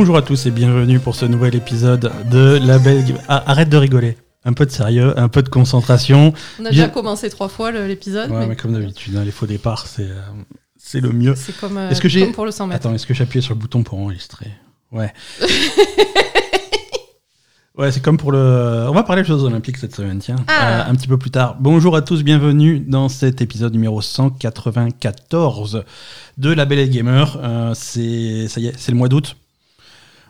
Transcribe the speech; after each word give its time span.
Bonjour 0.00 0.16
à 0.16 0.22
tous 0.22 0.46
et 0.46 0.52
bienvenue 0.52 1.00
pour 1.00 1.16
ce 1.16 1.26
nouvel 1.26 1.56
épisode 1.56 2.12
de 2.30 2.60
La 2.64 2.78
Belle. 2.78 3.02
Ah, 3.26 3.42
arrête 3.50 3.68
de 3.68 3.76
rigoler. 3.76 4.16
Un 4.44 4.52
peu 4.52 4.64
de 4.64 4.70
sérieux, 4.70 5.12
un 5.18 5.26
peu 5.26 5.42
de 5.42 5.48
concentration. 5.48 6.32
On 6.60 6.66
a 6.66 6.70
Bien- 6.70 6.84
déjà 6.84 6.88
commencé 6.88 7.28
trois 7.30 7.48
fois 7.48 7.72
le- 7.72 7.84
l'épisode, 7.88 8.30
Ouais, 8.30 8.38
mais 8.38 8.46
mais 8.50 8.54
comme 8.54 8.74
d'habitude, 8.74 9.16
hein, 9.16 9.24
les 9.24 9.32
faux 9.32 9.46
départs, 9.46 9.88
c'est 9.88 10.04
euh, 10.04 10.20
c'est 10.76 11.00
le 11.00 11.10
mieux. 11.10 11.34
c'est 11.34 11.58
comme, 11.58 11.76
euh, 11.78 11.90
Est-ce 11.90 12.00
que 12.00 12.08
j'ai- 12.08 12.20
comme 12.20 12.32
pour 12.32 12.44
le 12.44 12.52
100 12.52 12.68
mètres. 12.68 12.86
Attends, 12.86 12.94
est-ce 12.94 13.08
que 13.08 13.12
j'ai 13.12 13.24
appuyé 13.24 13.42
sur 13.42 13.54
le 13.54 13.58
bouton 13.58 13.82
pour 13.82 13.98
enregistrer? 13.98 14.46
Ouais. 14.92 15.12
ouais, 17.76 17.90
c'est 17.90 18.00
comme 18.00 18.18
pour 18.18 18.30
le. 18.30 18.86
On 18.88 18.92
va 18.94 19.02
parler 19.02 19.22
des 19.22 19.28
Jeux 19.28 19.42
Olympiques 19.42 19.78
cette 19.78 19.96
semaine, 19.96 20.20
tiens. 20.20 20.36
Ah. 20.46 20.82
Euh, 20.86 20.92
un 20.92 20.94
petit 20.94 21.08
peu 21.08 21.18
plus 21.18 21.32
tard. 21.32 21.56
Bonjour 21.58 21.96
à 21.96 22.02
tous, 22.02 22.22
bienvenue 22.22 22.78
dans 22.78 23.08
cet 23.08 23.40
épisode 23.42 23.72
numéro 23.72 24.00
194 24.00 25.82
de 26.38 26.52
La 26.52 26.66
Belle 26.66 26.78
et 26.78 26.88
Gamer. 26.88 27.36
Euh, 27.42 27.72
c'est 27.74 28.46
ça 28.46 28.60
y 28.60 28.68
est, 28.68 28.74
c'est 28.78 28.92
le 28.92 28.96
mois 28.96 29.08
d'août. 29.08 29.34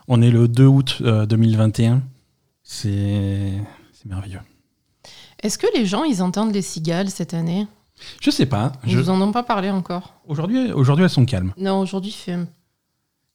On 0.09 0.21
est 0.21 0.31
le 0.31 0.47
2 0.47 0.65
août 0.65 0.97
euh, 1.01 1.25
2021. 1.25 2.01
C'est 2.63 3.53
c'est 3.93 4.05
merveilleux. 4.05 4.39
Est-ce 5.41 5.57
que 5.57 5.67
les 5.75 5.85
gens, 5.85 6.03
ils 6.03 6.21
entendent 6.21 6.53
les 6.53 6.61
cigales 6.61 7.09
cette 7.09 7.33
année? 7.33 7.67
Je 8.21 8.29
sais 8.31 8.45
pas. 8.45 8.71
Ils 8.85 8.91
je- 8.91 8.97
nous 8.99 9.09
en 9.09 9.21
ont 9.21 9.31
pas 9.31 9.43
parlé 9.43 9.69
encore? 9.69 10.13
Aujourd'hui, 10.27 10.71
aujourd'hui, 10.71 11.03
elles 11.03 11.09
sont 11.09 11.25
calmes. 11.25 11.53
Non, 11.57 11.79
aujourd'hui, 11.79 12.11
fait... 12.11 12.37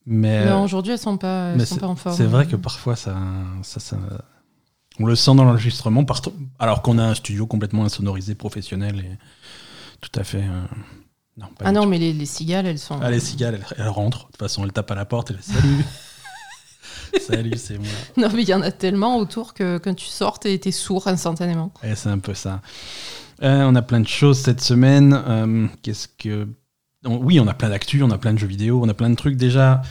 Mais 0.06 0.44
non, 0.46 0.62
aujourd'hui, 0.64 0.92
elles 0.92 0.98
sont 0.98 1.16
pas, 1.16 1.52
elles 1.54 1.66
sont 1.66 1.76
pas 1.76 1.86
en 1.86 1.96
forme. 1.96 2.14
C'est 2.16 2.26
vrai 2.26 2.46
que 2.46 2.56
parfois, 2.56 2.94
ça, 2.96 3.16
ça, 3.62 3.80
ça- 3.80 3.96
on 5.00 5.06
le 5.06 5.14
sent 5.16 5.34
dans 5.34 5.44
l'enregistrement, 5.44 6.04
alors 6.58 6.82
qu'on 6.82 6.98
a 6.98 7.04
un 7.04 7.14
studio 7.14 7.46
complètement 7.46 7.84
insonorisé, 7.84 8.34
professionnel 8.34 9.00
et 9.00 9.18
tout 10.00 10.18
à 10.20 10.24
fait. 10.24 10.42
euh, 10.42 10.62
non, 11.38 11.46
pas 11.58 11.64
Ah 11.66 11.72
non, 11.72 11.82
tout. 11.84 11.88
mais 11.88 11.98
les, 11.98 12.12
les 12.12 12.26
cigales, 12.26 12.66
elles 12.66 12.78
sont... 12.78 12.98
Ah, 13.02 13.10
les 13.10 13.18
cigales, 13.20 13.54
elles, 13.54 13.76
elles 13.78 13.88
rentrent. 13.88 14.26
De 14.26 14.32
toute 14.32 14.36
façon, 14.40 14.64
elles 14.64 14.72
tapent 14.72 14.90
à 14.90 14.94
la 14.94 15.04
porte 15.06 15.30
et 15.30 15.34
elles 15.34 15.42
salut. 15.42 15.84
salut, 17.20 17.52
c'est 17.56 17.78
moi. 17.78 17.86
Non, 18.16 18.28
mais 18.34 18.42
il 18.42 18.48
y 18.48 18.54
en 18.54 18.62
a 18.62 18.70
tellement 18.70 19.16
autour 19.18 19.54
que 19.54 19.78
quand 19.78 19.94
tu 19.94 20.06
sors, 20.06 20.38
t'es 20.38 20.56
t'es 20.58 20.72
sourd 20.72 21.06
instantanément. 21.08 21.72
Et 21.82 21.94
c'est 21.94 22.08
un 22.08 22.18
peu 22.18 22.34
ça. 22.34 22.60
Euh, 23.42 23.64
on 23.64 23.74
a 23.74 23.82
plein 23.82 24.00
de 24.00 24.06
choses 24.08 24.38
cette 24.38 24.60
semaine. 24.60 25.12
Euh, 25.26 25.66
Qu'est-ce 25.82 26.08
que. 26.18 26.46
on- 27.04 27.16
Oui, 27.18 27.40
on 27.40 27.46
a 27.48 27.54
plein 27.54 27.68
d'actu, 27.70 28.02
on 28.02 28.10
a 28.10 28.18
plein 28.18 28.32
de 28.32 28.38
jeux 28.38 28.46
vidéo, 28.46 28.80
on 28.82 28.88
a 28.88 28.94
plein 28.94 29.10
de 29.10 29.16
trucs 29.16 29.36
déjà. 29.36 29.82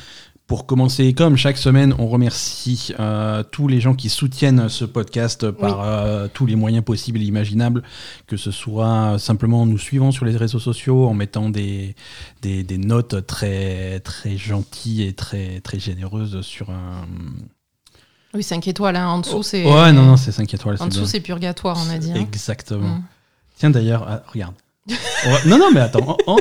Pour 0.53 0.67
commencer, 0.67 1.13
comme 1.13 1.35
chaque 1.35 1.57
semaine, 1.57 1.95
on 1.97 2.05
remercie 2.07 2.93
euh, 2.99 3.41
tous 3.41 3.67
les 3.67 3.81
gens 3.81 3.95
qui 3.95 4.07
soutiennent 4.07 4.69
ce 4.69 4.85
podcast 4.85 5.49
par 5.49 5.81
euh, 5.81 6.27
tous 6.31 6.45
les 6.45 6.55
moyens 6.55 6.85
possibles 6.85 7.19
et 7.19 7.25
imaginables, 7.25 7.81
que 8.27 8.37
ce 8.37 8.51
soit 8.51 9.17
simplement 9.17 9.63
en 9.63 9.65
nous 9.65 9.79
suivant 9.79 10.11
sur 10.11 10.25
les 10.25 10.37
réseaux 10.37 10.59
sociaux, 10.59 11.07
en 11.07 11.15
mettant 11.15 11.49
des, 11.49 11.95
des, 12.43 12.61
des 12.61 12.77
notes 12.77 13.25
très, 13.25 13.99
très 14.01 14.37
gentilles 14.37 15.01
et 15.07 15.13
très, 15.13 15.59
très 15.61 15.79
généreuses 15.79 16.41
sur 16.41 16.69
un. 16.69 17.07
Oui, 18.35 18.43
5 18.43 18.67
étoiles, 18.67 18.95
hein. 18.95 19.07
en 19.07 19.21
dessous, 19.21 19.41
c'est... 19.41 19.65
Ouais, 19.65 19.91
non, 19.91 20.03
non, 20.03 20.17
c'est 20.17 20.31
5 20.31 20.53
étoiles. 20.53 20.77
En 20.81 20.85
dessous, 20.85 21.07
c'est 21.07 21.19
purgatoire, 21.19 21.79
on 21.83 21.89
a 21.91 21.97
dit. 21.97 22.11
hein. 22.11 22.15
Exactement. 22.21 22.97
Mm. 22.97 23.03
Tiens 23.57 23.69
d'ailleurs, 23.71 24.05
ah, 24.07 24.21
regarde. 24.31 24.53
Va- 24.87 25.45
Non, 25.47 25.57
non, 25.57 25.71
mais 25.73 25.79
attends. 25.79 26.15
en- 26.27 26.37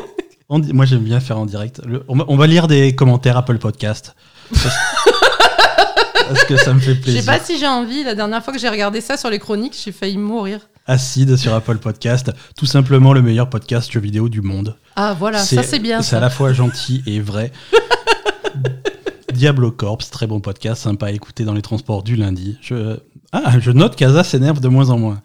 moi, 0.59 0.85
j'aime 0.85 1.03
bien 1.05 1.21
faire 1.21 1.39
en 1.39 1.47
direct. 1.47 1.81
Le- 1.87 2.05
on, 2.09 2.17
va, 2.17 2.25
on 2.29 2.37
va 2.37 2.47
lire 2.47 2.67
des 2.69 2.95
commentaires 2.95 3.37
Apple 3.37 3.59
Podcast. 3.59 4.15
Parce, 4.51 4.75
parce 6.29 6.45
que 6.45 6.57
ça 6.57 6.73
me 6.75 6.81
fait 6.81 6.95
Je 6.95 7.01
plaisir. 7.01 7.21
sais 7.23 7.27
pas 7.27 7.39
si 7.39 7.59
j'ai 7.59 7.67
envie. 7.69 8.05
La 8.05 8.15
dernière 8.15 8.43
fois 8.45 8.53
que 8.53 8.59
j'ai 8.59 8.69
regardé 8.69 9.01
ça 9.01 9.17
sur 9.17 9.31
les 9.31 9.39
chroniques, 9.39 9.77
j'ai 9.85 9.93
failli 9.93 10.19
mourir. 10.19 10.61
Acide 10.87 11.37
sur 11.37 11.55
Apple 11.55 11.79
Podcast. 11.79 12.33
Tout 12.57 12.67
simplement 12.67 13.13
le 13.13 13.23
meilleur 13.23 13.49
podcast 13.49 13.91
jeux 13.93 14.01
vidéo 14.01 14.29
du 14.29 14.41
monde. 14.43 14.77
Ah, 14.97 15.15
voilà, 15.19 15.39
ça, 15.39 15.63
c'est 15.63 15.79
bien, 15.79 16.03
C'est 16.03 16.17
à 16.17 16.21
la 16.21 16.31
fois 16.31 16.53
gentil 16.53 17.03
et 17.07 17.21
vrai. 17.21 17.53
Diablo 19.33 19.71
Corps, 19.71 19.99
très 19.99 20.27
bon 20.27 20.41
podcast, 20.41 20.83
sympa 20.83 21.07
à 21.07 21.11
écouter 21.11 21.45
dans 21.45 21.55
les 21.55 21.63
transports 21.63 22.03
du 22.03 22.17
lundi. 22.17 22.59
Je, 22.61 22.99
ah, 23.33 23.59
je 23.59 23.71
note 23.71 23.97
qu'Aza 23.97 24.25
s'énerve 24.25 24.61
de 24.61 24.69
moins 24.69 24.91
en 24.91 24.99
moins. 24.99 25.23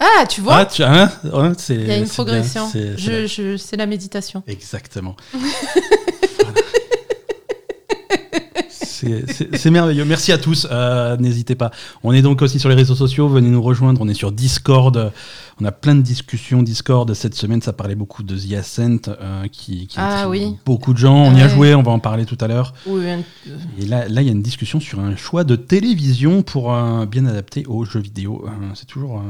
Ah, 0.00 0.24
tu 0.26 0.40
vois 0.40 0.56
Ah, 0.56 0.64
tu, 0.66 0.82
hein, 0.82 1.10
c'est- 1.58 1.74
Il 1.74 1.86
y 1.86 1.90
a 1.92 1.98
une 1.98 2.08
progression. 2.08 2.66
c'est- 2.72 2.96
Je, 2.96 3.26
je, 3.26 3.76
la 3.76 3.86
méditation. 3.86 4.42
Exactement. 4.46 5.14
C'est- 8.68 9.70
merveilleux. 9.70 10.04
Merci 10.04 10.30
à 10.30 10.36
tous. 10.38 10.66
Euh, 10.70 11.16
N'hésitez 11.16 11.54
pas. 11.54 11.70
On 12.02 12.12
est 12.12 12.20
donc 12.20 12.42
aussi 12.42 12.58
sur 12.58 12.68
les 12.68 12.74
réseaux 12.74 12.94
sociaux. 12.94 13.28
Venez 13.28 13.48
nous 13.48 13.62
rejoindre. 13.62 14.00
On 14.02 14.08
est 14.08 14.14
sur 14.14 14.30
Discord. 14.30 15.10
On 15.60 15.64
a 15.64 15.72
plein 15.72 15.94
de 15.94 16.02
discussions 16.02 16.62
Discord. 16.62 17.12
Cette 17.14 17.34
semaine, 17.34 17.62
ça 17.62 17.72
parlait 17.72 17.94
beaucoup 17.94 18.22
de 18.22 18.36
The 18.36 18.52
Ascent 18.58 18.98
euh, 19.08 19.46
qui, 19.50 19.86
qui 19.86 19.96
Ah 19.98 20.28
oui. 20.28 20.56
beaucoup 20.66 20.92
de 20.92 20.98
gens. 20.98 21.16
On 21.16 21.34
y 21.34 21.40
a 21.40 21.48
joué. 21.48 21.74
On 21.74 21.82
va 21.82 21.92
en 21.92 21.98
parler 21.98 22.26
tout 22.26 22.36
à 22.42 22.46
l'heure. 22.46 22.74
Oui, 22.86 23.04
Et 23.78 23.86
là, 23.86 24.06
là, 24.08 24.20
il 24.20 24.26
y 24.26 24.28
a 24.28 24.32
une 24.32 24.42
discussion 24.42 24.80
sur 24.80 25.00
un 25.00 25.16
choix 25.16 25.44
de 25.44 25.56
télévision 25.56 26.42
pour 26.42 26.74
euh, 26.74 27.06
bien 27.06 27.24
adapter 27.24 27.64
aux 27.66 27.84
jeux 27.86 28.00
vidéo. 28.00 28.44
Euh, 28.46 28.50
C'est 28.74 28.86
toujours. 28.86 29.22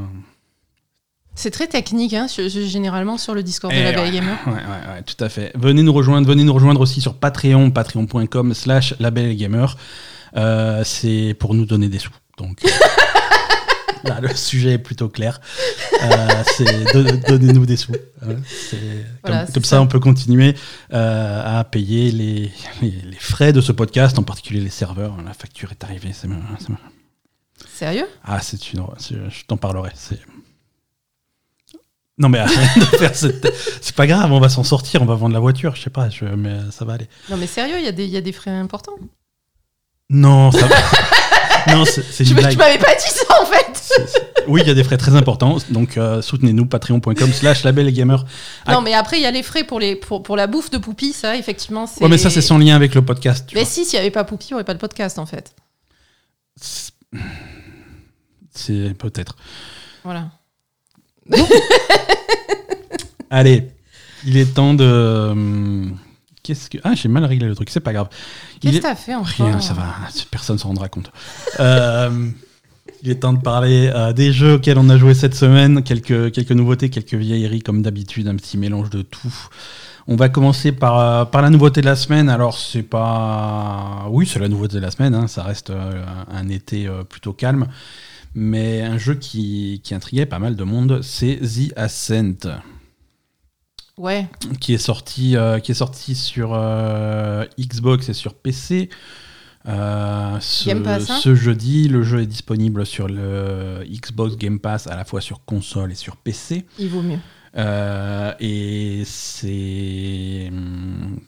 Euh, 1.41 1.43
C'est 1.43 1.51
très 1.51 1.67
technique, 1.67 2.13
hein, 2.13 2.27
sur- 2.27 2.47
généralement 2.49 3.17
sur 3.17 3.33
le 3.33 3.43
Discord 3.43 3.73
de 3.73 3.79
Eh 3.79 3.83
la 3.83 3.91
Belle 3.91 4.01
ouais. 4.05 4.11
Gamer. 4.11 4.37
Ouais, 4.47 4.53
ouais, 4.53 4.59
ouais, 4.95 5.03
tout 5.05 5.21
à 5.23 5.29
fait. 5.29 5.51
Venez 5.55 5.83
nous 5.83 5.93
rejoindre, 5.93 6.27
venez 6.27 6.43
nous 6.43 6.53
rejoindre 6.53 6.81
aussi 6.81 7.01
sur 7.01 7.15
Patreon, 7.15 7.71
patreon.com 7.71 8.53
slash 8.53 8.93
labelgamer. 8.99 9.65
Euh, 10.37 10.83
c'est 10.85 11.35
pour 11.39 11.53
nous 11.53 11.65
donner 11.65 11.89
des 11.89 11.99
sous. 11.99 12.11
Donc 12.37 12.59
là, 14.03 14.19
le 14.21 14.33
sujet 14.35 14.71
est 14.73 14.77
plutôt 14.77 15.09
clair. 15.09 15.41
Euh, 16.03 16.43
c'est 16.57 16.93
don- 16.93 17.19
donnez-nous 17.27 17.65
des 17.65 17.77
sous. 17.77 17.91
Hein, 18.23 18.35
Voilà, 19.23 19.45
comme, 19.45 19.63
ça, 19.63 19.69
ça. 19.77 19.81
on 19.81 19.87
peut 19.87 19.99
continuer 19.99 20.55
euh, 20.93 21.59
à 21.59 21.63
payer 21.63 22.11
les, 22.11 22.51
les, 22.81 22.91
les 22.91 23.17
frais 23.19 23.53
de 23.53 23.61
ce 23.61 23.71
podcast, 23.71 24.17
en 24.17 24.23
particulier 24.23 24.61
les 24.61 24.69
serveurs. 24.69 25.15
La 25.25 25.33
facture 25.33 25.71
est 25.71 25.83
arrivée. 25.83 26.11
c'est- 26.13 26.27
Sérieux? 27.73 28.07
Ah, 28.23 28.39
c'est 28.41 28.73
une. 28.73 28.83
Je 29.09 29.43
t'en 29.47 29.57
parlerai. 29.57 29.91
C'est. 29.95 30.19
Non 32.17 32.29
mais 32.29 32.39
arrête 32.39 32.77
de 32.77 32.85
faire 32.97 33.15
cette- 33.15 33.51
C'est 33.81 33.95
pas 33.95 34.05
grave, 34.07 34.31
on 34.31 34.39
va 34.39 34.49
s'en 34.49 34.63
sortir, 34.63 35.01
on 35.01 35.05
va 35.05 35.15
vendre 35.15 35.33
la 35.33 35.39
voiture, 35.39 35.75
je 35.75 35.81
sais 35.81 35.89
pas, 35.89 36.09
je- 36.09 36.25
mais 36.25 36.57
ça 36.71 36.85
va 36.85 36.93
aller. 36.93 37.07
Non, 37.29 37.37
mais 37.37 37.47
sérieux, 37.47 37.75
il 37.79 37.85
y, 37.85 37.87
a 37.87 37.91
des- 37.91 38.05
il 38.05 38.11
y 38.11 38.17
a 38.17 38.21
des 38.21 38.31
frais 38.33 38.51
importants. 38.51 38.97
Non, 40.09 40.51
ça 40.51 40.67
va. 40.67 40.75
non, 41.75 41.85
c'est 41.85 42.03
c'est 42.03 42.23
Tu 42.25 42.31
une 42.31 42.35
m'as- 42.35 42.41
blague. 42.41 42.51
tu 42.51 42.57
m'avais 42.57 42.77
pas 42.77 42.93
dit 42.95 43.07
ça 43.07 43.41
en 43.41 43.45
fait 43.45 43.65
C'est- 43.73 44.07
c'est- 44.07 44.27
Oui, 44.47 44.61
il 44.63 44.67
y 44.67 44.71
a 44.71 44.73
des 44.73 44.83
frais 44.83 44.97
très 44.97 45.15
importants, 45.15 45.57
donc 45.69 45.97
euh, 45.97 46.21
soutenez-nous, 46.21 46.65
patreon.com 46.65 47.31
slash 47.31 47.63
labelgamer. 47.63 48.17
Ah. 48.65 48.73
Non, 48.73 48.81
mais 48.81 48.93
après, 48.93 49.17
il 49.17 49.23
y 49.23 49.25
a 49.25 49.31
les 49.31 49.43
frais 49.43 49.63
pour, 49.63 49.79
les, 49.79 49.95
pour, 49.95 50.21
pour 50.23 50.35
la 50.35 50.47
bouffe 50.47 50.69
de 50.69 50.77
Poupie, 50.77 51.13
ça, 51.13 51.37
effectivement. 51.37 51.87
c'est- 51.87 52.03
Ouais, 52.03 52.09
mais 52.09 52.17
ça 52.17 52.29
c'est 52.29 52.41
sans 52.41 52.57
lien 52.57 52.75
avec 52.75 52.93
le 52.93 53.01
podcast. 53.03 53.45
tu 53.47 53.55
Mais 53.55 53.61
vois. 53.61 53.69
si, 53.69 53.85
s'il 53.85 53.97
n'y 53.97 54.01
avait 54.01 54.11
pas 54.11 54.23
Poupie, 54.25 54.47
il 54.49 54.53
n'y 54.53 54.55
aurait 54.55 54.63
pas 54.65 54.73
de 54.73 54.79
podcast 54.79 55.17
en 55.17 55.25
fait. 55.25 55.55
C'est- 56.59 56.91
C'est 58.53 58.93
peut-être. 58.97 59.35
Voilà. 60.03 60.29
Allez, 63.29 63.69
il 64.25 64.37
est 64.37 64.53
temps 64.53 64.73
de. 64.73 65.29
hum, 65.31 65.97
Qu'est-ce 66.43 66.69
que. 66.69 66.77
Ah, 66.83 66.93
j'ai 66.95 67.07
mal 67.07 67.23
réglé 67.25 67.47
le 67.47 67.55
truc, 67.55 67.69
c'est 67.69 67.79
pas 67.79 67.93
grave. 67.93 68.09
Qu'est-ce 68.59 68.75
est- 68.75 68.79
que 68.79 68.83
t'as 68.83 68.95
fait 68.95 69.13
encore 69.15 69.27
Rien, 69.27 69.59
ça 69.61 69.73
va, 69.73 69.95
personne 70.31 70.57
s'en 70.57 70.69
rendra 70.69 70.89
compte. 70.89 71.11
Euh, 71.59 72.29
il 73.03 73.09
est 73.11 73.15
temps 73.15 73.33
de 73.33 73.39
parler 73.41 73.91
euh, 73.93 74.11
des 74.11 74.33
jeux 74.33 74.55
auxquels 74.55 74.77
on 74.79 74.89
a 74.89 74.97
joué 74.97 75.13
cette 75.13 75.35
semaine, 75.35 75.83
quelques, 75.83 76.31
quelques 76.31 76.51
nouveautés, 76.51 76.89
quelques 76.89 77.13
vieilleries 77.13 77.61
comme 77.61 77.81
d'habitude, 77.83 78.27
un 78.27 78.35
petit 78.35 78.57
mélange 78.57 78.89
de 78.89 79.01
tout. 79.03 79.31
On 80.07 80.15
va 80.15 80.29
commencer 80.29 80.71
par, 80.71 80.99
euh, 80.99 81.25
par 81.25 81.43
la 81.43 81.51
nouveauté 81.51 81.81
de 81.81 81.85
la 81.85 81.95
semaine. 81.95 82.27
Alors, 82.27 82.57
c'est 82.57 82.81
pas. 82.81 84.07
Oui, 84.09 84.25
c'est 84.27 84.39
la 84.39 84.49
nouveauté 84.49 84.77
de 84.77 84.81
la 84.81 84.89
semaine, 84.91 85.13
hein, 85.13 85.27
ça 85.27 85.43
reste 85.43 85.69
euh, 85.69 86.03
un, 86.33 86.49
été 86.49 86.87
euh, 86.87 87.03
plutôt 87.03 87.33
calme. 87.33 87.67
Mais 88.33 88.81
un 88.81 88.97
jeu 88.97 89.15
qui, 89.15 89.81
qui 89.83 89.93
intriguait 89.93 90.25
pas 90.25 90.39
mal 90.39 90.55
de 90.55 90.63
monde, 90.63 91.01
c'est 91.01 91.37
The 91.37 91.73
Ascent 91.75 92.47
Ouais. 93.97 94.27
qui 94.59 94.73
est 94.73 94.79
sorti, 94.79 95.35
euh, 95.35 95.59
qui 95.59 95.73
est 95.73 95.75
sorti 95.75 96.15
sur 96.15 96.53
euh, 96.53 97.45
Xbox 97.59 98.09
et 98.09 98.13
sur 98.13 98.33
PC. 98.33 98.89
Euh, 99.67 100.39
ce, 100.39 100.65
Game 100.69 100.81
Pass, 100.81 101.09
hein 101.09 101.19
ce 101.21 101.35
jeudi, 101.35 101.87
le 101.87 102.01
jeu 102.01 102.21
est 102.21 102.25
disponible 102.25 102.83
sur 102.85 103.07
le 103.07 103.83
Xbox 103.87 104.37
Game 104.37 104.59
Pass 104.59 104.87
à 104.87 104.95
la 104.95 105.05
fois 105.05 105.21
sur 105.21 105.45
console 105.45 105.91
et 105.91 105.95
sur 105.95 106.17
PC. 106.17 106.65
Il 106.79 106.89
vaut 106.89 107.03
mieux. 107.03 107.19
Et 108.39 109.03
c'est. 109.05 110.47
hum, 110.49 111.19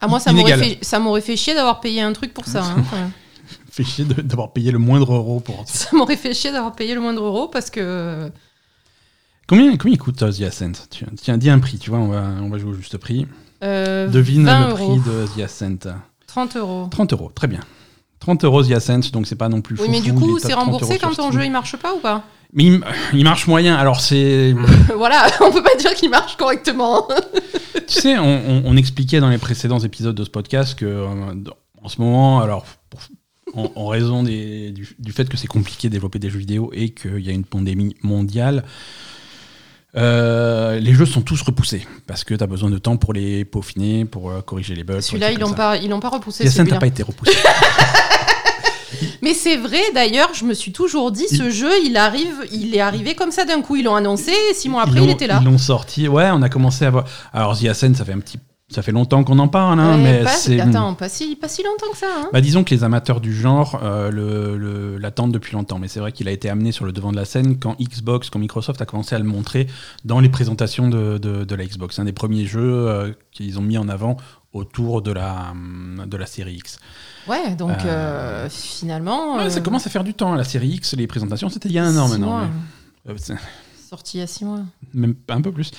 Ah, 0.00 0.08
moi, 0.08 0.18
ça 0.18 0.32
m'aurait 0.32 0.58
fait, 0.58 0.78
ça 0.82 0.98
m'aurait 0.98 1.20
fait 1.20 1.36
chier 1.36 1.54
d'avoir 1.54 1.78
payé 1.80 2.00
un 2.00 2.12
truc 2.14 2.34
pour 2.34 2.46
ça. 2.46 2.64
hein. 2.92 3.10
Fait 3.84 3.90
chier 3.90 4.04
d'avoir 4.04 4.52
payé 4.52 4.70
le 4.72 4.78
moindre 4.78 5.12
euro 5.14 5.40
pour. 5.40 5.62
Ça 5.66 5.88
m'aurait 5.96 6.16
fait 6.16 6.34
chier 6.34 6.52
d'avoir 6.52 6.72
payé 6.74 6.94
le 6.94 7.00
moindre 7.00 7.22
euro 7.24 7.48
parce 7.48 7.70
que. 7.70 8.30
Combien, 9.46 9.76
combien 9.76 9.94
il 9.94 9.98
coûte 9.98 10.22
euh, 10.22 10.30
The 10.32 10.42
Ascent? 10.42 10.72
Tiens, 10.90 11.08
tiens, 11.16 11.38
dis 11.38 11.48
un 11.48 11.58
prix, 11.58 11.78
tu 11.78 11.90
vois, 11.90 11.98
on 12.00 12.08
va, 12.08 12.22
on 12.42 12.50
va 12.50 12.58
jouer 12.58 12.70
au 12.72 12.74
juste 12.74 12.98
prix. 12.98 13.26
euh, 13.64 14.06
Devine 14.08 14.44
20 14.44 14.60
le 14.66 14.70
euros. 14.72 14.96
prix 15.00 15.10
de 15.10 15.26
The 15.36 15.40
Ascent. 15.44 15.78
30 16.26 16.56
euros. 16.56 16.88
30 16.90 17.12
euros, 17.14 17.32
très 17.34 17.46
bien. 17.46 17.60
30 18.20 18.44
euros 18.44 18.62
The 18.62 18.72
Ascent, 18.72 19.00
donc 19.12 19.26
c'est 19.26 19.36
pas 19.36 19.48
non 19.48 19.62
plus 19.62 19.80
Oui, 19.80 19.88
mais 19.90 20.00
du 20.02 20.12
coup, 20.12 20.38
c'est 20.38 20.48
30 20.50 20.64
remboursé 20.64 20.98
quand 20.98 21.14
ton 21.14 21.30
jeu 21.32 21.44
il 21.44 21.50
marche 21.52 21.76
pas 21.76 21.94
ou 21.94 21.98
pas? 22.00 22.24
Mais 22.52 22.64
il, 22.64 22.80
il 23.14 23.24
marche 23.24 23.46
moyen. 23.46 23.74
Alors 23.76 24.00
c'est, 24.00 24.54
Voilà, 24.96 25.26
on 25.40 25.50
peut 25.50 25.62
pas 25.62 25.76
dire 25.76 25.94
qu'il 25.94 26.10
marche 26.10 26.36
correctement. 26.36 27.06
tu 27.86 28.00
sais, 28.00 28.18
on, 28.18 28.24
on- 28.24 28.62
on 28.66 28.76
expliquait 28.76 29.20
dans 29.20 29.28
les 29.30 29.38
précédents 29.38 29.78
épisodes 29.78 30.14
de 30.14 30.24
ce 30.24 30.30
podcast 30.30 30.78
que 30.78 30.84
euh, 30.84 31.06
en 31.82 31.88
ce 31.88 32.00
moment, 32.02 32.40
alors, 32.42 32.66
pour- 32.90 33.00
en, 33.54 33.70
en 33.74 33.86
raison 33.88 34.22
des- 34.22 34.70
du, 34.70 34.88
du 34.98 35.12
fait 35.12 35.28
que 35.28 35.36
c'est 35.36 35.46
compliqué 35.46 35.88
de 35.88 35.92
développer 35.92 36.18
des 36.18 36.30
jeux 36.30 36.38
vidéo 36.38 36.70
et 36.74 36.90
qu'il 36.90 37.20
y 37.20 37.28
a 37.28 37.32
une 37.32 37.44
pandémie 37.44 37.94
mondiale, 38.02 38.64
euh, 39.96 40.78
les 40.78 40.92
jeux 40.92 41.06
sont 41.06 41.22
tous 41.22 41.40
repoussés 41.42 41.86
parce 42.06 42.22
que 42.22 42.34
tu 42.34 42.44
as 42.44 42.46
besoin 42.46 42.70
de 42.70 42.78
temps 42.78 42.96
pour 42.98 43.12
les 43.14 43.44
peaufiner, 43.44 44.04
pour 44.04 44.30
euh, 44.30 44.42
corriger 44.42 44.74
les 44.74 44.84
bugs. 44.84 45.00
Celui-là, 45.00 45.32
ils 45.32 45.38
l'ont 45.38 45.54
pas, 45.54 45.76
ils 45.78 45.88
l'ont 45.88 46.00
pas 46.00 46.10
repoussé. 46.10 46.44
N'a 46.44 46.78
pas 46.78 46.86
été 46.86 47.02
repoussé. 47.02 47.32
Mais 49.22 49.34
c'est 49.34 49.56
vrai, 49.56 49.80
d'ailleurs, 49.94 50.30
je 50.34 50.44
me 50.44 50.54
suis 50.54 50.72
toujours 50.72 51.12
dit, 51.12 51.28
ce 51.28 51.50
jeu, 51.50 51.70
il 51.84 51.96
arrive, 51.96 52.34
il 52.52 52.74
est 52.74 52.80
arrivé 52.80 53.14
comme 53.14 53.30
ça 53.30 53.44
d'un 53.44 53.60
coup. 53.62 53.76
Ils 53.76 53.84
l'ont 53.84 53.94
annoncé, 53.94 54.32
et 54.50 54.54
six 54.54 54.68
mois 54.68 54.82
après, 54.82 55.02
il 55.02 55.10
était 55.10 55.26
là. 55.26 55.38
Ils 55.40 55.44
l'ont 55.44 55.58
sorti. 55.58 56.08
Ouais, 56.08 56.28
on 56.32 56.42
a 56.42 56.48
commencé 56.48 56.84
à 56.84 56.90
voir. 56.90 57.04
Alors, 57.32 57.58
The 57.58 57.66
Ascent, 57.66 57.94
ça 57.94 58.04
fait 58.04 58.12
un 58.12 58.20
petit, 58.20 58.38
ça 58.70 58.82
fait 58.82 58.92
longtemps 58.92 59.24
qu'on 59.24 59.38
en 59.38 59.48
parle, 59.48 59.80
hein, 59.80 59.96
Ouais, 59.96 60.02
mais 60.02 60.24
pas, 60.24 60.30
c'est. 60.30 60.60
Attends, 60.60 60.92
pas 60.94 61.08
si, 61.08 61.36
pas 61.36 61.48
si 61.48 61.62
longtemps 61.62 61.90
que 61.90 61.96
ça. 61.96 62.06
Hein. 62.18 62.28
Bah, 62.32 62.40
disons 62.42 62.64
que 62.64 62.74
les 62.74 62.84
amateurs 62.84 63.20
du 63.20 63.34
genre 63.34 63.80
euh, 63.82 64.10
le- 64.10 64.56
le- 64.58 64.98
l'attendent 64.98 65.32
depuis 65.32 65.54
longtemps, 65.54 65.78
mais 65.78 65.88
c'est 65.88 66.00
vrai 66.00 66.12
qu'il 66.12 66.28
a 66.28 66.32
été 66.32 66.50
amené 66.50 66.70
sur 66.70 66.84
le 66.84 66.92
devant 66.92 67.10
de 67.10 67.16
la 67.16 67.24
scène 67.24 67.58
quand 67.58 67.76
Xbox, 67.80 68.28
quand 68.28 68.38
Microsoft 68.38 68.80
a 68.82 68.86
commencé 68.86 69.14
à 69.14 69.18
le 69.18 69.24
montrer 69.24 69.66
dans 70.04 70.20
les 70.20 70.28
présentations 70.28 70.88
de, 70.88 71.16
de- 71.18 71.44
de 71.44 71.54
la 71.54 71.64
Xbox. 71.64 71.96
C'est 71.96 72.02
un 72.02 72.04
des 72.04 72.12
premiers 72.12 72.44
jeux 72.44 72.60
euh, 72.88 73.12
qu'ils 73.32 73.58
ont 73.58 73.62
mis 73.62 73.78
en 73.78 73.88
avant 73.88 74.16
autour 74.52 75.00
de 75.02 75.12
la, 75.12 75.52
de 76.06 76.16
la 76.16 76.26
série 76.26 76.56
X. 76.56 76.78
Ouais, 77.26 77.54
donc 77.54 77.70
Euh, 77.70 78.44
euh, 78.46 78.48
finalement. 78.50 79.36
Ouais, 79.36 79.50
ça 79.50 79.60
commence 79.60 79.86
à 79.86 79.90
faire 79.90 80.04
du 80.04 80.14
temps, 80.14 80.34
la 80.34 80.44
série 80.44 80.68
X, 80.68 80.94
les 80.94 81.06
présentations, 81.06 81.48
c'était 81.48 81.68
il 81.68 81.74
y 81.74 81.78
a 81.78 81.84
un 81.84 81.96
an 81.96 82.08
maintenant. 82.08 82.40
mais- 83.06 83.14
Sorti 83.88 84.18
il 84.18 84.20
y 84.20 84.22
a 84.22 84.26
six 84.26 84.44
mois. 84.44 84.60
même 84.92 85.14
un 85.28 85.40
peu 85.40 85.52
plus. 85.52 85.70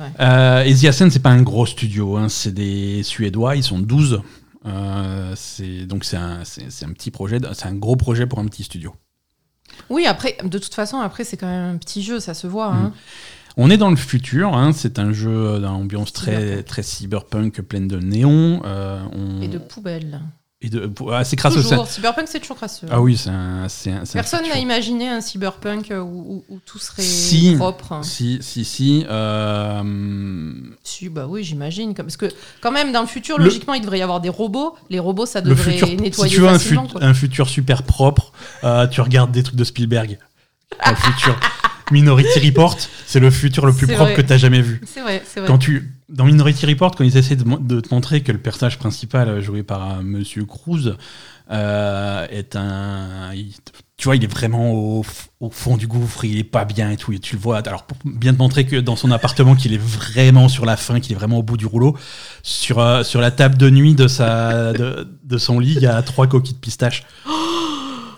Ouais. 0.00 0.10
Euh, 0.20 0.62
c'est 1.10 1.22
pas 1.22 1.30
un 1.30 1.42
gros 1.42 1.66
studio, 1.66 2.16
hein, 2.16 2.28
c'est 2.28 2.52
des 2.52 3.02
Suédois, 3.02 3.56
ils 3.56 3.62
sont 3.62 3.78
12. 3.78 4.20
Euh, 4.66 5.32
c'est- 5.36 5.84
donc 5.86 6.04
c'est 6.04 6.16
un, 6.16 6.44
c'est- 6.44 6.70
un 6.84 6.92
petit 6.92 7.10
projet, 7.10 7.38
c'est 7.52 7.66
un 7.66 7.74
gros 7.74 7.96
projet 7.96 8.26
pour 8.26 8.38
un 8.38 8.46
petit 8.46 8.62
studio. 8.64 8.94
Oui, 9.90 10.06
après, 10.06 10.36
de 10.42 10.58
toute 10.58 10.74
façon, 10.74 10.98
après, 11.00 11.24
c'est 11.24 11.36
quand 11.36 11.46
même 11.48 11.74
un 11.74 11.78
petit 11.78 12.02
jeu, 12.02 12.20
ça 12.20 12.32
se 12.34 12.46
voit. 12.46 12.72
Hein. 12.72 12.92
On 13.56 13.70
est 13.70 13.76
dans 13.76 13.90
le 13.90 13.96
futur, 13.96 14.56
hein, 14.56 14.72
c'est 14.72 14.98
un 14.98 15.12
jeu 15.12 15.60
d'ambiance 15.60 16.12
très, 16.12 16.32
Cyberpunk. 16.40 16.64
très 16.66 16.82
cyberpunk, 16.82 17.60
pleine 17.62 17.88
de 17.88 17.98
néons. 17.98 18.62
euh, 18.64 19.02
on- 19.12 19.42
Et 19.42 19.48
de 19.48 19.58
poubelles. 19.58 20.20
Et 20.64 20.68
de- 20.70 20.90
ah, 21.12 21.24
c'est 21.24 21.36
crasseux. 21.36 21.62
Toujours, 21.62 21.86
Cyberpunk, 21.86 22.26
c'est 22.28 22.40
toujours 22.40 22.56
crasseux. 22.56 22.86
Ah 22.90 23.00
oui, 23.00 23.16
c'est 23.16 23.30
un, 23.30 23.64
un- 23.64 23.66
un 23.66 24.04
Personne 24.12 24.48
n'a 24.48 24.58
imaginé 24.58 25.08
un 25.08 25.20
cyberpunk 25.20 25.90
euh, 25.90 26.00
où, 26.00 26.42
où- 26.48 26.54
où 26.54 26.58
tout 26.64 26.78
serait 26.78 27.02
Si. 27.02 27.54
propre. 27.56 28.00
Si, 28.02 28.38
si, 28.40 28.64
si. 28.64 29.04
euh, 29.08 29.82
Si, 30.82 31.08
bah 31.08 31.26
oui, 31.28 31.44
j'imagine. 31.44 31.94
Parce 31.94 32.16
que, 32.16 32.26
quand 32.60 32.70
même, 32.72 32.92
dans 32.92 33.00
le 33.00 33.06
futur, 33.06 33.38
Le- 33.38 33.44
logiquement, 33.44 33.74
il 33.74 33.80
devrait 33.80 33.98
y 33.98 34.02
avoir 34.02 34.20
des 34.20 34.28
robots. 34.28 34.76
Les 34.90 34.98
robots, 34.98 35.26
ça 35.26 35.40
devrait 35.40 35.72
futur, 35.72 35.88
nettoyer 35.88 36.30
si 36.30 36.34
tu 36.36 36.40
veux 36.40 36.48
un, 36.48 36.58
fut- 36.58 36.78
un 37.00 37.14
futur 37.14 37.48
super 37.48 37.82
propre, 37.82 38.32
euh, 38.64 38.86
tu 38.86 39.00
regardes 39.00 39.32
des 39.32 39.42
trucs 39.42 39.56
de 39.56 39.64
Spielberg. 39.64 40.18
Le 40.88 40.94
futur. 40.96 41.38
Minority 41.90 42.40
Report, 42.46 42.76
c'est 43.06 43.20
le 43.20 43.30
futur 43.30 43.66
le 43.66 43.72
plus 43.72 43.86
propre 43.86 44.04
vrai. 44.04 44.14
que 44.14 44.22
tu 44.22 44.32
as 44.32 44.38
jamais 44.38 44.62
vu. 44.62 44.80
C'est 44.86 45.00
vrai, 45.00 45.22
c'est 45.26 45.40
vrai. 45.40 45.48
Quand 45.48 45.58
tu, 45.58 45.92
dans 46.08 46.24
Minority 46.24 46.66
Report, 46.66 46.94
quand 46.94 47.04
ils 47.04 47.16
essaient 47.16 47.36
de, 47.36 47.80
te 47.80 47.94
montrer 47.94 48.22
que 48.22 48.32
le 48.32 48.38
personnage 48.38 48.78
principal, 48.78 49.28
euh, 49.28 49.40
joué 49.40 49.62
par 49.62 49.82
un 49.82 50.02
Monsieur 50.02 50.44
Cruz, 50.44 50.96
euh, 51.50 52.26
est 52.30 52.56
un. 52.56 53.32
il- 53.34 53.52
tu 53.96 54.06
vois, 54.06 54.16
il 54.16 54.24
est 54.24 54.32
vraiment 54.32 54.72
au, 54.72 55.04
fond 55.50 55.76
du 55.76 55.86
gouffre, 55.86 56.24
il 56.24 56.38
est 56.38 56.44
pas 56.44 56.64
bien 56.64 56.90
et 56.90 56.96
tout. 56.96 57.12
Et 57.12 57.20
tu 57.20 57.36
le 57.36 57.40
vois. 57.40 57.58
Alors, 57.58 57.84
pour 57.84 57.96
bien 58.04 58.34
te 58.34 58.38
montrer 58.38 58.66
que 58.66 58.76
dans 58.76 58.96
son 58.96 59.10
appartement, 59.12 59.54
qu'il 59.54 59.72
est 59.72 59.80
vraiment 59.80 60.48
sur 60.48 60.64
la 60.66 60.76
fin, 60.76 60.98
qu'il 60.98 61.12
est 61.12 61.14
vraiment 61.14 61.38
au 61.38 61.42
bout 61.44 61.56
du 61.56 61.66
rouleau, 61.66 61.96
sur, 62.42 62.80
euh, 62.80 63.04
sur 63.04 63.20
la 63.20 63.30
table 63.30 63.56
de 63.56 63.70
nuit 63.70 63.94
de, 63.94 64.08
sa, 64.08 64.72
de, 64.72 65.06
de 65.22 65.38
son 65.38 65.60
lit, 65.60 65.74
il 65.76 65.82
y 65.82 65.86
a 65.86 66.02
trois 66.02 66.26
coquilles 66.26 66.54
de 66.54 66.58
pistache. 66.58 67.04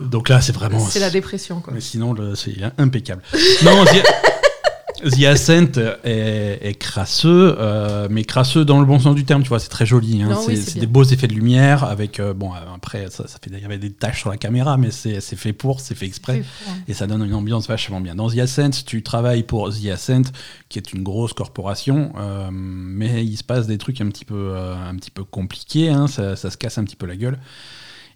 Donc 0.01 0.29
là, 0.29 0.41
c'est 0.41 0.53
vraiment. 0.53 0.81
C'est 0.81 1.01
la 1.01 1.11
dépression, 1.11 1.61
quoi. 1.61 1.73
Mais 1.75 1.81
sinon, 1.81 2.15
c'est 2.35 2.55
impeccable. 2.79 3.23
Non, 3.65 3.85
The, 3.85 5.25
Ascent 5.27 5.79
est, 6.05 6.59
est 6.63 6.75
crasseux, 6.75 7.55
euh, 7.59 8.09
mais 8.11 8.25
crasseux 8.25 8.65
dans 8.65 8.81
le 8.81 8.87
bon 8.87 8.99
sens 8.99 9.15
du 9.15 9.25
terme, 9.25 9.43
tu 9.43 9.51
vois, 9.51 9.61
c'est 9.61 9.69
très 9.69 9.85
joli. 9.85 10.23
hein. 10.23 10.35
Oui, 10.49 10.57
c'est 10.57 10.79
des 10.79 10.87
beaux 10.87 11.05
effets 11.05 11.27
de 11.29 11.35
lumière, 11.35 11.85
avec, 11.85 12.19
euh, 12.19 12.33
bon, 12.33 12.53
euh, 12.55 12.59
après, 12.75 13.07
ça, 13.11 13.29
ça 13.29 13.39
fait, 13.43 13.51
il 13.53 13.61
y 13.61 13.65
avait 13.65 13.79
des 13.79 13.93
taches 13.93 14.21
sur 14.21 14.31
la 14.31 14.39
caméra, 14.39 14.79
mais 14.79 14.91
c'est 14.91 15.21
fait 15.21 15.53
pour, 15.53 15.81
c'est 15.81 15.95
fait 15.95 16.07
exprès. 16.07 16.43
Hein. 16.67 16.73
Et 16.89 16.95
ça 16.95 17.07
donne 17.07 17.23
une 17.25 17.35
ambiance 17.35 17.69
vachement 17.69 18.01
bien. 18.01 18.15
Dans 18.15 18.31
The 18.31 18.39
Ascent, 18.39 18.71
tu 18.87 19.03
travailles 19.03 19.43
pour 19.43 19.71
The 19.71 19.87
Ascent, 19.93 20.23
qui 20.71 20.79
est 20.79 20.93
une 20.95 21.03
grosse 21.03 21.35
corporation, 21.35 22.13
euh, 22.19 22.49
mais 22.51 23.23
il 23.25 23.37
se 23.37 23.45
passe 23.45 23.67
des 23.67 23.77
trucs 23.79 24.01
un 24.01 24.09
petit 24.09 24.25
peu, 24.25 24.57
un 24.57 24.95
petit 24.97 25.11
peu 25.11 25.25
compliqués, 25.25 25.91
hein, 25.91 26.07
ça, 26.07 26.37
ça 26.37 26.51
se 26.51 26.57
casse 26.57 26.79
un 26.79 26.85
petit 26.85 26.97
peu 26.97 27.07
la 27.07 27.17
gueule. 27.17 27.39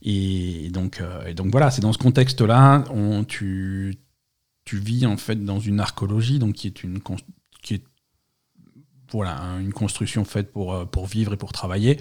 Et 0.03 0.71
donc, 0.73 1.01
euh, 1.01 1.27
et 1.27 1.35
donc 1.35 1.51
voilà, 1.51 1.71
c'est 1.71 1.83
dans 1.83 1.93
ce 1.93 1.99
contexte-là, 1.99 2.85
on- 2.91 3.25
tu, 3.25 3.97
tu 4.65 4.79
vis 4.79 5.05
en 5.07 5.17
fait 5.17 5.37
dans 5.45 5.61
une 5.61 5.81
archéologie, 5.81 6.39
donc 6.39 6.55
qui 6.55 6.67
est 6.67 6.83
une, 6.83 7.01
qui 7.63 7.75
est, 7.75 7.85
voilà, 9.13 9.39
une 9.61 9.73
construction 9.73 10.25
faite 10.25 10.53
pour, 10.53 10.73
euh, 10.73 10.85
pour 10.85 11.07
vivre 11.07 11.33
et 11.35 11.37
pour 11.37 11.53
travailler. 11.53 11.99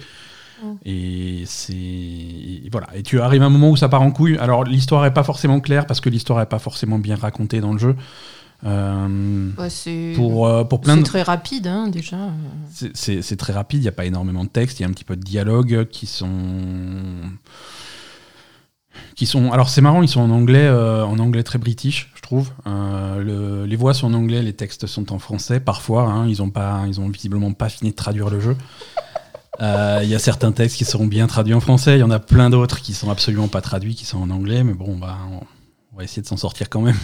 Mm. 0.62 0.66
Et 0.84 1.42
c'est 1.46 2.62
voilà. 2.70 2.88
Et 2.94 3.02
tu 3.02 3.20
arrives 3.20 3.42
à 3.42 3.46
un 3.46 3.50
moment 3.50 3.70
où 3.70 3.76
ça 3.76 3.88
part 3.88 4.02
en 4.02 4.10
couille. 4.12 4.36
Alors 4.38 4.64
l'histoire 4.64 5.04
est 5.06 5.14
pas 5.14 5.24
forcément 5.24 5.60
claire 5.60 5.86
parce 5.86 6.00
que 6.00 6.08
l'histoire 6.10 6.40
est 6.40 6.46
pas 6.48 6.58
forcément 6.58 6.98
bien 6.98 7.16
racontée 7.16 7.60
dans 7.60 7.72
le 7.72 7.78
jeu. 7.78 7.96
Euh, 8.64 9.50
Ouais, 9.56 9.70
c'est 9.70 10.12
pour 10.16 10.46
euh, 10.46 10.64
pour 10.64 10.82
plein 10.82 10.98
de 10.98 11.02
très 11.02 11.22
rapide, 11.22 11.66
hein, 11.66 11.88
déjà. 11.88 12.28
c'est- 12.94 13.36
très 13.36 13.54
rapide. 13.54 13.80
Il 13.80 13.84
y 13.84 13.88
a 13.88 13.92
pas 13.92 14.04
énormément 14.04 14.44
de 14.44 14.50
texte. 14.50 14.80
Il 14.80 14.82
y 14.82 14.86
a 14.86 14.88
un 14.88 14.92
petit 14.92 15.04
peu 15.04 15.16
de 15.16 15.22
dialogue 15.24 15.88
qui 15.90 16.06
sont 16.06 16.28
qui 19.16 19.26
sont. 19.26 19.52
Alors 19.52 19.68
c'est 19.68 19.80
marrant. 19.80 20.02
Ils 20.02 20.08
sont 20.08 20.20
en 20.20 20.30
anglais 20.30 20.66
euh, 20.66 21.04
en 21.04 21.18
anglais 21.18 21.42
très 21.42 21.58
british, 21.58 22.10
je 22.14 22.20
trouve. 22.22 22.50
Euh, 22.66 23.22
le- 23.22 23.66
les 23.66 23.76
voix 23.76 23.94
sont 23.94 24.06
en 24.08 24.14
anglais, 24.14 24.42
les 24.42 24.52
textes 24.52 24.86
sont 24.86 25.12
en 25.12 25.18
français. 25.18 25.60
Parfois, 25.60 26.02
hein, 26.04 26.26
ils 26.28 26.42
ont 26.42 26.50
pas 26.50 26.82
ils 26.86 27.00
ont 27.00 27.08
visiblement 27.08 27.52
pas 27.52 27.68
fini 27.68 27.90
de 27.90 27.96
traduire 27.96 28.30
le 28.30 28.40
jeu. 28.40 28.56
Euh, 29.60 30.00
Il 30.02 30.08
y 30.08 30.14
a 30.14 30.18
certains 30.18 30.52
textes 30.52 30.76
qui 30.78 30.84
seront 30.84 31.06
bien 31.06 31.26
traduits 31.26 31.54
en 31.54 31.60
français, 31.60 31.96
il 31.96 32.00
y 32.00 32.02
en 32.02 32.10
a 32.10 32.18
plein 32.18 32.48
d'autres 32.48 32.80
qui 32.80 32.94
sont 32.94 33.10
absolument 33.10 33.48
pas 33.48 33.60
traduits, 33.60 33.94
qui 33.94 34.06
sont 34.06 34.18
en 34.18 34.30
anglais, 34.30 34.64
mais 34.64 34.72
bon, 34.72 34.96
bah, 34.96 35.18
on, 35.92 35.96
va 35.98 36.04
essayer 36.04 36.22
de 36.22 36.26
s'en 36.26 36.38
sortir 36.38 36.70
quand 36.70 36.80
même. 36.80 36.96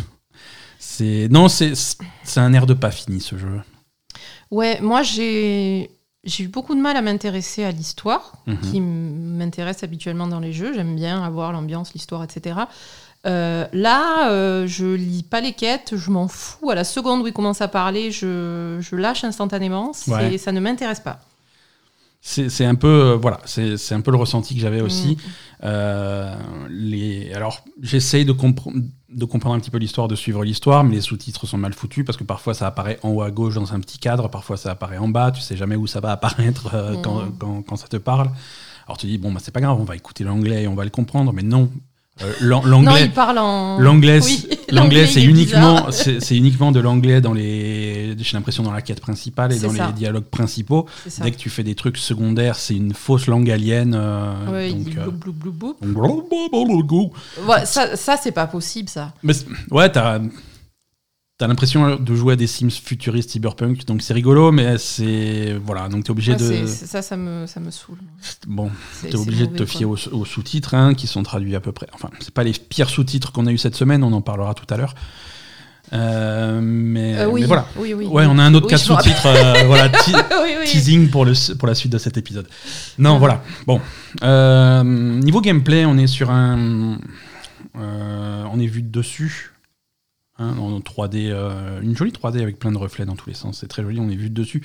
C'est 0.79 1.29
non, 1.31 1.49
c'est 1.49 1.75
un 2.37 2.53
air 2.53 2.67
de 2.67 2.75
pas 2.75 2.91
fini 2.91 3.21
ce 3.21 3.37
jeu. 3.37 3.61
Ouais, 4.51 4.81
moi, 4.81 5.03
j'ai 5.03 5.91
j'ai 6.27 6.45
eu 6.45 6.49
beaucoup 6.49 6.75
de 6.75 6.81
mal 6.81 6.97
à 6.97 7.03
m'intéresser 7.03 7.65
à 7.65 7.71
l'histoire, 7.71 8.33
Mhm. 8.47 8.59
qui 8.61 8.81
m'intéresse 8.81 9.83
habituellement 9.83 10.27
dans 10.27 10.41
les 10.41 10.53
jeux. 10.53 10.75
J'aime 10.75 10.95
bien 10.97 11.23
avoir 11.23 11.53
l'ambiance, 11.53 11.93
l'histoire, 11.95 12.23
etc. 12.25 12.57
Euh, 13.27 13.67
là, 13.73 14.29
euh, 14.31 14.67
je 14.67 14.87
lis 14.87 15.23
pas 15.25 15.41
les 15.41 15.53
quêtes, 15.53 15.95
je 15.97 16.11
m'en 16.11 16.29
fous. 16.29 16.71
À 16.71 16.75
la 16.75 16.85
seconde 16.85 17.23
où 17.23 17.27
il 17.27 17.33
commence 17.33 17.61
à 17.61 17.69
parler, 17.69 18.11
je, 18.11 18.79
je 18.81 18.95
lâche 18.97 19.25
instantanément. 19.25 19.93
Ouais. 20.09 20.37
Ça 20.39 20.53
ne 20.53 20.61
m'intéresse 20.61 21.01
pas. 21.01 21.21
C'est 22.29 22.65
un 22.65 22.75
peu 22.75 22.89
euh, 22.89 23.17
voilà, 23.17 23.41
c'est 23.45 23.93
un 23.93 24.01
peu 24.01 24.11
le 24.11 24.17
ressenti 24.17 24.57
que 24.57 24.61
j'avais 24.61 24.81
aussi. 24.81 25.13
Mm. 25.13 25.31
Euh, 25.63 26.35
les 26.69 27.33
alors 27.33 27.65
j'essaye 27.81 28.25
de 28.25 28.33
comprendre 28.33 28.77
de 29.09 29.25
comprendre 29.25 29.55
un 29.55 29.61
petit 29.61 29.71
peu 29.71 29.79
l'histoire, 29.79 30.09
de 30.09 30.17
suivre 30.17 30.43
l'histoire, 30.45 30.83
mais 30.83 30.97
les 30.97 31.01
sous-titres 31.01 31.47
sont 31.47 31.57
mal 31.57 31.73
foutus 31.73 32.05
parce 32.05 32.19
que 32.19 32.25
parfois 32.25 32.53
ça 32.53 32.67
apparaît 32.67 32.99
en 33.05 33.11
haut 33.11 33.23
à 33.23 33.31
gauche 33.31 33.55
dans 33.55 33.73
un 33.73 33.79
petit 33.81 33.99
cadre, 33.99 34.29
parfois 34.29 34.57
ça 34.57 34.73
apparaît 34.73 34.99
en 34.99 35.09
bas, 35.09 35.31
tu 35.31 35.41
sais 35.41 35.57
jamais 35.57 35.77
où 35.77 35.87
ça 35.87 36.01
va 36.01 36.11
apparaître 36.11 36.75
euh, 36.75 36.97
Mm. 36.97 37.03
quand, 37.03 37.23
quand, 37.39 37.63
quand 37.63 37.77
ça 37.77 37.87
te 37.87 37.97
parle. 37.97 38.29
Alors 38.89 38.99
tu 38.99 39.07
dis 39.07 39.19
bon 39.19 39.31
bah 39.33 39.39
c'est 39.41 39.53
pas 39.53 39.61
grave, 39.61 39.81
on 39.81 39.85
va 39.85 39.95
écouter 39.95 40.25
l'anglais 40.25 40.65
et 40.65 40.69
on 40.69 40.75
va 40.75 40.85
le 40.85 40.91
comprendre, 40.91 41.33
mais 41.33 41.43
non, 41.43 41.71
Euh, 42.23 42.33
l'anglais 42.41 43.11
en. 43.39 43.79
Oui, 44.21 44.47
c'est 45.07 45.23
uniquement, 45.23 45.91
c'est 45.91 46.37
uniquement 46.37 46.73
de 46.73 46.81
l'anglais 46.81 47.21
dans 47.21 47.35
les, 47.35 48.17
j'ai 48.19 48.37
l'impression 48.37 48.63
dans 48.63 48.73
la 48.73 48.81
quête 48.81 49.01
principale 49.01 49.53
et 49.53 49.59
dans 49.59 49.71
ça. 49.73 49.89
les 49.89 49.93
dialogues 49.93 50.25
principaux. 50.25 50.87
Dès 51.21 51.31
que 51.31 51.37
tu 51.37 51.51
fais 51.51 51.63
des 51.63 51.75
trucs 51.75 51.99
secondaires, 51.99 52.57
c'est 52.57 52.75
une 52.75 52.95
fausse 52.95 53.27
langue 53.27 53.51
alien. 53.51 53.95
euh, 53.95 54.51
Ouais, 54.51 54.71
il 54.71 54.85
donc, 54.85 54.97
euh, 54.97 55.11
blou, 55.11 55.33
blou, 55.33 55.53
blou. 55.53 55.77
Ouais, 57.47 57.67
ça, 57.67 57.97
ça 57.97 58.17
c'est 58.17 58.33
pas 58.33 58.47
possible, 58.47 58.89
ça. 58.89 59.13
Mais 59.23 59.35
ouais, 59.71 59.91
t'as 59.93 60.19
as, 61.41 61.47
l'impression 61.49 61.97
de 61.97 62.15
jouer 62.15 62.33
à 62.33 62.37
des 62.37 62.47
Sims 62.47 62.71
futuristes 62.71 63.31
cyberpunk, 63.31 63.85
donc 63.85 64.01
c'est 64.03 64.15
rigolo, 64.15 64.53
mais 64.53 64.79
c'est 64.79 65.55
voilà, 65.65 65.89
donc 65.89 66.05
t'es 66.05 66.11
obligé 66.11 66.33
Ouais, 66.33 66.63
de 66.63 66.67
ça, 66.67 67.03
ça 67.03 67.17
me, 67.17 67.47
ça 67.47 67.61
me 67.61 67.71
saoule. 67.71 67.99
bon, 68.47 68.71
t'es 69.03 69.17
obligé 69.17 69.47
de 69.47 69.55
te 69.57 69.67
fier 69.67 69.85
aux, 69.85 69.99
aux 70.13 70.25
sous-titres 70.25 70.75
hein, 70.75 70.95
qui 70.95 71.07
sont 71.07 71.23
traduits 71.23 71.55
à 71.55 71.61
peu 71.61 71.73
près. 71.73 71.87
Enfin, 71.93 72.09
c'est 72.21 72.33
pas 72.33 72.43
les 72.45 72.53
pires 72.53 72.89
sous-titres 72.89 73.33
qu'on 73.33 73.47
a 73.47 73.53
eu 73.53 73.59
cette 73.59 73.75
semaine, 73.77 74.03
on 74.03 74.13
en 74.13 74.23
parlera 74.23 74.55
tout 74.55 74.67
à 74.73 74.77
l'heure. 74.77 74.95
Euh, 75.93 76.61
mais, 76.63 77.17
Euh, 77.19 77.27
oui, 77.29 77.43
mais 77.43 77.47
voilà. 77.47 77.67
oui, 77.77 77.95
oui. 77.95 78.07
Ouais, 78.07 78.25
on 78.27 78.39
a 78.39 78.43
un 78.43 78.55
autre 78.55 78.67
cas 78.67 78.79
sous-titres. 78.79 79.27
euh, 79.27 79.63
voilà, 79.67 79.89
ti- 79.89 80.13
oui, 80.15 80.55
oui. 80.61 80.65
teasing 80.67 81.11
pour, 81.11 81.25
le, 81.25 81.33
pour 81.57 81.69
la 81.69 81.75
suite 81.77 81.93
de 81.93 81.99
cet 81.99 82.17
épisode. 82.17 82.49
Non, 82.99 83.19
voilà. 83.19 83.43
Bon. 83.67 83.81
Niveau 84.23 85.41
gameplay, 85.41 85.85
on 85.85 85.97
est 85.99 86.07
sur 86.09 86.31
un. 86.31 86.99
on 87.75 88.59
est 88.59 88.67
vu 88.67 88.83
de 88.83 88.89
dessus. 88.89 89.53
Hein, 90.39 90.55
en 90.59 90.81
3D, 90.81 91.31
euh, 91.31 91.81
une 91.81 91.97
jolie 91.97 92.13
3D 92.13 92.43
avec 92.43 92.59
plein 92.59 92.71
de 92.71 92.77
reflets 92.77 93.07
dans 93.07 93.17
tous 93.17 93.31
les 93.31 93.35
sens. 93.35 93.59
C'est 93.61 93.69
très 93.69 93.83
joli. 93.83 93.99
On 94.01 94.11
est 94.11 94.17
vu 94.17 94.29
de 94.29 94.35
dessus. 94.35 94.63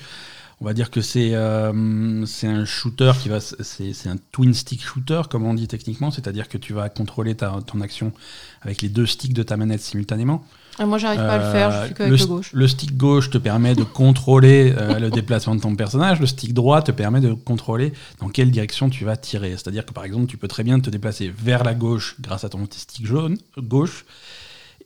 On 0.60 0.66
va 0.66 0.74
dire 0.74 0.90
que 0.90 1.00
c'est 1.00 1.34
euh, 1.34 2.24
c'est 2.26 2.46
un 2.46 2.64
shooter 2.66 3.12
qui 3.20 3.28
va. 3.30 3.40
C'est 3.40 4.08
un 4.08 4.16
twin 4.32 4.52
stick 4.52 4.84
shooter, 4.84 5.22
comme 5.30 5.44
on 5.46 5.54
dit 5.54 5.66
techniquement, 5.68 6.10
c'est-à-dire 6.10 6.48
que 6.48 6.58
tu 6.58 6.72
vas 6.74 6.88
contrôler 6.90 7.34
ta, 7.34 7.58
ton 7.66 7.80
action 7.80 8.12
avec 8.60 8.82
les 8.82 8.90
deux 8.90 9.06
sticks 9.06 9.32
de 9.32 9.42
ta 9.42 9.56
manette 9.56 9.80
simultanément. 9.80 10.44
Ah, 10.78 10.86
moi, 10.86 10.98
j'arrive 10.98 11.20
pas 11.20 11.32
à 11.34 11.38
le 11.38 11.52
faire, 11.52 11.70
je 11.70 11.76
Euh, 11.76 11.84
suis 11.86 11.94
qu'avec 11.94 12.10
le, 12.12 12.16
st- 12.18 12.26
gauche. 12.28 12.50
le 12.52 12.68
stick 12.68 12.96
gauche 12.96 13.30
te 13.30 13.38
permet 13.38 13.74
de 13.74 13.82
contrôler 13.82 14.74
euh, 14.76 14.98
le 14.98 15.10
déplacement 15.10 15.54
de 15.54 15.60
ton 15.60 15.74
personnage. 15.74 16.20
Le 16.20 16.26
stick 16.26 16.54
droit 16.54 16.80
te 16.82 16.92
permet 16.92 17.20
de 17.20 17.32
contrôler 17.32 17.92
dans 18.20 18.28
quelle 18.28 18.50
direction 18.50 18.88
tu 18.90 19.04
vas 19.04 19.16
tirer. 19.16 19.50
C'est-à-dire 19.52 19.84
que 19.86 19.92
par 19.92 20.04
exemple, 20.04 20.26
tu 20.26 20.36
peux 20.36 20.48
très 20.48 20.64
bien 20.64 20.78
te 20.80 20.90
déplacer 20.90 21.32
vers 21.36 21.64
la 21.64 21.74
gauche 21.74 22.16
grâce 22.20 22.44
à 22.44 22.48
ton 22.50 22.66
stick 22.70 23.06
jaune, 23.06 23.36
gauche 23.58 24.04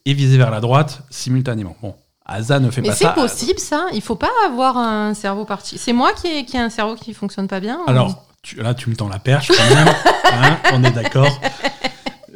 et 0.07 0.15
viser 0.15 0.39
vers 0.39 0.51
la 0.51 0.61
droite 0.61 1.03
simultanément. 1.11 1.77
Bon, 1.83 1.95
Asa 2.25 2.61
ne 2.61 2.71
fait 2.71 2.81
Mais 2.81 2.89
pas 2.89 2.95
c'est 2.95 3.05
ça. 3.05 3.11
possible, 3.11 3.59
ça 3.59 3.87
Il 3.93 4.01
faut 4.01 4.15
pas 4.17 4.31
avoir 4.47 4.79
un 4.79 5.13
cerveau 5.15 5.45
parti. 5.45 5.77
C'est 5.79 5.93
moi 5.93 6.13
qui 6.15 6.29
ai, 6.29 6.45
qui 6.47 6.57
ai 6.57 6.61
un 6.61 6.71
cerveau 6.71 6.95
qui 6.95 7.13
fonctionne 7.13 7.49
pas 7.49 7.61
bien 7.61 7.81
Alors, 7.87 8.25
tu- 8.43 8.57
là, 8.57 8.73
tu 8.73 8.89
me 8.89 8.95
tends 8.97 9.09
la 9.09 9.19
perche 9.19 9.49
quand 9.49 9.75
même. 9.75 9.89
hein, 10.33 10.59
on 10.73 10.85
est 10.85 10.93
d'accord. 10.93 11.41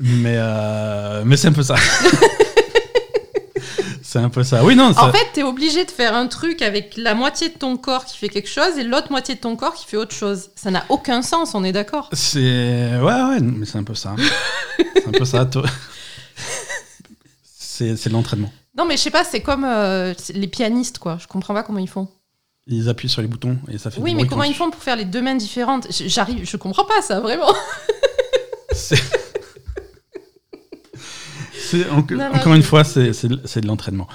Mais, 0.00 0.34
euh, 0.36 1.22
mais 1.24 1.36
c'est 1.36 1.48
un 1.48 1.52
peu 1.52 1.62
ça. 1.62 1.76
c'est 4.02 4.18
un 4.18 4.28
peu 4.30 4.42
ça. 4.42 4.64
Oui, 4.64 4.74
non, 4.74 4.92
ça, 4.92 5.04
En 5.04 5.12
fait, 5.12 5.26
t'es 5.32 5.42
obligé 5.44 5.84
de 5.84 5.90
faire 5.90 6.14
un 6.16 6.26
truc 6.26 6.62
avec 6.62 6.94
la 6.96 7.14
moitié 7.14 7.48
de 7.50 7.54
ton 7.54 7.76
corps 7.76 8.04
qui 8.04 8.16
fait 8.16 8.28
quelque 8.28 8.48
chose 8.48 8.76
et 8.78 8.82
l'autre 8.84 9.10
moitié 9.10 9.34
de 9.36 9.40
ton 9.40 9.54
corps 9.56 9.74
qui 9.74 9.86
fait 9.86 9.96
autre 9.96 10.14
chose. 10.14 10.48
Ça 10.56 10.70
n'a 10.70 10.84
aucun 10.88 11.22
sens, 11.22 11.54
on 11.54 11.62
est 11.64 11.72
d'accord 11.72 12.08
C'est 12.12 12.98
ouais 12.98 13.22
ouais 13.22 13.40
mais 13.40 13.66
c'est 13.66 13.78
un 13.78 13.84
peu 13.84 13.94
ça. 13.94 14.14
c'est 14.94 15.06
un 15.06 15.12
peu 15.12 15.24
ça. 15.24 15.48
C'est 17.96 18.08
de 18.08 18.12
l'entraînement. 18.14 18.52
Non, 18.76 18.84
mais 18.86 18.96
je 18.96 19.02
sais 19.02 19.10
pas, 19.10 19.24
c'est 19.24 19.40
comme 19.40 19.64
euh, 19.64 20.14
les 20.34 20.46
pianistes, 20.48 20.98
quoi. 20.98 21.18
Je 21.20 21.26
comprends 21.26 21.54
pas 21.54 21.62
comment 21.62 21.78
ils 21.80 21.88
font. 21.88 22.08
Ils 22.66 22.88
appuient 22.88 23.08
sur 23.08 23.22
les 23.22 23.26
boutons 23.28 23.58
et 23.68 23.78
ça 23.78 23.90
fait. 23.90 24.00
Oui, 24.00 24.14
mais 24.14 24.26
comment 24.26 24.44
ils 24.44 24.54
font 24.54 24.70
pour 24.70 24.82
faire 24.82 24.94
les 24.96 25.04
deux 25.06 25.22
mains 25.22 25.34
différentes? 25.34 25.88
J'arrive, 26.06 26.48
je 26.48 26.56
comprends 26.56 26.84
pas 26.84 27.02
ça, 27.02 27.18
vraiment. 27.20 27.52
C'est- 28.72 28.96
C'est 31.52 31.88
en- 31.90 32.04
Non, 32.10 32.16
non, 32.16 32.34
encore 32.34 32.54
une 32.54 32.62
fois, 32.62 32.84
c'est 32.84 33.26
de 33.26 33.66
l'entraînement. 33.66 34.08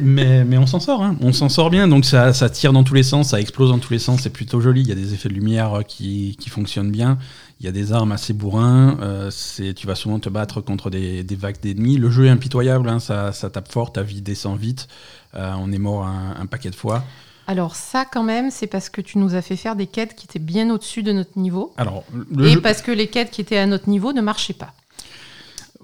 mais, 0.00 0.44
mais 0.44 0.58
on 0.58 0.66
s'en 0.66 0.80
sort, 0.80 1.02
hein. 1.02 1.16
on 1.20 1.32
s'en 1.32 1.48
sort 1.48 1.70
bien. 1.70 1.88
Donc 1.88 2.04
ça, 2.04 2.32
ça 2.32 2.48
tire 2.50 2.72
dans 2.72 2.84
tous 2.84 2.94
les 2.94 3.02
sens, 3.02 3.30
ça 3.30 3.40
explose 3.40 3.70
dans 3.70 3.78
tous 3.78 3.92
les 3.92 3.98
sens, 3.98 4.20
c'est 4.22 4.30
plutôt 4.30 4.60
joli. 4.60 4.82
Il 4.82 4.88
y 4.88 4.92
a 4.92 4.96
des 4.96 5.14
effets 5.14 5.28
de 5.28 5.34
lumière 5.34 5.82
qui, 5.86 6.36
qui 6.40 6.50
fonctionnent 6.50 6.90
bien. 6.92 7.18
Il 7.60 7.66
y 7.66 7.68
a 7.68 7.72
des 7.72 7.92
armes 7.92 8.12
assez 8.12 8.32
bourrins. 8.32 8.98
euh, 9.00 9.30
c'est- 9.30 9.74
tu 9.74 9.86
vas 9.86 9.94
souvent 9.94 10.18
te 10.18 10.28
battre 10.28 10.60
contre 10.60 10.90
des, 10.90 11.22
des 11.22 11.36
vagues 11.36 11.60
d'ennemis. 11.62 11.96
Le 11.96 12.10
jeu 12.10 12.26
est 12.26 12.30
impitoyable, 12.30 12.88
hein, 12.88 12.98
ça, 13.00 13.32
ça 13.32 13.48
tape 13.50 13.70
fort, 13.72 13.92
ta 13.92 14.02
vie 14.02 14.20
descend 14.22 14.58
vite. 14.58 14.88
Euh, 15.34 15.52
on 15.58 15.72
est 15.72 15.78
mort 15.78 16.04
un, 16.04 16.34
un 16.38 16.46
paquet 16.46 16.70
de 16.70 16.74
fois. 16.74 17.04
Alors 17.46 17.76
ça, 17.76 18.04
quand 18.10 18.22
même, 18.22 18.50
c'est 18.50 18.66
parce 18.66 18.88
que 18.88 19.00
tu 19.00 19.18
nous 19.18 19.34
as 19.34 19.42
fait 19.42 19.56
faire 19.56 19.76
des 19.76 19.86
quêtes 19.86 20.14
qui 20.14 20.26
étaient 20.26 20.38
bien 20.38 20.70
au-dessus 20.70 21.02
de 21.02 21.12
notre 21.12 21.38
niveau. 21.38 21.72
Alors, 21.76 22.04
le 22.34 22.46
et 22.46 22.52
jeu, 22.54 22.60
parce 22.60 22.82
que 22.82 22.90
les 22.90 23.06
quêtes 23.08 23.30
qui 23.30 23.40
étaient 23.40 23.58
à 23.58 23.66
notre 23.66 23.88
niveau 23.88 24.12
ne 24.12 24.20
marchaient 24.22 24.52
pas. 24.54 24.72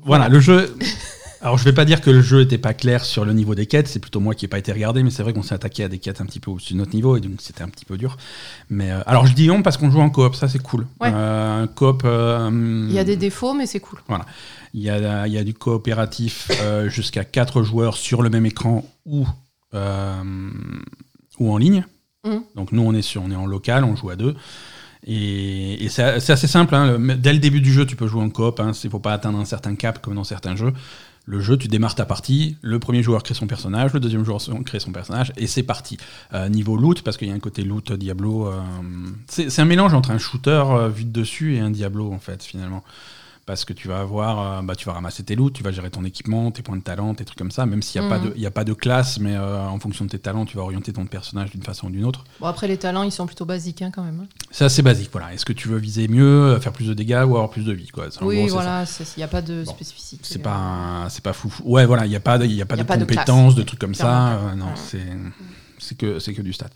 voilà, 0.02 0.28
le 0.28 0.40
jeu. 0.40 0.74
Alors, 1.42 1.56
je 1.56 1.64
vais 1.64 1.72
pas 1.72 1.86
dire 1.86 2.00
que 2.02 2.10
le 2.10 2.20
jeu 2.20 2.42
était 2.42 2.58
pas 2.58 2.74
clair 2.74 3.04
sur 3.04 3.24
le 3.24 3.32
niveau 3.32 3.54
des 3.54 3.64
quêtes, 3.66 3.88
c'est 3.88 3.98
plutôt 3.98 4.20
moi 4.20 4.34
qui 4.34 4.44
ai 4.44 4.48
pas 4.48 4.58
été 4.58 4.72
regardé, 4.72 5.02
mais 5.02 5.08
c'est 5.10 5.22
vrai 5.22 5.32
qu'on 5.32 5.42
s'est 5.42 5.54
attaqué 5.54 5.82
à 5.84 5.88
des 5.88 5.98
quêtes 5.98 6.20
un 6.20 6.26
petit 6.26 6.38
peu 6.40 6.50
au-dessus 6.50 6.74
de 6.74 6.78
notre 6.78 6.94
niveau, 6.94 7.16
et 7.16 7.20
donc 7.20 7.32
c'était 7.40 7.62
un 7.62 7.68
petit 7.68 7.86
peu 7.86 7.96
dur. 7.96 8.18
Mais 8.68 8.90
euh, 8.90 9.00
alors, 9.06 9.26
je 9.26 9.32
dis 9.32 9.50
on 9.50 9.62
parce 9.62 9.78
qu'on 9.78 9.90
joue 9.90 10.00
en 10.00 10.10
coop, 10.10 10.34
ça 10.34 10.48
c'est 10.48 10.58
cool. 10.62 10.86
Ouais. 11.00 11.10
Euh, 11.12 11.62
un 11.62 11.66
coop. 11.66 12.02
euh, 12.04 12.86
Il 12.88 12.94
y 12.94 12.98
a 12.98 13.04
des 13.04 13.16
défauts, 13.16 13.54
mais 13.54 13.66
c'est 13.66 13.80
cool. 13.80 14.00
Il 14.74 14.82
y 14.82 14.90
a, 14.90 15.26
il 15.26 15.32
y 15.32 15.38
a 15.38 15.44
du 15.44 15.54
coopératif 15.54 16.50
jusqu'à 16.88 17.24
4 17.24 17.62
joueurs 17.62 17.96
sur 17.96 18.20
le 18.22 18.28
même 18.30 18.44
écran 18.46 18.84
ou, 19.06 19.26
ou 19.72 21.52
en 21.52 21.56
ligne. 21.56 21.86
Mhm. 22.26 22.42
Donc 22.54 22.72
nous, 22.72 22.82
on 22.82 22.92
est, 22.92 23.00
sur, 23.02 23.22
on 23.22 23.30
est 23.30 23.36
en 23.36 23.46
local, 23.46 23.84
on 23.84 23.96
joue 23.96 24.10
à 24.10 24.16
deux. 24.16 24.36
Et, 25.06 25.82
et 25.84 25.88
c'est 25.88 26.02
assez 26.02 26.46
simple. 26.46 26.74
hein. 26.74 26.98
Dès 27.16 27.32
le 27.32 27.38
début 27.38 27.62
du 27.62 27.72
jeu, 27.72 27.86
tu 27.86 27.96
peux 27.96 28.06
jouer 28.06 28.22
en 28.22 28.28
coop. 28.28 28.60
Il 28.62 28.66
ne 28.66 28.90
faut 28.90 28.98
pas 28.98 29.14
atteindre 29.14 29.38
un 29.38 29.46
certain 29.46 29.74
cap 29.74 30.02
comme 30.02 30.14
dans 30.16 30.24
certains 30.24 30.54
jeux. 30.54 30.74
Le 31.30 31.38
jeu, 31.38 31.56
tu 31.56 31.68
démarres 31.68 31.94
ta 31.94 32.06
partie, 32.06 32.56
le 32.60 32.80
premier 32.80 33.04
joueur 33.04 33.22
crée 33.22 33.34
son 33.34 33.46
personnage, 33.46 33.92
le 33.92 34.00
deuxième 34.00 34.24
joueur 34.24 34.40
crée 34.66 34.80
son 34.80 34.90
personnage, 34.90 35.32
et 35.36 35.46
c'est 35.46 35.62
parti. 35.62 35.96
Euh, 36.34 36.48
niveau 36.48 36.76
loot, 36.76 37.02
parce 37.02 37.16
qu'il 37.16 37.28
y 37.28 37.30
a 37.30 37.34
un 37.34 37.38
côté 37.38 37.62
loot 37.62 37.92
Diablo, 37.92 38.48
euh, 38.48 38.60
c'est 39.28 39.60
un 39.60 39.64
mélange 39.64 39.94
entre 39.94 40.10
un 40.10 40.18
shooter 40.18 40.64
euh, 40.66 40.88
vu 40.88 41.04
de 41.04 41.12
dessus 41.12 41.54
et 41.54 41.60
un 41.60 41.70
Diablo, 41.70 42.12
en 42.12 42.18
fait, 42.18 42.42
finalement 42.42 42.82
parce 43.50 43.64
que 43.64 43.72
tu 43.72 43.88
vas 43.88 43.98
avoir, 43.98 44.58
euh, 44.58 44.62
bah, 44.62 44.76
tu 44.76 44.86
vas 44.86 44.92
ramasser 44.92 45.24
tes 45.24 45.34
loots, 45.34 45.50
tu 45.52 45.64
vas 45.64 45.72
gérer 45.72 45.90
ton 45.90 46.04
équipement, 46.04 46.52
tes 46.52 46.62
points 46.62 46.76
de 46.76 46.82
talent, 46.82 47.14
tes 47.14 47.24
trucs 47.24 47.36
comme 47.36 47.50
ça, 47.50 47.66
même 47.66 47.82
s'il 47.82 48.00
n'y 48.00 48.06
a, 48.06 48.08
pas 48.08 48.18
de- 48.20 48.32
il 48.36 48.40
y 48.40 48.46
a 48.46 48.52
pas 48.52 48.62
de 48.62 48.72
classe, 48.72 49.18
mais 49.18 49.34
euh, 49.34 49.66
en 49.66 49.76
fonction 49.80 50.04
de 50.04 50.10
tes 50.10 50.20
talents, 50.20 50.44
tu 50.44 50.56
vas 50.56 50.62
orienter 50.62 50.92
ton 50.92 51.04
personnage 51.04 51.50
d'une 51.50 51.64
façon 51.64 51.88
ou 51.88 51.90
d'une 51.90 52.04
autre. 52.04 52.22
Bon, 52.40 52.46
après, 52.46 52.68
les 52.68 52.76
talents, 52.76 53.02
ils 53.02 53.10
sont 53.10 53.26
plutôt 53.26 53.44
basiques 53.46 53.82
hein, 53.82 53.90
quand 53.92 54.04
même. 54.04 54.20
hein. 54.22 54.26
C'est 54.52 54.64
assez 54.64 54.82
basique, 54.82 55.08
voilà. 55.10 55.34
Est-ce 55.34 55.44
que 55.44 55.52
tu 55.52 55.66
veux 55.66 55.78
viser 55.78 56.06
mieux, 56.06 56.60
faire 56.60 56.72
plus 56.72 56.86
de 56.86 56.94
dégâts 56.94 57.24
ou 57.26 57.34
avoir 57.34 57.50
plus 57.50 57.64
de 57.64 57.72
vie 57.72 57.88
quoi? 57.88 58.06
Oui, 58.22 58.36
gros, 58.36 58.48
voilà, 58.50 58.84
il 59.00 59.06
n'y 59.16 59.22
a 59.24 59.28
pas 59.28 59.42
de 59.42 59.64
Bon, 59.64 59.72
spécificité. 59.72 60.22
C'est 60.24 60.38
pas, 60.38 61.06
c'est 61.10 61.24
pas 61.24 61.32
fou. 61.32 61.52
Ouais, 61.64 61.86
voilà, 61.86 62.06
il 62.06 62.10
n'y 62.10 62.16
a 62.16 62.20
pas 62.20 62.38
de, 62.38 62.44
il 62.44 62.52
y 62.54 62.62
a 62.62 62.66
pas 62.66 62.76
Il 62.76 62.78
y 62.78 62.80
a 62.82 62.84
de 62.84 62.88
pas 62.88 62.96
de 62.98 63.04
compétences, 63.04 63.56
de, 63.56 63.62
trucs 63.64 63.80
comme 63.80 63.96
ça. 63.96 64.34
euh, 64.34 64.54
non, 64.54 64.66
Ouais. 64.66 64.72
c'est, 64.76 65.06
c'est 65.78 65.96
que, 65.96 66.18
c'est 66.18 66.34
que 66.34 66.42
du 66.42 66.52
stat. 66.52 66.68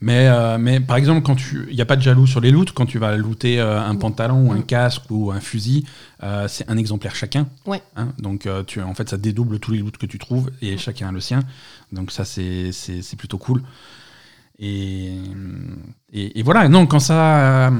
Mais, 0.00 0.28
euh, 0.28 0.56
mais 0.56 0.78
par 0.78 0.96
exemple, 0.96 1.22
quand 1.22 1.34
tu, 1.34 1.66
il 1.70 1.74
n'y 1.74 1.80
a 1.80 1.84
pas 1.84 1.96
de 1.96 2.02
jaloux 2.02 2.26
sur 2.28 2.40
les 2.40 2.52
loots. 2.52 2.72
Quand 2.74 2.86
tu 2.86 2.98
vas 2.98 3.16
looter 3.16 3.60
euh, 3.60 3.80
un 3.82 3.96
pantalon 3.96 4.48
ou 4.48 4.52
un 4.52 4.58
Mm. 4.58 4.66
casque 4.66 5.02
ou 5.10 5.32
un 5.32 5.40
fusil, 5.40 5.84
euh, 6.22 6.46
c'est 6.48 6.68
un 6.70 6.76
exemplaire 6.76 7.14
chacun. 7.14 7.48
Ouais. 7.66 7.82
Hein, 7.96 8.12
donc, 8.18 8.46
euh, 8.46 8.62
tu, 8.64 8.80
en 8.80 8.94
fait, 8.94 9.08
ça 9.08 9.16
dédouble 9.16 9.58
tous 9.58 9.72
les 9.72 9.78
loots 9.78 9.96
que 9.98 10.06
tu 10.06 10.18
trouves 10.18 10.50
et 10.60 10.78
chacun 10.78 11.08
a 11.08 11.12
le 11.12 11.20
sien. 11.20 11.40
Donc 11.92 12.10
ça, 12.12 12.24
c'est, 12.24 12.70
c'est, 12.72 13.02
c'est 13.02 13.16
plutôt 13.16 13.38
cool. 13.38 13.62
Et, 14.58 15.14
et, 16.12 16.38
et 16.38 16.42
voilà. 16.42 16.68
Non, 16.68 16.86
quand 16.86 17.00
ça. 17.00 17.66
euh, 17.68 17.70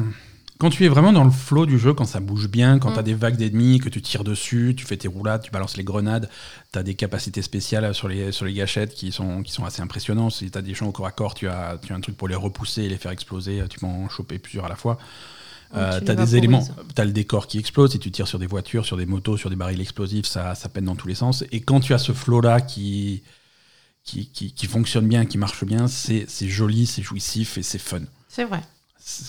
quand 0.58 0.70
tu 0.70 0.84
es 0.84 0.88
vraiment 0.88 1.12
dans 1.12 1.24
le 1.24 1.30
flow 1.30 1.66
du 1.66 1.76
jeu, 1.76 1.92
quand 1.92 2.04
ça 2.04 2.20
bouge 2.20 2.48
bien, 2.48 2.78
quand 2.78 2.90
Mm. 2.90 2.94
tu 2.94 2.98
as 3.00 3.02
des 3.02 3.14
vagues 3.14 3.36
d'ennemis, 3.36 3.80
que 3.80 3.88
tu 3.88 4.00
tires 4.00 4.22
dessus, 4.22 4.74
tu 4.76 4.86
fais 4.86 4.96
tes 4.96 5.08
roulades, 5.08 5.42
tu 5.42 5.50
balances 5.50 5.76
les 5.76 5.82
grenades, 5.82 6.28
tu 6.72 6.78
as 6.78 6.84
des 6.84 6.94
capacités 6.94 7.42
spéciales 7.42 7.92
sur 7.94 8.06
les, 8.06 8.30
sur 8.30 8.44
les 8.46 8.52
gâchettes 8.54 8.94
qui 8.94 9.10
sont, 9.10 9.42
qui 9.42 9.50
sont 9.52 9.64
assez 9.64 9.82
impressionnantes. 9.82 10.32
Si 10.32 10.50
tu 10.52 10.56
as 10.56 10.62
des 10.62 10.72
gens 10.74 10.86
au 10.86 10.92
corps 10.92 11.06
à 11.06 11.10
corps, 11.10 11.34
tu 11.34 11.48
as, 11.48 11.78
tu 11.82 11.92
as 11.92 11.96
un 11.96 12.00
truc 12.00 12.16
pour 12.16 12.28
les 12.28 12.36
repousser 12.36 12.82
et 12.84 12.88
les 12.88 12.96
faire 12.96 13.10
exploser, 13.10 13.60
tu 13.68 13.80
peux 13.80 13.86
en 13.86 14.08
choper 14.08 14.38
plusieurs 14.38 14.64
à 14.66 14.68
la 14.68 14.76
fois. 14.76 14.98
Euh, 15.74 15.98
tu 15.98 16.04
t'as 16.04 16.14
les 16.14 16.24
des 16.24 16.36
éléments, 16.36 16.66
t'as 16.94 17.04
le 17.04 17.12
décor 17.12 17.46
qui 17.46 17.58
explose, 17.58 17.92
si 17.92 17.98
tu 17.98 18.10
tires 18.10 18.28
sur 18.28 18.38
des 18.38 18.46
voitures, 18.46 18.84
sur 18.84 18.96
des 18.96 19.06
motos, 19.06 19.36
sur 19.36 19.48
des 19.50 19.56
barils 19.56 19.80
explosifs, 19.80 20.26
ça, 20.26 20.54
ça 20.54 20.68
pète 20.68 20.84
dans 20.84 20.96
tous 20.96 21.08
les 21.08 21.14
sens. 21.14 21.44
Et 21.50 21.60
quand 21.60 21.80
tu 21.80 21.94
as 21.94 21.98
ce 21.98 22.12
flow-là 22.12 22.60
qui, 22.60 23.22
qui, 24.04 24.28
qui, 24.28 24.52
qui 24.52 24.66
fonctionne 24.66 25.08
bien, 25.08 25.24
qui 25.24 25.38
marche 25.38 25.64
bien, 25.64 25.88
c'est 25.88 26.26
c'est 26.28 26.48
joli, 26.48 26.86
c'est 26.86 27.02
jouissif 27.02 27.56
et 27.58 27.62
c'est 27.62 27.78
fun. 27.78 28.00
C'est 28.28 28.44
vrai. 28.44 28.60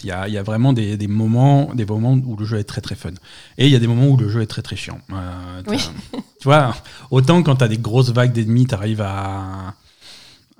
Il 0.04 0.08
y 0.10 0.12
a, 0.12 0.28
y 0.28 0.38
a 0.38 0.44
vraiment 0.44 0.72
des, 0.72 0.98
des 0.98 1.08
moments, 1.08 1.74
des 1.74 1.86
moments 1.86 2.14
où 2.14 2.36
le 2.36 2.46
jeu 2.46 2.60
est 2.60 2.64
très 2.64 2.82
très 2.82 2.94
fun. 2.96 3.10
Et 3.58 3.66
il 3.66 3.72
y 3.72 3.76
a 3.76 3.80
des 3.80 3.88
moments 3.88 4.08
où 4.08 4.18
le 4.18 4.30
jeu 4.30 4.42
est 4.42 4.48
très 4.48 4.62
très 4.62 4.76
chiant. 4.76 5.00
Euh, 5.12 5.62
Oui. 5.66 5.80
Tu 6.14 6.44
vois, 6.44 6.76
autant 7.10 7.42
quand 7.42 7.56
tu 7.56 7.64
as 7.64 7.68
des 7.68 7.78
grosses 7.80 8.12
vagues 8.12 8.34
d'ennemis, 8.34 8.68
tu 8.68 8.76
arrives 8.76 9.02
à, 9.02 9.74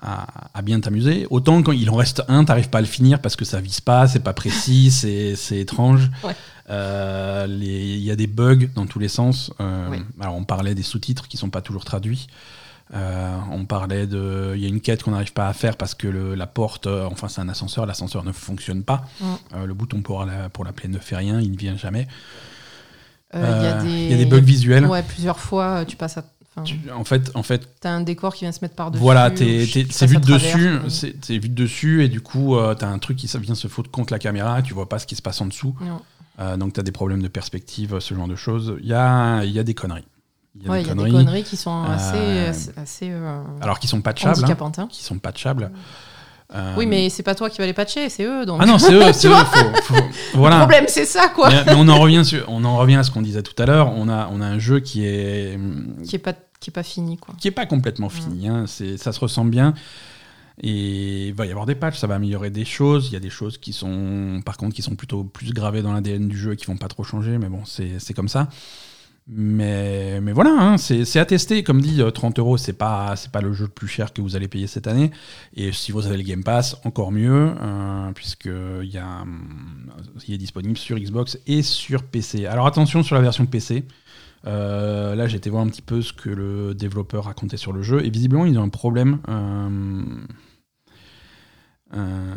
à, 0.04 0.26
à 0.54 0.62
bien 0.62 0.80
t'amuser. 0.82 1.26
Autant 1.30 1.64
quand 1.64 1.72
il 1.72 1.90
en 1.90 1.96
reste 1.96 2.24
un, 2.28 2.44
tu 2.46 2.68
pas 2.70 2.78
à 2.78 2.82
le 2.82 2.88
finir 2.88 3.20
parce 3.22 3.36
que 3.38 3.46
ça 3.46 3.62
vise 3.62 3.80
pas, 3.82 4.08
c'est 4.08 4.20
pas 4.20 4.34
précis, 4.34 4.92
c'est 5.36 5.58
étrange. 5.58 6.12
Ouais. 6.24 6.36
Euh, 6.70 7.48
Il 7.50 8.00
y 8.04 8.12
a 8.12 8.16
des 8.16 8.28
bugs 8.28 8.68
dans 8.76 8.86
tous 8.86 9.00
les 9.00 9.08
sens. 9.08 9.52
Euh, 9.60 9.88
Oui. 9.90 9.98
Alors 10.20 10.36
on 10.36 10.44
parlait 10.44 10.76
des 10.76 10.84
sous-titres 10.84 11.28
qui 11.28 11.38
sont 11.38 11.50
pas 11.50 11.62
toujours 11.62 11.86
traduits. 11.86 12.28
Euh, 12.94 13.38
on 13.52 13.66
parlait 13.66 14.06
de. 14.06 14.54
Il 14.56 14.62
y 14.62 14.66
a 14.66 14.68
une 14.68 14.82
quête 14.82 15.04
qu'on 15.04 15.12
n'arrive 15.12 15.34
pas 15.34 15.48
à 15.48 15.54
faire 15.54 15.78
parce 15.78 15.96
que 15.96 16.08
le- 16.08 16.36
la 16.36 16.46
porte, 16.48 16.86
euh, 16.86 17.08
enfin 17.10 17.28
c'est 17.30 17.42
un 17.42 17.50
ascenseur, 17.50 17.86
l'ascenseur 17.86 18.24
ne 18.24 18.32
fonctionne 18.34 18.84
pas. 18.84 19.06
Mm. 19.20 19.26
Euh, 19.56 19.66
le 19.66 19.74
bouton 19.74 20.02
pour 20.02 20.26
la, 20.26 20.50
pour 20.50 20.64
l'appeler 20.66 20.90
ne 20.90 21.00
fait 21.00 21.16
rien, 21.16 21.40
il 21.40 21.52
ne 21.52 21.58
vient 21.58 21.78
jamais. 21.78 22.08
Il 23.36 23.40
y 23.40 23.44
a 23.44 23.82
des, 23.82 23.90
il 23.90 24.12
y 24.12 24.14
a 24.14 24.18
des 24.18 24.28
bugs 24.28 24.42
visuels. 24.42 24.86
Ouais, 24.86 25.02
plusieurs 25.02 25.40
fois, 25.40 25.86
tu 25.86 25.96
passes 25.96 26.18
à. 26.20 26.24
Enfin, 26.56 26.64
Tu- 26.64 26.80
en 26.96 27.04
fait, 27.04 27.32
en 27.36 27.44
fait 27.44 27.68
T'as 27.82 27.92
un 27.92 28.02
décor 28.02 28.34
qui 28.34 28.46
vient 28.46 28.52
se 28.52 28.60
mettre 28.62 28.76
voilà, 29.00 29.32
t'es- 29.32 29.66
tu 29.66 29.72
t'es- 29.72 29.84
passes 29.86 29.96
c'est 29.96 30.06
vu 30.08 30.18
de 30.18 30.26
dessus, 30.26 30.80
c'est 30.90 31.38
vu 31.38 31.50
de 31.50 31.56
dessus, 31.56 32.04
et 32.04 32.10
du 32.10 32.22
coup, 32.22 32.56
euh, 32.56 32.74
t'as 32.76 32.88
un 32.88 33.00
truc 33.00 33.18
qui 33.18 33.28
vient 33.40 33.56
se 33.56 33.68
foutre 33.68 33.90
contre 33.92 34.14
la 34.14 34.20
caméra, 34.20 34.62
tu 34.62 34.74
vois 34.74 34.88
pas 34.90 35.00
ce 35.00 35.06
qui 35.08 35.16
se 35.16 35.22
passe 35.22 35.42
en 35.42 35.46
dessous. 35.48 35.76
Euh, 36.40 36.58
donc 36.58 36.74
t'as 36.74 36.82
des 36.84 36.92
problèmes 36.92 37.22
de 37.22 37.28
perspective, 37.28 38.00
ce 38.00 38.14
genre 38.16 38.28
de 38.28 38.36
choses. 38.36 38.76
Il 38.82 38.88
y 38.88 38.94
a, 38.94 39.44
il 39.44 39.52
y 39.52 39.60
a 39.60 39.64
des 39.64 39.74
conneries. 39.76 40.06
Il 40.56 40.64
y 40.64 40.68
a 40.68 40.72
Ouais, 40.72 40.78
des 40.78 40.84
il 40.84 40.88
y 40.88 40.92
a 40.92 40.96
des 40.96 41.12
conneries, 41.12 41.44
qui 41.44 41.58
sont 41.58 41.84
assez, 41.84 42.16
Euh, 42.18 42.52
assez, 42.78 43.12
alors 43.62 43.80
qui 43.80 43.88
sont 43.88 44.02
patchables, 44.02 44.44
hein, 44.46 44.72
hein. 44.78 44.88
qui 44.90 45.04
sont 45.04 45.18
patchables. 45.20 45.72
Euh, 46.56 46.74
Oui, 46.78 46.86
mais 46.86 47.10
c'est 47.10 47.24
pas 47.24 47.34
toi 47.36 47.50
qui 47.50 47.58
vas 47.60 47.66
les 47.66 47.74
patcher, 47.74 48.10
c'est 48.10 48.24
eux. 48.26 48.46
Donc. 48.46 48.60
ah 48.62 48.66
non, 48.66 48.78
c'est 48.78 48.94
eux, 48.94 49.12
c'est 49.14 49.28
eux. 49.28 49.32
faut- 49.32 49.82
faut- 49.84 49.94
Le 50.34 50.38
voilà. 50.40 50.58
problème, 50.60 50.86
c'est 50.88 51.06
ça, 51.06 51.30
quoi. 51.30 51.50
Mais, 51.50 51.64
mais 51.66 51.74
on 51.76 51.88
en 51.88 52.00
revient, 52.00 52.24
sur- 52.24 52.46
on 52.48 52.64
en 52.64 52.78
revient 52.78 52.96
à 52.98 53.04
ce 53.04 53.12
qu'on 53.12 53.22
disait 53.24 53.42
tout 53.44 53.60
à 53.62 53.66
l'heure. 53.66 53.92
On 53.96 54.08
a, 54.10 54.30
on 54.32 54.40
a 54.42 54.46
un 54.46 54.60
jeu 54.60 54.80
qui 54.80 55.06
est, 55.06 55.58
Qui 56.06 56.16
est 56.16 56.20
pas, 56.20 56.34
qui 56.60 56.70
est 56.70 56.74
pas 56.74 56.84
fini, 56.84 57.18
quoi. 57.18 57.34
qui 57.40 57.48
est 57.48 57.52
pas 57.52 57.66
complètement 57.66 58.10
fini. 58.10 58.48
hein. 58.48 58.66
C'est, 58.68 58.98
ça 58.98 59.12
se 59.12 59.20
ressent 59.20 59.46
bien. 59.46 59.74
Et 60.62 61.30
il 61.30 61.34
va 61.34 61.48
y 61.48 61.50
avoir 61.50 61.66
des 61.66 61.74
patchs, 61.74 61.98
ça 61.98 62.06
va 62.06 62.14
améliorer 62.16 62.52
des 62.52 62.66
choses. 62.66 63.08
Il 63.08 63.14
y 63.14 63.16
a 63.16 63.20
des 63.20 63.32
choses 63.32 63.58
qui 63.58 63.74
sont, 63.74 64.40
par 64.46 64.58
contre, 64.58 64.76
qui 64.76 64.84
sont 64.84 64.96
plutôt 64.96 65.24
plus 65.24 65.52
gravées 65.52 65.82
dans 65.82 65.92
l'ADN 65.94 66.28
du 66.28 66.38
jeu 66.38 66.54
et 66.54 66.56
qui 66.56 66.68
vont 66.68 66.78
pas 66.78 66.88
trop 66.88 67.04
changer. 67.04 67.40
Mais 67.40 67.50
bon, 67.50 67.62
c'est, 67.66 67.94
c'est 67.98 68.14
comme 68.14 68.28
ça. 68.30 68.48
Mais, 69.28 70.20
mais 70.20 70.34
voilà, 70.34 70.52
hein, 70.52 70.78
c'est 70.78 71.18
à 71.18 71.26
tester. 71.26 71.64
Comme 71.64 71.82
dit, 71.82 72.02
30 72.14 72.40
euros, 72.40 72.58
c'est 72.58 72.74
pas, 72.74 73.16
pas 73.32 73.42
le 73.42 73.54
jeu 73.54 73.66
le 73.66 73.72
plus 73.72 73.88
cher 73.88 74.12
que 74.12 74.22
vous 74.22 74.36
allez 74.36 74.48
payer 74.48 74.68
cette 74.68 74.88
année. 74.88 75.12
Et 75.56 75.72
si 75.72 75.92
vous 75.92 76.06
avez 76.06 76.18
le 76.18 76.24
Game 76.24 76.44
Pass, 76.44 76.76
encore 76.84 77.12
mieux, 77.12 77.54
puisqu'il 78.16 78.90
y, 78.92 78.98
a, 78.98 79.24
il 80.28 80.34
est 80.34 80.38
disponible 80.38 80.78
sur 80.78 80.98
Xbox 80.98 81.40
et 81.48 81.62
sur 81.62 82.04
PC. 82.04 82.46
Alors 82.46 82.68
attention 82.68 83.02
sur 83.02 83.16
la 83.16 83.22
version 83.22 83.46
PC. 83.46 83.86
Euh, 84.46 85.16
là, 85.16 85.28
j'ai 85.28 85.38
été 85.38 85.50
voir 85.50 85.64
un 85.64 85.68
petit 85.68 85.82
peu 85.82 86.02
ce 86.02 86.14
que 86.14 86.30
le 86.30 86.74
développeur 86.74 87.26
racontait 87.26 87.58
sur 87.58 87.74
le 87.74 87.82
jeu. 87.82 88.06
Et 88.06 88.10
visiblement, 88.10 88.46
ils 88.46 88.58
ont 88.58 88.64
un 88.64 88.70
problème. 88.70 89.20
Euh, 89.30 90.02
euh, 91.96 92.36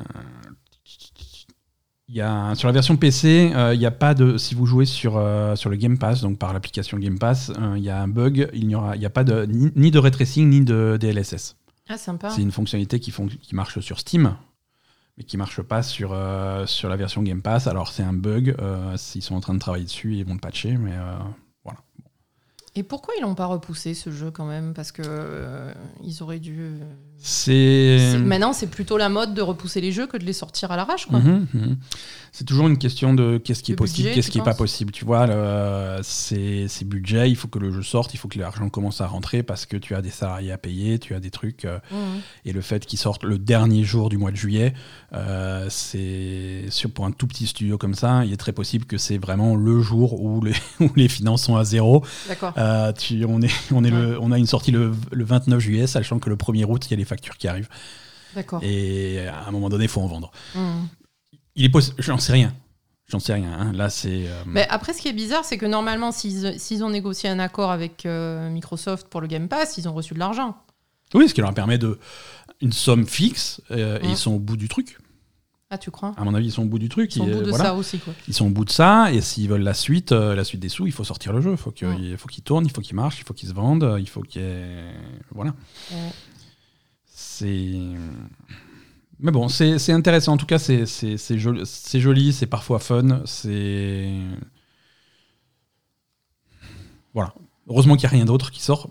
y 2.09 2.21
a, 2.21 2.55
sur 2.55 2.69
la 2.69 2.73
version 2.73 2.97
PC, 2.97 3.53
il 3.73 3.79
n'y 3.79 3.87
a 3.87 3.91
pas 3.91 4.15
de. 4.15 4.37
Si 4.37 4.55
vous 4.55 4.67
jouez 4.67 4.87
sur, 4.87 5.13
sur 5.57 5.71
le 5.71 5.77
Game 5.77 5.99
Pass, 5.99 6.21
donc 6.21 6.39
par 6.39 6.53
l'application 6.53 6.99
Game 6.99 7.19
Pass, 7.19 7.53
il 7.77 7.83
y 7.83 7.91
a 7.91 8.01
un 8.01 8.09
bug. 8.09 8.49
Il 8.53 8.67
n'y 8.69 8.75
aura, 8.75 8.93
a 8.93 9.11
pas 9.11 9.25
de, 9.25 9.45
ni, 9.47 9.91
de 9.91 9.99
ray 9.99 10.13
tracing 10.13 10.49
ni 10.49 10.61
de 10.61 10.99
DLSS. 11.01 11.57
Ah, 11.89 11.99
sympa. 11.99 12.31
C'est 12.31 12.43
une 12.43 12.53
fonctionnalité 12.53 13.01
qui, 13.01 13.13
qui 13.13 13.55
marche 13.55 13.81
sur 13.81 13.99
Steam, 13.99 14.37
mais 15.17 15.25
qui 15.25 15.37
marche 15.37 15.63
pas 15.63 15.83
sur, 15.83 16.17
sur 16.67 16.89
la 16.89 16.97
version 16.97 17.23
Game 17.23 17.43
Pass. 17.43 17.67
Alors 17.67 17.89
c'est 17.89 18.03
un 18.03 18.13
bug, 18.13 18.57
s'ils 18.97 19.23
sont 19.23 19.35
en 19.35 19.41
train 19.41 19.55
de 19.55 19.61
travailler 19.61 19.85
dessus, 19.85 20.17
ils 20.17 20.25
vont 20.25 20.35
le 20.35 20.41
patcher, 20.41 20.77
mais 20.77 20.95
et 22.77 22.83
pourquoi 22.83 23.15
ils 23.19 23.23
l'ont 23.23 23.35
pas 23.35 23.47
repoussé 23.47 23.95
ce 23.95 24.11
jeu 24.11 24.31
quand 24.31 24.45
même? 24.45 24.75
Parce 24.75 24.93
que 24.93 25.03
euh, 25.03 25.73
ils 26.05 26.23
auraient 26.23 26.39
dû. 26.39 26.75
Euh, 27.49 28.13
c'est 28.13 28.19
maintenant 28.19 28.53
c'est 28.53 28.69
plutôt 28.69 28.97
la 28.97 29.09
mode 29.09 29.35
de 29.35 29.43
repousser 29.43 29.81
les 29.81 29.93
jeux 29.93 30.07
que 30.07 30.17
de 30.17 30.25
les 30.25 30.33
sortir 30.33 30.71
à 30.71 30.77
l'arrache. 30.77 31.09
Mhm. 31.11 31.77
C'est 32.33 32.45
toujours 32.45 32.69
une 32.69 32.77
question 32.77 33.15
de 33.15 33.39
qu'est-ce 33.39 33.63
qui 33.63 33.73
est 33.73 33.77
possible, 33.77 34.11
qu'est-ce 34.13 34.31
qui 34.31 34.39
est 34.39 34.45
pas 34.45 34.55
possible. 34.55 34.93
Tu 34.93 35.05
vois, 35.05 35.27
c'est 36.03 36.85
budget, 36.85 37.31
il 37.31 37.37
faut 37.37 37.49
que 37.49 37.59
le 37.59 37.73
jeu 37.73 37.83
sorte, 37.83 38.13
il 38.15 38.19
faut 38.19 38.29
que 38.29 38.39
l'argent 38.39 38.69
commence 38.69 39.01
à 39.01 39.07
rentrer 39.07 39.43
parce 39.43 39.65
que 39.65 39.77
tu 39.77 39.95
as 39.95 40.03
des 40.03 40.11
salariés 40.11 40.53
à 40.53 40.59
payer, 40.59 40.99
tu 40.99 41.15
as 41.15 41.21
des 41.21 41.31
trucs. 41.31 41.65
Euh. 41.65 41.79
Et 42.45 42.53
le 42.53 42.61
fait 42.61 42.85
qu'il 42.85 42.99
sorte 42.99 43.25
le 43.25 43.39
dernier 43.39 43.85
jour 43.85 44.09
du 44.09 44.19
mois 44.19 44.31
de 44.31 44.37
juillet, 44.37 44.75
c'est 45.69 46.67
pour 46.95 47.07
un 47.07 47.11
tout 47.11 47.27
petit 47.27 47.47
studio 47.47 47.79
comme 47.79 47.95
ça, 47.95 48.25
il 48.25 48.33
est 48.33 48.37
très 48.37 48.53
possible 48.53 48.85
que 48.85 48.99
c'est 48.99 49.19
vraiment 49.19 49.57
le 49.57 49.81
jour 49.81 50.21
où 50.21 50.43
les, 50.43 50.53
où 50.81 50.91
les 50.97 51.09
finances 51.09 51.45
sont 51.45 51.57
à 51.57 51.65
zéro. 51.65 52.05
D'accord. 52.29 52.53
Euh, 52.57 52.93
on, 53.29 53.43
est, 53.43 53.51
on, 53.73 53.85
est 53.85 53.91
le, 53.91 54.19
on 54.21 54.33
a 54.33 54.39
une 54.39 54.47
sortie 54.47 54.71
le, 54.71 54.93
29 55.13 55.59
juillet, 55.61 55.87
sachant 55.87 56.19
que 56.19 56.29
le 56.29 56.37
1er 56.37 56.65
août, 56.65 56.87
il 56.87 56.91
y 56.93 56.95
a 56.95 56.97
les 56.97 57.05
factures 57.17 57.37
qui 57.37 57.49
arrivent. 57.49 57.69
D'accord. 58.35 58.61
Et 58.63 59.27
à 59.27 59.49
un 59.49 59.51
moment 59.51 59.69
donné, 59.69 59.85
il 59.85 59.91
faut 59.91 60.03
en 60.03 60.07
vendre. 60.07 60.31
Hmm. 60.55 60.85
Il 61.55 61.65
est 61.65 61.71
possible, 61.71 61.97
j'en 61.99 62.19
sais 62.19 62.33
rien. 62.33 62.55
J'en 63.09 63.19
sais 63.19 63.33
rien. 63.33 63.53
Hein. 63.53 63.73
Là, 63.73 63.89
c'est. 63.89 64.27
Euh, 64.27 64.43
Mais 64.47 64.67
après, 64.69 64.93
ce 64.93 65.01
qui 65.01 65.09
est 65.09 65.13
bizarre, 65.13 65.45
c'est 65.45 65.59
que 65.59 65.67
normalement, 65.67 66.13
s'ils 66.13 66.85
ont 66.85 66.91
négocié 66.91 67.31
un 67.31 67.39
accord 67.39 67.71
avec 67.71 68.05
euh, 68.05 68.51
Microsoft 68.51 69.09
pour 69.09 69.21
le 69.21 69.27
Game 69.27 69.49
Pass, 69.49 69.79
ils 69.79 69.89
ont 69.89 69.95
reçu 69.95 70.13
de 70.13 70.19
l'argent. 70.19 70.57
Oui, 71.15 71.29
ce 71.29 71.35
qui 71.35 71.41
leur 71.41 71.55
permet 71.55 71.79
de 71.79 71.99
une 72.61 72.73
somme 72.73 73.07
fixe 73.07 73.61
et 73.71 73.77
hmm. 73.77 73.99
ils 74.05 74.17
sont 74.17 74.33
au 74.33 74.39
bout 74.39 74.57
du 74.57 74.69
truc. 74.69 74.99
Ah, 75.71 75.79
tu 75.79 75.91
crois? 75.91 76.15
À 76.17 76.25
mon 76.25 76.35
avis, 76.35 76.47
ils 76.47 76.53
sont 76.53 76.63
au 76.63 76.67
bout 76.67 76.79
du 76.79 76.89
truc. 76.89 77.15
Ils 77.17 77.19
sont 77.19 77.29
au 77.29 77.41
bout 77.41 77.43
de 77.43 77.53
ça 77.53 77.75
aussi, 77.75 77.99
quoi. 77.99 78.13
Ils 78.29 78.35
sont 78.35 78.47
au 78.47 78.51
bout 78.51 78.65
de 78.65 78.71
ça, 78.71 79.13
et 79.13 79.21
s'ils 79.21 79.49
veulent 79.49 79.63
la 79.63 79.75
suite, 79.75 80.13
euh, 80.13 80.37
la 80.37 80.45
suite 80.45 80.61
des 80.61 80.69
sous, 80.69 80.87
il 80.87 80.93
faut 80.93 81.03
sortir 81.03 81.33
le 81.33 81.41
jeu. 81.41 81.51
Il 81.51 81.57
faut 81.57 81.73
qu'il 81.73 82.17
faut 82.19 82.29
tourne, 82.45 82.67
il 82.67 82.71
faut 82.71 82.81
qu'il 82.81 82.95
marche, 82.95 83.19
il 83.19 83.25
faut 83.25 83.35
qu'il 83.35 83.49
se 83.49 83.55
vende, 83.55 83.97
il 83.99 84.09
faut 84.09 84.21
qu'il 84.21 84.43
Voilà. 85.33 85.55
C'est. 87.19 87.73
Mais 89.21 89.31
bon, 89.31 89.49
c'est 89.49 89.91
intéressant. 89.91 90.35
En 90.35 90.37
tout 90.37 90.45
cas, 90.45 90.59
c'est 90.59 91.39
joli, 91.39 92.33
c'est 92.35 92.47
parfois 92.47 92.79
fun. 92.79 93.23
C'est. 93.25 94.13
Voilà. 97.15 97.33
Heureusement 97.71 97.97
qu'il 97.97 98.07
n'y 98.07 98.15
a 98.15 98.17
rien 98.19 98.27
d'autre 98.27 98.51
qui 98.51 98.63
sort. 98.63 98.91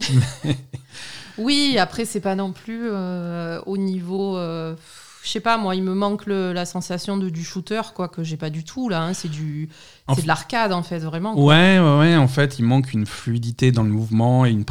oui, 1.38 1.76
après, 1.78 2.06
c'est 2.06 2.22
pas 2.22 2.34
non 2.34 2.52
plus 2.52 2.88
euh, 2.90 3.60
au 3.66 3.76
niveau. 3.76 4.38
Euh, 4.38 4.74
je 5.22 5.28
sais 5.28 5.40
pas, 5.40 5.58
moi, 5.58 5.76
il 5.76 5.82
me 5.82 5.92
manque 5.92 6.24
la 6.26 6.64
sensation 6.64 7.18
de, 7.18 7.28
du 7.28 7.44
shooter, 7.44 7.82
quoi, 7.94 8.08
que 8.08 8.24
j'ai 8.24 8.38
pas 8.38 8.48
du 8.48 8.64
tout, 8.64 8.88
là. 8.88 9.02
Hein. 9.02 9.12
c'est 9.12 9.28
du. 9.28 9.68
C'est 10.14 10.22
de 10.22 10.26
l'arcade, 10.26 10.72
en 10.72 10.82
fait, 10.82 11.00
vraiment. 11.00 11.38
Ouais, 11.38 11.78
ouais, 11.78 11.98
ouais, 11.98 12.16
en 12.16 12.28
fait, 12.28 12.58
il 12.58 12.64
manque 12.64 12.92
une 12.92 13.06
fluidité 13.06 13.72
dans 13.72 13.82
le 13.82 13.90
mouvement 13.90 14.46
et 14.46 14.50
une, 14.50 14.64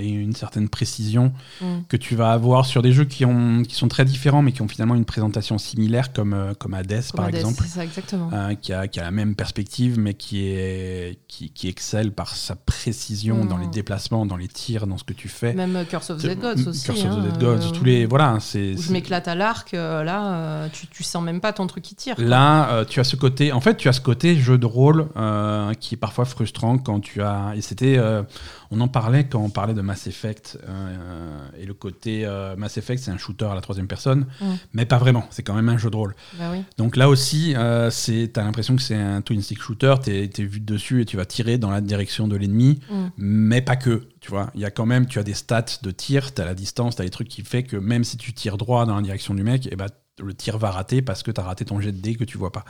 et 0.00 0.08
une 0.08 0.34
certaine 0.34 0.68
précision 0.68 1.32
mm. 1.60 1.80
que 1.88 1.96
tu 1.96 2.14
vas 2.14 2.32
avoir 2.32 2.64
sur 2.64 2.80
des 2.82 2.92
jeux 2.92 3.04
qui, 3.04 3.24
ont, 3.24 3.62
qui 3.62 3.74
sont 3.74 3.88
très 3.88 4.04
différents, 4.04 4.42
mais 4.42 4.52
qui 4.52 4.62
ont 4.62 4.68
finalement 4.68 4.94
une 4.94 5.04
présentation 5.04 5.58
similaire, 5.58 6.12
comme, 6.12 6.32
euh, 6.32 6.54
comme 6.58 6.74
Hades, 6.74 7.02
par 7.14 7.28
exemple. 7.28 7.64
Ça, 7.64 7.84
exactement. 7.84 8.30
Euh, 8.32 8.54
qui, 8.54 8.72
a, 8.72 8.88
qui, 8.88 8.98
a, 9.00 9.04
la 9.04 9.10
même 9.10 9.34
perspective, 9.34 9.98
mais 9.98 10.14
qui, 10.14 10.46
est, 10.46 11.18
qui, 11.28 11.50
qui 11.50 11.68
excelle 11.68 12.12
par 12.12 12.34
sa 12.34 12.56
précision 12.56 13.44
dans 13.44 13.58
les 13.58 13.66
mm. 13.66 13.72
déplacements, 13.72 14.26
dans 14.26 14.36
les 14.36 14.48
tirs, 14.48 14.86
dans 14.86 14.96
ce 14.96 15.04
que 15.04 15.12
tu 15.12 15.28
fais. 15.28 15.52
Même 15.52 15.84
Curse 15.88 16.10
of 16.10 16.22
the 16.22 16.38
Gods 16.38 16.68
aussi. 16.68 16.86
Curse 16.86 17.04
of 17.04 17.16
the 17.16 17.34
hein, 17.34 17.38
Gods, 17.38 17.66
euh, 17.66 17.70
tous 17.72 17.84
les. 17.84 18.06
Voilà, 18.06 18.38
c'est. 18.40 18.76
Je 18.76 18.92
m'éclate 18.92 19.28
à 19.28 19.34
l'arc, 19.34 19.72
là, 19.72 20.68
tu, 20.72 20.86
tu 20.86 21.02
sens 21.02 21.22
même 21.22 21.40
pas 21.40 21.52
ton 21.52 21.66
truc 21.66 21.84
qui 21.84 21.94
tire. 21.94 22.14
Là, 22.18 22.84
tu 22.86 23.00
as 23.00 23.04
ce 23.04 23.16
côté. 23.16 23.52
En 23.52 23.60
fait, 23.60 23.76
tu 23.76 23.88
as 23.88 23.92
ce 23.92 24.00
côté 24.00 24.29
jeu 24.36 24.58
de 24.58 24.66
rôle 24.66 25.08
euh, 25.16 25.72
qui 25.74 25.94
est 25.94 25.98
parfois 25.98 26.24
frustrant 26.24 26.78
quand 26.78 27.00
tu 27.00 27.22
as. 27.22 27.52
Et 27.56 27.60
c'était. 27.60 27.96
Euh, 27.98 28.22
on 28.70 28.80
en 28.80 28.88
parlait 28.88 29.24
quand 29.24 29.40
on 29.40 29.50
parlait 29.50 29.74
de 29.74 29.80
Mass 29.80 30.06
Effect. 30.06 30.58
Euh, 30.68 31.48
et 31.58 31.66
le 31.66 31.74
côté 31.74 32.28
Mass 32.56 32.78
Effect, 32.78 33.02
c'est 33.02 33.10
un 33.10 33.18
shooter 33.18 33.46
à 33.46 33.54
la 33.54 33.60
troisième 33.60 33.88
personne, 33.88 34.26
mm. 34.40 34.46
mais 34.74 34.86
pas 34.86 34.98
vraiment. 34.98 35.24
C'est 35.30 35.42
quand 35.42 35.54
même 35.54 35.68
un 35.68 35.78
jeu 35.78 35.90
de 35.90 35.96
rôle. 35.96 36.14
Bah 36.38 36.52
Donc 36.78 36.96
là 36.96 37.08
aussi, 37.08 37.54
c'est 37.90 38.38
as 38.38 38.42
l'impression 38.42 38.76
que 38.76 38.82
c'est 38.82 38.96
un 38.96 39.20
twin 39.22 39.42
stick 39.42 39.60
shooter. 39.60 39.94
Tu 40.02 40.10
es, 40.10 40.44
vu 40.44 40.60
dessus 40.60 41.02
et 41.02 41.04
tu 41.04 41.16
vas 41.16 41.26
tirer 41.26 41.58
dans 41.58 41.70
la 41.70 41.80
direction 41.80 42.28
de 42.28 42.36
l'ennemi, 42.36 42.80
mm. 42.90 43.06
mais 43.18 43.60
pas 43.60 43.76
que. 43.76 44.06
Tu 44.20 44.30
vois, 44.30 44.50
il 44.54 44.60
y 44.60 44.66
a 44.66 44.70
quand 44.70 44.84
même, 44.84 45.06
tu 45.06 45.18
as 45.18 45.22
des 45.22 45.32
stats 45.32 45.78
de 45.82 45.90
tir, 45.90 46.34
tu 46.34 46.42
as 46.42 46.44
la 46.44 46.54
distance, 46.54 46.96
tu 46.96 47.02
as 47.02 47.06
des 47.06 47.10
trucs 47.10 47.28
qui 47.28 47.42
fait 47.42 47.62
que 47.62 47.76
même 47.76 48.04
si 48.04 48.18
tu 48.18 48.34
tires 48.34 48.58
droit 48.58 48.84
dans 48.84 48.94
la 48.94 49.00
direction 49.00 49.32
du 49.32 49.42
mec, 49.42 49.66
et 49.66 49.70
eh 49.72 49.76
ben, 49.76 49.86
le 50.22 50.34
tir 50.34 50.58
va 50.58 50.70
rater 50.70 51.02
parce 51.02 51.22
que 51.22 51.30
tu 51.30 51.40
as 51.40 51.44
raté 51.44 51.64
ton 51.64 51.80
jet 51.80 51.92
de 51.92 51.98
dés 51.98 52.14
que 52.14 52.24
tu 52.24 52.38
vois 52.38 52.52
pas. 52.52 52.64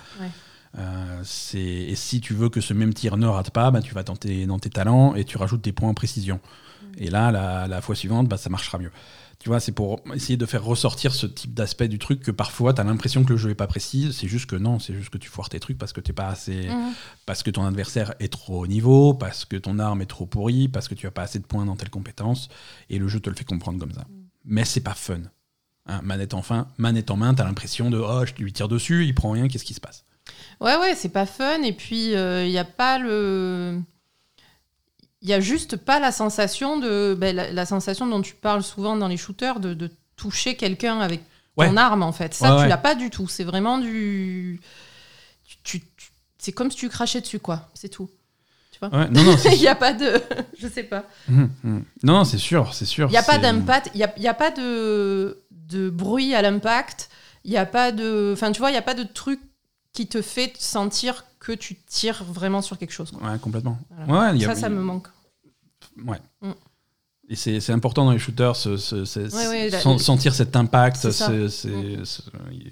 Euh, 0.79 1.23
et 1.55 1.95
si 1.95 2.21
tu 2.21 2.35
veux 2.35 2.49
que 2.49 2.61
ce 2.61 2.75
même 2.75 2.95
tir 2.95 3.17
ne 3.17 3.27
rate 3.27 3.51
pas, 3.51 3.71
bah, 3.71 3.81
tu 3.81 3.95
vas 3.95 4.05
tenter 4.05 4.47
dans 4.47 4.59
tes 4.59 4.71
talents 4.71 5.15
et 5.15 5.25
tu 5.25 5.37
rajoutes 5.37 5.63
des 5.63 5.73
points 5.73 5.89
en 5.89 5.95
précision. 5.95 6.41
Mm. 6.83 6.87
Et 6.99 7.11
là, 7.11 7.67
la, 7.67 7.81
fois 7.81 7.95
suivante, 7.95 8.29
bah, 8.29 8.37
ça 8.37 8.51
marchera 8.51 8.79
mieux. 8.79 8.93
Tu 9.39 9.49
vois, 9.49 9.59
c'est 9.59 9.73
pour 9.73 10.01
essayer 10.15 10.37
de 10.37 10.45
faire 10.45 10.63
ressortir 10.63 11.15
ce 11.15 11.27
type 11.27 11.55
d'aspect 11.55 11.89
du 11.89 11.99
truc 11.99 12.21
que 12.21 12.31
parfois 12.31 12.75
tu 12.75 12.83
as 12.83 12.85
l'impression 12.85 13.25
que 13.25 13.31
le 13.31 13.39
jeu 13.39 13.49
est 13.49 13.55
pas 13.55 13.67
précis. 13.67 14.13
C'est 14.13 14.29
juste 14.29 14.45
que 14.45 14.57
non, 14.57 14.79
c'est 14.79 14.93
juste 14.93 15.09
que 15.09 15.17
tu 15.17 15.31
foires 15.31 15.49
tes 15.49 15.59
trucs 15.59 15.79
parce 15.79 15.95
que 15.95 16.01
t'es 16.01 16.13
pas 16.13 16.29
assez. 16.29 16.69
Mm. 16.69 16.93
Parce 17.27 17.43
que 17.43 17.51
ton 17.51 17.65
adversaire 17.65 18.15
est 18.21 18.33
trop 18.33 18.61
haut 18.61 18.67
niveau, 18.67 19.15
parce 19.15 19.47
que 19.47 19.57
ton 19.57 19.79
arme 19.79 20.03
est 20.03 20.07
trop 20.07 20.27
pourrie, 20.27 20.69
parce 20.69 20.89
que 20.89 20.95
tu 20.95 21.07
as 21.07 21.11
pas 21.11 21.23
assez 21.23 21.39
de 21.39 21.47
points 21.47 21.65
dans 21.65 21.77
telle 21.77 21.91
compétence. 21.91 22.49
Et 22.91 22.99
le 22.99 23.09
jeu 23.09 23.19
te 23.19 23.31
le 23.31 23.37
fait 23.37 23.45
comprendre 23.45 23.79
comme 23.79 23.93
ça. 23.93 24.03
Mm. 24.03 24.25
Mais 24.45 24.65
c'est 24.65 24.83
pas 24.83 24.95
fun. 24.95 25.23
Hein, 25.87 26.03
manette 26.05 26.35
en 26.35 26.43
fin, 26.43 26.69
manette 26.77 27.11
en 27.11 27.17
main, 27.17 27.35
tu 27.35 27.41
as 27.41 27.45
l'impression 27.45 27.91
de 27.91 27.99
oh, 27.99 28.25
je 28.27 28.35
lui 28.43 28.53
tire 28.53 28.69
dessus, 28.69 29.07
il 29.07 29.15
prend 29.15 29.31
rien, 29.31 29.49
qu'est-ce 29.49 29.65
qui 29.65 29.75
se 29.75 29.81
passe? 29.81 30.05
Ouais, 30.61 30.77
ouais, 30.77 30.95
c'est 30.95 31.09
pas 31.09 31.27
fun. 31.27 31.63
Et 31.63 31.73
puis, 31.73 32.11
il 32.11 32.17
euh, 32.17 32.47
n'y 32.47 32.59
a 32.59 32.65
pas 32.65 32.99
le. 32.99 33.81
Il 35.23 35.29
y 35.29 35.33
a 35.35 35.41
juste 35.41 35.77
pas 35.77 36.01
la 36.01 36.13
sensation 36.13 36.79
de. 36.79 37.17
Ben, 37.19 37.35
la, 37.35 37.67
sensation 37.67 38.07
dont 38.07 38.21
tu 38.21 38.35
parles 38.35 38.63
souvent 38.63 38.97
dans 38.97 39.09
les 39.09 39.17
shooters, 39.17 39.61
de, 39.61 39.91
toucher 40.17 40.55
quelqu'un 40.55 41.01
avec 41.01 41.23
ton 41.57 41.77
arme, 41.77 42.03
en 42.03 42.13
fait. 42.13 42.35
Ça, 42.35 42.59
tu 42.63 42.69
l'as 42.69 42.77
pas 42.77 42.95
du 42.95 43.11
tout. 43.11 43.27
C'est 43.27 43.45
vraiment 43.45 43.79
du. 43.79 44.61
Tu, 45.65 45.83
c'est 46.39 46.53
comme 46.53 46.71
si 46.71 46.77
tu 46.77 46.89
crachais 46.89 47.21
dessus, 47.21 47.39
quoi. 47.39 47.69
C'est 47.75 47.89
tout. 47.89 48.11
Tu 48.71 48.79
vois? 48.81 49.07
Il 49.11 49.59
n'y 49.59 49.67
a 49.69 49.75
pas 49.75 49.95
de. 49.95 50.23
Je 50.59 50.69
sais 50.69 50.83
pas. 50.83 51.05
Hum, 51.29 51.51
hum. 51.65 51.85
Non, 52.03 52.15
non, 52.15 52.25
c'est 52.25 52.39
sûr, 52.39 52.75
c'est 52.75 52.85
sûr. 52.85 53.09
Il 53.09 53.13
n'y 53.13 53.19
a 53.19 53.23
pas 53.23 53.39
d'impact. 53.39 53.91
Il 53.95 53.99
n'y 53.99 54.05
a, 54.05 54.13
y 54.19 54.29
a, 54.29 54.35
pas 54.35 54.51
de, 54.51 55.43
de 55.51 55.89
bruit 55.89 56.35
à 56.35 56.43
l'impact. 56.43 57.09
Il 57.45 57.51
n'y 57.51 57.57
a 57.57 57.67
pas 57.67 57.93
de. 57.93 58.33
Enfin, 58.35 58.53
tu 58.53 58.59
vois, 58.59 58.69
il 58.69 58.75
n'y 58.75 58.79
a 58.79 58.83
pas 58.83 58.95
de 58.95 59.05
truc 59.05 59.41
qui 59.93 60.07
te 60.07 60.23
fait 60.23 60.53
sentir 60.59 61.25
que 61.39 61.53
tu 61.53 61.77
tires 61.77 62.25
vraiment 62.25 62.63
sur 62.63 62.79
quelque 62.79 62.93
chose. 62.93 63.13
Ouais, 63.21 63.39
complètement. 63.41 63.79
ça, 64.41 64.55
ça 64.55 64.69
me 64.69 64.83
manque. 64.83 65.09
Ouais. 66.05 66.21
Mm. 66.43 66.53
Et 67.31 67.37
c'est 67.37 67.73
important 67.73 68.05
dans 68.05 68.11
les 68.11 68.19
shooters, 68.19 68.57
sentir 68.57 70.35
cet 70.35 70.57
impact. 70.57 71.05
Mm. 71.05 71.49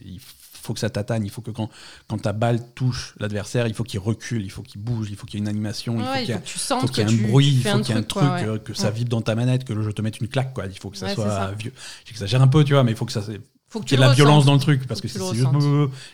il 0.05 0.21
faut 0.21 0.75
que 0.75 0.81
ça 0.81 0.91
t'attagne, 0.91 1.25
il 1.25 1.31
faut 1.31 1.43
que 1.43 1.53
quand, 1.53 1.71
quand 2.09 2.19
ta 2.19 2.33
balle 2.33 2.61
touche 2.75 3.15
l'adversaire, 3.21 3.69
il 3.69 3.75
faut 3.75 3.85
qu'il 3.85 4.01
recule, 4.01 4.43
il 4.43 4.51
faut 4.51 4.63
qu'il 4.63 4.83
bouge, 4.83 5.09
il 5.11 5.17
faut 5.17 5.27
qu'il 5.27 5.39
y 5.39 5.43
ait 5.43 5.45
une 5.45 5.49
animation, 5.49 5.97
il 5.99 6.05
faut 6.05 6.13
qu'il 6.13 6.29
y, 6.29 7.07
ait 7.07 7.11
un 7.11 7.29
bruit, 7.29 7.47
il 7.47 7.63
faut 7.63 7.79
qu'il 7.79 7.95
y 7.95 7.97
ait 7.97 8.01
un 8.01 8.03
truc, 8.03 8.25
euh, 8.25 8.59
que 8.59 8.75
ça 8.75 8.91
vibre 8.91 9.11
dans 9.11 9.23
ta 9.23 9.37
manette, 9.37 9.65
que 9.65 9.73
le 9.73 9.83
jeu 9.83 9.93
te 9.93 10.03
mette 10.03 10.19
une 10.21 10.29
claque. 10.29 10.53
Quoi. 10.53 10.67
Il 10.67 10.79
faut 10.79 10.91
que 10.91 10.99
ça 10.99 11.15
soit 11.15 11.53
vieux. 11.53 11.73
J'exagère 12.05 12.43
un 12.43 12.49
peu, 12.49 12.65
tu 12.65 12.73
vois, 12.73 12.83
mais 12.83 12.91
il 12.91 12.97
faut 12.97 13.07
que 13.07 13.13
ça 13.13 13.23
faut 13.69 13.81
qu'il 13.81 13.93
y 13.93 13.95
ait 13.95 14.05
de 14.05 14.09
la 14.09 14.15
violence 14.15 14.45
dans 14.47 14.55
le 14.55 14.61
truc 14.61 14.87
parce 14.87 15.01
que, 15.01 15.09
c'est 15.09 15.19
juste 15.35 15.49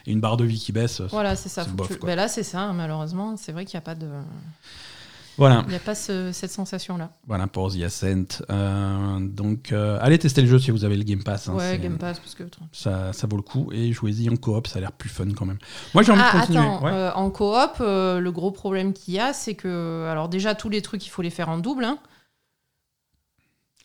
une 0.07 0.21
barre 0.21 0.37
de 0.37 0.45
vie 0.45 0.59
qui 0.59 0.73
baisse. 0.73 1.01
Voilà, 1.11 1.37
c'est 1.37 1.49
ça. 1.49 1.65
Ben 2.03 2.15
là, 2.17 2.29
c'est 2.29 2.43
ça, 2.43 2.73
malheureusement. 2.73 3.37
C'est 3.37 3.53
vrai 3.53 3.65
qu'il 3.65 3.77
n'y 3.77 3.83
a 3.83 3.83
pas 3.83 3.95
de. 3.95 4.09
Voilà. 5.37 5.63
Il 5.67 5.71
n'y 5.71 5.75
a 5.75 5.81
pas 5.81 5.97
ce- 5.97 6.31
cette 6.31 6.53
sensation-là. 6.53 7.11
Voilà 7.27 7.49
pour 7.49 7.73
The 7.73 7.81
Ascent. 7.83 8.41
Euh, 8.51 9.19
donc, 9.21 9.73
euh, 9.73 9.99
allez 10.01 10.17
tester 10.17 10.43
le 10.43 10.47
jeu 10.47 10.61
si 10.61 10.71
vous 10.71 10.85
avez 10.85 10.97
le 10.97 11.03
Game 11.03 11.25
Pass. 11.25 11.49
hein, 11.49 11.55
ouais, 11.55 11.77
Game 11.81 11.99
Pass, 11.99 12.21
parce 12.21 12.37
que. 12.37 12.45
Ça, 12.71 13.13
ça 13.13 13.27
vaut 13.27 13.37
le 13.37 13.43
coup. 13.43 13.69
Et 13.73 13.93
jouez-y 13.93 14.31
en 14.31 14.37
coop, 14.37 14.69
ça 14.69 14.79
a 14.79 14.81
l'air 14.81 14.93
plus 14.93 15.09
fun 15.09 15.27
quand 15.37 15.45
même. 15.45 15.59
Moi, 15.93 16.05
j'ai 16.05 16.13
envie 16.13 16.21
Ah, 16.25 16.35
de 16.37 16.41
continuer. 16.41 16.59
attends, 16.61 16.85
Ouais. 16.85 16.93
euh, 16.93 17.13
en 17.15 17.31
coop, 17.31 17.79
le 17.81 18.31
gros 18.31 18.53
problème 18.53 18.93
qu'il 18.93 19.15
y 19.15 19.19
a, 19.19 19.33
c'est 19.33 19.55
que. 19.57 20.07
Alors, 20.09 20.29
déjà, 20.29 20.55
tous 20.55 20.69
les 20.69 20.83
trucs, 20.83 21.05
il 21.05 21.11
faut 21.11 21.23
les 21.23 21.31
faire 21.31 21.49
en 21.49 21.59
double. 21.59 21.85
hein. 21.85 21.99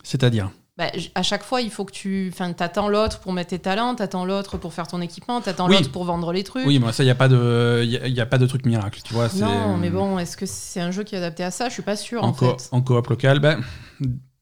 C'est-à-dire 0.03 0.51
Bah, 0.79 0.85
à 1.13 1.23
chaque 1.23 1.43
fois, 1.43 1.59
il 1.61 1.69
faut 1.69 1.83
que 1.85 1.91
tu. 1.91 2.31
Enfin, 2.33 2.53
t'attends 2.53 2.87
l'autre 2.87 3.19
pour 3.19 3.33
mettre 3.33 3.49
tes 3.49 3.59
talents, 3.59 3.95
t'attends 3.95 4.23
l'autre 4.23 4.57
pour 4.57 4.73
faire 4.73 4.87
ton 4.87 5.01
équipement, 5.01 5.41
t'attends 5.41 5.67
Oui. 5.67 5.75
l'autre 5.75 5.91
pour 5.91 6.05
vendre 6.05 6.31
les 6.31 6.43
trucs. 6.45 6.65
Oui, 6.65 6.79
mais 6.79 6.91
ça, 6.93 7.03
il 7.03 7.07
n'y 7.07 7.11
a, 7.11 7.15
pas 7.15 7.27
de- 7.27 7.83
y 7.85 7.97
a, 7.97 8.07
y 8.07 8.21
a 8.21 8.25
pas 8.25 8.37
de 8.37 8.47
truc 8.47 8.65
miracle, 8.65 9.01
tu 9.03 9.13
vois. 9.13 9.27
non, 9.35 9.75
mais 9.77 9.89
bon, 9.89 10.17
est-ce 10.19 10.37
que 10.37 10.45
c'est 10.45 10.79
un 10.79 10.91
jeu 10.91 11.03
qui 11.03 11.15
est 11.15 11.17
adapté 11.17 11.43
à 11.43 11.51
ça? 11.51 11.67
Je 11.67 11.73
suis 11.73 11.81
pas 11.83 11.97
sûre, 11.97 12.23
En, 12.23 12.29
en, 12.29 12.31
co- 12.31 12.57
fait. 12.57 12.69
en 12.71 12.81
coop 12.81 13.07
local, 13.07 13.39
ben, 13.41 13.59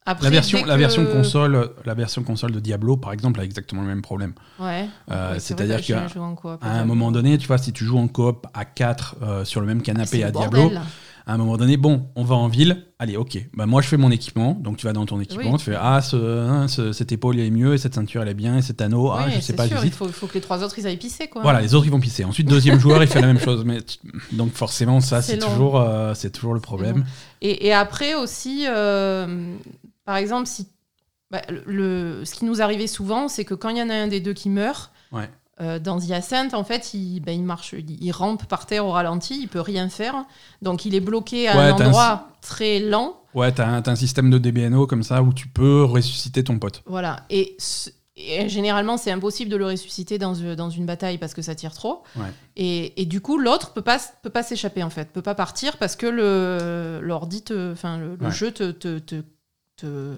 Après, 0.06 0.26
la, 0.26 0.30
version, 0.30 0.60
dès 0.62 0.66
la, 0.68 0.76
que- 0.76 0.80
version 0.80 1.06
console, 1.08 1.72
la 1.86 1.94
version 1.96 2.22
console 2.24 2.52
de 2.52 2.60
Diablo, 2.60 2.98
par 2.98 3.14
exemple, 3.14 3.40
a 3.40 3.44
exactement 3.44 3.82
le 3.82 3.88
même 3.88 4.04
problème. 4.04 4.34
Ouais. 4.60 4.88
Euh, 5.12 5.36
C'est-à-dire 5.40 5.82
qu'à 5.82 6.06
un 6.62 6.86
moment 6.86 7.12
donné, 7.12 7.38
tu 7.40 7.48
vois, 7.48 7.58
si 7.58 7.74
tu 7.74 7.84
joues 7.84 7.98
en 7.98 8.08
coop 8.08 8.46
à 8.54 8.64
4 8.64 9.16
sur 9.44 9.60
le 9.60 9.66
même 9.66 9.82
canapé 9.82 10.20
le 10.20 10.26
à 10.28 10.32
Diablo. 10.32 10.72
À 11.28 11.34
un 11.34 11.38
moment 11.38 11.58
donné, 11.58 11.78
bon, 11.78 12.08
on 12.16 12.24
va 12.24 12.36
en 12.36 12.48
ville, 12.48 12.86
allez, 13.00 13.18
ok, 13.18 13.38
bah, 13.54 13.66
moi 13.66 13.82
je 13.82 13.88
fais 13.90 13.98
mon 13.98 14.10
équipement, 14.12 14.54
donc 14.54 14.78
tu 14.78 14.86
vas 14.88 14.94
dans 14.94 15.06
ton 15.06 15.20
équipement, 15.20 15.52
Oui. 15.52 15.58
tu 15.60 15.66
fais 15.66 15.76
ah, 15.80 16.02
ce, 16.02 16.16
hein, 16.16 16.68
ce- 16.68 16.94
cette 16.94 17.12
épaule 17.12 17.40
est 17.40 17.50
mieux, 17.52 17.74
et 17.74 17.78
cette 17.78 17.94
ceinture 17.96 18.22
elle 18.24 18.30
est 18.30 18.34
bien, 18.34 18.58
et 18.58 18.62
cet 18.62 18.82
anneau, 18.82 19.12
ah, 19.12 19.30
je 19.30 19.40
sais 19.42 19.54
pas, 19.54 19.68
sûr, 19.68 19.84
il 19.84 19.92
faut, 19.92 20.08
il 20.08 20.14
faut 20.14 20.26
que 20.28 20.34
les 20.36 20.42
trois 20.42 20.64
autres 20.64 20.80
ils 20.80 20.88
aillent 20.88 20.98
pisser 20.98 21.28
quoi. 21.28 21.42
Voilà, 21.44 21.62
les 21.62 21.76
autres 21.76 21.86
ils 21.86 21.92
vont 21.92 22.00
pisser. 22.00 22.24
Ensuite, 22.24 22.48
deuxième 22.48 22.80
joueur 22.80 23.04
il 23.04 23.08
fait 23.10 23.22
la 23.22 23.28
même 23.28 23.40
chose, 23.40 23.64
mais 23.66 23.80
donc 24.32 24.54
forcément 24.54 25.02
ça 25.02 25.22
C'est 25.22 25.38
toujours, 25.38 25.80
euh, 25.82 26.14
c'est 26.16 26.32
toujours 26.32 26.54
le 26.54 26.62
problème. 26.62 27.06
Et, 27.42 27.68
et 27.68 27.74
après 27.74 28.16
aussi, 28.16 28.66
euh, 28.68 29.54
par 30.06 30.16
exemple, 30.16 30.48
si 30.48 30.68
bah, 31.30 31.42
le, 31.66 32.24
ce 32.24 32.34
qui 32.36 32.46
nous 32.46 32.62
arrivait 32.62 32.88
souvent, 32.88 33.28
c'est 33.28 33.44
que 33.44 33.54
quand 33.54 33.68
il 33.68 33.78
y 33.78 33.82
en 33.82 33.90
a 33.90 33.96
un 33.96 34.08
des 34.08 34.22
deux 34.22 34.34
qui 34.34 34.48
meurt, 34.50 34.92
Ouais. 35.12 35.30
Euh, 35.62 35.80
dans 35.80 36.00
The 36.00 36.12
Ascent, 36.12 36.54
en 36.54 36.64
fait, 36.64 36.94
il, 36.94 37.24
il 37.28 37.44
marche, 37.44 37.74
il, 37.78 38.04
il 38.04 38.12
rampe 38.12 38.46
par 38.46 38.66
terre 38.66 38.86
au 38.86 38.92
ralenti, 38.92 39.40
il 39.42 39.48
peut 39.48 39.62
rien 39.62 39.90
faire, 39.90 40.26
donc 40.62 40.86
il 40.86 40.94
est 40.96 41.00
bloqué 41.00 41.48
à 41.48 41.58
Ouais, 41.58 41.64
un 41.64 41.74
endroit 41.74 42.28
très 42.42 42.80
lent. 42.80 43.20
Ouais, 43.34 43.52
t'as 43.52 43.68
un, 43.68 43.84
un 43.86 43.96
système 43.96 44.30
de 44.30 44.38
DBNO 44.38 44.88
comme 44.88 45.04
ça 45.04 45.22
où 45.24 45.34
tu 45.34 45.48
peux 45.48 45.84
ressusciter 45.84 46.44
ton 46.44 46.60
pote. 46.60 46.82
Voilà. 46.86 47.26
Et, 47.30 47.56
ce- 47.60 47.90
et 48.16 48.50
généralement, 48.50 48.98
c'est 48.98 49.12
impossible 49.12 49.52
de 49.52 49.58
le 49.58 49.66
ressusciter 49.68 50.18
dans, 50.18 50.34
euh, 50.42 50.56
dans 50.56 50.72
une 50.72 50.88
bataille 50.88 51.20
parce 51.20 51.36
que 51.36 51.44
ça 51.44 51.54
tire 51.54 51.74
trop. 51.74 52.02
Ouais. 52.16 52.26
Et, 52.56 53.00
et 53.02 53.06
du 53.06 53.22
coup, 53.22 53.38
l'autre 53.38 53.74
peut 53.74 53.84
pas, 53.84 54.00
peut 54.24 54.32
pas 54.32 54.42
s'échapper, 54.42 54.82
en 54.82 54.90
fait. 54.90 55.12
Peut 55.12 55.22
pas 55.22 55.36
partir 55.36 55.78
parce 55.78 55.96
que 55.96 56.08
le, 56.08 57.00
l'ordi 57.04 57.44
enfin, 57.72 57.98
le, 58.00 58.16
le 58.16 58.26
Ouais. 58.26 58.32
jeu 58.32 58.50
te, 58.52 58.72
te, 58.72 58.98
te, 58.98 59.22
te, 59.76 60.16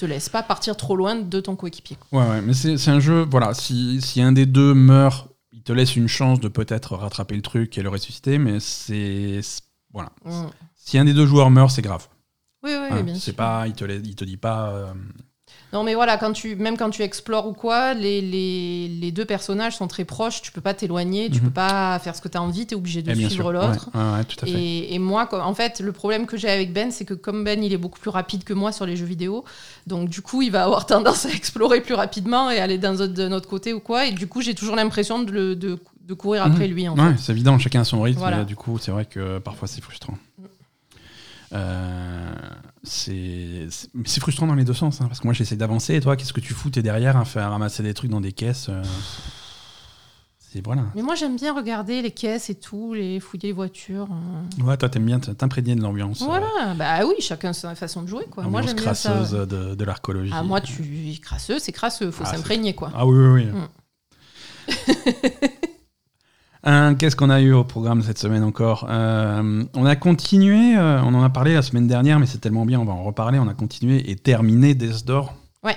te 0.00 0.06
laisse 0.06 0.28
pas 0.28 0.42
partir 0.42 0.76
trop 0.76 0.96
loin 0.96 1.14
de 1.16 1.40
ton 1.40 1.56
coéquipier. 1.56 1.96
Ouais, 2.12 2.26
ouais, 2.28 2.40
mais 2.42 2.52
c'est 2.54 2.88
un 2.90 3.00
jeu, 3.00 3.26
voilà, 3.30 3.54
si, 3.54 4.00
si 4.00 4.20
un 4.22 4.32
des 4.32 4.46
deux 4.46 4.74
meurt, 4.74 5.28
il 5.52 5.62
te 5.62 5.72
laisse 5.72 5.94
une 5.96 6.08
chance 6.08 6.40
de 6.40 6.48
peut-être 6.48 6.96
rattraper 6.96 7.36
le 7.36 7.42
truc 7.42 7.76
et 7.78 7.82
le 7.82 7.88
ressusciter, 7.88 8.38
mais 8.38 8.60
c'est. 8.60 9.40
Voilà. 9.92 10.10
Mm. 10.24 10.46
Si 10.76 10.98
un 10.98 11.04
des 11.04 11.12
deux 11.14 11.26
joueurs 11.26 11.50
meurt, 11.50 11.70
c'est 11.70 11.82
grave. 11.82 12.08
Oui, 12.62 12.70
oui, 12.72 12.88
Hein, 12.90 13.02
bien 13.02 13.14
c'est 13.14 13.20
sûr. 13.20 13.34
pas, 13.36 13.66
il 13.66 13.74
te, 13.74 13.84
il 13.84 14.14
te 14.14 14.24
dit 14.24 14.36
pas. 14.36 14.70
euh, 14.70 14.92
Non, 15.72 15.84
mais 15.84 15.94
voilà, 15.94 16.16
quand 16.16 16.32
tu, 16.32 16.56
même 16.56 16.76
quand 16.76 16.90
tu 16.90 17.02
explores 17.02 17.46
ou 17.46 17.52
quoi, 17.52 17.94
les, 17.94 18.20
les, 18.20 18.88
les 18.88 19.12
deux 19.12 19.24
personnages 19.24 19.76
sont 19.76 19.86
très 19.86 20.04
proches. 20.04 20.42
Tu 20.42 20.50
peux 20.50 20.60
pas 20.60 20.74
t'éloigner, 20.74 21.30
tu 21.30 21.38
Mhm. 21.38 21.44
peux 21.46 21.50
pas 21.52 21.98
faire 22.00 22.16
ce 22.16 22.20
que 22.20 22.28
tu 22.28 22.36
as 22.36 22.42
envie, 22.42 22.66
tu 22.66 22.74
es 22.74 22.76
obligé 22.76 23.02
de 23.02 23.10
eh, 23.12 23.14
suivre 23.14 23.52
l'autre. 23.52 23.88
Ouais, 23.94 24.00
ouais, 24.00 24.24
ouais. 24.44 24.50
Et, 24.50 24.94
et 24.94 24.98
moi, 24.98 25.28
en 25.32 25.54
fait, 25.54 25.78
le 25.80 25.92
problème 25.92 26.26
que 26.26 26.36
j'ai 26.36 26.48
avec 26.50 26.72
Ben, 26.72 26.90
c'est 26.90 27.04
que 27.04 27.14
comme 27.14 27.44
Ben, 27.44 27.62
il 27.62 27.72
est 27.72 27.76
beaucoup 27.78 28.00
plus 28.00 28.10
rapide 28.10 28.42
que 28.42 28.52
moi 28.52 28.72
sur 28.72 28.84
les 28.84 28.96
jeux 28.96 29.06
vidéo, 29.06 29.44
donc 29.86 30.08
du 30.08 30.22
coup, 30.22 30.42
il 30.42 30.50
va 30.50 30.64
avoir 30.64 30.86
tendance 30.94 31.26
à 31.26 31.30
explorer 31.30 31.80
plus 31.80 31.94
rapidement 31.94 32.50
et 32.50 32.58
aller 32.58 32.78
d'un 32.78 32.98
autre- 33.00 33.48
côté 33.48 33.72
ou 33.72 33.80
quoi. 33.80 34.06
Et 34.06 34.12
du 34.12 34.26
coup, 34.26 34.42
j'ai 34.42 34.54
toujours 34.54 34.74
l'impression 34.76 35.22
de, 35.22 35.30
le- 35.30 35.54
de, 35.56 35.78
de 36.06 36.14
courir 36.14 36.42
après 36.44 36.66
lui. 36.66 36.88
En 36.88 36.96
fait. 36.96 37.16
c'est 37.18 37.32
évident, 37.32 37.58
chacun 37.60 37.82
a 37.82 37.84
son 37.84 38.00
rythme. 38.02 38.18
Voilà. 38.18 38.40
et 38.40 38.44
du 38.44 38.56
coup, 38.56 38.76
c'est 38.78 38.90
vrai 38.90 39.04
que 39.04 39.38
parfois 39.38 39.68
c'est 39.68 39.80
frustrant. 39.80 40.14
Euh, 41.52 42.32
c'est 42.84 43.68
frustrant 44.20 44.46
dans 44.46 44.54
les 44.54 44.64
deux 44.64 44.72
sens, 44.74 45.00
hein, 45.00 45.06
parce 45.08 45.20
que 45.20 45.26
moi 45.26 45.34
j'essaie 45.34 45.56
d'avancer 45.56 45.94
et 45.96 46.00
toi, 46.00 46.16
qu'est-ce 46.16 46.32
que 46.32 46.40
tu 46.40 46.54
fous 46.54 46.70
T'es 46.70 46.82
derrière 46.82 47.16
à 47.16 47.24
faire 47.24 47.50
ramasser 47.50 47.82
des 47.82 47.92
trucs 47.94 48.10
dans 48.10 48.20
des 48.20 48.32
caisses. 48.32 48.68
euh, 48.68 48.82
c'est 50.52 50.64
voilà. 50.64 50.82
Mais 50.96 51.02
moi, 51.02 51.14
j'aime 51.14 51.36
bien 51.36 51.54
regarder 51.54 52.02
les 52.02 52.10
caisses 52.10 52.50
et 52.50 52.56
tout, 52.56 52.92
les 52.94 53.20
fouiller 53.20 53.48
les 53.48 53.52
voitures. 53.52 54.08
euh. 54.10 54.64
Ouais, 54.64 54.76
toi 54.76 54.88
t'aimes 54.88 55.06
bien 55.06 55.20
t'imprégner 55.20 55.76
de 55.76 55.80
l'ambiance. 55.82 56.22
euh, 56.22 56.24
Voilà, 56.26 56.74
bah 56.74 57.06
oui, 57.06 57.14
chacun 57.20 57.52
sa 57.52 57.74
façon 57.76 58.02
de 58.02 58.08
jouer. 58.08 58.24
Quoi. 58.30 58.44
Moi, 58.44 58.62
j'aime 58.62 58.76
ça. 58.76 58.82
crasseuse 58.82 59.30
de, 59.32 59.74
de 59.76 59.84
l'archéologie. 59.84 60.32
Ah, 60.34 60.42
moi, 60.42 60.60
tu 60.60 61.16
crasseux, 61.22 61.58
c'est 61.60 61.72
crasseux, 61.72 62.10
faut 62.10 62.24
Ah, 62.26 62.34
s'imprégner 62.34 62.74
quoi. 62.74 62.90
Ah 62.94 63.06
oui, 63.06 63.16
oui, 63.16 63.44
oui. 63.44 63.44
Mm. 63.52 63.68
Hein, 66.62 66.94
Qu'est-ce 66.94 67.16
qu'on 67.16 67.30
a 67.30 67.40
eu 67.40 67.52
au 67.52 67.64
programme 67.64 68.02
cette 68.02 68.18
semaine 68.18 68.42
encore 68.44 68.86
Euh, 68.90 69.64
On 69.74 69.86
a 69.86 69.96
continué, 69.96 70.76
euh, 70.76 71.00
on 71.02 71.14
en 71.14 71.22
a 71.22 71.30
parlé 71.30 71.54
la 71.54 71.62
semaine 71.62 71.86
dernière, 71.86 72.18
mais 72.20 72.26
c'est 72.26 72.38
tellement 72.38 72.66
bien, 72.66 72.78
on 72.80 72.84
va 72.84 72.92
en 72.92 73.02
reparler. 73.02 73.38
On 73.38 73.48
a 73.48 73.54
continué 73.54 74.10
et 74.10 74.16
terminé 74.16 74.74
Death 74.74 75.06
Door. 75.06 75.34
Ouais. 75.62 75.76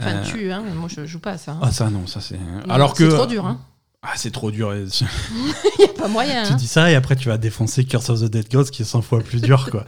Enfin, 0.00 0.10
Euh, 0.16 0.24
tu, 0.24 0.50
hein, 0.52 0.62
moi 0.74 0.88
je 0.88 1.04
joue 1.06 1.18
pas 1.18 1.32
à 1.32 1.38
ça. 1.38 1.52
hein. 1.52 1.58
Ah 1.62 1.70
ça 1.72 1.90
non, 1.90 2.06
ça 2.06 2.20
c'est. 2.20 2.38
Alors 2.68 2.94
que 2.94 3.10
C'est 3.10 3.16
trop 3.16 3.26
dur, 3.26 3.44
hein. 3.46 3.58
Ah 4.02 4.12
c'est 4.16 4.30
trop 4.30 4.50
dur. 4.50 4.72
et- 4.72 4.84
Y 5.78 5.84
a 5.84 5.88
pas 6.00 6.08
moyen. 6.08 6.44
tu 6.44 6.54
dis 6.54 6.68
ça 6.68 6.90
et 6.90 6.94
après 6.94 7.16
tu 7.16 7.28
vas 7.28 7.36
défoncer 7.36 7.84
Curse 7.84 8.08
of 8.10 8.20
the 8.20 8.24
Dead 8.30 8.50
Gods 8.50 8.70
qui 8.70 8.82
est 8.82 8.84
100 8.86 9.02
fois 9.02 9.20
plus 9.20 9.42
dur 9.42 9.68
quoi. 9.70 9.84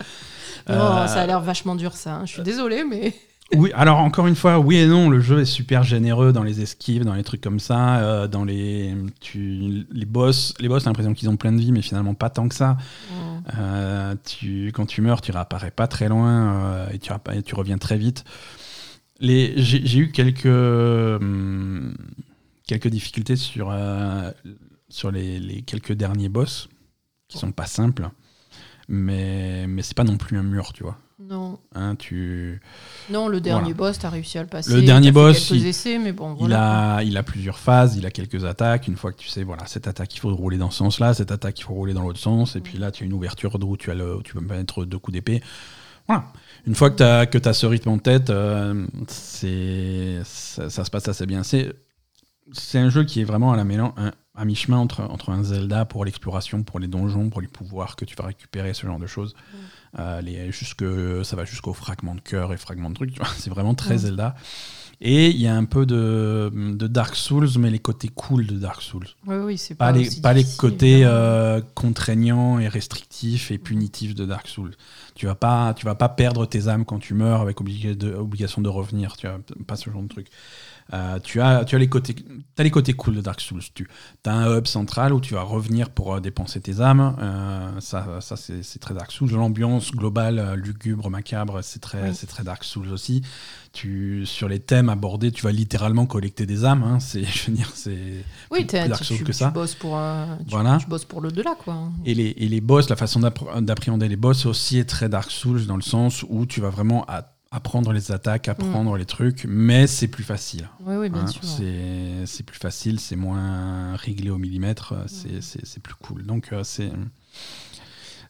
Non, 0.69 0.75
Euh, 0.79 1.07
ça 1.07 1.23
a 1.23 1.27
l'air 1.27 1.41
vachement 1.41 1.75
dur 1.75 1.95
ça. 1.95 2.21
Je 2.27 2.33
suis 2.33 2.43
désolée, 2.43 2.85
mais. 2.85 3.15
Oui, 3.57 3.73
alors 3.75 3.99
encore 3.99 4.29
une 4.29 4.37
fois, 4.37 4.61
oui 4.61 4.77
et 4.77 4.87
non, 4.87 5.11
le 5.11 5.21
jeu 5.21 5.41
est 5.41 5.45
super 5.45 5.83
généreux 5.83 6.33
dans 6.33 6.45
les 6.45 6.61
esquives, 6.61 7.05
dans 7.05 7.15
les 7.15 7.25
trucs 7.25 7.41
comme 7.41 7.59
ça, 7.59 7.99
euh, 7.99 8.29
dans 8.29 8.45
les 8.45 8.95
tu, 9.21 9.87
les 9.91 10.05
boss, 10.05 10.55
les 10.61 10.69
boss, 10.69 10.85
t'as 10.85 10.91
l'impression 10.91 11.15
qu'ils 11.15 11.29
ont 11.29 11.37
plein 11.37 11.51
de 11.53 11.59
vie, 11.61 11.73
mais 11.73 11.83
finalement 11.83 12.15
pas 12.15 12.31
tant 12.31 12.49
que 12.49 12.55
ça. 12.55 12.77
Euh, 13.59 14.15
tu, 14.25 14.69
quand 14.75 14.87
tu 14.87 15.01
meurs, 15.03 15.21
tu 15.21 15.33
réapparais 15.33 15.73
pas 15.73 15.89
très 15.89 16.09
loin 16.09 16.65
euh, 16.65 16.91
et, 16.93 16.99
tu, 17.01 17.11
réappa- 17.11 17.37
et 17.37 17.43
tu 17.43 17.57
reviens 17.57 17.79
très 17.79 17.99
vite. 17.99 18.25
Les- 19.21 19.55
J'ai 19.57 19.85
j'ai 19.85 19.99
eu 20.01 20.13
quelques, 20.13 20.47
hum, 20.47 21.95
quelques 22.69 22.89
difficultés 22.89 23.37
sur, 23.37 23.75
sur 24.89 25.11
les, 25.11 25.41
les 25.41 25.63
quelques 25.63 25.93
derniers 25.93 26.29
boss 26.29 26.69
qui 27.29 27.39
sont 27.39 27.53
pas 27.53 27.67
simples, 27.67 28.09
mais, 28.89 29.67
mais 29.69 29.83
c'est 29.83 29.97
pas 29.97 30.05
non 30.05 30.17
plus 30.17 30.37
un 30.39 30.43
mur, 30.43 30.73
tu 30.73 30.83
vois. 30.85 30.99
Non. 31.23 31.59
Hein, 31.75 31.97
tu, 31.97 32.61
Non, 33.11 33.29
le 33.29 33.41
dernier 33.43 33.73
Voilà. 33.75 33.91
boss, 33.93 33.99
t'as 33.99 34.09
réussi 34.09 34.39
à 34.39 34.43
le 34.43 34.49
passer. 34.49 34.73
Le 34.73 34.81
dernier 34.83 35.13
boss, 35.13 35.49
quelques 35.49 35.61
il- 35.61 35.67
essais, 35.67 35.99
mais 35.99 36.13
bon, 36.13 36.35
il, 36.41 36.53
a, 36.55 37.03
il 37.03 37.17
a 37.19 37.23
plusieurs 37.23 37.59
phases, 37.59 37.97
il 37.97 38.07
a 38.07 38.11
quelques 38.11 38.45
attaques. 38.47 38.89
Une 38.89 38.97
fois 38.97 39.13
que 39.13 39.19
tu 39.19 39.29
sais, 39.29 39.43
voilà, 39.43 39.67
cette 39.67 39.87
attaque, 39.87 40.15
il 40.15 40.19
faut 40.21 40.35
rouler 40.35 40.57
dans 40.57 40.71
ce 40.71 40.79
sens-là, 40.79 41.13
cette 41.13 41.31
attaque, 41.31 41.61
il 41.61 41.65
faut 41.65 41.75
rouler 41.75 41.93
dans 41.93 42.03
l'autre 42.03 42.19
sens. 42.19 42.57
Et 42.57 42.61
puis 42.61 42.79
là, 42.79 42.91
tu 42.91 43.05
as 43.05 43.07
une 43.07 43.13
ouverture 43.13 43.59
d'où 43.59 43.77
tu, 43.77 43.91
as 43.91 43.95
le, 43.95 44.17
où 44.17 44.23
tu 44.23 44.33
peux 44.33 44.41
mettre 44.41 44.87
deux 44.87 44.99
coups 44.99 45.13
d'épée. 45.13 45.43
Voilà. 46.09 46.25
Une 46.67 46.75
fois 46.75 46.91
que 46.91 46.97
tu 46.97 47.03
as, 47.03 47.27
que 47.27 47.49
as 47.49 47.53
ce 47.53 47.67
rythme 47.67 47.91
en 47.91 47.99
tête, 47.99 48.31
euh, 48.31 48.87
c'est 49.09 50.21
ça, 50.25 50.71
ça 50.71 50.85
se 50.85 50.91
passe 50.91 51.07
assez 51.07 51.27
bien. 51.27 51.43
C'est 51.43 52.79
un 52.79 52.89
jeu 52.89 53.05
qui 53.05 53.21
est 53.21 53.25
vraiment 53.25 53.53
à, 53.53 53.57
la 53.57 53.65
mélan- 53.65 53.93
un- 53.99 54.13
à 54.35 54.45
mi-chemin 54.47 54.79
entre, 54.79 55.03
entre 55.03 55.31
un 55.31 55.43
Zelda 55.45 55.85
pour 55.85 56.05
l'exploration, 56.07 56.63
pour 56.63 56.81
les 56.81 56.89
donjons, 56.89 57.29
pour 57.29 57.43
les 57.43 57.47
pouvoirs 57.47 57.95
que 57.95 58.05
tu 58.07 58.17
vas 58.17 58.25
récupérer, 58.25 58.73
ce 58.75 58.87
genre 58.87 58.99
de 58.99 59.07
choses. 59.07 59.35
Euh, 59.99 60.21
les, 60.21 60.53
jusque, 60.53 60.85
ça 61.25 61.37
va 61.37 61.45
jusqu'au 61.45 61.73
fragment 61.73 62.15
de 62.15 62.21
cœur 62.21 62.53
et 62.53 62.57
fragment 62.57 62.91
de 62.91 62.95
trucs. 62.95 63.17
vois. 63.17 63.29
C'est 63.39 63.51
vraiment 63.51 63.75
très. 63.75 63.99
Zelda. 63.99 64.35
Et 65.03 65.31
il 65.31 65.41
y 65.41 65.47
a 65.47 65.57
un 65.57 65.65
peu 65.65 65.87
de, 65.87 66.51
de 66.55 66.87
Dark 66.87 67.17
Souls, 67.17 67.49
mais 67.59 67.71
les 67.71 67.79
côtés 67.79 68.09
cool 68.09 68.47
de 68.47 68.57
Dark 68.57 68.83
Souls. 68.83 69.07
Oui, 69.27 69.37
oui, 69.37 69.57
c'est 69.57 69.75
Pas, 69.75 69.93
pas, 69.93 69.99
les, 69.99 70.11
pas 70.21 70.35
les 70.35 70.45
côtés 70.45 71.07
euh, 71.07 71.63
contraignants 71.75 72.59
et 72.59 72.69
restrictifs 72.69 73.51
et 73.51 73.57
punitifs 73.57 74.15
de 74.15 74.27
Dark 74.27 74.47
Souls. 74.47 74.73
Tu 75.15 75.25
vas 75.25 75.35
pas, 75.35 75.73
tu 75.73 75.87
vas 75.87 75.95
pas 75.95 76.11
perdre 76.11 76.45
tes 76.45 76.69
âmes 76.69 76.85
quand 76.85 76.99
tu 76.99 77.15
meurs 77.15 77.41
avec 77.41 77.63
obligé 77.63 77.95
de, 77.95 78.13
obligation 78.13 78.61
de 78.61 78.69
revenir. 78.69 79.17
Tu 79.17 79.27
as 79.27 79.39
pas 79.67 79.77
ce 79.77 79.89
genre 79.89 80.03
de 80.03 80.09
truc. 80.09 80.27
Euh, 80.93 81.19
tu 81.21 81.41
as, 81.41 81.65
tu 81.65 81.77
as 81.77 81.79
les 81.79 81.89
côtés, 81.89 82.17
as 82.59 82.63
les 82.63 82.71
côtés 82.71 82.93
cool 82.95 83.15
de 83.17 83.21
Dark 83.21 83.41
Souls. 83.41 83.63
Tu 83.75 83.87
as 84.27 84.33
un 84.33 84.57
hub 84.59 84.67
central 84.67 85.13
où 85.13 85.21
tu 85.21 85.35
vas 85.35 85.43
revenir 85.43 85.91
pour 85.91 86.15
euh, 86.15 86.21
dépenser 86.21 86.61
tes 86.61 86.81
âmes. 86.81 87.17
Euh, 87.21 87.81
ça, 87.81 88.21
ça 88.21 88.37
c'est 88.37 88.79
très 88.81 88.95
Dark 88.95 89.13
Souls. 89.13 89.31
L'ambiance 89.31 89.93
globale, 89.93 90.55
lugubre, 90.55 91.09
macabre, 91.11 91.61
c'est 91.63 91.79
très, 91.81 92.09
Oui. 92.09 92.15
c'est 92.15 92.27
très 92.27 92.43
Dark 92.43 92.65
Souls 92.65 92.89
aussi. 92.93 93.23
Tu, 93.73 94.27
sur 94.27 94.49
les 94.49 94.59
thèmes 94.59 94.89
abordés, 94.89 95.31
tu 95.31 95.43
vas 95.43 95.53
littéralement 95.53 96.05
collecter 96.07 96.45
des 96.45 96.65
âmes. 96.65 96.83
hein. 96.83 96.99
C'est, 96.99 97.23
je 97.25 97.47
veux 97.51 97.57
dire, 97.57 97.71
c'est 97.75 98.25
Oui, 98.51 98.65
plus 98.65 98.89
Dark 98.89 98.99
tu, 99.01 99.05
Souls 99.05 99.17
tu- 99.19 99.25
que 99.25 99.33
tu 99.33 99.39
ça. 99.39 99.51
bosses 99.51 99.77
pour, 99.77 99.93
tu, 99.93 100.45
Voilà. 100.51 100.79
tu 100.81 100.87
bosses 100.89 101.05
pour 101.05 101.21
l'au-delà, 101.21 101.55
quoi. 101.63 101.91
Et 102.05 102.15
les, 102.15 102.35
et 102.37 102.49
les 102.49 102.61
boss, 102.61 102.89
la 102.91 102.97
façon 102.97 103.21
d'appréhender 103.21 104.09
les 104.09 104.17
boss 104.17 104.45
aussi 104.47 104.79
est 104.79 104.85
très 104.89 105.09
Dark 105.09 105.31
Souls 105.31 105.67
dans 105.67 105.77
le 105.77 105.83
sens 105.83 106.25
où 106.29 106.47
tu 106.47 106.61
vas 106.61 106.71
vraiment 106.71 107.05
a- 107.09 107.33
apprendre 107.53 107.93
les 107.93 108.13
attaques, 108.13 108.49
apprendre 108.49 108.97
les 108.97 109.05
trucs, 109.07 109.45
mais 109.49 109.87
c'est 109.89 110.07
plus 110.09 110.23
facile. 110.23 110.69
Oui, 110.87 110.95
oui, 110.97 111.09
bien 111.11 111.23
hein. 111.23 111.27
sûr. 111.27 111.43
C'est 111.43 112.25
c'est 112.27 112.45
plus 112.45 112.59
facile, 112.59 113.01
c'est 113.01 113.17
moins 113.17 113.97
réglé 113.97 114.31
au 114.31 114.39
millimètre, 114.39 114.93
euh, 114.93 115.05
c'est 115.07 115.43
c'est- 115.43 115.65
c'est 115.67 115.83
plus 115.83 115.95
cool. 115.97 116.25
Donc 116.25 116.53
euh, 116.53 116.63
c'est 116.65 116.91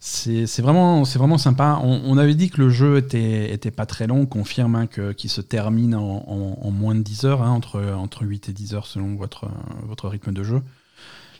C'est 0.02 0.46
c'est 0.46 0.62
vraiment, 0.62 1.04
c'est 1.04 1.18
vraiment 1.18 1.36
sympa. 1.36 1.78
On, 1.82 2.00
on 2.06 2.16
avait 2.16 2.34
dit 2.34 2.48
que 2.48 2.58
le 2.62 2.70
jeu 2.70 2.96
était, 2.96 3.52
était 3.52 3.70
pas 3.70 3.84
très 3.84 4.06
long, 4.06 4.24
confirme 4.24 4.74
hein, 4.74 4.86
que- 4.86 5.12
qu'il 5.12 5.28
se 5.28 5.42
termine 5.42 5.94
en, 5.94 6.24
en- 6.26 6.58
en 6.62 6.70
moins 6.70 6.94
de 6.94 7.02
10 7.02 7.24
heures, 7.26 7.42
hein, 7.42 7.50
entre, 7.50 7.82
entre 7.94 8.22
8 8.24 8.48
et 8.48 8.52
10 8.54 8.72
heures 8.74 8.86
selon 8.86 9.14
votre, 9.16 9.50
votre 9.84 10.08
rythme 10.08 10.32
de 10.32 10.42
jeu. 10.42 10.62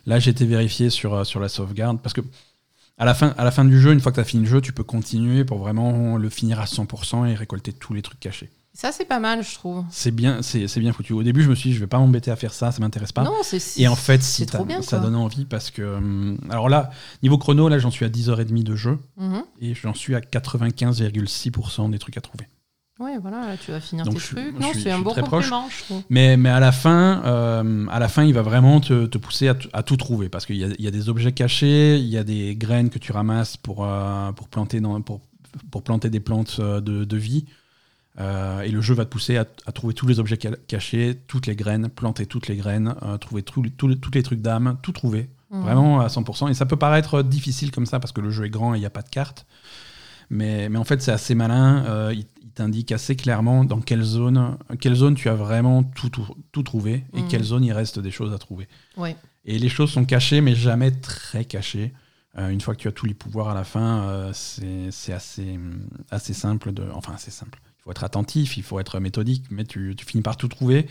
Là, 0.05 0.19
j'ai 0.19 0.29
été 0.31 0.45
vérifié 0.45 0.91
sur, 0.91 1.15
euh, 1.15 1.23
sur 1.23 1.39
la 1.39 1.49
sauvegarde 1.49 1.99
parce 2.03 2.13
que 2.13 2.21
à 2.97 3.05
la, 3.05 3.13
fin, 3.13 3.33
à 3.37 3.43
la 3.43 3.51
fin 3.51 3.65
du 3.65 3.79
jeu, 3.79 3.91
une 3.93 3.99
fois 3.99 4.11
que 4.11 4.15
tu 4.17 4.21
as 4.21 4.25
fini 4.25 4.43
le 4.43 4.49
jeu, 4.49 4.61
tu 4.61 4.73
peux 4.73 4.83
continuer 4.83 5.43
pour 5.45 5.57
vraiment 5.57 6.17
le 6.17 6.29
finir 6.29 6.59
à 6.59 6.65
100% 6.65 7.27
et 7.27 7.33
récolter 7.35 7.73
tous 7.73 7.93
les 7.93 8.01
trucs 8.01 8.19
cachés. 8.19 8.49
Ça, 8.73 8.93
c'est 8.93 9.03
pas 9.05 9.19
mal, 9.19 9.43
je 9.43 9.53
trouve. 9.55 9.83
C'est 9.91 10.11
bien, 10.11 10.41
c'est 10.41 10.65
bien 10.79 10.93
foutu. 10.93 11.11
Au 11.11 11.23
début, 11.23 11.43
je 11.43 11.49
me 11.49 11.55
suis 11.55 11.71
dit, 11.71 11.75
je 11.75 11.81
vais 11.81 11.87
pas 11.87 11.97
m'embêter 11.99 12.31
à 12.31 12.37
faire 12.37 12.53
ça, 12.53 12.71
ça 12.71 12.79
m'intéresse 12.79 13.11
pas. 13.11 13.23
Non, 13.23 13.33
c'est 13.43 13.59
Et 13.81 13.87
en 13.89 13.97
fait, 13.97 14.23
si 14.23 14.45
trop 14.45 14.63
bien, 14.63 14.81
ça 14.81 14.97
quoi. 14.97 15.05
donne 15.07 15.15
envie 15.17 15.43
parce 15.45 15.71
que. 15.71 15.81
hum, 15.81 16.37
Alors 16.49 16.69
là, 16.69 16.89
niveau 17.21 17.37
chrono, 17.37 17.67
là, 17.67 17.79
j'en 17.79 17.91
suis 17.91 18.05
à 18.05 18.09
10h30 18.09 18.63
de 18.63 18.75
jeu 18.77 18.97
Mhm. 19.17 19.43
et 19.59 19.73
j'en 19.75 19.93
suis 19.93 20.15
à 20.15 20.21
95,6% 20.21 21.89
des 21.89 21.99
trucs 21.99 22.15
à 22.17 22.21
trouver. 22.21 22.47
Ouais, 23.01 23.17
voilà, 23.19 23.47
là, 23.47 23.57
tu 23.57 23.71
vas 23.71 23.79
finir 23.79 24.05
Donc, 24.05 24.13
tes 24.15 24.19
je 24.19 24.25
trucs. 24.27 24.55
je 24.55 24.61
Non, 24.61 24.71
c'est 24.73 24.91
un 24.91 24.99
bon 24.99 25.13
proche. 25.13 25.29
complément, 25.49 25.67
je 25.69 25.83
trouve. 25.85 26.03
Mais, 26.09 26.37
mais 26.37 26.49
à, 26.49 26.59
la 26.59 26.71
fin, 26.71 27.21
euh, 27.25 27.87
à 27.89 27.99
la 27.99 28.07
fin, 28.07 28.23
il 28.23 28.33
va 28.33 28.41
vraiment 28.43 28.79
te, 28.79 29.05
te 29.07 29.17
pousser 29.17 29.47
à, 29.47 29.83
tout 29.83 29.97
trouver 29.97 30.29
parce 30.29 30.45
qu'il 30.45 30.57
y 30.57 30.83
y 30.83 30.87
a 30.87 30.91
des 30.91 31.09
objets 31.09 31.31
cachés, 31.31 31.97
il 31.97 32.05
y 32.07 32.17
a 32.17 32.23
des 32.23 32.55
graines 32.55 32.89
que 32.89 32.99
tu 32.99 33.11
ramasses 33.11 33.57
pour, 33.57 33.85
euh, 33.85 34.31
pour, 34.33 34.47
planter, 34.49 34.79
dans, 34.81 35.01
pour, 35.01 35.21
pour 35.71 35.83
planter 35.83 36.09
des 36.09 36.19
plantes 36.19 36.57
euh, 36.59 36.79
de, 36.79 37.03
de 37.03 37.17
vie. 37.17 37.45
Euh, 38.19 38.61
et 38.61 38.69
le 38.69 38.81
jeu 38.81 38.93
va 38.93 39.05
te 39.05 39.09
pousser 39.09 39.37
à, 39.37 39.45
à 39.65 39.71
trouver 39.71 39.93
tous 39.93 40.05
les 40.05 40.19
objets 40.19 40.37
ca- 40.41 40.51
cachés, 40.67 41.17
toutes 41.27 41.47
les 41.47 41.55
graines, 41.55 41.89
planter 41.89 42.25
toutes 42.25 42.47
les 42.49 42.57
graines, 42.57 42.93
trouver 43.21 43.41
tous 43.41 43.61
les- 43.87 44.23
trucs 44.23 44.41
d'âme, 44.41 44.77
tout 44.81 44.91
trouver. 44.91 45.29
Mhm. 45.49 45.61
Vraiment 45.63 46.01
à 46.01 46.07
100%. 46.07 46.49
Et 46.49 46.53
ça 46.53 46.65
peut 46.65 46.75
paraître 46.77 47.23
difficile 47.23 47.71
comme 47.71 47.85
ça 47.85 47.99
parce 47.99 48.11
que 48.11 48.21
le 48.21 48.29
jeu 48.31 48.45
est 48.45 48.49
grand 48.49 48.73
et 48.73 48.77
il 48.77 48.81
n'y 48.81 48.85
a 48.85 48.89
pas 48.91 49.01
de 49.01 49.09
carte. 49.09 49.45
Mais, 50.31 50.69
mais 50.69 50.79
en 50.79 50.83
fait, 50.83 51.01
c'est 51.01 51.11
assez 51.11 51.35
malin. 51.35 51.85
Euh, 51.85 52.13
il 52.15 52.25
il 52.43 52.53
t'indique 52.53 52.91
assez 52.91 53.15
clairement 53.15 53.63
dans 53.63 53.79
quelle 53.79 54.01
zone, 54.03 54.57
quelle 54.81 54.93
zone 54.95 55.15
tu 55.15 55.29
as 55.29 55.35
vraiment 55.35 55.83
tout, 55.83 56.09
tout, 56.09 56.27
tout 56.51 56.63
trouvé 56.63 57.05
et 57.13 57.21
Mhm. 57.21 57.27
quelle 57.29 57.43
zone 57.43 57.63
il 57.63 57.71
reste 57.71 57.97
des 57.99 58.11
choses 58.11 58.33
à 58.33 58.37
trouver. 58.39 58.67
Ouais. 58.97 59.15
Et 59.45 59.57
les 59.57 59.69
choses 59.69 59.89
sont 59.89 60.03
cachées, 60.03 60.41
mais 60.41 60.53
jamais 60.53 60.91
très 60.91 61.45
cachées. 61.45 61.93
Euh, 62.37 62.49
une 62.49 62.59
fois 62.59 62.75
que 62.75 62.81
tu 62.81 62.89
as 62.89 62.91
tous 62.91 63.05
les 63.05 63.13
pouvoirs 63.13 63.47
à 63.47 63.53
la 63.53 63.63
fin, 63.63 64.01
euh, 64.03 64.31
c'est 64.33 65.13
assez, 65.13 65.53
hum, 65.55 65.87
assez 66.09 66.33
simple. 66.33 66.73
De, 66.73 66.83
enfin, 66.93 67.13
assez 67.13 67.31
simple. 67.31 67.57
Il 67.63 67.83
faut 67.83 67.91
être 67.91 68.03
attentif, 68.03 68.57
il 68.57 68.63
faut 68.63 68.81
être 68.81 68.99
méthodique, 68.99 69.45
mais 69.49 69.63
tu, 69.63 69.95
tu 69.97 70.05
finis 70.05 70.21
par 70.21 70.35
tout 70.35 70.49
trouver. 70.49 70.87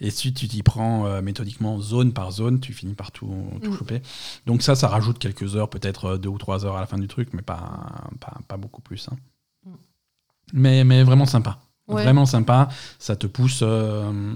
Et 0.00 0.10
si 0.10 0.34
tu 0.34 0.46
t'y 0.46 0.62
prends 0.62 1.06
euh, 1.06 1.22
méthodiquement 1.22 1.80
zone 1.80 2.12
par 2.12 2.30
zone, 2.32 2.60
tu 2.60 2.72
finis 2.72 2.94
par 2.94 3.12
tout, 3.12 3.34
tout 3.62 3.72
choper. 3.72 4.02
Donc 4.46 4.62
ça, 4.62 4.74
ça 4.74 4.88
rajoute 4.88 5.18
quelques 5.18 5.56
heures, 5.56 5.70
peut-être 5.70 6.04
euh, 6.04 6.18
deux 6.18 6.28
ou 6.28 6.38
trois 6.38 6.66
heures 6.66 6.76
à 6.76 6.80
la 6.80 6.86
fin 6.86 6.98
du 6.98 7.08
truc, 7.08 7.30
mais 7.32 7.42
pas, 7.42 8.08
pas, 8.20 8.38
pas 8.46 8.56
beaucoup 8.58 8.82
plus. 8.82 9.08
hein. 9.10 9.16
Mm. 9.64 9.70
Mais, 10.52 10.84
mais 10.84 11.02
vraiment 11.02 11.26
sympa. 11.26 11.58
Ouais. 11.88 12.02
Vraiment 12.02 12.26
sympa. 12.26 12.68
Ça 12.98 13.16
te 13.16 13.26
pousse, 13.26 13.60
euh, 13.62 14.34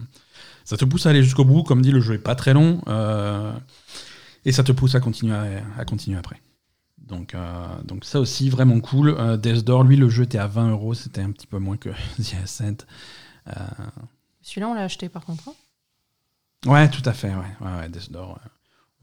ça 0.65 0.77
te 0.77 0.85
pousse 0.85 1.05
à 1.07 1.11
aller 1.11 1.23
jusqu'au 1.23 1.45
bout. 1.45 1.63
Comme 1.63 1.83
dit, 1.83 1.91
le 1.91 2.01
jeu 2.01 2.15
est 2.15 2.19
pas 2.19 2.35
très 2.35 2.55
long. 2.55 2.81
euh, 2.87 3.53
et 4.47 4.53
ça 4.53 4.63
te 4.65 4.73
pousse 4.73 4.95
à 4.95 5.01
continuer, 5.01 5.35
à, 5.35 5.45
à 5.77 5.85
continuer 5.85 6.17
après. 6.17 6.41
Donc, 6.97 7.35
euh, 7.35 7.67
donc 7.85 8.05
ça 8.07 8.21
aussi, 8.21 8.49
vraiment 8.49 8.81
cool. 8.81 9.11
Euh, 9.19 9.37
Death 9.37 9.65
Door, 9.65 9.83
lui, 9.85 9.97
le 9.97 10.09
jeu 10.09 10.23
était 10.23 10.39
à 10.39 10.47
20 10.47 10.71
euros. 10.71 10.95
C'était 10.95 11.21
un 11.21 11.33
petit 11.33 11.47
peu 11.47 11.59
moins 11.59 11.77
que 11.77 11.91
The 12.23 12.35
Ascent. 12.45 12.87
Celui-là, 14.51 14.69
on 14.69 14.75
l'a 14.75 14.83
acheté 14.83 15.09
par 15.09 15.25
contre. 15.25 15.49
hein. 15.49 15.53
Ouais, 16.67 16.91
tout 16.91 17.03
à 17.05 17.13
fait. 17.13 17.29
Ouais, 17.29 17.37
ouais, 17.61 17.79
ouais, 17.79 17.89
Death 17.89 18.11
Door. 18.11 18.31
ouais. 18.31 18.51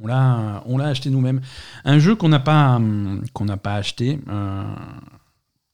On 0.01 0.07
l'a, 0.07 0.61
on 0.65 0.77
l'a 0.77 0.87
acheté 0.89 1.09
nous-mêmes. 1.09 1.41
Un 1.85 1.99
jeu 1.99 2.15
qu'on 2.15 2.29
n'a 2.29 2.39
pas, 2.39 2.75
hum, 2.75 3.23
qu'on 3.33 3.45
n'a 3.45 3.55
pas 3.57 3.75
acheté 3.75 4.19
euh, 4.27 4.63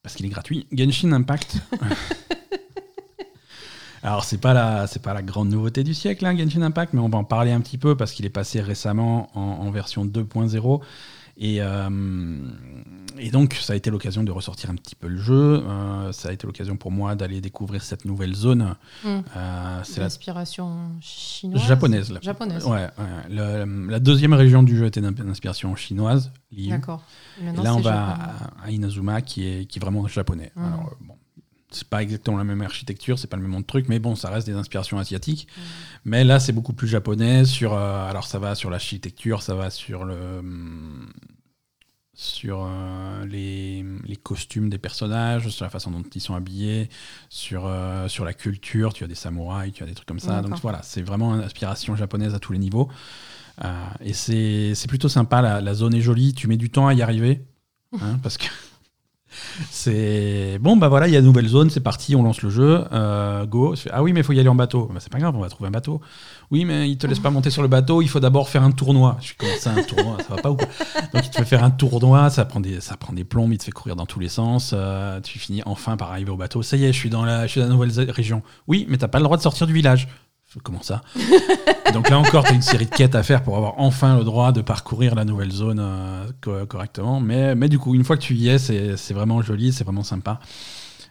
parce 0.03 0.15
qu'il 0.15 0.25
est 0.27 0.29
gratuit. 0.29 0.67
Genshin 0.71 1.11
Impact. 1.11 1.57
Alors 4.03 4.25
c'est 4.25 4.37
pas 4.37 4.53
la, 4.53 4.85
c'est 4.87 5.01
pas 5.01 5.13
la 5.13 5.21
grande 5.21 5.49
nouveauté 5.49 5.83
du 5.83 5.93
siècle, 5.93 6.25
hein, 6.25 6.37
Genshin 6.37 6.61
Impact, 6.61 6.93
mais 6.93 6.99
on 6.99 7.09
va 7.09 7.17
en 7.17 7.23
parler 7.23 7.51
un 7.51 7.61
petit 7.61 7.77
peu 7.77 7.95
parce 7.95 8.11
qu'il 8.11 8.25
est 8.25 8.29
passé 8.29 8.61
récemment 8.61 9.29
en, 9.33 9.65
en 9.65 9.71
version 9.71 10.05
2.0. 10.05 10.81
Et, 11.35 11.57
euh, 11.61 11.89
et 13.17 13.31
donc, 13.31 13.55
ça 13.55 13.73
a 13.73 13.75
été 13.75 13.89
l'occasion 13.89 14.23
de 14.23 14.31
ressortir 14.31 14.69
un 14.69 14.75
petit 14.75 14.95
peu 14.95 15.07
le 15.07 15.17
jeu. 15.17 15.63
Euh, 15.67 16.11
ça 16.11 16.29
a 16.29 16.31
été 16.31 16.45
l'occasion 16.45 16.77
pour 16.77 16.91
moi 16.91 17.15
d'aller 17.15 17.41
découvrir 17.41 17.81
cette 17.83 18.05
nouvelle 18.05 18.35
zone. 18.35 18.75
Mm. 19.03 19.07
Euh, 19.35 19.79
c'est 19.83 19.97
la 19.99 20.05
L'inspiration 20.05 20.91
chinoise. 21.01 21.63
japonaise. 21.67 22.11
là. 22.11 22.19
Japonaise. 22.21 22.65
Ouais, 22.65 22.87
ouais. 22.97 23.29
Le- 23.29 23.87
la 23.89 23.99
deuxième 23.99 24.33
région 24.33 24.61
du 24.63 24.77
jeu 24.77 24.85
était 24.85 25.01
d'inspiration 25.01 25.75
chinoise. 25.75 26.31
D'accord. 26.51 27.03
Là, 27.41 27.73
on 27.75 27.81
va 27.81 27.91
japonais. 28.17 28.49
à, 28.65 28.71
Inazuma, 28.71 29.21
qui 29.21 29.47
est, 29.47 29.65
qui 29.65 29.79
est 29.79 29.81
vraiment 29.81 30.07
japonais. 30.07 30.51
Mhm. 30.55 30.63
Alors, 30.65 30.95
bon, 31.01 31.15
c'est 31.75 31.87
pas 31.87 32.01
exactement 32.01 32.37
la 32.37 32.43
même 32.43 32.61
architecture, 32.61 33.19
c'est 33.19 33.27
pas 33.27 33.37
le 33.37 33.43
même 33.43 33.51
monde 33.51 33.63
de 33.63 33.67
truc, 33.67 33.87
mais 33.89 33.99
bon, 33.99 34.15
ça 34.15 34.29
reste 34.29 34.47
des 34.47 34.53
inspirations 34.53 34.97
asiatiques. 34.99 35.47
Mhm. 35.55 35.63
Mais 36.05 36.23
là, 36.23 36.39
c'est 36.39 36.53
beaucoup 36.53 36.73
plus 36.73 36.87
japonais. 36.87 37.45
Sur, 37.45 37.73
euh, 37.73 38.09
alors, 38.09 38.25
ça 38.25 38.39
va 38.39 38.55
sur 38.55 38.69
l'architecture, 38.69 39.41
ça 39.41 39.55
va 39.55 39.69
sur 39.69 40.05
le. 40.05 40.15
hum, 40.39 41.11
sur 42.15 42.63
euh, 42.63 43.25
les, 43.25 43.83
les 44.05 44.15
costumes 44.15 44.69
des 44.69 44.77
personnages, 44.77 45.49
sur 45.49 45.65
la 45.65 45.71
façon 45.71 45.89
dont 45.89 46.03
ils 46.13 46.21
sont 46.21 46.35
habillés, 46.35 46.87
sur, 47.27 47.65
euh, 47.65 48.07
sur 48.07 48.23
la 48.23 48.33
culture. 48.33 48.93
Tu 48.93 49.03
as 49.03 49.07
des 49.07 49.15
samouraïs, 49.15 49.73
tu 49.73 49.83
as 49.83 49.87
des 49.87 49.95
trucs 49.95 50.07
comme 50.07 50.19
ça. 50.19 50.43
Donc 50.43 50.59
voilà, 50.61 50.81
c'est 50.83 51.01
vraiment 51.01 51.33
une 51.33 51.41
inspiration 51.41 51.95
japonaise 51.95 52.35
à 52.35 52.39
tous 52.39 52.53
les 52.53 52.59
niveaux. 52.59 52.87
Et 54.01 54.13
c'est 54.13 54.73
c'est 54.75 54.87
plutôt 54.87 55.09
sympa, 55.09 55.41
la, 55.41 55.59
la 55.61 55.73
zone 55.73 55.95
est 55.95 56.01
jolie, 56.01 56.33
tu 56.33 56.47
mets 56.47 56.57
du 56.57 56.69
temps 56.69 56.87
à 56.87 56.93
y 56.93 57.01
arriver, 57.01 57.45
hein, 57.93 58.19
parce 58.21 58.37
que 58.37 58.45
c'est... 59.69 60.57
Bon, 60.59 60.77
bah 60.77 60.87
voilà, 60.87 61.07
il 61.07 61.13
y 61.13 61.15
a 61.15 61.19
une 61.19 61.25
nouvelle 61.25 61.47
zone, 61.47 61.69
c'est 61.69 61.79
parti, 61.79 62.15
on 62.15 62.23
lance 62.23 62.41
le 62.41 62.49
jeu, 62.49 62.83
euh, 62.91 63.45
go. 63.45 63.75
Ah 63.91 64.03
oui, 64.03 64.13
mais 64.13 64.21
il 64.21 64.23
faut 64.23 64.33
y 64.33 64.39
aller 64.39 64.49
en 64.49 64.55
bateau. 64.55 64.89
Bah, 64.93 64.99
c'est 64.99 65.11
pas 65.11 65.19
grave, 65.19 65.35
on 65.35 65.41
va 65.41 65.49
trouver 65.49 65.67
un 65.67 65.71
bateau. 65.71 66.01
Oui, 66.51 66.65
mais 66.65 66.89
il 66.89 66.97
te 66.97 67.07
laisse 67.07 67.19
pas 67.19 67.31
monter 67.31 67.49
sur 67.49 67.61
le 67.61 67.67
bateau, 67.67 68.01
il 68.01 68.07
faut 68.07 68.19
d'abord 68.19 68.49
faire 68.49 68.63
un 68.63 68.71
tournoi. 68.71 69.17
Je 69.21 69.27
suis 69.27 69.35
comment 69.35 69.51
ça, 69.59 69.71
un 69.71 69.81
tournoi? 69.81 70.17
Ça 70.19 70.35
va 70.35 70.41
pas 70.41 70.51
ou 70.51 70.55
quoi? 70.55 70.67
Donc 71.13 71.25
il 71.25 71.29
te 71.29 71.37
fait 71.37 71.45
faire 71.45 71.63
un 71.63 71.71
tournoi, 71.71 72.29
ça 72.29 72.45
prend 72.45 72.59
des, 72.59 72.79
ça 72.79 72.95
prend 72.97 73.13
des 73.13 73.23
plombes, 73.23 73.51
il 73.53 73.57
te 73.57 73.63
fait 73.63 73.71
courir 73.71 73.95
dans 73.95 74.05
tous 74.05 74.19
les 74.19 74.29
sens, 74.29 74.71
euh, 74.73 75.19
tu 75.21 75.39
finis 75.39 75.61
enfin 75.65 75.97
par 75.97 76.11
arriver 76.11 76.31
au 76.31 76.37
bateau. 76.37 76.61
Ça 76.61 76.77
y 76.77 76.85
est, 76.85 76.93
je 76.93 76.97
suis 76.97 77.09
dans 77.09 77.25
la, 77.25 77.47
je 77.47 77.51
suis 77.51 77.61
dans 77.61 77.67
la 77.67 77.73
nouvelle 77.73 78.11
région. 78.11 78.43
Oui, 78.67 78.85
mais 78.89 78.97
t'as 78.97 79.07
pas 79.07 79.19
le 79.19 79.23
droit 79.23 79.37
de 79.37 79.41
sortir 79.41 79.65
du 79.65 79.73
village. 79.73 80.07
Comment 80.61 80.83
ça 80.83 81.01
Donc 81.93 82.09
là 82.09 82.19
encore, 82.19 82.43
tu 82.43 82.51
as 82.51 82.55
une 82.55 82.61
série 82.61 82.85
de 82.85 82.91
quêtes 82.91 83.15
à 83.15 83.23
faire 83.23 83.43
pour 83.43 83.57
avoir 83.57 83.75
enfin 83.77 84.17
le 84.17 84.23
droit 84.23 84.51
de 84.51 84.61
parcourir 84.61 85.15
la 85.15 85.25
nouvelle 85.25 85.51
zone 85.51 85.79
euh, 85.79 86.25
co- 86.41 86.65
correctement. 86.65 87.19
Mais, 87.19 87.55
du 87.69 87.79
coup, 87.79 87.95
une 87.95 88.03
fois 88.03 88.17
que 88.17 88.21
tu 88.21 88.35
y 88.35 88.49
es, 88.49 88.57
c'est 88.57 89.13
vraiment 89.13 89.41
joli, 89.41 89.73
c'est 89.73 89.83
vraiment 89.83 90.03
sympa. 90.03 90.39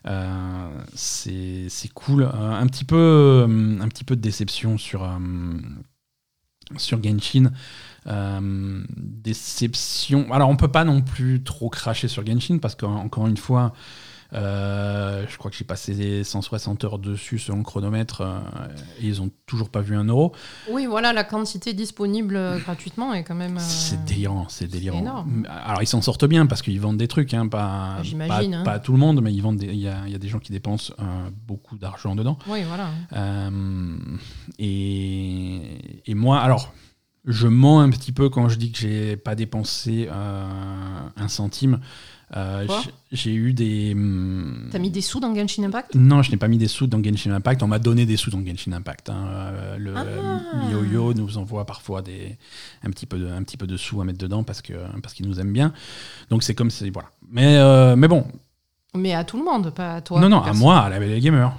Euh, 0.07 0.69
c'est 0.95 1.69
cool. 1.95 2.23
Euh, 2.23 2.53
un, 2.53 2.67
petit 2.67 2.85
peu, 2.85 3.47
de 3.49 4.15
déception 4.15 4.79
sur, 4.79 5.09
Genshin. 7.03 7.51
Déception. 8.97 10.33
Alors, 10.33 10.49
on 10.49 10.57
peut 10.57 10.69
pas 10.69 10.85
non 10.85 11.03
plus 11.03 11.43
trop 11.43 11.69
cracher 11.69 12.09
sur 12.09 12.25
Genshin 12.25 12.59
parce 12.59 12.75
qu'encore 12.75 13.27
une 13.27 13.37
fois, 13.37 13.73
je 14.33 15.37
crois 15.37 15.51
que 15.51 15.57
j'ai 15.57 15.65
passé 15.65 16.25
160 16.25 16.85
heures 16.85 16.99
dessus 16.99 17.39
selon 17.39 17.59
le 17.59 17.65
chronomètre 17.65 18.23
euh, 18.23 18.39
et 19.01 19.07
ils 19.07 19.21
ont 19.21 19.31
toujours 19.47 19.69
pas 19.69 19.81
vu 19.83 19.95
un 19.95 20.05
euro. 20.05 20.33
Oui, 20.71 20.87
voilà, 20.87 21.13
la 21.13 21.25
quantité 21.25 21.75
disponible 21.75 22.37
euh, 22.37 22.59
gratuitement 22.59 23.13
est 23.13 23.25
quand 23.25 23.35
même. 23.35 23.57
euh, 23.59 23.61
C'est 23.61 24.03
délirant, 24.05 24.47
c'est 24.49 24.67
délirant. 24.69 24.99
énorme. 25.01 25.47
Alors 25.51 25.83
ils 25.83 25.87
s'en 25.87 26.01
sortent 26.01 26.25
bien 26.27 26.47
parce 26.47 26.63
qu'ils 26.63 26.81
vendent 26.81 26.97
des 26.97 27.09
trucs, 27.09 27.35
hein, 27.35 27.47
pas, 27.49 27.97
pas, 27.99 28.03
J'imagine, 28.03 28.55
hein. 28.55 28.63
pas 28.65 28.73
à 28.73 28.79
tout 28.79 28.93
le 28.93 28.99
monde, 28.99 29.21
mais 29.23 29.33
ils 29.35 29.43
vendent. 29.43 29.63
Il 29.63 29.75
y, 29.77 29.89
a, 29.89 29.99
il 30.07 30.13
y 30.13 30.15
a 30.15 30.19
des 30.19 30.29
gens 30.29 30.39
qui 30.39 30.53
dépensent 30.53 30.93
euh, 30.99 31.05
beaucoup 31.47 31.77
d'argent 31.77 32.15
dedans. 32.17 32.39
Oui, 32.49 32.63
voilà. 32.67 32.89
Euh, 33.13 33.99
et, 34.59 36.01
et 36.11 36.15
moi, 36.15 36.41
alors, 36.41 36.73
je 37.25 37.47
mens 37.47 37.81
un 37.81 37.91
petit 37.91 38.13
peu 38.13 38.29
quand 38.29 38.49
je 38.49 38.57
dis 38.57 38.73
que 38.73 38.79
j'ai 38.79 39.17
pas 39.17 39.35
dépensé 39.35 40.09
euh, 40.11 40.47
un 41.17 41.29
centime. 41.29 41.81
Euh, 42.35 42.67
j'ai- 43.13 43.35
eu 43.35 43.53
des. 43.53 43.93
hum, 43.95 44.69
T'as 44.73 44.79
mis 44.79 44.91
des 44.91 45.03
sous 45.03 45.21
dans 45.21 45.35
Genshin 45.35 45.65
Impact? 45.65 45.95
Non, 45.95 46.23
je 46.23 46.31
n'ai 46.31 46.37
pas 46.39 46.49
mis 46.49 46.57
des 46.59 46.69
sous 46.69 46.87
dans 46.87 47.03
Genshin 47.03 47.33
Impact. 47.33 47.63
On 47.63 47.67
m'a 47.67 47.79
donné 47.79 48.07
des 48.07 48.17
sous 48.17 48.31
dans 48.31 48.43
Genshin 48.45 48.73
Impact. 48.73 49.11
hein. 49.11 49.25
Euh, 49.29 49.77
Le 49.79 49.95
Ah. 49.97 50.05
MiYoYo 50.65 51.13
nous 51.15 51.37
envoie 51.39 51.67
parfois 51.67 52.01
des, 52.03 52.39
un, 52.85 52.91
petit 52.91 53.05
peu 53.07 53.19
de, 53.19 53.29
un 53.29 53.43
petit 53.43 53.57
peu 53.57 53.67
de 53.67 53.77
sous 53.77 54.01
à 54.01 54.05
mettre 54.05 54.19
dedans 54.19 54.45
parce 54.45 54.63
que 54.63 54.73
parce 55.03 55.13
qu'il 55.15 55.27
nous 55.29 55.41
aime 55.41 55.53
bien. 55.53 55.73
Donc 56.31 56.43
c'est 56.43 56.55
comme 56.55 56.71
c'est 56.71 56.89
voilà. 56.91 57.11
Mais 57.31 57.57
euh, 57.59 57.97
mais 57.97 58.09
bon, 58.09 58.25
Mais 58.95 59.13
à 59.15 59.25
tout 59.25 59.37
le 59.39 59.45
monde, 59.45 59.71
pas 59.71 59.97
à 59.97 60.01
toi. 60.01 60.21
non 60.21 60.29
non, 60.29 60.41
à 60.43 60.53
moi, 60.55 60.81
à 60.81 60.89
la 60.89 60.99
Belle 60.99 61.21
Gamer. 61.21 61.53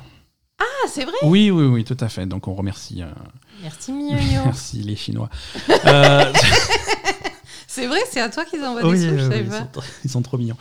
Ah, 0.60 0.88
c'est 0.88 1.04
vrai? 1.06 1.14
Oui 1.24 1.52
oui 1.52 1.66
oui, 1.66 1.84
tout 1.84 1.98
à 2.00 2.10
fait. 2.10 2.26
Donc 2.26 2.48
on 2.48 2.54
remercie 2.56 3.02
euh, 3.04 3.08
Merci, 3.62 3.92
Mioyo. 3.92 4.42
merci 4.46 4.78
les 4.84 4.96
Chinois. 4.96 5.30
Euh, 5.86 6.34
c'est 7.74 7.88
vrai, 7.88 8.00
c'est 8.12 8.22
à 8.22 8.30
toi 8.30 8.46
qu'ils 8.46 8.64
envoient 8.64 8.86
oui, 8.86 9.00
des 9.00 9.10
sous, 9.10 9.18
je 9.18 9.24
savais 9.24 9.40
ils, 9.42 9.50
pas. 9.50 9.60
sont, 9.60 9.82
ils 10.04 10.10
sont 10.10 10.22
trop 10.22 10.38
mignons. 10.38 10.58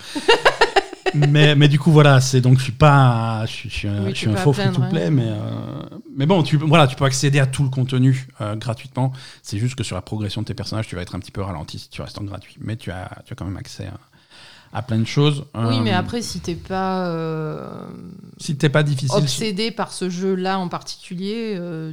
mais, 1.14 1.54
mais 1.54 1.68
du 1.68 1.78
coup, 1.78 1.90
voilà, 1.92 2.20
c'est 2.20 2.40
donc 2.40 2.58
je 2.58 2.64
suis 2.64 2.72
pas, 2.72 3.44
je 3.46 3.68
suis, 3.68 3.88
un, 3.88 4.04
Oui, 4.04 4.08
je 4.10 4.12
tu 4.12 4.18
suis 4.20 4.28
un 4.28 4.32
peux 4.32 4.38
faux 4.40 4.52
free-to-play, 4.52 5.10
mais, 5.10 5.26
euh, 5.26 5.36
mais 6.16 6.24
bon, 6.26 6.42
tu, 6.42 6.56
voilà, 6.56 6.86
tu 6.86 6.96
peux 6.96 7.04
accéder 7.04 7.38
à 7.38 7.46
tout 7.46 7.64
le 7.64 7.68
contenu 7.68 8.28
euh, 8.40 8.56
gratuitement. 8.56 9.12
C'est 9.42 9.58
juste 9.58 9.74
que 9.74 9.84
sur 9.84 9.94
la 9.96 10.02
progression 10.02 10.40
de 10.40 10.46
tes 10.46 10.54
personnages, 10.54 10.86
tu 10.88 10.96
vas 10.96 11.02
être 11.02 11.14
un 11.14 11.18
petit 11.20 11.32
peu 11.32 11.42
ralenti 11.42 11.78
si 11.78 11.90
tu 11.90 12.00
restes 12.00 12.18
en 12.18 12.24
gratuit. 12.24 12.56
Mais 12.60 12.76
tu 12.76 12.90
as, 12.90 13.10
tu 13.26 13.32
as 13.34 13.36
quand 13.36 13.44
même 13.44 13.58
accès 13.58 13.88
à 14.72 14.80
plein 14.82 14.98
de 14.98 15.04
choses. 15.04 15.44
Oui, 15.54 15.78
Euh, 15.78 15.80
mais 15.82 15.92
après, 15.92 16.22
si 16.22 16.40
t'es 16.40 16.54
pas 16.54 17.06
euh, 17.08 17.86
si 18.38 18.56
t'es 18.56 18.70
pas 18.70 18.82
difficile, 18.82 19.18
obsédé 19.18 19.70
par 19.70 19.92
ce 19.92 20.08
jeu-là 20.08 20.58
en 20.58 20.68
particulier, 20.68 21.54
euh, 21.58 21.92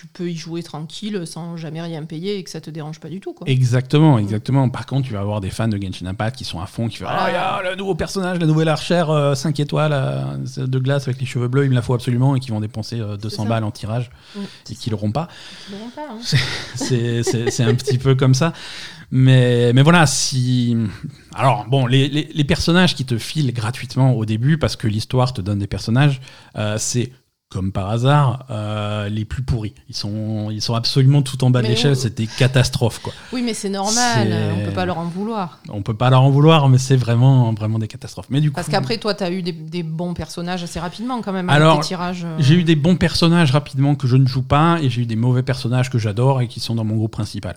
tu 0.00 0.06
peux 0.06 0.30
y 0.30 0.36
jouer 0.36 0.62
tranquille 0.62 1.22
sans 1.26 1.58
jamais 1.58 1.82
rien 1.82 2.04
payer 2.04 2.38
et 2.38 2.44
que 2.44 2.48
ça 2.48 2.60
te 2.62 2.70
dérange 2.70 3.00
pas 3.00 3.08
du 3.10 3.20
tout. 3.20 3.34
Quoi. 3.34 3.46
Exactement, 3.48 4.18
exactement. 4.18 4.68
Par 4.70 4.86
contre, 4.86 5.06
tu 5.08 5.12
vas 5.12 5.20
avoir 5.20 5.42
des 5.42 5.50
fans 5.50 5.68
de 5.68 5.76
Genshin 5.76 6.06
Impact 6.06 6.36
qui 6.36 6.44
sont 6.44 6.58
à 6.60 6.64
fond, 6.66 6.88
qui 6.88 6.96
font. 6.96 7.04
Ah, 7.06 7.30
y 7.30 7.34
a 7.34 7.62
le 7.70 7.76
nouveau 7.76 7.94
personnage, 7.94 8.38
la 8.38 8.46
nouvelle 8.46 8.68
archère 8.68 9.36
5 9.36 9.60
étoiles 9.60 9.92
euh, 9.92 10.66
de 10.66 10.78
glace 10.78 11.06
avec 11.06 11.20
les 11.20 11.26
cheveux 11.26 11.48
bleus, 11.48 11.64
il 11.64 11.70
me 11.70 11.74
la 11.74 11.82
faut 11.82 11.92
absolument, 11.92 12.34
et 12.34 12.40
qui 12.40 12.50
vont 12.50 12.60
dépenser 12.60 12.98
euh, 13.00 13.16
200 13.18 13.42
ça. 13.42 13.48
balles 13.48 13.64
en 13.64 13.70
tirage 13.70 14.10
Mm. 14.36 14.40
et 14.70 14.74
qui 14.76 14.90
l'auront 14.90 15.10
pas. 15.12 15.28
Pas, 15.94 16.02
hein. 16.10 16.18
C'est 16.74 17.64
un 17.64 17.74
petit 17.74 17.98
peu 17.98 18.14
comme 18.14 18.34
ça. 18.34 18.52
Mais, 19.10 19.72
mais 19.72 19.82
voilà, 19.82 20.06
si. 20.06 20.76
Alors, 21.34 21.66
bon, 21.68 21.86
les, 21.86 22.08
les- 22.08 22.30
les 22.32 22.44
personnages 22.44 22.94
qui 22.94 23.04
te 23.04 23.18
filent 23.18 23.52
gratuitement 23.52 24.12
au 24.14 24.24
début, 24.24 24.56
parce 24.56 24.76
que 24.76 24.86
l'histoire 24.86 25.32
te 25.32 25.40
donne 25.40 25.58
des 25.58 25.66
personnages, 25.66 26.20
euh, 26.56 26.76
c'est. 26.78 27.12
Comme 27.50 27.72
par 27.72 27.90
hasard, 27.90 28.46
euh, 28.50 29.08
les 29.08 29.24
plus 29.24 29.42
pourris. 29.42 29.74
Ils 29.88 29.96
sont, 29.96 30.50
ils 30.52 30.62
sont 30.62 30.74
absolument 30.76 31.20
tout 31.22 31.42
en 31.42 31.50
bas 31.50 31.62
de 31.62 31.66
l'échelle. 31.66 31.96
C'était 31.96 32.26
catastrophe, 32.28 33.00
quoi. 33.00 33.12
Oui, 33.32 33.42
mais 33.42 33.54
c'est 33.54 33.68
normal, 33.68 34.32
on 34.56 34.64
peut 34.64 34.72
pas 34.72 34.84
leur 34.86 34.98
en 34.98 35.04
vouloir. 35.06 35.58
On 35.68 35.82
peut 35.82 35.94
pas 35.94 36.10
leur 36.10 36.22
en 36.22 36.30
vouloir, 36.30 36.68
mais 36.68 36.78
c'est 36.78 36.94
vraiment, 36.94 37.52
vraiment 37.52 37.80
des 37.80 37.88
catastrophes. 37.88 38.26
Mais 38.30 38.40
du 38.40 38.52
Parce 38.52 38.66
coup, 38.66 38.70
qu'après, 38.72 38.98
toi, 38.98 39.14
tu 39.14 39.24
as 39.24 39.32
eu 39.32 39.42
des, 39.42 39.50
des 39.50 39.82
bons 39.82 40.14
personnages 40.14 40.62
assez 40.62 40.78
rapidement 40.78 41.22
quand 41.22 41.32
même 41.32 41.50
avec 41.50 41.60
Alors, 41.60 41.80
tirages. 41.80 42.22
euh. 42.24 42.36
j'ai 42.38 42.54
eu 42.54 42.62
des 42.62 42.76
bons 42.76 42.94
personnages 42.94 43.50
rapidement 43.50 43.96
que 43.96 44.06
je 44.06 44.16
ne 44.16 44.28
joue 44.28 44.42
pas, 44.42 44.78
et 44.80 44.88
j'ai 44.88 45.02
eu 45.02 45.06
des 45.06 45.16
mauvais 45.16 45.42
personnages 45.42 45.90
que 45.90 45.98
j'adore 45.98 46.40
et 46.42 46.46
qui 46.46 46.60
sont 46.60 46.76
dans 46.76 46.84
mon 46.84 46.94
groupe 46.94 47.10
principal. 47.12 47.56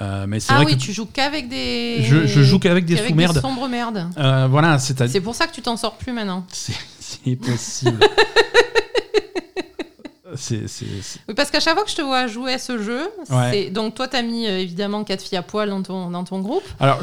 Euh, 0.00 0.24
mais 0.26 0.40
c'est 0.40 0.52
Ah 0.54 0.56
vrai 0.56 0.64
oui, 0.66 0.72
que 0.76 0.80
tu 0.80 0.94
joues 0.94 1.04
qu'avec 1.12 1.50
des. 1.50 1.98
je, 2.02 2.26
je 2.26 2.42
joue 2.42 2.58
qu'avec 2.58 2.86
des 2.86 2.94
qu'avec 2.94 3.10
sous-merdes. 3.10 3.40
sombres 3.42 3.68
merdes. 3.68 4.06
Euh, 4.16 4.46
voilà, 4.50 4.78
c'est 4.78 5.06
C'est 5.06 5.20
pour 5.20 5.34
ça 5.34 5.46
que 5.46 5.52
tu 5.52 5.60
t'en 5.60 5.76
sors 5.76 5.98
plus 5.98 6.12
maintenant. 6.14 6.46
c'est 6.50 6.72
Oui, 11.28 11.34
parce 11.34 11.50
qu'à 11.50 11.60
chaque 11.60 11.74
fois 11.74 11.84
que 11.84 11.90
je 11.90 11.96
te 11.96 12.02
vois 12.02 12.26
jouer 12.26 12.54
à 12.54 12.58
ce 12.58 12.82
jeu, 12.82 13.08
Ouais. 13.30 13.70
donc 13.70 13.94
toi, 13.94 14.08
t'as 14.08 14.22
mis 14.22 14.46
euh, 14.46 14.58
évidemment 14.58 15.04
quatre 15.04 15.22
filles 15.22 15.38
à 15.38 15.42
poil 15.42 15.68
dans 15.70 15.82
ton, 15.82 16.10
dans 16.10 16.24
ton 16.24 16.40
groupe. 16.40 16.64
Alors, 16.80 17.00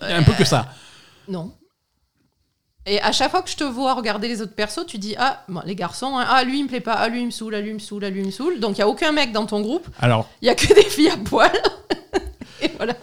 a 0.00 0.14
un 0.16 0.22
peu 0.22 0.32
que 0.32 0.44
ça. 0.44 0.68
Non. 1.28 1.52
Et 2.86 3.00
à 3.02 3.12
chaque 3.12 3.30
fois 3.30 3.42
que 3.42 3.50
je 3.50 3.56
te 3.56 3.64
vois 3.64 3.92
regarder 3.94 4.28
les 4.28 4.40
autres 4.40 4.54
persos, 4.54 4.86
tu 4.86 4.96
dis 4.96 5.14
Ah, 5.18 5.44
bon, 5.48 5.60
les 5.66 5.74
garçons, 5.74 6.16
hein, 6.16 6.24
ah, 6.26 6.42
lui 6.44 6.60
il 6.60 6.62
me 6.64 6.68
plaît 6.68 6.80
pas, 6.80 6.94
ah, 6.94 7.08
lui 7.08 7.20
il 7.20 7.26
me 7.26 7.30
saoule, 7.30 7.54
ah, 7.54 7.60
lui 7.60 7.70
il 7.70 7.74
me 7.74 7.78
saoule, 7.80 8.04
ah, 8.04 8.10
lui 8.10 8.20
il 8.20 8.26
me 8.26 8.30
saoule. 8.30 8.60
Donc 8.60 8.76
il 8.76 8.78
y 8.78 8.82
a 8.82 8.88
aucun 8.88 9.12
mec 9.12 9.30
dans 9.32 9.44
ton 9.44 9.60
groupe, 9.60 9.86
Alors, 10.00 10.26
il 10.40 10.46
y 10.46 10.48
a 10.48 10.54
que 10.54 10.66
des 10.74 10.82
filles 10.88 11.10
à 11.10 11.16
poil. 11.18 11.52
Et 12.62 12.70
voilà. 12.78 12.94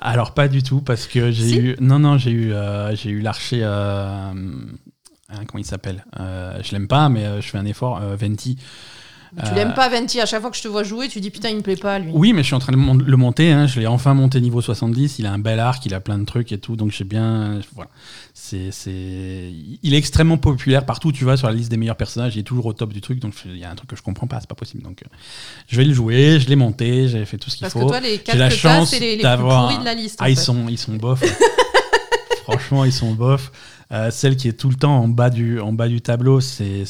alors 0.00 0.34
pas 0.34 0.46
du 0.46 0.62
tout 0.62 0.80
parce 0.82 1.06
que 1.06 1.30
j'ai 1.32 1.48
Si. 1.48 1.56
eu 1.58 1.76
non 1.80 1.98
non 1.98 2.16
j'ai 2.18 2.30
eu 2.30 2.52
euh, 2.52 2.94
j'ai 2.94 3.10
eu 3.10 3.20
l'archer 3.20 3.60
euh, 3.62 4.32
hein, 5.34 5.44
comment 5.46 5.60
il 5.62 5.66
s'appelle 5.66 6.04
Euh, 6.20 6.58
je 6.62 6.72
l'aime 6.72 6.88
pas 6.88 7.08
mais 7.08 7.24
euh, 7.24 7.40
je 7.40 7.48
fais 7.48 7.58
un 7.58 7.66
effort 7.66 7.98
euh, 8.02 8.16
Venti. 8.16 8.56
Tu 9.36 9.50
Euh, 9.50 9.54
l'aimes 9.56 9.74
pas, 9.74 9.88
Venti. 9.88 10.20
À 10.20 10.26
chaque 10.26 10.42
fois 10.42 10.50
que 10.52 10.56
je 10.56 10.62
te 10.62 10.68
vois 10.68 10.84
jouer, 10.84 11.08
tu 11.08 11.18
dis 11.20 11.30
Putain, 11.30 11.48
il 11.48 11.56
me 11.56 11.60
plaît 11.62 11.74
pas, 11.74 11.98
lui. 11.98 12.12
Oui, 12.14 12.32
mais 12.32 12.42
je 12.42 12.46
suis 12.46 12.54
en 12.54 12.60
train 12.60 12.72
de 12.72 13.02
le 13.04 13.16
monter. 13.16 13.50
hein. 13.50 13.66
Je 13.66 13.80
l'ai 13.80 13.88
enfin 13.88 14.14
monté 14.14 14.40
niveau 14.40 14.60
70. 14.60 15.18
Il 15.18 15.26
a 15.26 15.32
un 15.32 15.40
bel 15.40 15.58
arc, 15.58 15.84
il 15.86 15.92
a 15.92 15.98
plein 15.98 16.18
de 16.18 16.24
trucs 16.24 16.52
et 16.52 16.58
tout. 16.58 16.76
Donc 16.76 16.92
j'ai 16.92 17.02
bien. 17.02 17.58
Voilà. 17.74 17.90
C'est. 18.32 18.70
Il 19.82 19.92
est 19.92 19.96
extrêmement 19.96 20.36
populaire 20.38 20.86
partout. 20.86 21.10
Tu 21.10 21.24
vas 21.24 21.36
sur 21.36 21.48
la 21.48 21.52
liste 21.52 21.68
des 21.68 21.76
meilleurs 21.76 21.96
personnages. 21.96 22.36
Il 22.36 22.38
est 22.38 22.42
toujours 22.44 22.66
au 22.66 22.72
top 22.74 22.92
du 22.92 23.00
truc. 23.00 23.18
Donc 23.18 23.34
il 23.44 23.58
y 23.58 23.64
a 23.64 23.70
un 23.72 23.74
truc 23.74 23.90
que 23.90 23.96
je 23.96 24.02
comprends 24.02 24.28
pas. 24.28 24.38
C'est 24.38 24.48
pas 24.48 24.54
possible. 24.54 24.84
Donc 24.84 25.02
euh, 25.02 25.08
je 25.66 25.76
vais 25.78 25.84
le 25.84 25.92
jouer. 25.94 26.38
Je 26.38 26.48
l'ai 26.48 26.54
monté. 26.54 27.08
J'ai 27.08 27.24
fait 27.24 27.36
tout 27.36 27.50
ce 27.50 27.56
qu'il 27.56 27.62
Parce 27.64 27.72
faut. 27.72 27.80
que 27.80 27.86
toi, 27.86 27.98
les 27.98 28.18
quatre 28.18 28.36
la 28.38 28.50
que 28.50 28.54
t'as, 28.54 28.58
chance 28.78 28.90
c'est 28.90 29.00
les, 29.00 29.06
les 29.10 29.14
plus 29.16 29.22
d'avoir- 29.24 29.66
pourris 29.66 29.80
de 29.80 29.84
la 29.84 29.94
liste. 29.94 30.20
en 30.20 30.26
ah, 30.26 30.30
ils 30.30 30.38
sont, 30.38 30.68
ils 30.68 30.78
sont 30.78 30.94
bof. 30.94 31.20
Franchement, 32.44 32.84
ils 32.84 32.92
sont 32.92 33.12
bof. 33.14 33.50
Euh, 33.92 34.10
celle 34.10 34.36
qui 34.36 34.48
est 34.48 34.54
tout 34.54 34.68
le 34.70 34.74
temps 34.74 34.98
en 34.98 35.08
bas 35.08 35.30
du, 35.30 35.60
en 35.60 35.72
bas 35.72 35.88
du 35.88 36.00
tableau, 36.00 36.40
c'est, 36.40 36.84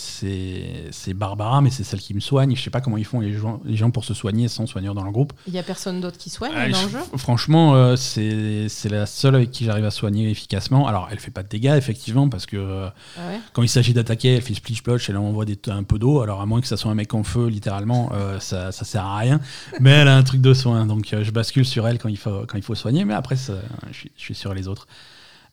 Barbara, 1.14 1.60
mais 1.60 1.70
c'est 1.70 1.84
celle 1.84 2.00
qui 2.00 2.14
me 2.14 2.20
soigne. 2.20 2.54
Je 2.56 2.62
sais 2.62 2.70
pas 2.70 2.80
comment 2.80 2.96
ils 2.96 3.04
font 3.04 3.20
les 3.20 3.32
gens, 3.32 3.60
les 3.64 3.76
gens 3.76 3.90
pour 3.90 4.04
se 4.04 4.14
soigner 4.14 4.48
sans 4.48 4.66
soigneur 4.66 4.94
dans 4.94 5.02
leur 5.02 5.12
groupe. 5.12 5.32
Il 5.46 5.54
y 5.54 5.58
a 5.58 5.62
personne 5.62 6.00
d'autre 6.00 6.18
qui 6.18 6.30
soigne 6.30 6.52
Ah, 6.56 6.68
dans 6.68 6.82
le 6.82 6.88
jeu 6.88 6.98
Franchement, 7.16 7.74
euh, 7.74 7.96
c'est 7.96 8.88
la 8.88 9.06
seule 9.06 9.34
avec 9.34 9.50
qui 9.50 9.64
j'arrive 9.64 9.84
à 9.84 9.90
soigner 9.90 10.30
efficacement. 10.30 10.86
Alors, 10.86 11.08
elle 11.10 11.18
fait 11.18 11.30
pas 11.30 11.42
de 11.42 11.48
dégâts, 11.48 11.74
effectivement, 11.76 12.28
parce 12.28 12.46
que 12.46 12.56
euh, 12.56 12.88
Ah 13.16 13.28
ouais 13.28 13.40
quand 13.52 13.62
il 13.62 13.68
s'agit 13.68 13.92
d'attaquer, 13.92 14.36
elle 14.36 14.42
fait 14.42 14.54
splish 14.54 14.78
splash, 14.78 15.10
elle 15.10 15.16
envoie 15.16 15.44
des, 15.44 15.58
un 15.68 15.82
peu 15.82 15.98
d'eau. 15.98 16.20
Alors, 16.20 16.40
à 16.40 16.46
moins 16.46 16.60
que 16.60 16.66
ça 16.66 16.76
soit 16.76 16.90
un 16.90 16.94
mec 16.96 17.12
en 17.14 17.22
feu, 17.22 17.46
littéralement, 17.46 18.10
euh, 18.14 18.40
ça, 18.40 18.72
ça 18.72 18.84
sert 18.84 19.04
à 19.04 19.18
rien. 19.18 19.40
Mais 19.80 19.90
elle 19.90 20.08
a 20.08 20.16
un 20.16 20.22
truc 20.22 20.40
de 20.40 20.54
soin, 20.54 20.86
donc 20.86 21.14
je 21.20 21.30
bascule 21.30 21.66
sur 21.66 21.86
elle 21.86 21.98
quand 21.98 22.08
il 22.08 22.18
faut, 22.18 22.44
quand 22.46 22.56
il 22.56 22.64
faut 22.64 22.74
soigner. 22.74 23.04
Mais 23.04 23.14
après, 23.14 23.36
ça, 23.36 23.54
je, 23.90 23.96
suis, 23.96 24.10
je 24.16 24.22
suis 24.22 24.34
sur 24.34 24.54
les 24.54 24.68
autres. 24.68 24.86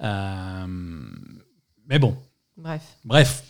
Euh, 0.01 0.65
mais 1.87 1.99
bon, 1.99 2.15
Bref. 2.57 2.81
Bref, 3.05 3.43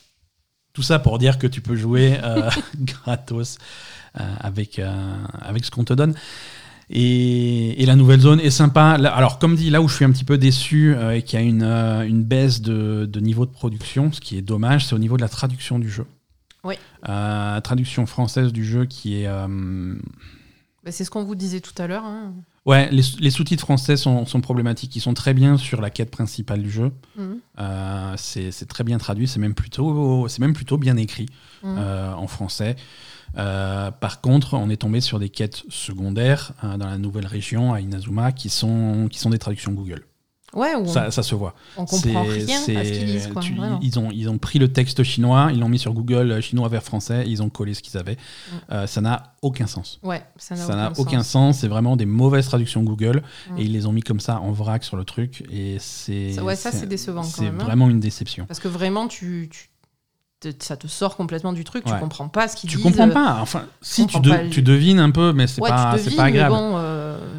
tout 0.73 0.83
ça 0.83 0.99
pour 0.99 1.17
dire 1.19 1.37
que 1.37 1.47
tu 1.47 1.61
peux 1.61 1.75
jouer 1.75 2.17
euh, 2.23 2.49
gratos 2.77 3.57
euh, 4.19 4.35
avec, 4.39 4.79
avec 5.41 5.65
ce 5.65 5.71
qu'on 5.71 5.83
te 5.83 5.93
donne. 5.93 6.15
Et, 6.89 7.81
et 7.81 7.85
la 7.85 7.95
nouvelle 7.95 8.19
zone 8.19 8.39
est 8.41 8.49
sympa. 8.49 8.91
Alors, 8.91 9.39
comme 9.39 9.55
dit, 9.55 9.69
là 9.69 9.81
où 9.81 9.87
je 9.87 9.95
suis 9.95 10.05
un 10.05 10.11
petit 10.11 10.23
peu 10.25 10.37
déçu 10.37 10.93
et 11.13 11.21
qu'il 11.23 11.39
y 11.39 11.41
a 11.41 11.45
une, 11.45 11.63
une 11.63 12.23
baisse 12.23 12.61
de, 12.61 13.05
de 13.05 13.19
niveau 13.21 13.45
de 13.45 13.51
production, 13.51 14.11
ce 14.11 14.19
qui 14.19 14.37
est 14.37 14.41
dommage, 14.41 14.85
c'est 14.85 14.95
au 14.95 14.99
niveau 14.99 15.15
de 15.15 15.21
la 15.21 15.29
traduction 15.29 15.79
du 15.79 15.89
jeu. 15.89 16.05
Oui. 16.63 16.75
Traduction 17.03 18.05
française 18.05 18.51
du 18.51 18.65
jeu 18.65 18.85
qui 18.85 19.21
est. 19.23 19.27
Bah, 20.83 20.91
c'est 20.91 21.05
ce 21.05 21.09
qu'on 21.11 21.23
vous 21.23 21.35
disait 21.35 21.61
tout 21.61 21.79
à 21.81 21.87
l'heure. 21.87 22.03
hein. 22.05 22.33
Ouais, 22.65 22.89
les, 22.91 23.01
les 23.19 23.31
sous-titres 23.31 23.61
français 23.63 23.97
sont, 23.97 24.25
sont 24.27 24.39
problématiques. 24.39 24.95
Ils 24.95 24.99
sont 25.01 25.15
très 25.15 25.33
bien 25.33 25.57
sur 25.57 25.81
la 25.81 25.89
quête 25.89 26.11
principale 26.11 26.61
du 26.61 26.69
jeu. 26.69 26.91
Mhm. 27.17 27.39
Euh, 27.59 28.13
c'est 28.17 28.67
très 28.67 28.83
bien 28.83 28.99
traduit, 28.99 29.27
c'est 29.27 29.39
même 29.39 29.55
plutôt, 29.55 30.27
même 30.39 30.53
plutôt 30.53 30.77
bien 30.77 30.95
écrit 30.97 31.25
Mhm. 31.63 31.75
euh, 31.79 32.13
en 32.13 32.27
français. 32.27 32.75
Euh, 33.37 33.89
par 33.91 34.21
contre, 34.21 34.55
on 34.55 34.69
est 34.69 34.77
tombé 34.77 35.01
sur 35.01 35.17
des 35.17 35.29
quêtes 35.29 35.63
secondaires 35.69 36.53
dans 36.61 36.87
la 36.87 36.97
nouvelle 36.97 37.27
région 37.27 37.73
à 37.73 37.79
Inazuma 37.81 38.31
qui 38.31 38.49
sont, 38.49 39.07
qui 39.09 39.17
sont 39.19 39.29
des 39.31 39.39
traductions 39.39 39.71
Google. 39.71 40.05
Ouais, 40.53 40.73
on, 40.75 40.85
Ça, 40.85 41.11
ça 41.11 41.23
se 41.23 41.33
voit. 41.33 41.53
on 41.77 41.85
comprend 41.85 42.23
rien 42.23 42.43
à 42.43 42.59
ce 42.59 42.91
qu'ils 42.91 43.05
disent. 43.05 43.27
Quoi, 43.31 43.41
tu- 43.41 43.55
ils, 43.81 43.97
ont, 43.99 44.09
ils 44.11 44.27
ont 44.29 44.37
pris 44.37 44.59
le 44.59 44.71
texte 44.71 45.01
chinois, 45.03 45.49
ils 45.53 45.59
l'ont 45.59 45.69
mis 45.69 45.79
sur 45.79 45.93
Google 45.93 46.29
euh, 46.31 46.41
chinois 46.41 46.67
vers 46.67 46.83
français, 46.83 47.23
ils 47.25 47.41
ont 47.41 47.49
collé 47.49 47.73
ce 47.73 47.81
qu'ils 47.81 47.97
avaient. 47.97 48.15
Mm. 48.15 48.55
Euh, 48.73 48.87
ça 48.87 48.99
n'a 49.01 49.33
aucun 49.41 49.67
sens. 49.67 49.99
Ouais, 50.03 50.23
ça 50.37 50.55
n'a 50.55 50.89
aucun, 50.91 51.01
aucun 51.01 51.23
sens. 51.23 51.59
c'est 51.59 51.67
vraiment 51.69 51.95
des 51.95 52.05
mauvaises 52.05 52.47
traductions 52.47 52.83
Google 52.83 53.23
Mm. 53.51 53.57
et 53.59 53.63
ils 53.63 53.71
les 53.71 53.85
ont 53.85 53.93
mis 53.93 54.01
comme 54.01 54.19
ça 54.19 54.39
en 54.41 54.51
vrac 54.51 54.83
sur 54.83 54.97
le 54.97 55.05
truc 55.05 55.43
et 55.51 55.77
c'est 55.79 56.33
Ça- 56.33 56.43
ouais, 56.43 56.55
ça, 56.57 56.71
c'est 56.71 56.87
décevant 56.87 57.23
C'est 57.23 57.47
hein. 57.47 57.53
vraiment 57.57 57.89
une 57.89 57.99
déception. 58.01 58.45
Parce 58.45 58.59
que 58.59 58.67
vraiment, 58.67 59.07
tu, 59.07 59.49
tu- 59.51 59.67
ça 60.59 60.75
te 60.75 60.87
sort 60.87 61.15
complètement 61.17 61.53
du 61.53 61.63
truc. 61.63 61.83
Tu 61.85 61.91
Ouais. 61.93 61.99
comprends 61.99 62.27
pas 62.27 62.47
ce 62.47 62.55
qu'ils 62.55 62.67
Tu 62.69 62.77
disent. 62.77 62.83
comprends 62.85 63.07
euh, 63.07 63.13
pas. 63.13 63.37
Enfin, 63.41 63.65
si 63.79 64.07
tu, 64.07 64.13
comprends 64.17 64.19
de- 64.21 64.29
pas 64.31 64.41
le- 64.43 64.49
tu 64.49 64.63
devines 64.63 64.99
un 64.99 65.11
peu, 65.11 65.33
mais 65.33 65.45
c'est 65.45 65.61
Ouais, 65.61 65.69
pas, 65.69 65.93
tu 65.97 66.03
devines, 66.05 66.17
pas 66.17 66.23
agréable. 66.23 66.55
bon, 66.55 66.77
euh, 66.77 66.90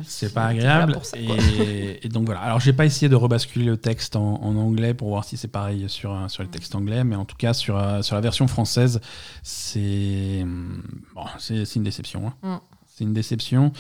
c'est 0.07 0.33
pas 0.33 0.47
agréable. 0.47 0.99
ça, 1.03 1.17
et, 1.19 2.01
et 2.05 2.09
donc 2.09 2.27
voilà. 2.27 2.41
Alors 2.41 2.61
j'ai 2.61 2.73
pas 2.73 2.85
essayé 2.87 3.09
de 3.09 3.15
rebasculer 3.17 3.65
le 3.65 3.77
texte 3.77 4.17
en, 4.17 4.43
en 4.43 4.57
anglais 4.57 4.95
pour 4.95 5.09
voir 5.09 5.25
si 5.25 5.37
c'est 5.37 5.49
pareil 5.49 5.89
sur, 5.89 6.17
sur 6.31 6.43
le 6.43 6.49
texte 6.49 6.75
anglais, 6.75 7.05
mais 7.05 7.17
en 7.17 7.25
tout 7.25 7.37
cas 7.37 7.53
sur, 7.55 7.77
euh, 7.77 8.03
sur 8.03 8.15
la 8.15 8.21
version 8.21 8.47
française, 8.49 9.01
c'est 9.43 10.41
hum, 10.43 10.83
bon, 11.15 11.25
c'est 11.39 11.75
une 11.77 11.83
déception. 11.85 12.33
hein. 12.43 12.57
Mm. 12.57 12.61
C'est 12.95 13.05
une 13.05 13.15
déception. 13.15 13.73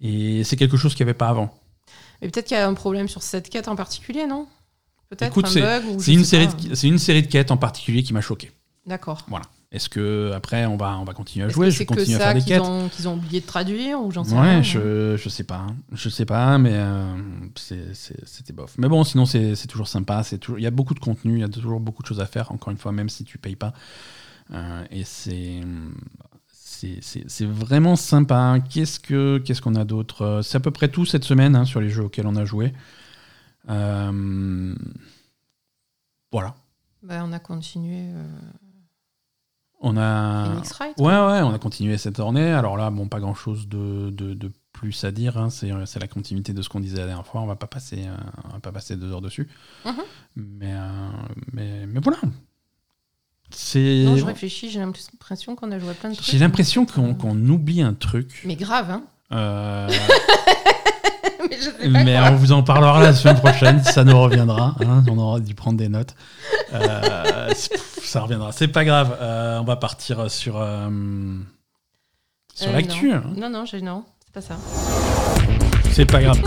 Et 0.00 0.44
c'est 0.44 0.56
quelque 0.56 0.76
chose 0.76 0.94
qu'il 0.94 1.04
n'y 1.04 1.10
avait 1.10 1.18
pas 1.18 1.28
avant. 1.28 1.54
Mais 2.20 2.28
peut-être 2.28 2.46
qu'il 2.46 2.56
y 2.56 2.60
a 2.60 2.66
un 2.68 2.74
problème 2.74 3.08
sur 3.08 3.22
cette 3.22 3.48
quête 3.48 3.68
en 3.68 3.76
particulier, 3.76 4.26
non? 4.26 4.46
Peut-être 5.08 5.36
un 5.44 5.60
bug 5.60 5.84
ou 5.96 6.00
C'est 6.00 6.12
une, 6.12 6.24
série 6.24 6.46
de, 6.46 6.74
c'est 6.74 6.86
une 6.88 6.98
série 6.98 7.22
de 7.22 7.26
quêtes 7.26 7.50
en 7.50 7.56
particulier 7.56 8.02
qui 8.02 8.12
m'a 8.12 8.20
choqué. 8.20 8.52
D'accord. 8.86 9.24
Voilà. 9.28 9.44
Est-ce 9.72 9.88
que 9.88 10.32
après 10.34 10.66
on 10.66 10.76
va, 10.76 10.98
on 10.98 11.04
va 11.04 11.14
continuer 11.14 11.46
à 11.46 11.48
jouer? 11.48 11.70
Je 11.70 11.78
vais 11.78 11.78
c'est 11.78 11.86
que 11.86 11.94
continuer 11.94 12.16
à 12.16 12.18
ça 12.18 12.24
faire 12.24 12.34
des 12.34 12.40
qu'ils 12.40 12.48
quêtes. 12.54 12.60
ont, 12.62 12.88
qu'ils 12.88 13.06
ont 13.08 13.14
oublié 13.14 13.40
de 13.40 13.46
traduire 13.46 14.00
ou 14.02 14.10
j'en 14.10 14.24
sais 14.24 14.34
rien 14.38 14.58
Ouais, 14.58 14.62
je, 14.64 15.16
je 15.16 15.28
sais 15.28 15.44
pas. 15.44 15.58
hein. 15.68 15.76
Je 15.92 16.08
sais 16.08 16.24
pas, 16.24 16.58
mais 16.58 16.72
euh, 16.74 17.16
c'était 17.54 18.52
bof. 18.52 18.74
Mais 18.78 18.88
bon, 18.88 19.04
sinon, 19.04 19.26
c'est 19.26 19.54
toujours 19.68 19.86
sympa. 19.86 20.24
c'est 20.24 20.38
toujours- 20.38 20.58
Il 20.58 20.62
y 20.62 20.66
a 20.66 20.72
beaucoup 20.72 20.94
de 20.94 20.98
contenu, 20.98 21.34
il 21.34 21.40
y 21.40 21.44
a 21.44 21.48
toujours 21.48 21.78
beaucoup 21.78 22.02
de 22.02 22.08
choses 22.08 22.20
à 22.20 22.26
faire, 22.26 22.50
encore 22.50 22.72
une 22.72 22.78
fois, 22.78 22.90
même 22.90 23.08
si 23.08 23.22
tu 23.24 23.38
payes 23.38 23.54
pas. 23.56 23.72
Euh, 24.52 24.84
et 24.90 25.04
c'est. 25.04 25.60
c'est- 27.00 27.44
vraiment 27.44 27.94
sympa. 27.94 28.56
Qu'est-ce 28.70 28.98
que- 28.98 29.38
qu'est-ce 29.38 29.62
qu'on 29.62 29.76
a 29.76 29.84
d'autre? 29.84 30.40
C'est 30.42 30.56
à 30.56 30.60
peu 30.60 30.72
près 30.72 30.88
tout 30.88 31.04
cette 31.06 31.24
semaine 31.24 31.54
hein, 31.54 31.64
sur 31.64 31.80
les 31.80 31.90
jeux 31.90 32.04
auxquels 32.04 32.26
on 32.26 32.34
a 32.36 32.44
joué. 32.44 32.72
Euh, 33.68 34.74
Voilà. 36.32 36.54
Bah, 37.04 37.22
on 37.24 37.32
a 37.32 37.38
continué 37.38 38.06
On 39.80 39.96
a. 39.96 40.44
Wright. 40.78 40.98
Ouais, 40.98 41.06
ouais, 41.06 41.40
on 41.42 41.54
a 41.54 41.58
continué 41.58 41.96
cette 41.96 42.16
tournée. 42.16 42.52
Alors 42.52 42.76
là, 42.76 42.90
bon, 42.90 43.08
pas 43.08 43.18
grand 43.20 43.34
chose 43.34 43.66
de, 43.68 44.10
de, 44.10 44.34
de 44.34 44.50
plus 44.72 45.04
à 45.04 45.10
dire. 45.10 45.38
hein. 45.38 45.48
C'est 45.50 45.70
c'est 45.86 45.98
la 46.00 46.06
continuité 46.06 46.52
de 46.52 46.60
ce 46.62 46.68
qu'on 46.68 46.80
disait 46.80 46.98
la 46.98 47.06
dernière 47.06 47.26
fois. 47.26 47.40
On 47.40 47.46
va 47.46 47.56
pas 47.56 47.66
passer, 47.66 48.04
euh, 48.06 48.14
on 48.44 48.52
va 48.54 48.60
pas 48.60 48.72
passer 48.72 48.96
deux 48.96 49.10
heures 49.10 49.22
dessus. 49.22 49.48
Mhm. 49.86 49.92
mais, 50.36 50.72
euh, 50.74 51.08
mais, 51.52 51.86
mais 51.86 52.00
voilà. 52.00 52.18
C'est. 53.50 54.04
Non, 54.04 54.16
je 54.16 54.24
réfléchis, 54.26 54.70
j'ai 54.70 54.80
l'impression 54.80 55.56
qu'on 55.56 55.72
a 55.72 55.78
joué 55.78 55.94
plein 55.94 56.10
de 56.10 56.14
trucs. 56.14 56.28
J'ai 56.30 56.38
l'impression 56.38 56.84
qu'on 56.86 57.48
oublie 57.48 57.82
un 57.82 57.94
truc. 57.94 58.42
Mais 58.44 58.56
grave, 58.56 58.90
hein 58.90 59.02
Euh, 59.32 59.88
Mais 61.88 62.04
mais 62.04 62.18
on 62.20 62.36
vous 62.36 62.52
en 62.52 62.62
parlera 62.62 63.00
la 63.02 63.12
semaine 63.14 63.36
prochaine, 63.38 63.82
ça 63.82 64.04
nous 64.04 64.18
reviendra. 64.20 64.76
Hein, 64.86 65.02
on 65.10 65.18
aura 65.18 65.40
dû 65.40 65.54
prendre 65.54 65.78
des 65.78 65.88
notes. 65.88 66.14
Euh, 66.72 67.52
ça 67.54 68.20
reviendra. 68.20 68.52
C'est 68.52 68.68
pas 68.68 68.84
grave. 68.84 69.16
Euh, 69.20 69.58
on 69.58 69.64
va 69.64 69.76
partir 69.76 70.30
sur, 70.30 70.64
sur 72.54 72.72
l'actu. 72.72 73.12
Hein. 73.12 73.24
Non, 73.36 73.50
non, 73.50 73.64
non, 73.72 73.80
non 73.82 74.04
c'est 74.24 74.32
pas 74.32 74.40
ça. 74.40 74.56
C'est 75.92 76.06
pas 76.06 76.22
grave. 76.22 76.40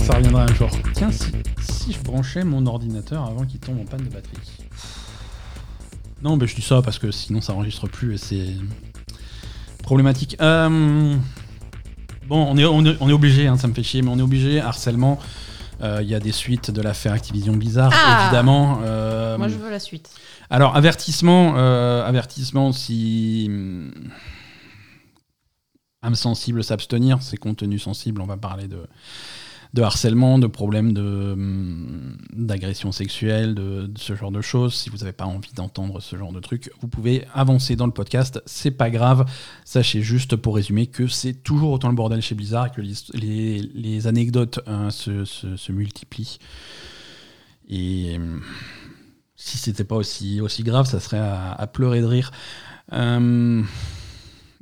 ça 0.00 0.14
reviendra 0.16 0.42
un 0.44 0.54
jour. 0.54 0.70
Tiens, 0.94 1.12
si, 1.12 1.30
si 1.60 1.92
je 1.92 2.00
branchais 2.00 2.44
mon 2.44 2.66
ordinateur 2.66 3.24
avant 3.24 3.44
qu'il 3.44 3.60
tombe 3.60 3.80
en 3.80 3.84
panne 3.84 4.04
de 4.04 4.10
batterie. 4.10 4.36
Non, 6.22 6.36
mais 6.36 6.46
je 6.46 6.54
dis 6.54 6.62
ça 6.62 6.82
parce 6.82 6.98
que 6.98 7.10
sinon 7.10 7.40
ça 7.40 7.52
enregistre 7.52 7.88
plus 7.88 8.14
et 8.14 8.18
c'est 8.18 8.54
problématique. 9.82 10.36
Euh, 10.40 11.16
bon, 12.26 12.46
on 12.48 12.56
est, 12.56 12.64
on 12.64 12.84
est, 12.84 13.12
obligé, 13.12 13.48
hein, 13.48 13.56
ça 13.58 13.66
me 13.66 13.74
fait 13.74 13.82
chier, 13.82 14.02
mais 14.02 14.10
on 14.10 14.18
est 14.18 14.22
obligé. 14.22 14.60
Harcèlement, 14.60 15.18
euh, 15.20 15.24
il 15.82 16.08
y 16.08 16.14
a 16.14 16.20
des 16.20 16.32
suites 16.32 16.70
de 16.70 16.80
l'affaire 16.80 17.12
Activision 17.12 17.54
Blizzard, 17.54 17.92
ah 17.92 18.24
évidemment. 18.24 18.80
Euh, 18.84 19.36
Moi, 19.36 19.48
je 19.48 19.56
veux 19.56 19.70
la 19.70 19.80
suite. 19.80 20.10
Alors, 20.50 20.76
avertissement, 20.76 21.56
avertissement 22.04 22.72
si. 22.72 23.50
âme 26.02 26.14
sensible 26.14 26.64
s'abstenir, 26.64 27.22
c'est 27.22 27.36
contenu 27.36 27.78
sensible, 27.78 28.20
on 28.20 28.26
va 28.26 28.36
parler 28.36 28.68
de 28.68 28.86
de 29.74 29.82
harcèlement, 29.82 30.38
de 30.38 30.46
problèmes 30.46 30.96
hum, 30.96 32.16
d'agression 32.32 32.92
sexuelle, 32.92 33.54
de, 33.54 33.90
ce 33.96 34.14
genre 34.14 34.30
de 34.30 34.42
choses. 34.42 34.74
Si 34.74 34.90
vous 34.90 34.98
n'avez 34.98 35.12
pas 35.12 35.24
envie 35.24 35.52
d'entendre 35.54 36.00
ce 36.00 36.16
genre 36.16 36.32
de 36.32 36.40
trucs, 36.40 36.70
vous 36.80 36.88
pouvez 36.88 37.24
avancer 37.32 37.74
dans 37.74 37.86
le 37.86 37.92
podcast. 37.92 38.42
C'est 38.44 38.70
pas 38.70 38.90
grave. 38.90 39.24
Sachez 39.64 40.02
juste, 40.02 40.36
pour 40.36 40.56
résumer, 40.56 40.86
que 40.86 41.06
c'est 41.06 41.32
toujours 41.32 41.70
autant 41.70 41.88
le 41.88 41.94
bordel 41.94 42.20
chez 42.20 42.34
Blizzard 42.34 42.70
que 42.72 42.82
les, 42.82 44.06
anecdotes 44.06 44.60
hein, 44.66 44.90
se, 44.90 45.72
multiplient. 45.72 46.38
Et 47.68 48.16
hum, 48.16 48.42
si 49.36 49.56
c'était 49.56 49.84
pas 49.84 49.96
aussi, 49.96 50.40
aussi 50.42 50.64
grave, 50.64 50.86
ça 50.86 51.00
serait 51.00 51.18
à, 51.18 51.66
pleurer 51.72 52.02
de 52.02 52.06
rire. 52.06 52.30
Hum, 52.90 53.66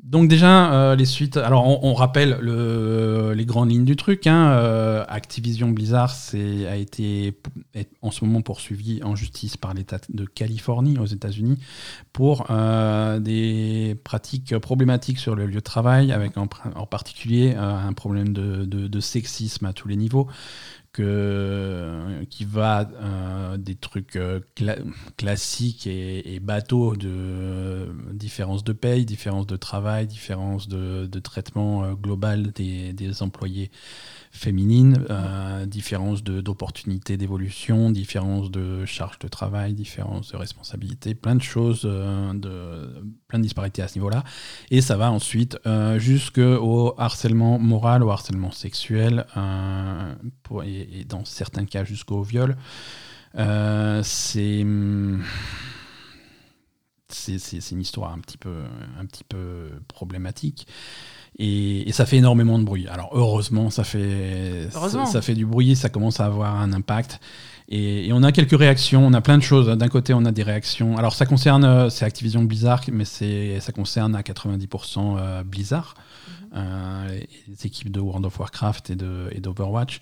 donc 0.03 0.29
déjà, 0.29 0.73
euh, 0.73 0.97
les 0.97 1.05
suites. 1.05 1.37
Alors, 1.37 1.85
on, 1.85 1.93
rappelle 1.95 2.39
les 2.41 3.45
grandes 3.45 3.71
lignes 3.71 3.85
du 3.85 3.97
truc. 3.97 4.27
Hein. 4.27 4.51
Euh, 4.53 5.05
Activision 5.09 5.69
Blizzard 5.69 6.15
a 6.35 6.77
été 6.77 7.39
en 8.01 8.11
ce 8.11 8.25
moment 8.25 8.41
poursuivi 8.41 9.03
en 9.03 9.15
justice 9.15 9.57
par 9.59 9.75
l'État 9.75 9.99
de 10.09 10.25
Californie 10.25 10.99
aux 10.99 11.07
États-Unis 11.07 11.59
pour 12.13 12.47
euh, 12.51 13.19
des 13.21 13.97
pratiques 14.03 14.57
problématiques 14.59 15.19
sur 15.19 15.35
le 15.35 15.47
lieu 15.47 15.57
de 15.57 15.61
travail, 15.61 16.13
avec 16.13 16.37
en, 16.39 16.47
particulier 16.47 17.55
un 17.55 17.93
problème 17.93 18.33
de, 18.33 19.01
sexisme 19.01 19.67
à 19.67 19.73
tous 19.73 19.89
les 19.89 19.97
niveaux, 19.97 20.29
que, 20.93 22.25
qui 22.31 22.45
va 22.45 22.89
euh, 23.01 23.57
des 23.57 23.77
trucs 23.77 24.17
euh, 24.17 24.41
classiques 25.17 25.87
et, 25.87 26.41
bateaux 26.41 26.97
de 26.97 27.89
différence 28.13 28.65
de 28.65 28.73
paye, 28.73 29.05
différence 29.05 29.47
de 29.47 29.57
travail, 29.57 30.07
différence 30.07 30.69
de, 30.69 31.07
traitement 31.21 31.85
euh, 31.85 31.95
global 31.95 32.51
des 32.53 33.23
employés 33.23 33.71
féminine, 34.31 35.05
euh, 35.11 35.67
différence 35.67 36.23
d'opportunités 36.23 37.17
d'évolution, 37.17 37.91
différence 37.91 38.51
de 38.51 38.85
charge 38.85 39.19
de 39.19 39.29
travail, 39.29 39.75
différence 39.75 40.33
de 40.33 40.37
responsabilité, 40.37 41.15
plein 41.15 41.35
de 41.35 41.43
choses, 41.43 41.83
euh, 41.85 42.33
de, 42.35 43.03
plein 43.27 43.39
de 43.41 43.43
disparités 43.43 43.83
à 43.83 43.89
ce 43.89 43.97
niveau-là. 43.97 44.23
Et 44.71 44.81
ça 44.81 44.97
va 44.97 45.11
ensuite 45.11 45.59
euh, 45.67 45.99
jusqu'au 45.99 46.95
harcèlement 46.97 47.59
moral, 47.59 48.05
au 48.05 48.11
harcèlement 48.11 48.53
sexuel, 48.53 49.27
pour, 50.45 50.63
et, 50.63 51.05
dans 51.09 51.25
certains 51.25 51.65
cas 51.65 51.85
jusqu'au 51.85 52.23
viol. 52.23 52.57
c'est 53.35 54.65
c'est 57.13 57.71
une 57.73 57.81
histoire 57.81 58.13
un 58.13 58.21
petit 58.21 58.39
peu, 58.39 58.63
un 58.99 59.05
petit 59.05 59.25
peu 59.25 59.71
problématique. 59.89 60.69
Et, 61.39 61.91
ça 61.93 62.07
fait 62.07 62.19
énormément 62.19 62.59
de 62.59 62.65
bruit. 62.65 62.87
Alors 62.89 63.11
heureusement, 63.13 63.71
ça 63.71 63.85
fait, 63.85 64.69
Ça, 64.71 65.23
fait 65.23 65.35
du 65.35 65.47
bruit, 65.47 65.77
ça 65.77 65.89
commence 65.89 66.21
à 66.21 66.27
avoir 66.27 66.57
un 66.61 66.73
impact. 66.73 67.21
Et, 67.69 68.11
on 68.13 68.23
a 68.23 68.33
quelques 68.33 68.59
réactions, 68.59 69.07
on 69.07 69.13
a 69.13 69.21
plein 69.21 69.39
de 69.39 69.43
choses. 69.43 69.69
D'un 69.69 69.89
côté, 69.89 70.13
on 70.13 70.25
a 70.25 70.33
des 70.33 70.43
réactions. 70.43 70.99
Alors 70.99 71.15
ça 71.15 71.25
concerne, 71.25 71.65
euh, 71.65 71.89
c'est 71.89 72.05
Activision 72.05 72.43
Blizzard, 72.43 72.83
mais 72.93 73.05
ça 73.05 73.73
concerne 73.73 74.15
à 74.17 74.23
90% 74.23 75.17
euh, 75.19 75.43
Blizzard, 75.45 75.95
mhm. 75.97 76.49
euh, 76.57 77.21
les 77.49 77.67
équipes 77.67 77.93
de 77.93 78.01
World 78.01 78.27
of 78.27 78.39
Warcraft 78.39 78.91
et 78.91 79.41
d'Overwatch. 79.41 80.01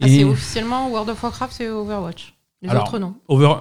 Ah, 0.00 0.06
c'est 0.08 0.24
officiellement 0.24 0.88
World 0.90 1.10
of 1.10 1.22
Warcraft 1.22 1.60
et 1.60 1.68
Overwatch. 1.68 2.34
Les 2.62 2.70
autres, 2.70 2.98
non. 2.98 3.14
Over... 3.28 3.54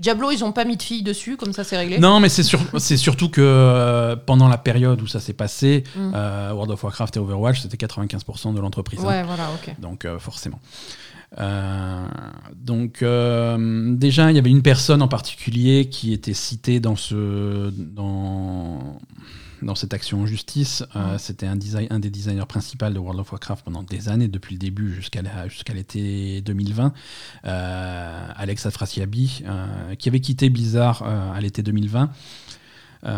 Diablo, 0.00 0.30
ils 0.30 0.42
ont 0.44 0.52
pas 0.52 0.64
mis 0.64 0.76
de 0.76 0.82
filles 0.82 1.02
dessus, 1.02 1.36
comme 1.36 1.52
ça 1.52 1.62
c'est 1.62 1.76
réglé? 1.76 1.98
Non, 1.98 2.20
mais 2.20 2.28
c'est 2.28 2.96
surtout 2.96 3.28
que 3.28 3.40
euh, 3.40 4.16
pendant 4.16 4.48
la 4.48 4.58
période 4.58 5.00
où 5.02 5.06
ça 5.06 5.20
s'est 5.20 5.34
passé, 5.34 5.84
mm. 5.94 6.12
euh, 6.14 6.52
World 6.52 6.72
of 6.72 6.82
Warcraft 6.82 7.16
et 7.16 7.20
Overwatch, 7.20 7.60
c'était 7.60 7.76
95% 7.86 8.54
de 8.54 8.60
l'entreprise. 8.60 9.00
Hein. 9.00 9.08
Ouais, 9.08 9.22
voilà, 9.22 9.50
ok. 9.54 9.74
Donc 9.78 10.04
euh, 10.04 10.18
forcément. 10.18 10.60
donc 12.56 13.04
déjà, 13.98 14.30
il 14.30 14.36
y 14.36 14.38
avait 14.38 14.50
une 14.50 14.62
personne 14.62 15.02
en 15.02 15.08
particulier 15.08 15.88
qui 15.88 16.12
était 16.12 16.34
citée 16.34 16.80
dans 16.80 16.96
ce 16.96 17.70
dans 17.70 18.98
dans 19.62 19.74
cette 19.74 19.94
action 19.94 20.20
en 20.20 20.26
justice. 20.26 20.84
Euh, 20.96 21.18
c'était 21.18 21.46
un, 21.46 21.58
un 21.90 21.98
des 21.98 22.10
designers 22.10 22.46
principaux 22.46 22.88
de 22.88 22.98
World 22.98 23.20
of 23.20 23.32
Warcraft 23.32 23.64
pendant 23.64 23.82
des 23.82 24.08
années, 24.08 24.28
depuis 24.28 24.54
le 24.54 24.58
début 24.58 24.94
jusqu'à 24.94 25.22
jusqu'à 25.48 25.74
l'été 25.74 26.40
2020. 26.42 26.92
Euh, 27.44 28.28
Alex 28.34 28.66
Afrasiabi, 28.66 29.42
euh, 29.46 29.94
qui 29.96 30.08
avait 30.08 30.20
quitté 30.20 30.50
Blizzard 30.50 31.02
à 31.02 31.40
l'été 31.40 31.62
2020. 31.62 32.10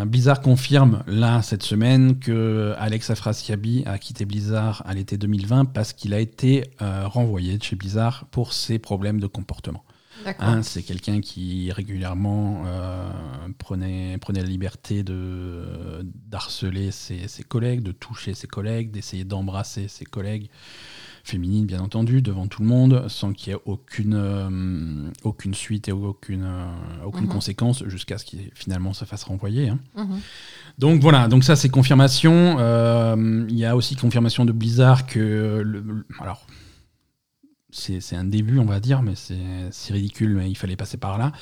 Blizzard 0.07 0.41
confirme 0.43 1.03
là 1.09 1.43
cette 1.43 1.65
semaine 1.65 2.21
que 2.21 2.73
Alex 2.79 3.11
Afrasiabi 3.11 3.83
a 3.85 3.99
quitté 3.99 4.25
Blizzard 4.25 4.85
à 4.87 4.95
l'été 4.95 5.17
2020 5.17 5.65
parce 5.65 5.93
qu'il 5.93 6.15
a 6.15 6.21
été 6.21 6.71
renvoyé 6.79 7.59
de 7.59 7.63
chez 7.65 7.75
Blizzard 7.75 8.27
pour 8.31 8.53
ses 8.53 8.79
problèmes 8.79 9.19
de 9.19 9.27
comportement. 9.27 9.83
Hein, 10.39 10.63
c'est 10.63 10.83
quelqu'un 10.83 11.21
qui 11.21 11.71
régulièrement 11.73 12.63
euh, 12.67 13.09
prenait, 13.59 14.19
prenait 14.19 14.41
la 14.41 14.49
liberté 14.49 15.03
de 15.03 16.05
d'harceler 16.29 16.91
ses, 16.91 17.27
collègues, 17.49 17.83
de 17.83 17.93
toucher 17.93 18.35
ses 18.35 18.47
collègues, 18.47 18.91
d'essayer 18.91 19.25
d'embrasser 19.25 19.89
ses 19.89 20.05
collègues 20.05 20.49
féminines, 21.25 21.67
bien 21.67 21.81
entendu, 21.81 22.21
devant 22.21 22.49
tout 22.49 22.63
le 22.63 22.69
monde, 22.69 23.05
sans 23.09 23.33
qu'il 23.33 23.53
y 23.53 23.57
ait 23.57 23.61
aucune, 23.65 24.15
euh, 24.17 25.11
aucune 25.23 25.55
suite 25.55 25.89
et 25.89 25.93
aucune, 25.93 26.45
euh, 26.45 27.05
aucune 27.05 27.27
mhm. 27.27 27.33
conséquence, 27.33 27.85
jusqu'à 27.87 28.19
ce 28.19 28.25
qu'il 28.25 28.51
finalement 28.55 28.93
se 28.93 29.05
fasse 29.05 29.23
renvoyer. 29.23 29.69
Hein. 29.69 29.79
Mhm. 29.97 30.21
Donc 30.79 31.01
voilà, 31.01 31.29
donc 31.29 31.45
ça 31.45 31.55
c'est 31.55 31.69
confirmation. 31.69 32.59
Il 33.49 33.57
y 33.57 33.65
a 33.65 33.77
aussi 33.77 33.95
confirmation 33.95 34.45
de 34.45 34.53
Blizzard 34.53 35.07
que... 35.07 35.63
Le, 35.65 36.05
alors, 36.19 36.47
c'est 37.73 38.17
un 38.17 38.25
début, 38.25 38.59
on 38.59 38.67
va 38.67 38.81
dire, 38.81 39.03
mais 39.03 39.15
c'est 39.15 39.93
ridicule, 39.93 40.35
mais 40.37 40.51
il 40.51 40.55
fallait 40.55 40.77
passer 40.77 40.99
par 40.99 41.17
là. 41.17 41.33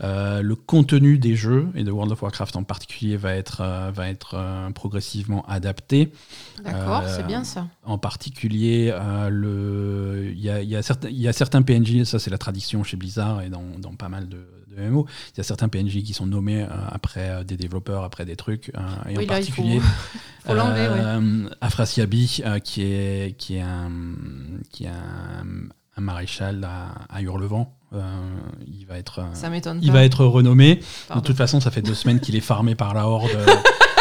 Euh, 0.00 0.40
le 0.40 0.54
contenu 0.54 1.18
des 1.18 1.34
jeux, 1.34 1.68
et 1.74 1.82
de 1.84 1.90
World 1.90 2.12
of 2.12 2.22
Warcraft 2.22 2.56
en 2.56 2.62
particulier, 2.62 3.16
va 3.16 3.34
être, 3.34 3.60
euh, 3.60 3.90
va 3.92 4.08
être 4.08 4.34
euh, 4.34 4.70
progressivement 4.70 5.44
adapté. 5.46 6.12
D'accord, 6.64 7.02
c'est 7.08 7.26
bien 7.26 7.44
ça. 7.44 7.66
En 7.82 7.98
particulier, 7.98 8.94
il 8.94 10.40
y 10.40 10.50
a, 10.50 10.62
y, 10.62 10.76
a 10.76 11.10
y 11.10 11.28
a 11.28 11.32
certains 11.32 11.62
PNJ, 11.62 12.04
ça 12.04 12.18
c'est 12.18 12.30
la 12.30 12.38
tradition 12.38 12.84
chez 12.84 12.96
Blizzard 12.96 13.42
et 13.42 13.48
dans, 13.48 13.78
dans 13.78 13.94
pas 13.94 14.08
mal 14.08 14.28
de, 14.28 14.46
de 14.74 14.82
MMO, 14.82 15.06
il 15.34 15.38
y 15.38 15.40
a 15.40 15.44
certains 15.44 15.68
PNJ 15.68 16.02
qui 16.02 16.14
sont 16.14 16.26
nommés 16.26 16.66
après 16.90 17.44
des 17.44 17.56
développeurs, 17.56 18.04
après 18.04 18.24
des 18.24 18.36
trucs, 18.36 18.72
et 19.08 19.18
en 19.18 19.26
particulier... 19.26 19.80
Faut, 20.44 20.54
Afrasiabi, 21.60 22.42
qui 22.64 22.82
est, 22.82 23.36
qui 23.38 23.56
est 23.56 23.60
un... 23.60 23.90
Qui 24.72 24.84
est 24.84 24.88
un 24.88 25.44
un 25.96 26.00
maréchal 26.00 26.66
à, 27.08 27.20
Hurlevent. 27.22 27.74
Euh, 27.94 28.00
il 28.66 28.86
va 28.86 28.96
être, 28.96 29.22
ça 29.34 29.50
il 29.82 29.92
va 29.92 30.04
être 30.04 30.24
renommé. 30.24 30.80
De 31.14 31.20
toute 31.20 31.36
façon, 31.36 31.60
ça 31.60 31.70
fait 31.70 31.82
deux 31.82 31.94
semaines 31.94 32.20
qu'il 32.20 32.36
est 32.36 32.40
farmé 32.40 32.74
par 32.74 32.94
la 32.94 33.06
horde. 33.06 33.30
Euh, 33.34 33.54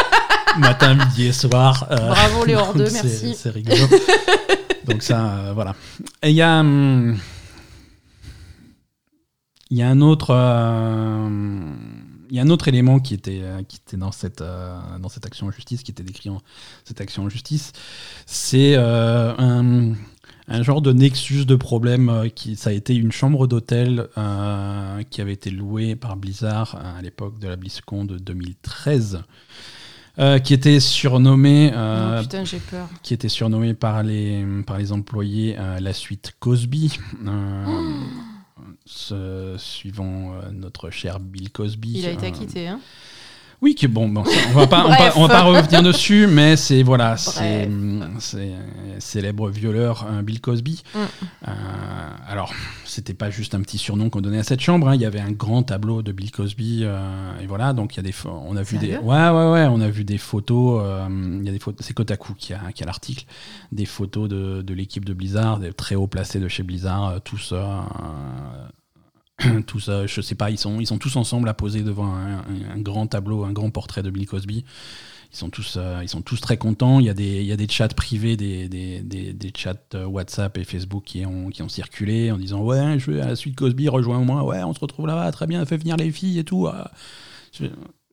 matin, 0.57 0.95
midi 0.95 1.27
et 1.27 1.33
soir. 1.33 1.87
Euh, 1.91 1.97
Bravo 1.97 2.45
les 2.45 2.55
hordeux, 2.55 2.87
merci. 2.91 3.35
C'est 3.35 3.49
rigolo. 3.49 3.83
Donc 4.85 5.03
ça, 5.03 5.51
voilà. 5.53 5.75
Et 6.21 6.29
il 6.29 6.35
y 6.35 6.41
a, 6.41 6.61
hum, 6.61 7.17
il 9.71 9.77
y 9.77 9.81
a 9.81 9.89
un 9.89 10.01
autre, 10.01 10.29
il 12.29 12.35
y 12.35 12.39
a 12.39 12.43
un 12.43 12.49
autre 12.49 12.67
élément 12.67 12.99
qui 12.99 13.13
était, 13.13 13.41
qui 13.67 13.77
était 13.85 13.97
dans 13.97 14.11
cette, 14.11 14.43
dans 14.99 15.09
cette 15.09 15.25
action 15.25 15.47
en 15.47 15.51
justice, 15.51 15.83
qui 15.83 15.91
était 15.91 16.03
décrit 16.03 16.29
dans 16.29 16.41
cette 16.85 17.01
action 17.01 17.23
en 17.23 17.29
justice, 17.29 17.71
c'est 18.25 18.75
un 18.75 19.93
un 20.47 20.63
genre 20.63 20.81
de 20.81 20.91
nexus 20.91 21.45
de 21.45 21.55
problème. 21.55 22.09
Euh, 22.09 22.27
qui, 22.27 22.57
ça 22.57 22.71
a 22.71 22.73
été 22.73 22.93
une 22.93 23.11
chambre 23.13 23.47
d'hôtel 23.47 24.07
euh, 24.17 25.01
qui 25.09 25.21
avait 25.21 25.31
été 25.31 25.49
louée 25.49 25.95
par 25.95 26.17
Blizzard 26.17 26.75
euh, 26.75 26.99
à 26.99 27.01
l'époque 27.01 27.39
de 27.39 27.47
la 27.47 27.55
BlizzCon 27.55 28.03
de 28.03 28.17
2013. 28.17 29.21
euh, 30.19 30.39
qui 30.39 30.53
était 30.53 30.81
surnommé, 30.81 31.71
Oh, 31.73 31.77
euh, 31.77 32.21
putain, 32.21 32.43
j'ai 32.43 32.59
peur. 32.59 32.89
qui 33.01 33.13
était 33.13 33.29
surnommé 33.29 33.73
par 33.73 34.03
les 34.03 34.45
par 34.67 34.77
les 34.77 34.91
employés 34.91 35.55
euh, 35.57 35.79
la 35.79 35.93
suite 35.93 36.33
Cosby, 36.39 36.99
euh, 37.25 37.65
ce- 38.85 39.55
suivant 39.57 40.33
euh, 40.35 40.51
notre 40.51 40.89
cher 40.89 41.19
Bill 41.19 41.51
Cosby. 41.51 41.93
Il 41.99 42.05
a 42.05 42.11
été 42.11 42.25
acquitté, 42.27 42.67
hein 42.67 42.79
Oui, 43.61 43.75
que 43.75 43.85
bon, 43.85 44.09
bon, 44.09 44.25
ça, 44.25 44.31
on 44.49 44.53
va 44.57 44.65
pas, 44.65 44.85
on, 44.85 44.89
va, 44.89 45.17
on 45.17 45.21
va 45.27 45.29
pas 45.29 45.43
revenir 45.43 45.83
dessus, 45.83 46.25
mais 46.25 46.55
c'est 46.57 46.81
voilà, 46.81 47.15
c'est 47.15 47.67
euh, 47.69 48.07
célèbre 48.97 49.49
violeur 49.51 50.07
euh, 50.09 50.23
Bill 50.23 50.41
Cosby. 50.41 50.81
Mm. 50.95 50.97
Euh, 51.47 51.51
alors, 52.27 52.51
c'était 52.85 53.13
pas 53.13 53.29
juste 53.29 53.53
un 53.53 53.61
petit 53.61 53.77
surnom 53.77 54.09
qu'on 54.09 54.21
donnait 54.21 54.39
à 54.39 54.43
cette 54.43 54.61
chambre. 54.61 54.89
hein, 54.89 54.95
Il 54.95 55.01
y 55.01 55.05
avait 55.05 55.19
un 55.19 55.31
grand 55.31 55.61
tableau 55.61 56.01
de 56.01 56.11
Bill 56.11 56.31
Cosby, 56.31 56.79
euh, 56.81 57.39
et 57.39 57.45
voilà. 57.45 57.73
Donc 57.73 57.93
il 57.93 57.97
y 57.97 57.99
a 57.99 58.03
des, 58.03 58.15
on 58.25 58.55
a 58.57 58.63
vu 58.63 58.79
des, 58.79 58.97
ouais, 58.97 59.29
ouais, 59.29 59.51
ouais, 59.51 59.67
on 59.69 59.79
a 59.79 59.89
vu 59.89 60.03
des 60.05 60.17
photos. 60.17 60.81
euh, 60.83 61.07
Il 61.39 61.45
y 61.45 61.49
a 61.49 61.51
des 61.51 61.59
photos, 61.59 61.85
c'est 61.85 61.93
Kotaku 61.93 62.33
qui 62.33 62.53
a, 62.53 62.71
qui 62.73 62.81
a 62.81 62.87
l'article, 62.87 63.25
des 63.71 63.85
photos 63.85 64.27
de, 64.27 64.63
de 64.63 64.73
l'équipe 64.73 65.05
de 65.05 65.13
Blizzard, 65.13 65.59
des 65.59 65.71
très 65.71 65.93
haut 65.93 66.07
placés 66.07 66.39
de 66.39 66.47
chez 66.47 66.63
Blizzard, 66.63 67.09
euh, 67.09 67.19
tout 69.67 69.79
ça. 69.79 70.05
je 70.07 70.21
sais 70.21 70.35
pas, 70.35 70.49
ils 70.51 70.57
sont, 70.57 70.79
ils 70.79 70.87
sont 70.87 70.97
tous 70.97 71.15
ensemble 71.15 71.47
à 71.49 71.53
poser 71.53 71.81
devant 71.81 72.13
un, 72.13 72.37
un- 72.39 72.75
un 72.75 72.79
grand 72.79 73.07
tableau, 73.07 73.43
un 73.43 73.51
grand 73.51 73.69
portrait 73.69 74.03
de 74.03 74.09
Bill 74.09 74.27
Cosby. 74.27 74.63
Ils 75.33 75.37
sont 75.37 75.49
tous, 75.49 75.75
euh, 75.77 75.99
ils 76.03 76.09
sont 76.09 76.21
tous 76.21 76.41
très 76.41 76.57
contents. 76.57 76.99
Il 76.99 77.05
y 77.05 77.09
a 77.09 77.13
des, 77.13 77.39
il 77.39 77.45
y 77.45 77.53
a 77.53 77.55
des 77.55 77.67
chats 77.69 77.87
privés, 77.87 78.35
des, 78.35 78.67
des, 78.67 78.99
des, 78.99 79.31
des 79.31 79.53
chats 79.55 79.75
euh, 79.95 80.05
WhatsApp 80.05 80.57
et 80.57 80.65
Facebook 80.65 81.03
qui 81.05 81.25
ont, 81.25 81.49
qui 81.49 81.61
ont 81.63 81.69
circulé 81.69 82.31
en 82.31 82.37
disant 82.37 82.61
ouais, 82.61 82.99
je 82.99 83.11
vais 83.11 83.21
à 83.21 83.27
la 83.27 83.35
suite 83.37 83.55
Cosby, 83.55 83.87
rejoins-moi. 83.87 84.43
Ouais, 84.43 84.61
on 84.63 84.73
se 84.73 84.79
retrouve 84.81 85.07
là-bas, 85.07 85.31
très 85.31 85.47
bien, 85.47 85.65
fais 85.65 85.77
venir 85.77 85.95
les 85.95 86.11
filles 86.11 86.39
et 86.39 86.43
tout. 86.43 86.67
Je- 87.53 87.65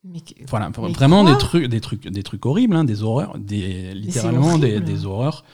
Mais 0.05 0.21
que- 0.21 0.45
voilà, 0.49 0.71
Mais 0.91 0.95
vraiment 0.95 1.25
des 1.25 1.37
trucs, 1.39 1.67
des 1.67 1.81
trucs, 1.81 2.07
des 2.09 2.23
trucs 2.23 2.47
horribles, 2.47 2.77
hein, 2.77 2.85
des 2.85 3.03
horreurs, 3.03 3.37
des 3.37 3.95
littéralement 3.95 4.57
des 4.81 5.05
horreurs. 5.05 5.45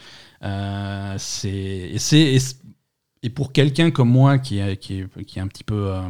Euh, 0.42 1.14
c'est 1.16 1.92
et 3.24 3.30
pour 3.30 3.52
quelqu'un 3.52 3.90
comme 3.90 4.10
moi 4.10 4.38
qui 4.38 4.58
est 4.58 4.76
qui 4.76 5.00
est, 5.00 5.24
qui 5.24 5.38
est 5.38 5.42
un 5.42 5.48
petit 5.48 5.64
peu 5.64 5.86
euh, 5.88 6.00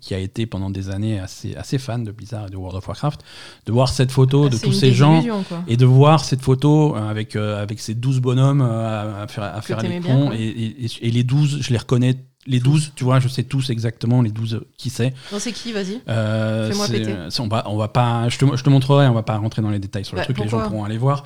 qui 0.00 0.14
a 0.14 0.18
été 0.18 0.46
pendant 0.46 0.70
des 0.70 0.90
années 0.90 1.18
assez 1.18 1.56
assez 1.56 1.78
fan 1.78 2.04
de 2.04 2.12
Blizzard 2.12 2.46
et 2.46 2.50
de 2.50 2.56
World 2.56 2.76
of 2.76 2.86
Warcraft, 2.86 3.20
de 3.66 3.72
voir 3.72 3.88
cette 3.88 4.12
photo 4.12 4.44
Ah, 4.46 4.48
de 4.50 4.58
tous 4.58 4.72
ces 4.72 4.92
gens 4.92 5.22
quoi. 5.48 5.64
et 5.66 5.76
de 5.76 5.86
voir 5.86 6.24
cette 6.24 6.42
photo 6.42 6.94
euh, 6.96 7.08
avec, 7.10 7.34
euh, 7.36 7.60
avec 7.62 7.80
ces 7.80 7.94
12 7.94 8.20
bonhommes 8.20 8.60
à, 8.60 9.26
faire, 9.28 9.44
à 9.44 9.62
faire 9.62 9.80
les 9.82 9.98
bien, 9.98 10.30
et, 10.32 10.42
et- 10.44 10.84
et- 10.84 11.08
et 11.08 11.10
les 11.10 11.24
12, 11.24 11.58
je 11.62 11.70
les 11.70 11.78
reconnais. 11.78 12.16
Les 12.46 12.60
12, 12.60 12.92
tu 12.94 13.04
vois, 13.04 13.20
je 13.20 13.28
sais 13.28 13.42
tous 13.42 13.68
exactement 13.68 14.22
les 14.22 14.30
12 14.30 14.62
qui 14.78 14.88
c'est. 14.88 15.12
Non, 15.32 15.38
c'est 15.38 15.52
qui, 15.52 15.70
vas-y 15.72 16.00
Euh, 16.08 16.70
Fais-moi 16.70 16.88
péter. 16.88 17.14
on 17.40 17.48
va, 17.48 17.64
on 17.68 17.76
va 17.76 17.88
pas, 17.88 18.26
je 18.30 18.38
te, 18.38 18.56
je 18.56 18.62
te 18.64 18.70
montrerai, 18.70 19.06
on 19.06 19.12
va 19.12 19.22
pas 19.22 19.36
rentrer 19.36 19.60
dans 19.60 19.68
les 19.70 19.78
détails 19.78 20.04
sur 20.06 20.14
le 20.16 20.20
Bah, 20.20 20.24
truc, 20.24 20.38
les 20.38 20.48
gens 20.48 20.60
pourront 20.62 20.84
aller 20.84 20.96
voir. 20.96 21.24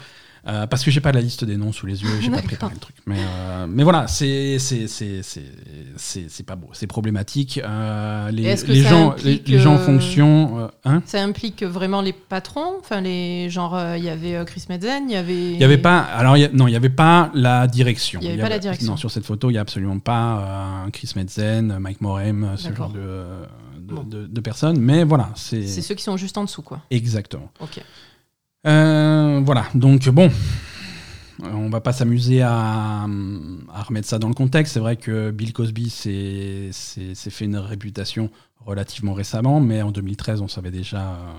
Euh, 0.49 0.67
parce 0.67 0.83
que 0.83 0.91
j'ai 0.91 1.01
pas 1.01 1.13
la 1.13 1.21
liste 1.21 1.45
des 1.45 1.57
noms 1.57 1.71
sous 1.71 1.87
les 1.87 2.03
yeux, 2.03 2.09
j'ai 2.21 2.29
pas 2.31 2.43
préparé 2.43 2.75
le 2.75 2.81
truc. 2.81 2.97
Mais, 3.07 3.19
euh, 3.21 3.67
mais 3.69 3.85
voilà, 3.85 4.09
c'est 4.09 4.59
pas 6.47 6.57
beau, 6.57 6.69
c'est 6.73 6.87
problématique. 6.87 7.61
Euh, 7.63 8.31
les, 8.31 8.57
gens, 8.83 9.15
les, 9.25 9.59
gens 9.59 9.75
en 9.75 9.79
fonction. 9.79 10.69
hein 10.85 11.03
Ça 11.07 11.23
implique 11.23 11.63
vraiment 11.63 12.01
les 12.03 12.13
patrons? 12.13 12.75
Enfin, 12.81 13.01
les... 13.01 13.49
genre, 13.51 13.79
il 13.97 14.03
y 14.05 14.09
avait 14.09 14.45
Chris 14.45 14.65
Metzen, 14.69 15.05
il 15.09 15.13
y 15.13 15.17
avait... 15.17 15.53
Il 15.53 15.59
y 15.61 15.65
avait 15.65 15.79
pas, 15.79 16.01
alors 16.01 16.37
il 16.37 16.41
y 16.41 16.45
a- 16.45 16.51
non, 16.53 16.67
il 16.67 16.73
y 16.73 16.77
avait 16.77 16.89
pas 16.89 17.31
la 17.35 17.67
direction. 17.67 18.21
Il 18.23 18.29
y 18.29 18.33
avait 18.33 18.43
pas 18.43 18.49
la 18.49 18.59
direction. 18.59 18.91
Non, 18.93 18.97
sur 18.97 19.11
cette 19.11 19.25
photo, 19.25 19.51
il 19.51 19.55
y 19.55 19.59
a 19.59 19.61
absolument 19.61 19.99
pas 19.99 20.87
Chris 20.93 21.11
Metzen, 21.17 21.79
Mike 21.79 22.01
Morem, 22.01 22.55
ce 22.57 22.73
genre 22.75 22.91
de, 22.91 22.99
de, 23.79 23.95
Bon. 23.95 24.03
de- 24.03 24.27
de 24.27 24.41
personnes. 24.41 24.79
Mais 24.81 25.05
voilà, 25.05 25.31
c'est 25.35 25.67
C'est 25.67 25.83
ceux 25.83 25.95
qui 25.95 26.03
sont 26.03 26.17
juste 26.17 26.37
en 26.39 26.45
dessous, 26.45 26.63
quoi. 26.63 26.81
exactement. 26.91 27.51
Ok. 27.61 27.81
Euh, 28.67 29.41
voilà, 29.45 29.67
donc 29.75 30.09
bon, 30.09 30.31
euh, 31.43 31.51
on 31.53 31.69
va 31.69 31.81
pas 31.81 31.93
s'amuser 31.93 32.43
à, 32.43 33.03
à 33.03 33.83
remettre 33.83 34.07
ça 34.09 34.19
dans 34.19 34.29
le 34.29 34.35
contexte. 34.35 34.75
C'est 34.75 34.81
vrai 34.81 34.97
que 34.97 35.31
Bill 35.31 35.53
Cosby 35.53 35.91
s'est 35.91 36.71
fait 36.71 37.45
une 37.45 37.57
réputation 37.57 38.31
relativement 38.65 39.13
récemment, 39.13 39.61
mais 39.61 39.83
en 39.83 39.91
2013, 39.91 40.41
on 40.41 40.49
savait 40.49 40.71
déjà, 40.71 41.15
euh, 41.15 41.33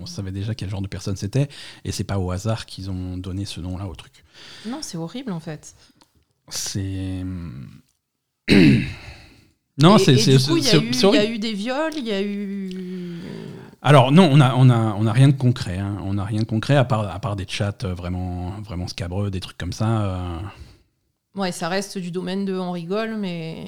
on 0.00 0.06
savait 0.06 0.32
déjà 0.32 0.54
quel 0.54 0.70
genre 0.70 0.80
de 0.80 0.88
personne 0.88 1.16
c'était, 1.16 1.48
et 1.84 1.92
c'est 1.92 2.04
pas 2.04 2.18
au 2.18 2.30
hasard 2.30 2.64
qu'ils 2.64 2.90
ont 2.90 3.18
donné 3.18 3.44
ce 3.44 3.60
nom-là 3.60 3.86
au 3.86 3.94
truc. 3.94 4.24
Non, 4.66 4.78
c'est 4.80 4.96
horrible, 4.96 5.32
en 5.32 5.40
fait. 5.40 5.74
C'est 6.48 7.24
non, 9.78 9.96
et, 9.96 9.98
c'est 9.98 10.14
du 10.14 10.44
coup, 10.44 10.56
il 10.56 10.64
y, 10.64 10.70
a 10.70 11.24
y 11.24 11.30
eu 11.30 11.38
des 11.38 11.52
viols, 11.52 11.92
il 11.96 12.06
y 12.06 12.12
a 12.12 12.22
eu... 12.22 13.20
Alors 13.82 14.12
non, 14.12 14.28
on 14.32 14.40
a 14.40 14.54
on 14.56 14.70
a 14.70 14.96
on 14.98 15.06
a 15.06 15.12
rien 15.12 15.28
de 15.28 15.32
concret. 15.36 15.78
hein. 15.78 15.96
On 16.04 16.16
a 16.18 16.24
rien 16.24 16.40
de 16.40 16.46
concret 16.46 16.76
à 16.76 16.84
part 16.84 17.12
à 17.12 17.18
part 17.18 17.34
des 17.36 17.46
chats 17.48 17.72
euh, 17.84 17.94
vraiment 17.94 18.52
vraiment 18.64 18.86
scabreux, 18.86 19.30
des 19.30 19.40
trucs 19.40 19.58
comme 19.58 19.72
ça. 19.72 19.86
euh. 20.02 20.36
Ouais, 21.34 21.50
ça 21.50 21.68
reste 21.68 21.98
du 21.98 22.10
domaine 22.10 22.44
de 22.44 22.54
on 22.56 22.72
rigole, 22.72 23.16
mais... 23.18 23.64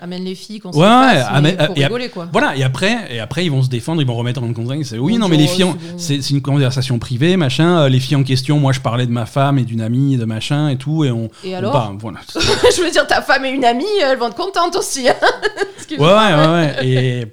Amène 0.00 0.24
les 0.24 0.34
filles 0.34 0.58
qu'on 0.60 0.70
Ouais, 0.70 0.80
ouais, 0.80 1.22
amène- 1.28 1.56
pour 1.66 1.78
et 1.78 1.84
rigoler, 1.84 2.08
quoi. 2.08 2.28
Voilà, 2.30 2.56
et 2.56 2.62
après, 2.62 3.14
et 3.14 3.20
après 3.20 3.44
ils 3.44 3.48
vont 3.50 3.62
se 3.62 3.68
défendre, 3.68 4.02
ils 4.02 4.06
vont 4.06 4.16
remettre 4.16 4.42
en 4.42 4.52
contexte. 4.52 4.90
c'est, 4.90 4.98
Oui, 4.98 5.18
non, 5.18 5.28
mais 5.28 5.36
les 5.36 5.46
filles, 5.46 5.66
c'est 5.96 6.30
une 6.30 6.42
conversation 6.42 6.98
privée, 6.98 7.36
machin. 7.36 7.78
euh, 7.84 7.88
Les 7.88 8.00
filles 8.00 8.16
en 8.16 8.22
question, 8.24 8.58
moi, 8.58 8.72
je 8.72 8.80
parlais 8.80 9.06
de 9.06 9.12
ma 9.12 9.24
femme 9.24 9.58
et 9.58 9.62
d'une 9.64 9.80
amie, 9.80 10.16
de 10.16 10.24
machin 10.24 10.68
et 10.68 10.76
tout, 10.76 11.04
et 11.04 11.10
on. 11.10 11.28
Et 11.44 11.54
on 11.54 11.58
alors 11.58 11.72
part, 11.72 11.94
voilà. 11.98 12.18
Je 12.34 12.82
veux 12.82 12.90
dire, 12.90 13.06
ta 13.06 13.22
femme 13.22 13.44
et 13.44 13.50
une 13.50 13.64
amie, 13.64 13.84
elles 14.02 14.18
vont 14.18 14.28
être 14.28 14.36
contentes 14.36 14.76
aussi. 14.76 15.08
hein. 15.08 15.14
Ouais, 15.90 15.96
ouais, 15.98 16.06
ouais, 16.06 16.46
ouais. 16.48 16.76
Et, 16.86 17.26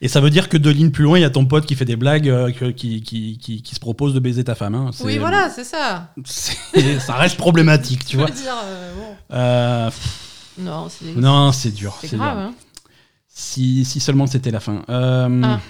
et 0.00 0.08
ça 0.08 0.20
veut 0.20 0.30
dire 0.30 0.48
que 0.48 0.56
deux 0.56 0.70
lignes 0.70 0.90
plus 0.90 1.04
loin, 1.04 1.18
il 1.18 1.22
y 1.22 1.24
a 1.24 1.30
ton 1.30 1.44
pote 1.46 1.66
qui 1.66 1.74
fait 1.74 1.84
des 1.84 1.96
blagues, 1.96 2.28
euh, 2.28 2.50
qui, 2.50 3.02
qui, 3.02 3.38
qui, 3.38 3.62
qui 3.62 3.74
se 3.74 3.80
propose 3.80 4.14
de 4.14 4.20
baiser 4.20 4.44
ta 4.44 4.54
femme. 4.54 4.74
hein. 4.74 4.90
Oui, 5.00 5.18
voilà, 5.18 5.50
c'est 5.50 5.64
ça. 5.64 6.12
ça 6.24 7.14
reste 7.14 7.36
problématique, 7.36 8.04
tu 8.04 8.16
vois. 8.16 8.30
dire, 8.30 8.54
euh, 8.64 8.94
bon. 8.94 9.16
Euh, 9.36 9.90
Non, 10.58 10.88
c'est 10.88 11.14
non, 11.16 11.52
c'est 11.52 11.70
dur. 11.72 11.96
c'est 12.00 12.16
grave. 12.16 12.36
dur. 12.38 12.46
Hein. 12.48 12.54
Si, 13.28 13.84
si 13.84 14.00
seulement 14.00 14.26
c'était 14.26 14.50
la 14.50 14.60
fin. 14.60 14.82
Ah. 14.88 15.60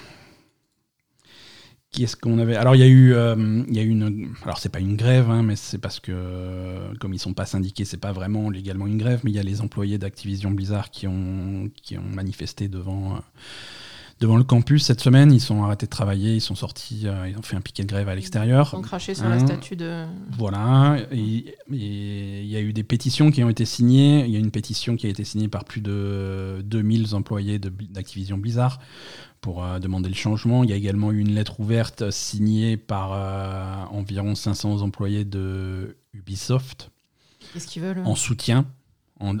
Qui 1.91 2.03
est-ce 2.03 2.15
qu'on 2.15 2.37
avait? 2.37 2.55
Alors 2.55 2.75
il 2.75 2.79
y 2.79 2.83
a 2.83 2.87
eu, 2.87 3.15
euh, 3.15 3.63
il 3.67 3.75
y 3.75 3.79
a 3.79 3.81
eu 3.81 3.89
une. 3.89 4.29
Alors 4.43 4.59
c'est 4.59 4.69
pas 4.69 4.79
une 4.79 4.95
grève, 4.95 5.31
hein, 5.31 5.41
mais 5.41 5.55
c'est 5.55 5.79
parce 5.79 5.99
que 5.99 6.11
euh, 6.13 6.93
comme 6.99 7.15
ils 7.15 7.19
sont 7.19 7.33
pas 7.33 7.47
syndiqués, 7.47 7.83
c'est 7.83 7.97
pas 7.97 8.11
vraiment 8.11 8.51
légalement 8.51 8.85
une 8.85 8.99
grève, 8.99 9.21
mais 9.23 9.31
il 9.31 9.35
y 9.35 9.39
a 9.39 9.43
les 9.43 9.61
employés 9.61 9.97
d'Activision 9.97 10.51
Blizzard 10.51 10.91
qui 10.91 11.07
ont 11.07 11.67
qui 11.81 11.97
ont 11.97 12.03
manifesté 12.13 12.67
devant 12.67 13.15
euh, 13.15 13.19
devant 14.19 14.37
le 14.37 14.43
campus 14.43 14.83
cette 14.85 15.01
semaine. 15.01 15.31
Ils 15.31 15.39
sont 15.39 15.63
arrêtés 15.63 15.85
de 15.85 15.89
travailler, 15.91 16.35
ils 16.35 16.41
sont 16.41 16.55
sortis, 16.55 17.03
euh, 17.05 17.27
ils 17.29 17.37
ont 17.37 17.41
fait 17.41 17.55
un 17.55 17.61
piquet 17.61 17.83
de 17.83 17.87
grève 17.87 18.09
à 18.09 18.15
l'extérieur. 18.15 18.71
Ils 18.73 18.77
ont 18.77 18.81
craché 18.81 19.15
sur 19.15 19.25
Hein. 19.25 19.29
la 19.29 19.39
statue 19.39 19.75
de. 19.75 20.05
Voilà, 20.37 20.97
et 21.11 21.55
il 21.71 22.45
y 22.45 22.55
a 22.55 22.59
eu 22.61 22.73
des 22.73 22.83
pétitions 22.83 23.31
qui 23.31 23.43
ont 23.43 23.49
été 23.49 23.65
signées. 23.65 24.25
Il 24.25 24.31
y 24.31 24.35
a 24.35 24.39
une 24.39 24.51
pétition 24.51 24.95
qui 24.95 25.07
a 25.07 25.09
été 25.09 25.23
signée 25.23 25.47
par 25.47 25.63
plus 25.65 25.81
de 25.81 26.61
2000 26.65 27.15
employés 27.15 27.59
d'Activision 27.59 28.37
Blizzard 28.37 28.79
pour 29.41 29.63
euh, 29.63 29.79
demander 29.79 30.09
le 30.09 30.15
changement. 30.15 30.63
Il 30.65 30.69
y 30.69 30.73
a 30.73 30.75
également 30.75 31.11
eu 31.11 31.19
une 31.19 31.33
lettre 31.33 31.59
ouverte 31.61 32.11
signée 32.11 32.75
par 32.75 33.11
euh, 33.13 33.85
environ 33.97 34.35
500 34.35 34.81
employés 34.81 35.23
de 35.25 35.95
Ubisoft 36.13 36.91
Qu'est-ce 37.53 37.67
qu'ils 37.67 37.81
veulent 37.83 38.01
en 38.05 38.15
soutien. 38.15 38.65
En- 39.21 39.35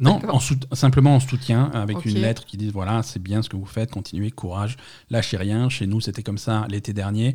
non, 0.00 0.20
en 0.28 0.38
simplement 0.72 1.16
en 1.16 1.20
soutien, 1.20 1.70
avec 1.74 2.04
une 2.04 2.14
lettre 2.14 2.44
qui 2.44 2.56
dit 2.56 2.70
voilà, 2.70 3.02
c'est 3.02 3.18
bien 3.22 3.42
ce 3.42 3.48
que 3.48 3.56
vous 3.56 3.66
faites, 3.66 3.90
continuez, 3.90 4.30
courage, 4.30 4.76
lâchez 5.10 5.36
rien. 5.36 5.68
Chez 5.68 5.86
nous, 5.86 6.00
c'était 6.00 6.22
comme 6.22 6.38
ça 6.38 6.66
l'été 6.68 6.92
dernier, 6.92 7.34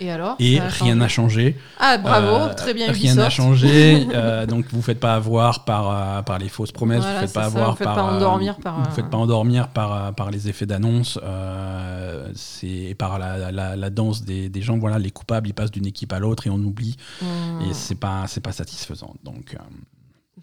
Et 0.00 0.10
alors 0.10 0.36
et 0.38 0.60
rien 0.60 0.94
n'a 0.96 1.08
changé. 1.08 1.56
Ah, 1.78 1.98
bravo, 1.98 2.50
Euh, 2.50 2.54
très 2.54 2.74
bien 2.74 2.90
Rien 2.92 3.14
n'a 3.16 3.30
changé. 3.30 4.06
euh, 4.14 4.46
donc 4.46 4.66
vous 4.70 4.82
faites 4.82 5.00
pas 5.00 5.14
avoir 5.14 5.64
par, 5.64 5.90
euh, 5.90 6.22
par 6.22 6.38
les 6.38 6.48
fausses 6.48 6.72
promesses, 6.72 7.02
Voilà, 7.02 7.20
vous 7.20 7.26
faites 7.26 7.34
pas 7.34 7.40
ça, 7.42 7.46
avoir 7.46 7.70
vous 7.72 7.76
faites 7.76 7.84
par, 7.86 7.94
pas 7.96 8.02
endormir 8.02 8.56
par, 8.58 8.82
vous 8.82 8.94
faites 8.94 9.10
pas 9.10 9.18
endormir 9.18 9.68
par, 9.68 10.14
par 10.14 10.30
les 10.30 10.48
effets 10.48 10.66
d'annonce, 10.66 11.18
euh, 11.22 12.28
c'est 12.34 12.66
et 12.68 12.94
par 12.94 13.18
la, 13.18 13.50
la, 13.50 13.76
la 13.76 13.90
danse 13.90 14.24
des, 14.24 14.48
des 14.48 14.62
gens. 14.62 14.78
Voilà, 14.78 14.98
les 14.98 15.10
coupables, 15.10 15.48
ils 15.48 15.54
passent 15.54 15.70
d'une 15.70 15.86
équipe 15.86 16.12
à 16.12 16.18
l'autre 16.18 16.46
et 16.46 16.50
on 16.50 16.56
oublie 16.58 16.96
Hmm. 17.20 17.62
et 17.62 17.74
c'est 17.74 17.94
pas 17.94 18.24
c'est 18.26 18.40
pas 18.40 18.52
satisfaisant. 18.52 19.14
Donc 19.24 19.56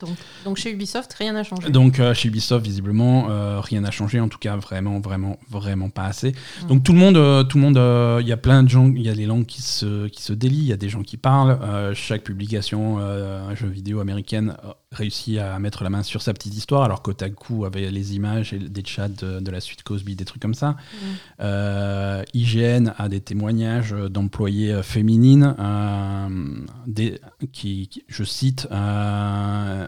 Donc, 0.01 0.17
donc 0.45 0.57
chez 0.57 0.71
Ubisoft, 0.71 1.13
rien 1.13 1.33
n'a 1.33 1.43
changé. 1.43 1.69
donc 1.69 1.99
euh, 1.99 2.13
chez 2.13 2.27
Ubisoft, 2.27 2.65
visiblement, 2.65 3.29
euh, 3.29 3.59
rien 3.59 3.81
n'a 3.81 3.91
changé. 3.91 4.19
En 4.19 4.27
tout 4.27 4.39
cas, 4.39 4.55
vraiment, 4.55 4.99
vraiment, 4.99 5.37
vraiment 5.49 5.89
pas 5.89 6.05
assez. 6.05 6.31
Mm. 6.63 6.67
Donc 6.67 6.83
tout 6.83 6.93
le 6.93 6.99
monde, 6.99 7.17
euh, 7.17 7.43
tout 7.43 7.57
le 7.57 7.63
monde, 7.63 8.21
il 8.21 8.27
y 8.27 8.31
a 8.31 8.37
plein 8.37 8.63
de 8.63 8.69
gens, 8.69 8.87
il 8.87 9.01
y 9.01 9.09
a 9.09 9.15
des 9.15 9.25
langues 9.25 9.45
qui 9.45 9.61
se 9.61 10.07
qui 10.07 10.21
se 10.21 10.33
délient. 10.33 10.61
Il 10.61 10.67
y 10.67 10.73
a 10.73 10.77
des 10.77 10.89
gens 10.89 11.03
qui 11.03 11.17
parlent. 11.17 11.59
Chaque 11.93 12.23
publication, 12.23 12.99
un 12.99 13.55
jeu 13.55 13.67
vidéo 13.67 13.99
américaine 13.99 14.55
réussit 14.93 15.37
à 15.39 15.57
mettre 15.59 15.83
la 15.83 15.89
main 15.89 16.03
sur 16.03 16.21
sa 16.21 16.33
petite 16.33 16.53
histoire. 16.55 16.83
Alors 16.83 17.01
qu'Otaku 17.01 17.65
avait 17.65 17.89
les 17.91 18.15
images 18.15 18.53
et 18.53 18.59
des 18.59 18.83
chats 18.85 19.07
de, 19.07 19.39
de 19.39 19.51
la 19.51 19.61
suite 19.61 19.83
Cosby, 19.83 20.15
des 20.15 20.25
trucs 20.25 20.41
comme 20.41 20.53
ça. 20.53 20.71
Mm. 20.71 20.95
Euh, 21.41 22.23
IGN 22.33 22.93
a 22.97 23.07
des 23.09 23.21
témoignages 23.21 23.91
d'employés 24.09 24.71
euh, 24.73 24.83
féminines 24.83 25.55
euh, 25.59 26.27
des, 26.87 27.19
qui, 27.53 27.87
qui- 27.87 28.03
je 28.07 28.23
cite, 28.23 28.67
euh, 28.71 29.87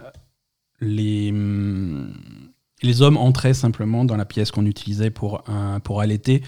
les, 0.79 1.31
hum, 1.31 2.13
les 2.81 3.01
hommes 3.01 3.17
entraient 3.17 3.53
simplement 3.53 4.05
dans 4.05 4.15
la 4.17 4.25
pièce 4.25 4.51
qu'on 4.51 4.65
utilisait 4.65 5.09
pour, 5.09 5.43
pour 5.83 6.01
allaiter. 6.01 6.43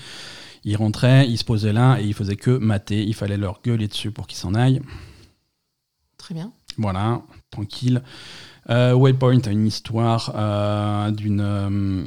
Ils 0.66 0.76
rentraient, 0.76 1.30
ils 1.30 1.38
se 1.38 1.44
posaient 1.46 1.72
là 1.74 1.98
et 2.00 2.06
ils 2.06 2.14
faisaient 2.14 2.36
que 2.36 2.52
mater. 2.58 3.04
Il 3.04 3.14
fallait 3.14 3.38
leur 3.38 3.62
gueuler 3.62 3.88
dessus 3.88 4.12
pour 4.12 4.28
qu'ils 4.28 4.38
s'en 4.40 4.54
aillent. 4.56 4.82
Très 6.18 6.34
bien. 6.34 6.52
Voilà, 6.78 7.22
tranquille. 7.52 8.02
Euh, 8.70 8.94
Waypoint 8.94 9.42
a 9.46 9.52
une 9.52 9.68
histoire 9.68 10.32
euh, 10.36 11.12
d'une. 11.12 11.42
euh, 11.42 12.04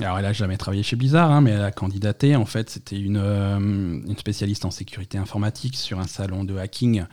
alors, 0.00 0.18
elle 0.18 0.26
a 0.26 0.32
jamais 0.32 0.56
travaillé 0.56 0.82
chez 0.82 0.96
Blizzard, 0.96 1.30
hein, 1.30 1.40
mais 1.40 1.52
elle 1.52 1.62
a 1.62 1.70
candidaté. 1.70 2.34
En 2.34 2.44
fait, 2.44 2.70
c'était 2.70 2.98
une, 2.98 3.18
une 3.18 4.16
spécialiste 4.16 4.64
en 4.64 4.70
sécurité 4.70 5.18
informatique 5.18 5.76
sur 5.76 6.00
un 6.00 6.06
salon 6.06 6.44
de 6.44 6.56
hacking. 6.56 7.04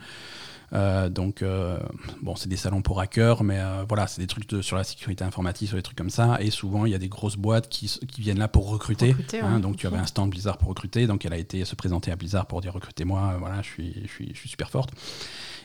Euh, 0.72 1.08
donc, 1.08 1.42
euh, 1.42 1.78
bon, 2.22 2.36
c'est 2.36 2.48
des 2.48 2.56
salons 2.56 2.82
pour 2.82 3.00
hackers, 3.00 3.42
mais 3.42 3.58
euh, 3.58 3.84
voilà, 3.88 4.06
c'est 4.06 4.20
des 4.20 4.26
trucs 4.26 4.48
de- 4.48 4.62
sur 4.62 4.76
la 4.76 4.84
sécurité 4.84 5.24
informatique, 5.24 5.68
sur 5.68 5.76
des 5.76 5.82
trucs 5.82 5.98
comme 5.98 6.10
ça. 6.10 6.38
Et 6.40 6.50
souvent, 6.50 6.86
il 6.86 6.92
y 6.92 6.94
a 6.94 6.98
des 6.98 7.08
grosses 7.08 7.36
boîtes 7.36 7.68
qui, 7.68 7.90
viennent 8.18 8.38
là 8.38 8.48
pour 8.48 8.68
recruter. 8.68 9.08
Recruter, 9.08 9.40
hein. 9.40 9.56
ouais. 9.56 9.60
donc, 9.60 9.76
tu 9.76 9.86
avais 9.86 9.96
un 9.98 10.06
stand 10.06 10.30
Blizzard 10.30 10.58
pour 10.58 10.68
recruter. 10.68 11.06
Donc, 11.06 11.24
elle 11.24 11.32
a 11.32 11.38
été 11.38 11.64
se 11.64 11.74
présenter 11.74 12.12
à 12.12 12.16
Blizzard 12.16 12.46
pour 12.46 12.60
dire 12.60 12.72
recrutez-moi, 12.72 13.36
voilà, 13.38 13.62
je 13.62 13.68
suis, 13.68 13.94
je, 14.04 14.08
suis, 14.08 14.30
je 14.32 14.38
suis 14.38 14.48
super 14.48 14.70
forte. 14.70 14.90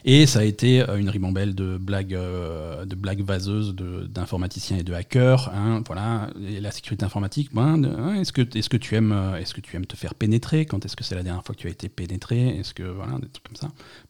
Et 0.08 0.28
ça 0.28 0.39
a 0.39 0.43
été 0.43 0.88
euh, 0.88 0.97
une 0.97 1.10
ribambelle 1.10 1.56
de 1.56 1.78
blagues, 1.80 2.14
euh, 2.14 2.86
de 2.86 2.93
blagues 2.93 3.24
vaseuses 3.24 3.76
d'informaticiens 3.76 4.78
et 4.78 4.84
de 4.84 4.93
hackers. 4.93 5.49
hein, 5.51 5.82
voilà. 5.88 6.30
La 6.62 6.70
sécurité 6.70 7.03
informatique, 7.06 7.49
ben, 7.53 7.84
hein, 7.84 8.14
est-ce 8.14 8.32
que, 8.32 8.41
est 8.41 8.70
que, 8.70 8.78
tu 8.78 8.93
aimes, 8.95 9.12
euh, 9.12 9.38
est-ce 9.38 9.56
que 9.56 9.62
tu 9.62 9.76
aimes 9.76 9.88
te 9.88 9.95
faire 9.95 10.14
pénétrer? 10.14 10.68
Quand 10.68 10.86
est-ce 10.86 10.95
que 10.95 11.03
c'est 11.03 11.16
la 11.16 11.24
dernière 11.24 11.43
fois 11.43 11.56
que 11.56 11.62
tu 11.62 11.68
as 11.68 11.72
été 11.72 11.89
pénétré? 11.89 12.49
Est-ce 12.49 12.76
que, 12.76 12.84
voilà, 12.84 13.14
des 13.14 13.28
trucs 13.30 13.47
comme 13.47 13.56
ça. 13.56 13.70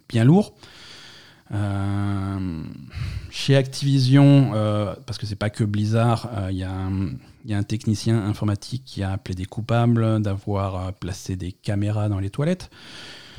Bien 0.10 0.26
lourd. 0.26 0.54
Chez 3.30 3.56
Activision, 3.56 4.52
parce 5.06 5.18
que 5.20 5.26
c'est 5.28 5.36
pas 5.36 5.52
que 5.52 5.64
Blizzard, 5.64 6.28
il 6.50 6.58
y, 6.58 6.64
a 6.64 6.72
un- 6.72 7.12
il 7.46 7.52
y 7.52 7.54
a 7.54 7.58
un 7.58 7.64
technicien 7.64 8.18
informatique 8.18 8.84
qui 8.84 9.04
a 9.04 9.16
plaidé 9.18 9.46
coupable 9.46 10.22
d'avoir 10.22 10.88
euh, 10.88 10.92
placé 10.92 11.36
des 11.36 11.52
caméras 11.52 12.10
dans 12.10 12.20
les 12.20 12.32
toilettes. 12.32 12.72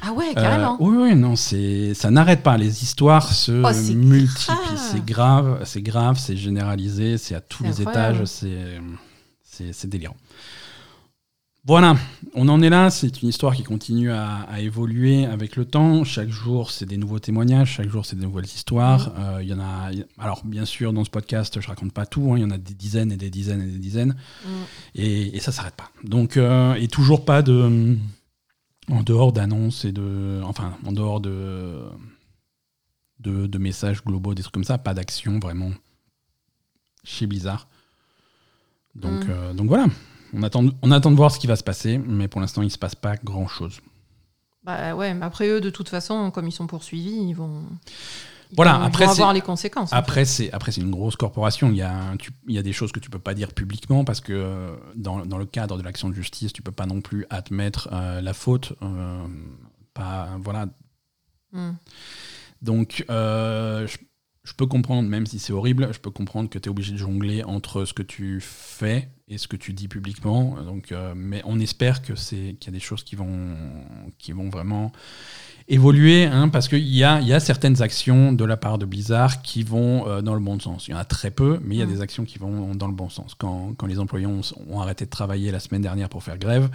Ah 0.09 0.13
ouais, 0.13 0.31
Euh, 0.31 0.35
carrément. 0.35 0.77
oui, 0.81 0.97
oui, 0.99 1.15
non, 1.17 1.35
c'est 1.37 1.95
ça 1.95 2.11
n'arrête 2.11 2.43
pas. 2.43 2.57
Les 2.57 2.83
histoires 2.83 3.33
se 3.33 3.53
Oh, 3.53 3.95
multiplient. 3.97 4.55
grave. 4.55 4.77
C'est 4.93 5.05
grave, 5.05 5.61
c'est 5.65 5.83
grave, 5.83 6.19
c'est 6.19 6.37
généralisé, 6.37 7.19
c'est 7.19 7.35
à 7.35 7.41
tous 7.41 7.65
les 7.65 7.81
incroyable. 7.81 8.17
étages, 8.17 8.29
c'est 9.45 9.87
délirant. 9.89 10.17
Voilà, 11.69 11.97
on 12.35 12.49
en 12.49 12.63
est 12.63 12.71
là. 12.71 12.91
C'est 12.91 13.23
une 13.23 13.29
histoire 13.29 13.53
qui 13.57 13.65
continue 13.65 14.13
à, 14.13 14.43
à 14.49 14.61
évoluer 14.61 15.25
avec 15.27 15.57
le 15.57 15.65
temps. 15.65 16.05
Chaque 16.05 16.29
jour, 16.29 16.71
c'est 16.71 16.87
des 16.87 16.97
nouveaux 16.97 17.19
témoignages. 17.19 17.73
Chaque 17.73 17.89
jour, 17.89 18.07
c'est 18.07 18.15
des 18.15 18.25
nouvelles 18.25 18.45
histoires. 18.45 19.11
Euh, 19.19 19.39
Il 19.43 19.49
y 19.49 19.53
en 19.53 19.59
a. 19.59 19.91
Alors, 20.17 20.43
bien 20.45 20.65
sûr, 20.65 20.93
dans 20.93 21.05
ce 21.05 21.11
podcast, 21.11 21.61
je 21.61 21.67
raconte 21.67 21.93
pas 21.93 22.07
tout. 22.07 22.31
hein. 22.33 22.35
Il 22.37 22.43
y 22.43 22.45
en 22.45 22.53
a 22.53 22.59
des 22.59 22.75
dizaines 22.75 23.11
et 23.11 23.17
des 23.17 23.31
dizaines 23.31 23.63
et 23.63 23.67
des 23.73 23.79
dizaines. 23.81 24.15
Mm. 24.45 24.49
Et, 24.95 25.37
et 25.37 25.41
ça 25.41 25.51
s'arrête 25.51 25.75
pas. 25.75 25.91
Donc, 26.05 26.37
euh, 26.37 26.75
et 26.75 26.87
toujours 26.87 27.25
pas 27.25 27.43
de. 27.43 27.97
En 28.91 29.03
dehors 29.03 29.33
d'annonces 29.33 29.85
et 29.85 29.93
de. 29.93 30.41
Enfin, 30.45 30.77
en 30.87 30.93
dehors 30.93 31.21
de, 31.21 31.85
de. 33.21 33.47
de 33.47 33.59
messages 33.59 34.05
globaux, 34.05 34.35
des 34.35 34.43
trucs 34.43 34.55
comme 34.55 34.65
ça, 34.65 34.79
pas 34.79 34.95
d'action 34.95 35.39
vraiment 35.39 35.71
chez 37.05 37.27
Blizzard. 37.27 37.69
Donc, 38.95 39.25
Mm. 39.25 39.31
euh, 39.31 39.53
donc 39.55 39.69
voilà. 39.69 39.87
On 40.33 40.43
attend, 40.43 40.65
on 40.83 40.91
attend 40.91 41.11
de 41.11 41.17
voir 41.17 41.31
ce 41.31 41.39
qui 41.39 41.47
va 41.47 41.57
se 41.57 41.63
passer, 41.63 41.99
mais 41.99 42.29
pour 42.29 42.41
l'instant, 42.41 42.63
il 42.63 42.71
se 42.71 42.79
passe 42.79 42.95
pas 42.97 43.17
grand 43.17 43.47
chose. 43.47 43.81
Bah 44.65 44.95
ouais, 44.97 45.15
mais 45.15 45.25
après 45.25 45.49
eux, 45.49 45.61
de 45.61 45.71
toute 45.71 45.89
façon, 45.89 46.31
comme 46.33 46.49
ils 46.49 46.53
sont 46.53 46.67
poursuivis, 46.67 47.15
ils 47.29 47.35
vont. 47.35 47.63
Voilà, 48.55 48.83
après, 48.85 49.07
vont 49.07 49.11
avoir 49.13 49.29
c'est- 49.31 49.35
les 49.35 49.41
conséquences. 49.41 49.93
en 49.93 49.97
Après, 49.97 50.25
c'est 50.25 50.53
après 50.53 50.71
c'est 50.73 50.81
une 50.81 50.91
grosse 50.91 51.17
corporation. 51.17 51.71
Il 51.71 51.77
y, 51.77 51.83
a 51.83 52.15
tu- 52.19 52.31
il 52.47 52.55
y 52.55 52.59
a 52.59 52.63
des 52.63 52.73
choses 52.73 52.93
que 52.93 53.01
tu 53.01 53.11
peux 53.11 53.19
pas 53.19 53.35
dire 53.35 53.53
publiquement 53.53 54.05
parce 54.05 54.21
que 54.21 54.33
euh, 54.33 54.77
dans, 54.95 55.27
dans 55.27 55.39
le 55.39 55.47
cadre 55.47 55.77
de 55.79 55.83
l'action 55.83 56.09
de 56.09 56.15
justice, 56.15 56.53
tu 56.53 56.63
peux 56.63 56.73
pas 56.73 56.87
non 56.87 57.01
plus 57.01 57.27
admettre 57.31 57.89
euh, 57.93 58.21
la 58.21 58.33
faute. 58.35 58.73
euh, 58.83 59.27
pas 59.95 60.31
voilà. 60.43 60.67
fait. 61.53 61.59
Mm. 61.59 61.73
Donc, 62.63 63.05
euh, 63.11 63.87
je, 63.87 63.97
je 64.45 64.53
peux 64.55 64.67
comprendre, 64.67 65.09
même 65.09 65.27
si 65.27 65.39
c'est 65.39 65.53
horrible, 65.53 65.89
je 65.93 65.99
peux 65.99 66.11
comprendre 66.11 66.49
que 66.49 66.59
tu 66.59 66.67
es 66.67 66.71
obligé 66.71 66.93
de 66.93 66.97
jongler 66.99 67.43
entre 67.45 67.85
ce 67.85 67.93
que 67.93 68.03
tu 68.03 68.41
fais 68.41 69.11
et 69.29 69.39
ce 69.39 69.49
que 69.49 69.57
tu 69.57 69.73
dis 69.73 69.89
publiquement. 69.89 70.57
Donc, 70.63 70.95
mais 71.17 71.43
on 71.45 71.59
espère 71.59 72.01
que 72.03 72.15
c'est 72.15 72.57
qu'il 72.61 72.73
y 72.73 72.77
a 72.77 72.79
des 72.79 72.85
choses 72.85 73.03
qui 73.03 73.17
vont 73.17 73.57
qui 74.19 74.33
vont 74.33 74.49
vraiment 74.51 74.93
évoluer, 75.69 76.27
hein, 76.27 76.49
parce 76.49 76.69
qu'il 76.69 76.87
y 76.87 77.03
a, 77.03 77.21
y 77.21 77.33
a 77.33 77.41
certaines 77.41 77.83
actions 77.83 78.33
de 78.33 78.45
la 78.45 78.57
part 78.57 78.79
de 78.79 78.87
Blizzard 78.87 79.43
qui 79.43 79.65
vont 79.65 80.07
euh, 80.09 80.23
dans 80.23 80.35
le 80.35 80.41
bon 80.41 80.61
sens. 80.61 80.87
Il 80.87 80.93
y 80.93 80.95
en 80.95 80.99
a 80.99 81.05
très 81.05 81.31
peu, 81.33 81.59
mais 81.65 81.75
il 81.75 81.79
y 81.79 81.83
a 81.83 81.87
Mm. 81.87 81.91
des 81.95 82.01
actions 82.03 82.25
qui 82.25 82.39
vont 82.39 82.75
dans 82.75 82.87
le 82.87 82.95
bon 82.95 83.09
sens. 83.09 83.35
Quand, 83.37 83.75
quand 83.77 83.87
les 83.87 83.99
employés 83.99 84.27
ont, 84.27 84.43
ont 84.69 84.81
arrêté 84.81 85.05
de 85.07 85.11
travailler 85.11 85.51
la 85.51 85.59
semaine 85.61 85.83
dernière 85.83 86.09
pour 86.09 86.23
faire 86.23 86.39
grève, 86.39 86.71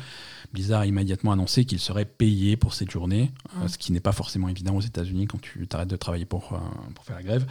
Blizzard 0.54 0.82
a 0.82 0.86
immédiatement 0.86 1.32
annoncé 1.32 1.64
qu'ils 1.64 1.80
seraient 1.80 2.04
payés 2.06 2.58
pour 2.58 2.74
cette 2.74 2.92
journée, 2.92 3.32
euh, 3.58 3.66
Mm. 3.66 3.68
ce 3.70 3.78
qui 3.78 3.92
n'est 3.94 4.00
pas 4.02 4.12
forcément 4.12 4.50
évident 4.50 4.76
aux 4.76 4.82
États-Unis 4.82 5.28
quand 5.28 5.40
tu 5.42 5.66
t'arrêtes 5.68 5.90
de 5.90 5.96
travailler 5.96 6.26
pour, 6.26 6.52
euh, 6.54 6.58
pour 6.94 7.06
faire 7.06 7.16
la 7.16 7.24
grève. 7.24 7.46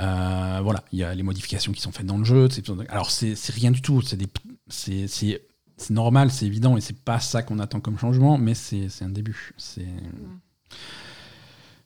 Euh, 0.00 0.60
voilà, 0.62 0.84
il 0.92 0.98
y 0.98 1.04
a 1.04 1.14
les 1.14 1.22
modifications 1.22 1.72
qui 1.72 1.80
sont 1.80 1.92
faites 1.92 2.06
dans 2.06 2.18
le 2.18 2.24
jeu. 2.24 2.48
Alors, 2.88 3.10
c'est 3.10 3.34
rien 3.52 3.70
du 3.70 3.80
tout. 3.82 4.00
C'est 4.02 4.16
des- 4.16 4.26
c'est- 4.68 5.06
c'est 5.08 5.42
c'est 5.78 5.92
normal, 5.92 6.30
c'est 6.30 6.46
évident, 6.46 6.78
et 6.78 6.80
c'est 6.80 6.98
pas 6.98 7.20
ça 7.20 7.42
qu'on 7.42 7.58
attend 7.58 7.80
comme 7.80 7.98
changement, 7.98 8.38
mais 8.38 8.54
c'est 8.54 8.88
c'est 8.88 9.04
un 9.04 9.10
début. 9.10 9.52
C'est 9.58 9.84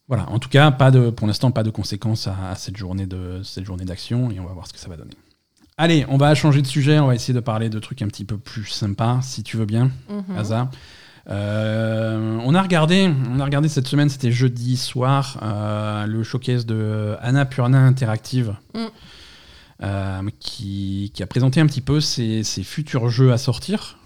voilà. 0.09 0.28
En 0.31 0.39
tout 0.39 0.49
cas, 0.49 0.70
pas 0.70 0.91
de, 0.91 1.11
pour 1.11 1.26
l'instant, 1.26 1.51
pas 1.51 1.62
de 1.62 1.70
conséquences 1.70 2.26
à, 2.26 2.51
à 2.51 2.55
cette 2.57 2.76
journée 2.76 3.07
de 3.07 3.43
cette 3.45 3.64
journée 3.64 3.85
d'action, 3.85 4.31
et 4.31 4.41
on 4.41 4.47
va 4.47 4.53
voir 4.53 4.66
ce 4.66 4.72
que 4.72 4.78
ça 4.78 4.89
va 4.89 4.97
donner. 4.97 5.14
Allez, 5.78 6.05
on 6.09 6.16
va 6.18 6.35
changer 6.35 6.61
de 6.62 6.66
sujet. 6.66 6.99
On 6.99 7.07
va 7.07 7.14
essayer 7.14 7.33
de 7.33 7.41
parler 7.41 7.70
de 7.70 7.78
trucs 7.78 8.03
un 8.03 8.09
petit 8.09 8.24
peu 8.24 8.37
plus 8.37 8.66
sympas, 8.66 9.20
si 9.22 9.43
tu 9.43 9.57
veux 9.57 9.64
bien. 9.66 9.91
Euh, 11.28 12.39
on 12.45 12.55
a 12.55 12.62
regardé, 12.62 13.11
on 13.31 13.39
a 13.41 13.45
regardé 13.45 13.68
cette 13.68 13.87
semaine, 13.87 14.09
c'était 14.09 14.33
jeudi 14.33 14.76
soir, 14.76 15.39
euh, 15.43 16.07
le 16.07 16.22
showcase 16.22 16.66
de 16.66 17.14
Anna 17.20 17.45
Purna 17.47 17.78
Interactive, 17.78 18.57
Mm. 18.74 18.78
euh, 19.85 20.20
qui, 20.41 21.12
qui 21.14 21.22
a 21.22 21.26
présenté 21.26 21.61
un 21.61 21.66
petit 21.66 21.83
peu 21.83 22.01
ses, 22.01 22.43
ses 22.43 22.62
futurs 22.62 23.09
jeux 23.11 23.33
à 23.33 23.39
sortir, 23.39 23.99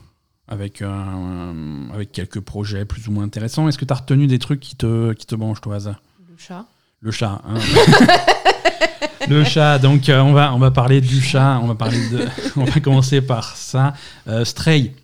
avec, 0.48 0.82
avec 0.82 2.12
quelques 2.12 2.40
projets 2.40 2.84
plus 2.84 3.08
ou 3.08 3.12
moins 3.12 3.24
intéressants. 3.24 3.68
Est-ce 3.68 3.78
que 3.78 3.84
tu 3.84 3.92
as 3.92 3.96
retenu 3.96 4.26
des 4.26 4.38
trucs 4.38 4.60
qui 4.60 4.76
te, 4.76 5.12
qui 5.14 5.26
te 5.26 5.34
branchent, 5.34 5.60
toi, 5.60 5.76
Asa 5.76 5.98
Le 6.28 6.36
chat. 6.36 6.66
le 7.00 7.10
chat. 7.10 7.40
hein. 7.46 7.54
le 9.28 9.44
chat. 9.44 9.78
Donc 9.78 10.08
euh, 10.08 10.20
on 10.20 10.32
va 10.32 10.54
on 10.54 10.58
va 10.58 10.70
parler 10.70 11.00
du 11.00 11.20
chat. 11.20 11.58
On 11.62 11.66
va 11.66 11.74
parler 11.74 11.98
de. 12.10 12.26
on 12.56 12.64
va 12.64 12.80
commencer 12.80 13.20
par 13.22 13.56
ça. 13.56 13.94
Euh, 14.28 14.44
Stray. 14.44 14.94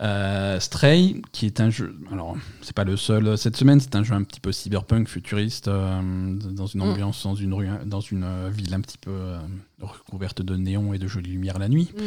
Euh, 0.00 0.58
Stray, 0.58 1.22
qui 1.30 1.46
est 1.46 1.60
un 1.60 1.70
jeu. 1.70 1.96
Alors 2.12 2.36
c'est 2.62 2.74
pas 2.74 2.82
le 2.84 2.96
seul 2.96 3.38
cette 3.38 3.56
semaine. 3.56 3.78
C'est 3.80 3.94
un 3.96 4.02
jeu 4.02 4.14
un 4.14 4.22
petit 4.24 4.40
peu 4.40 4.50
cyberpunk, 4.52 5.08
futuriste, 5.08 5.68
dans 5.68 6.66
une 6.66 6.80
Mm. 6.80 6.82
ambiance, 6.82 7.22
dans 7.22 7.34
une 7.36 7.54
rue, 7.54 7.68
dans 7.86 8.00
une 8.00 8.48
ville 8.50 8.74
un 8.74 8.80
petit 8.80 8.98
peu 8.98 9.34
recouverte 9.80 10.42
de 10.42 10.56
néons 10.56 10.94
et 10.94 10.98
de 10.98 11.06
jolies 11.06 11.30
lumières 11.30 11.58
la 11.60 11.68
nuit. 11.68 11.92
Mm. 11.96 12.02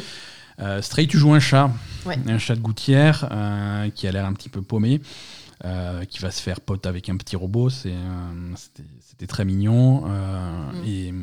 Euh, 0.60 0.82
Stray, 0.82 1.08
tu 1.08 1.18
joues 1.18 1.34
un 1.34 1.40
chat, 1.40 1.70
Ouais. 2.06 2.18
un 2.28 2.38
chat 2.40 2.56
de 2.56 2.62
gouttière 2.62 3.28
euh, 3.32 3.90
qui 3.92 4.08
a 4.08 4.12
l'air 4.12 4.26
un 4.26 4.34
petit 4.34 4.50
peu 4.50 4.62
paumé. 4.62 5.02
euh, 5.66 6.06
qui 6.06 6.20
va 6.20 6.30
se 6.30 6.40
faire 6.40 6.62
pote 6.62 6.86
avec 6.86 7.10
un 7.10 7.18
petit 7.18 7.36
robot. 7.36 7.70
Euh, 7.88 8.54
c'était, 8.56 9.26
très 9.28 9.44
mignon. 9.44 10.02
Mm. 10.08 10.84
et, 10.86 11.14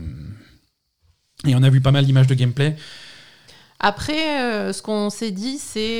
et 1.46 1.54
on 1.54 1.62
a 1.62 1.70
vu 1.70 1.80
pas 1.80 1.92
mal 1.92 2.04
d'images 2.04 2.26
de 2.26 2.34
gameplay. 2.34 2.74
Après, 3.78 4.72
ce 4.72 4.82
qu'on 4.82 5.08
s'est 5.10 5.30
dit, 5.30 5.58
c'est 5.58 5.98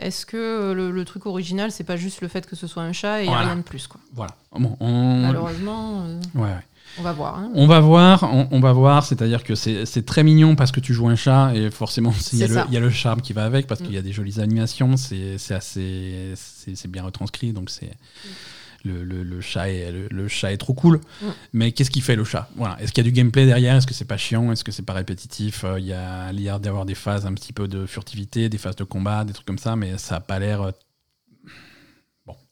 est-ce 0.00 0.26
que 0.26 0.72
le, 0.72 0.90
le 0.90 1.04
truc 1.04 1.26
original, 1.26 1.70
c'est 1.70 1.84
pas 1.84 1.96
juste 1.96 2.22
le 2.22 2.28
fait 2.28 2.46
que 2.46 2.56
ce 2.56 2.66
soit 2.66 2.82
un 2.82 2.92
chat 2.92 3.22
et 3.22 3.26
Voilà. 3.26 3.42
rien 3.46 3.56
de 3.56 3.62
plus, 3.62 3.86
quoi? 3.86 4.00
Voilà. 4.14 4.34
Bon, 4.52 4.76
on, 4.80 5.26
Malheureusement, 5.26 6.06
ouais, 6.34 6.42
ouais. 6.42 6.56
On 6.98 7.02
va 7.02 7.12
voir. 7.12 7.38
hein. 7.38 7.50
On 7.54 7.66
va 7.66 7.80
voir, 7.80 8.24
on, 8.24 8.48
on 8.50 8.60
va 8.60 8.72
voir, 8.72 9.04
c'est-à-dire 9.04 9.42
que 9.44 9.54
c'est, 9.54 9.84
très 10.04 10.22
mignon 10.22 10.56
parce 10.56 10.72
que 10.72 10.80
tu 10.80 10.92
joues 10.94 11.08
un 11.08 11.16
chat 11.16 11.52
et 11.54 11.70
forcément 11.70 12.12
il 12.32 12.38
y, 12.38 12.44
a 12.44 12.48
le- 12.48 12.60
il 12.68 12.74
y 12.74 12.76
a 12.76 12.80
le 12.80 12.90
charme 12.90 13.20
qui 13.20 13.32
va 13.32 13.44
avec 13.44 13.66
parce 13.66 13.80
Mm. 13.80 13.84
qu'il 13.84 13.94
y 13.94 13.98
a 13.98 14.02
des 14.02 14.12
jolies 14.12 14.40
animations, 14.40 14.96
c'est, 14.96 15.36
assez 15.54 16.34
c'est, 16.36 16.88
bien 16.90 17.02
retranscrit 17.04 17.52
donc 17.52 17.70
c'est 17.70 17.90
le, 18.84 19.04
le- 19.04 19.22
le 19.24 19.40
chat 19.42 19.68
est, 19.70 19.92
le, 19.92 20.08
le 20.10 20.26
chat 20.28 20.52
est 20.52 20.56
trop 20.56 20.72
cool. 20.72 21.00
Mm. 21.22 21.26
Mais 21.52 21.72
qu'est-ce 21.72 21.90
qui 21.90 22.00
fait 22.00 22.16
le 22.16 22.24
chat? 22.24 22.48
Voilà. 22.56 22.80
Est-ce 22.80 22.92
qu'il 22.92 23.04
y 23.04 23.06
a 23.06 23.10
du 23.10 23.14
gameplay 23.14 23.44
derrière? 23.44 23.76
Est-ce 23.76 23.86
que 23.86 23.92
c'est 23.92 24.06
pas 24.06 24.16
chiant? 24.16 24.50
Est-ce 24.52 24.64
que 24.64 24.72
c'est 24.72 24.84
pas 24.86 24.94
répétitif? 24.94 25.64
Euh, 25.64 25.78
Il 25.78 25.84
y 25.84 25.92
a 25.92 26.32
l'air 26.32 26.60
d'avoir 26.60 26.86
des 26.86 26.94
phases 26.94 27.26
un 27.26 27.34
petit 27.34 27.52
peu 27.52 27.68
de 27.68 27.84
furtivité, 27.84 28.48
des 28.48 28.56
phases 28.56 28.76
de 28.76 28.84
combat, 28.84 29.24
des 29.24 29.34
trucs 29.34 29.46
comme 29.46 29.58
ça, 29.58 29.76
mais 29.76 29.98
ça 29.98 30.16
a 30.16 30.20
pas 30.20 30.38
l'air 30.38 30.72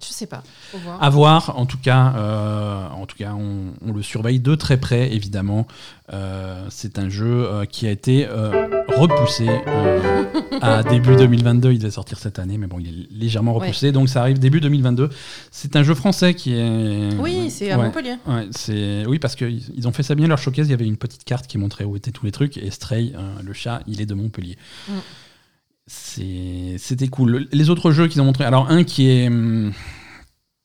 Je 0.01 0.13
sais 0.13 0.27
pas. 0.27 0.43
Voir. 0.75 1.03
à 1.03 1.11
voir, 1.11 1.59
en 1.59 1.67
tout 1.67 1.79
cas, 1.79 2.15
euh, 2.17 2.89
en 2.91 3.07
tout 3.07 3.17
cas 3.17 3.33
on, 3.33 3.73
on 3.85 3.93
le 3.93 4.03
surveille 4.03 4.39
de 4.39 4.55
très 4.55 4.77
près, 4.77 5.13
évidemment. 5.13 5.67
Euh, 6.13 6.67
c'est 6.71 6.99
un 6.99 7.09
jeu 7.09 7.27
euh, 7.47 7.65
qui 7.65 7.87
a 7.87 7.91
été 7.91 8.27
repoussé 8.97 9.49
à 10.61 10.83
début 10.89 11.17
2022. 11.17 11.73
Il 11.73 11.79
devait 11.79 11.91
sortir 11.91 12.19
cette 12.19 12.39
année, 12.39 12.59
mais 12.59 12.67
bon, 12.67 12.79
il 12.79 12.89
est 12.89 13.13
légèrement 13.13 13.55
repoussé, 13.55 13.93
donc 13.93 14.09
ça 14.09 14.21
arrive 14.21 14.39
début 14.39 14.61
2022. 14.61 15.11
C'est 15.51 15.75
un 15.77 15.83
jeu 15.83 15.95
français 15.95 16.35
qui 16.35 16.55
est. 16.55 17.15
Oui, 17.19 17.51
c'est 17.51 17.71
à 17.71 17.79
Ouais. 17.79 17.87
Montpellier. 17.87 18.17
Ouais, 18.27 18.49
c'est 18.53 19.05
oui 19.07 19.19
parce 19.19 19.37
qu'ils 19.37 19.63
ils 19.77 19.89
ont 19.89 19.93
fait 19.93 20.03
ça 20.03 20.15
bien 20.15 20.27
leur 20.29 20.39
showcase. 20.39 20.69
Il 20.69 20.71
y 20.71 20.75
avait 20.75 20.87
une 20.87 20.97
petite 20.97 21.25
carte 21.25 21.47
qui 21.47 21.59
montrait 21.59 21.85
où 21.85 21.97
étaient 21.97 22.13
tous 22.13 22.25
les 22.25 22.33
trucs 22.33 22.57
et 22.57 22.71
Stray, 22.71 23.15
le 23.43 23.53
chat, 23.53 23.83
il 23.87 24.01
est 24.01 24.07
de 24.07 24.15
Montpellier. 24.15 24.57
Mm. 24.89 24.93
C'était 25.89 27.09
cool. 27.09 27.49
Les 27.51 27.71
autres 27.71 27.91
jeux 27.91 28.09
qu'ils 28.09 28.21
ont 28.21 28.27
montré. 28.27 28.45
Alors, 28.45 28.71
un 28.71 28.85
qui 28.85 29.09
est. 29.09 29.29
hum, 29.29 29.73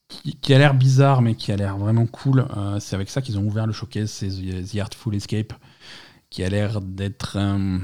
qui, 0.10 0.36
qui 0.36 0.54
a 0.54 0.58
l'air 0.58 0.74
bizarre, 0.74 1.22
mais 1.22 1.34
qui 1.36 1.52
a 1.52 1.56
l'air 1.56 1.78
vraiment 1.78 2.06
cool. 2.06 2.46
euh, 2.56 2.80
c'est 2.80 2.96
avec 2.96 3.10
ça 3.10 3.22
qu'ils 3.22 3.40
ont 3.40 3.44
ouvert 3.46 3.66
le 3.66 3.74
showcase. 3.74 4.12
C'est 4.12 4.28
The, 4.28 4.70
The 4.70 4.80
Artful 4.80 5.16
Escape. 5.16 5.54
Qui 6.30 6.44
a 6.44 6.50
l'air 6.50 6.82
d'être. 6.82 7.38
un 7.38 7.80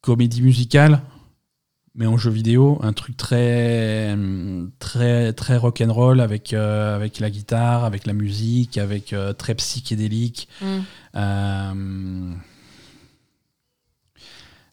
comédie 0.00 0.42
musicale. 0.42 1.02
Mais 1.94 2.06
en 2.06 2.16
jeu 2.16 2.30
vidéo, 2.30 2.78
un 2.82 2.92
truc 2.92 3.16
très, 3.16 4.12
hum, 4.12 4.70
très, 4.78 5.32
très 5.32 5.56
rock'n'roll 5.56 6.20
avec, 6.20 6.52
euh, 6.54 6.94
avec 6.94 7.18
la 7.18 7.28
guitare, 7.28 7.84
avec 7.84 8.06
la 8.06 8.12
musique, 8.12 8.78
avec 8.78 9.12
euh, 9.12 9.32
très 9.32 9.54
psychédélique. 9.56 10.48
Mm. 10.62 12.34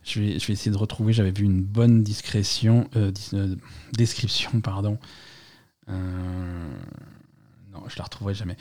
Je, 0.05 0.19
vais, 0.19 0.39
je 0.39 0.47
vais 0.47 0.53
essayer 0.53 0.71
de 0.71 0.77
retrouver. 0.77 1.13
J'avais 1.13 1.31
vu 1.31 1.45
une 1.45 1.63
bonne 1.63 2.03
discrétion, 2.03 2.87
euh, 2.95 3.09
dis- 3.11 3.29
euh, 3.33 3.55
description, 3.93 4.61
pardon. 4.61 4.99
Euh, 5.89 6.71
non, 7.73 7.81
je 7.87 7.97
la 7.97 8.03
retrouverai 8.03 8.35
jamais. 8.35 8.57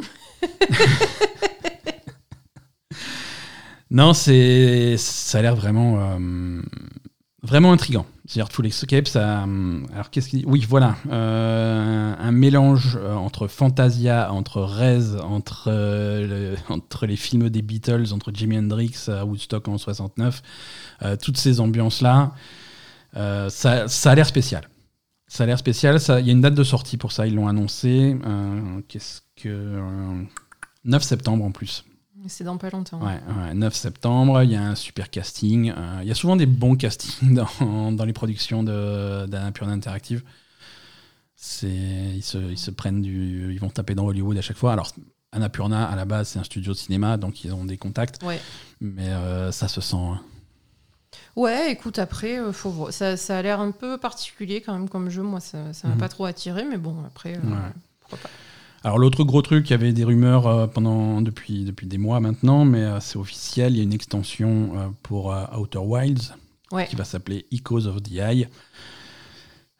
non, 3.90 4.14
c'est, 4.14 4.96
ça 4.96 5.38
a 5.38 5.42
l'air 5.42 5.56
vraiment, 5.56 6.18
vraiment 7.42 7.72
intrigant. 7.72 8.06
C'est-à-dire 8.28 8.52
Full 8.52 8.66
Escape, 8.66 9.08
ça. 9.08 9.46
Alors 9.94 10.10
qu'est-ce 10.10 10.28
qu'il 10.28 10.40
dit? 10.40 10.44
Oui, 10.46 10.64
voilà, 10.68 10.96
euh, 11.10 12.14
un 12.18 12.30
mélange 12.30 12.98
euh, 13.00 13.14
entre 13.14 13.48
Fantasia, 13.48 14.30
entre 14.30 14.60
Rez, 14.60 15.18
entre 15.22 15.68
euh, 15.68 16.54
entre 16.68 17.06
les 17.06 17.16
films 17.16 17.48
des 17.48 17.62
Beatles, 17.62 18.12
entre 18.12 18.30
Jimi 18.32 18.58
Hendrix 18.58 18.94
à 19.08 19.24
Woodstock 19.24 19.66
en 19.68 19.78
69, 19.78 20.42
euh, 21.02 21.16
toutes 21.16 21.38
ces 21.38 21.58
ambiances 21.60 22.02
là, 22.02 22.34
ça, 23.14 23.88
ça 23.88 24.10
a 24.10 24.14
l'air 24.14 24.26
spécial. 24.26 24.68
Ça 25.26 25.44
a 25.44 25.46
l'air 25.46 25.58
spécial. 25.58 25.98
Il 26.20 26.26
y 26.26 26.28
a 26.28 26.32
une 26.32 26.42
date 26.42 26.54
de 26.54 26.64
sortie 26.64 26.98
pour 26.98 27.12
ça, 27.12 27.26
ils 27.26 27.34
l'ont 27.34 27.48
annoncé. 27.48 28.16
Qu'est-ce 28.88 29.22
que 29.36 29.48
euh, 29.48 30.22
9 30.84 31.02
septembre 31.02 31.44
en 31.44 31.50
plus. 31.50 31.84
C'est 32.26 32.44
dans 32.44 32.56
pas 32.58 32.70
longtemps. 32.70 33.00
Ouais, 33.00 33.20
ouais, 33.38 33.54
9 33.54 33.74
septembre, 33.74 34.42
il 34.42 34.50
y 34.50 34.56
a 34.56 34.62
un 34.62 34.74
super 34.74 35.08
casting. 35.10 35.70
Euh, 35.76 35.98
Il 36.02 36.08
y 36.08 36.10
a 36.10 36.14
souvent 36.14 36.36
des 36.36 36.46
bons 36.46 36.74
castings 36.76 37.34
dans, 37.60 37.92
dans 37.92 38.04
les 38.04 38.12
productions 38.12 38.62
d'Annapurna 38.62 39.72
Interactive. 39.72 40.22
Ils, 41.62 42.22
se, 42.22 42.36
ils 42.50 42.58
se 42.58 42.70
prennent 42.70 43.00
du. 43.02 43.52
Ils 43.52 43.60
vont 43.60 43.70
taper 43.70 43.94
dans 43.94 44.04
Hollywood 44.06 44.36
à 44.36 44.42
chaque 44.42 44.56
fois. 44.56 44.72
Alors, 44.72 44.90
Annapurna, 45.32 45.88
à 45.88 45.94
la 45.94 46.04
base, 46.04 46.28
c'est 46.30 46.38
un 46.38 46.44
studio 46.44 46.72
de 46.72 46.76
cinéma, 46.78 47.16
donc 47.16 47.44
ils 47.44 47.52
ont 47.54 47.64
des 47.64 47.76
contacts. 47.78 48.22
Ouais. 48.24 48.40
Mais 48.80 49.08
euh, 49.08 49.52
ça 49.52 49.68
se 49.68 49.80
sent. 49.80 49.96
hein. 49.96 50.20
Ouais, 51.36 51.70
écoute, 51.70 51.98
après, 52.00 52.40
euh, 52.40 52.52
faut 52.52 52.70
voir. 52.70 52.92
Ça, 52.92 53.16
ça 53.16 53.38
a 53.38 53.42
l'air 53.42 53.60
un 53.60 53.70
peu 53.70 53.98
particulier 53.98 54.60
quand 54.60 54.72
même 54.72 54.88
comme 54.88 55.08
jeu. 55.10 55.22
Moi, 55.22 55.38
ça 55.40 55.72
ça 55.72 55.86
m'a 55.86 55.94
Mhm. 55.94 56.00
pas 56.00 56.08
trop 56.08 56.24
attiré, 56.24 56.64
mais 56.64 56.78
bon, 56.78 56.96
après, 57.06 57.38
pourquoi 58.00 58.18
pas. 58.18 58.30
Alors, 58.84 58.98
l'autre 58.98 59.24
gros 59.24 59.42
truc, 59.42 59.68
il 59.68 59.72
y 59.72 59.74
avait 59.74 59.92
des 59.92 60.04
rumeurs 60.04 60.46
euh, 60.46 60.66
pendant, 60.66 61.20
depuis, 61.20 61.64
depuis 61.64 61.86
des 61.86 61.98
mois 61.98 62.20
maintenant, 62.20 62.64
mais 62.64 62.82
euh, 62.82 63.00
c'est 63.00 63.18
officiel. 63.18 63.72
Il 63.72 63.78
y 63.78 63.80
a 63.80 63.82
une 63.82 63.92
extension 63.92 64.72
euh, 64.76 64.88
pour 65.02 65.34
Outer 65.56 65.78
Wilds. 65.78 66.34
Ouais. 66.70 66.86
qui 66.86 66.96
va 66.96 67.04
s'appeler 67.04 67.46
Echoes 67.50 67.86
of 67.86 68.02
the 68.02 68.12
Eye. 68.16 68.46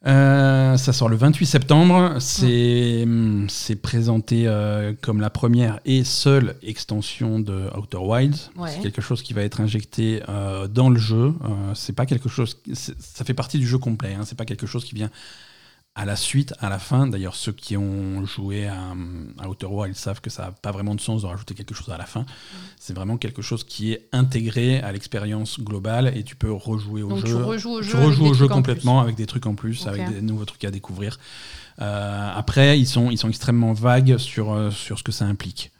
Euh, 0.06 0.76
ça 0.76 0.92
sort 0.92 1.08
le 1.08 1.16
28 1.16 1.46
septembre. 1.46 2.16
C'est 2.20 3.02
hum, 3.02 3.48
présenté 3.82 4.44
euh, 4.46 4.92
comme 5.00 5.20
la 5.20 5.30
première 5.30 5.80
et 5.84 6.04
seule 6.04 6.56
extension 6.62 7.40
de 7.40 7.68
Outer 7.76 7.98
Wilds. 7.98 8.50
Ouais. 8.56 8.70
C'est 8.70 8.80
quelque 8.80 9.02
chose 9.02 9.22
qui 9.22 9.32
va 9.32 9.42
être 9.42 9.60
injecté 9.60 10.22
euh, 10.28 10.68
dans 10.68 10.88
le 10.88 10.98
jeu. 10.98 11.34
C'est 11.74 11.94
pas 11.94 12.06
quelque 12.06 12.28
chose. 12.28 12.58
Ça 12.72 13.24
fait 13.24 13.34
partie 13.34 13.58
du 13.58 13.66
jeu 13.66 13.78
complet. 13.78 14.14
Hein. 14.14 14.22
C'est 14.24 14.38
pas 14.38 14.44
quelque 14.44 14.66
chose 14.66 14.84
qui 14.84 14.94
vient 14.94 15.10
à 16.00 16.04
la 16.04 16.14
suite, 16.14 16.54
à 16.60 16.68
la 16.68 16.78
fin. 16.78 17.08
D'ailleurs, 17.08 17.34
ceux 17.34 17.50
qui 17.52 17.76
ont 17.76 18.24
joué 18.24 18.66
à, 18.68 18.94
à 19.38 19.48
Outer 19.48 19.66
Wilds 19.66 19.96
savent 19.96 20.20
que 20.20 20.30
ça 20.30 20.44
n'a 20.44 20.52
pas 20.52 20.70
vraiment 20.70 20.94
de 20.94 21.00
sens 21.00 21.22
de 21.22 21.26
rajouter 21.26 21.54
quelque 21.54 21.74
chose 21.74 21.88
à 21.90 21.98
la 21.98 22.06
fin. 22.06 22.24
C'est 22.78 22.94
vraiment 22.94 23.16
quelque 23.16 23.42
chose 23.42 23.64
qui 23.64 23.92
est 23.92 24.08
intégré 24.12 24.78
à 24.80 24.92
l'expérience 24.92 25.58
globale 25.60 26.12
et 26.16 26.22
tu 26.22 26.36
peux 26.36 26.52
rejouer 26.52 27.02
au 27.02 27.08
Donc 27.08 27.26
jeu. 27.26 27.36
tu 27.36 27.42
rejoues 27.42 27.70
au 27.72 27.82
jeu. 27.82 27.90
Tu 27.90 27.96
rejoues 27.96 28.44
au 28.44 28.48
complètement 28.48 29.00
avec 29.00 29.16
des 29.16 29.26
trucs 29.26 29.46
en 29.46 29.54
plus, 29.56 29.86
avec 29.88 30.08
des 30.08 30.22
nouveaux 30.22 30.44
trucs 30.44 30.64
à 30.64 30.70
découvrir. 30.70 31.18
Euh, 31.80 32.30
après, 32.34 32.78
ils 32.78 32.86
sont, 32.86 33.10
ils 33.10 33.18
sont 33.18 33.28
extrêmement 33.28 33.72
vagues 33.72 34.18
sur, 34.18 34.52
euh, 34.52 34.70
sur 34.70 34.98
ce 34.98 35.02
que 35.02 35.12
ça 35.12 35.26
implique. 35.26 35.72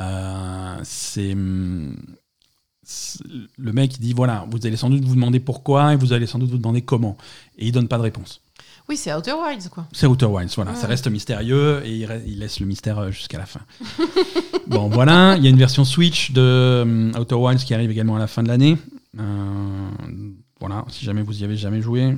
Euh, 0.00 0.76
c'est. 0.82 1.36
c'est- 2.82 3.22
Le 3.56 3.72
mec, 3.72 3.94
il 3.96 4.00
dit 4.00 4.12
voilà, 4.12 4.44
vous 4.50 4.58
allez 4.66 4.76
sans 4.76 4.90
doute 4.90 5.04
vous 5.04 5.14
demander 5.14 5.40
pourquoi 5.40 5.92
et 5.92 5.96
vous 5.96 6.12
allez 6.12 6.26
sans 6.26 6.38
doute 6.38 6.50
vous 6.50 6.58
demander 6.58 6.82
comment. 6.82 7.16
Et 7.58 7.66
il 7.66 7.72
donne 7.72 7.88
pas 7.88 7.96
de 7.98 8.02
réponse. 8.02 8.40
Oui, 8.88 8.96
c'est 8.96 9.12
Outer 9.14 9.32
Wilds, 9.34 9.68
quoi. 9.68 9.86
C'est 9.92 10.06
Outer 10.06 10.26
Wilds, 10.26 10.52
voilà. 10.56 10.72
Ouais. 10.72 10.76
Ça 10.76 10.86
reste 10.86 11.06
mystérieux 11.08 11.82
et 11.84 11.94
il, 11.96 12.06
re- 12.06 12.22
il 12.26 12.40
laisse 12.40 12.58
le 12.60 12.66
mystère 12.66 12.98
euh, 12.98 13.10
jusqu'à 13.10 13.38
la 13.38 13.46
fin. 13.46 13.60
bon, 14.66 14.88
voilà. 14.88 15.36
Il 15.38 15.44
y 15.44 15.46
a 15.46 15.50
une 15.50 15.56
version 15.58 15.84
Switch 15.84 16.32
de 16.32 16.80
hum, 16.82 17.12
Outer 17.18 17.36
Wilds 17.36 17.64
qui 17.64 17.74
arrive 17.74 17.90
également 17.90 18.16
à 18.16 18.18
la 18.18 18.26
fin 18.26 18.42
de 18.42 18.48
l'année. 18.48 18.76
Euh, 19.18 19.88
voilà, 20.60 20.84
si 20.88 21.04
jamais 21.04 21.22
vous 21.22 21.40
y 21.40 21.44
avez 21.44 21.56
jamais 21.56 21.80
joué. 21.80 22.16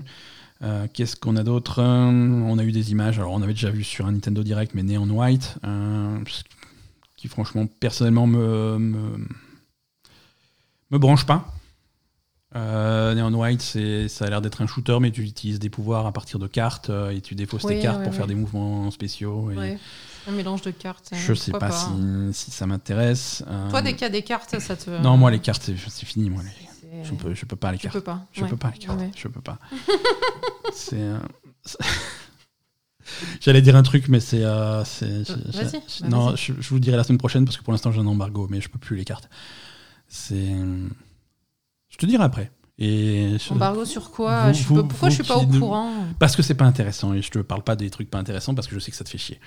Euh, 0.63 0.87
Qu'est-ce 0.93 1.17
qu'on 1.17 1.37
a 1.37 1.43
d'autre? 1.43 1.81
Euh, 1.81 1.85
On 2.11 2.59
a 2.59 2.65
eu 2.65 2.73
des 2.73 2.93
images. 2.93 3.19
Alors, 3.19 3.33
on 3.33 3.43
avait 3.43 3.53
déjà 3.55 3.71
vu 3.71 3.85
sur 3.85 4.07
un 4.07 4.13
Nintendo 4.13 4.43
Direct, 4.43 4.73
mais 4.75 4.83
Neon 4.83 5.09
White, 5.11 5.57
euh, 5.67 6.19
qui 7.17 7.29
franchement, 7.29 7.67
personnellement, 7.81 8.27
me, 8.27 8.79
me, 8.79 9.27
me 10.91 10.99
branche 10.99 11.27
pas. 11.27 11.53
Euh, 12.57 13.15
Neon 13.15 13.35
White, 13.35 13.63
ça 14.09 14.25
a 14.25 14.31
l'air 14.31 14.41
d'être 14.41 14.63
un 14.63 14.67
shooter, 14.67 14.99
mais 15.01 15.11
tu 15.11 15.23
utilises 15.23 15.59
des 15.59 15.71
pouvoirs 15.71 16.07
à 16.07 16.13
partir 16.13 16.39
de 16.39 16.47
cartes 16.47 16.89
euh, 16.91 17.11
et 17.11 17.21
tu 17.21 17.35
défausses 17.35 17.67
tes 17.67 17.81
cartes 17.81 18.03
pour 18.05 18.15
faire 18.15 18.27
des 18.29 18.35
mouvements 18.37 18.91
spéciaux. 18.93 19.51
et 19.51 19.57
Ouais. 19.57 19.79
Un 20.29 20.33
mélange 20.33 20.63
de 20.63 20.71
cartes. 20.71 21.11
euh, 21.13 21.17
Je 21.19 21.35
sais 21.35 21.53
pas, 21.53 21.71
si, 21.71 21.89
si 22.33 22.51
ça 22.51 22.67
m'intéresse. 22.67 23.43
Euh, 23.47 23.69
Toi, 23.71 23.83
dès 23.83 23.93
qu'il 23.93 24.03
y 24.03 24.05
a 24.05 24.09
des 24.09 24.23
cartes, 24.23 24.59
ça 24.61 24.77
te. 24.77 24.89
Non, 25.03 25.17
moi, 25.17 25.31
les 25.31 25.39
cartes, 25.41 25.63
c'est 25.65 26.07
fini. 26.07 26.31
Moi, 26.31 26.43
les- 26.43 27.03
je, 27.05 27.13
peux, 27.13 27.35
je 27.35 27.45
peux 27.45 27.57
pas 27.57 27.73
les 27.73 27.79
Tu 27.79 27.83
cartes. 27.83 27.95
peux 27.97 28.01
pas. 28.03 28.25
Je 28.33 28.43
ouais. 28.43 28.49
peux 28.49 28.57
pas 28.57 28.71
les 28.71 28.79
cartes. 28.79 29.01
Ouais. 29.01 29.11
Je 29.17 29.29
peux 29.29 29.41
pas. 29.43 29.59
c'est. 30.73 30.95
euh, 31.01 31.19
J'allais 33.41 33.61
dire 33.61 33.77
un 33.77 33.83
truc, 33.83 34.09
mais 34.09 34.21
c'est. 34.21 34.43
euh, 34.45 34.83
bah, 34.83 36.09
non, 36.09 36.37
je, 36.37 36.53
je 36.59 36.69
vous 36.71 36.77
le 36.77 36.81
dirai 36.81 36.97
la 36.97 37.05
semaine 37.05 37.19
prochaine 37.19 37.45
parce 37.45 37.57
que 37.59 37.63
pour 37.63 37.73
l'instant 37.73 37.93
j'ai 37.93 38.01
un 38.01 38.07
embargo, 38.07 38.47
mais 38.51 38.61
je 38.63 38.69
peux 38.71 38.79
plus 38.79 38.97
les 38.97 39.05
cartes. 39.05 39.29
C'est. 40.09 40.55
Je 41.95 41.99
te 41.99 42.07
dirai 42.07 42.25
après. 42.25 42.51
Et 42.77 43.37
je- 43.39 43.53
Embargo 43.55 43.85
sur 43.85 44.11
quoi 44.11 44.49
Vous- 44.49 44.55
Je 44.59 44.65
vous- 44.65 44.83
Pourquoi 44.83 45.09
je 45.09 45.15
suis 45.15 45.23
pas 45.23 45.37
au 45.37 45.47
courant 45.47 45.91
Parce 46.19 46.35
que 46.35 46.43
c'est 46.43 46.55
pas 46.57 46.65
intéressant 46.65 47.15
et 47.15 47.23
je 47.23 47.31
te 47.31 47.39
parle 47.39 47.63
pas 47.63 47.77
des 47.77 47.89
trucs 47.89 48.11
pas 48.11 48.19
intéressants 48.19 48.53
parce 48.57 48.67
que 48.67 48.75
je 48.75 48.81
sais 48.81 48.91
que 48.91 48.97
ça 48.97 49.05
te 49.05 49.11
fait 49.11 49.19
chier. 49.19 49.39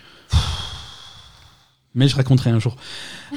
Mais 1.93 2.07
je 2.07 2.15
raconterai 2.15 2.51
un 2.51 2.59
jour. 2.59 2.75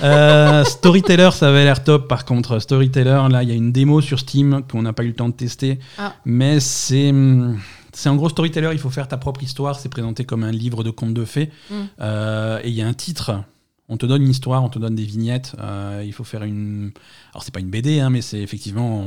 Euh, 0.03 0.63
Storyteller, 0.65 1.31
ça 1.33 1.49
avait 1.49 1.65
l'air 1.65 1.83
top 1.83 2.07
par 2.09 2.25
contre. 2.25 2.59
Storyteller, 2.61 3.27
là, 3.31 3.43
il 3.43 3.49
y 3.49 3.53
a 3.53 3.55
une 3.55 3.73
démo 3.73 4.01
sur 4.01 4.19
Steam 4.21 4.63
qu'on 4.71 4.83
n'a 4.83 4.93
pas 4.93 5.03
eu 5.03 5.09
le 5.09 5.15
temps 5.15 5.29
de 5.31 5.35
tester. 5.35 5.81
Ah. 5.99 6.15
Mais 6.25 6.61
c'est. 6.61 7.11
hum, 7.11 7.59
C'est 7.93 8.09
en 8.11 8.15
gros 8.17 8.29
Storyteller, 8.29 8.69
il 8.73 8.79
faut 8.79 8.91
faire 8.91 9.09
ta 9.09 9.17
propre 9.17 9.43
histoire. 9.43 9.77
C'est 9.81 9.89
présenté 9.89 10.25
comme 10.25 10.45
un 10.45 10.53
livre 10.53 10.85
de 10.85 10.91
contes 10.91 11.15
de 11.15 11.25
fées. 11.25 11.51
Mm. 11.71 11.75
Euh, 12.01 12.61
et 12.63 12.69
il 12.69 12.75
y 12.75 12.83
a 12.83 12.87
un 12.87 12.93
titre. 12.95 13.43
On 13.91 13.97
te 13.97 14.07
donne 14.07 14.23
une 14.23 14.31
histoire, 14.31 14.63
on 14.65 14.69
te 14.71 14.79
donne 14.79 14.95
des 14.95 15.05
vignettes. 15.05 15.55
euh, 15.59 16.03
il 16.07 16.13
faut 16.13 16.25
faire 16.25 16.45
une. 16.45 16.93
Alors, 17.33 17.43
c'est 17.43 17.53
pas 17.53 17.61
une 17.61 17.71
BD, 17.71 18.01
hein, 18.01 18.09
mais 18.09 18.23
c'est 18.23 18.41
effectivement 18.41 19.01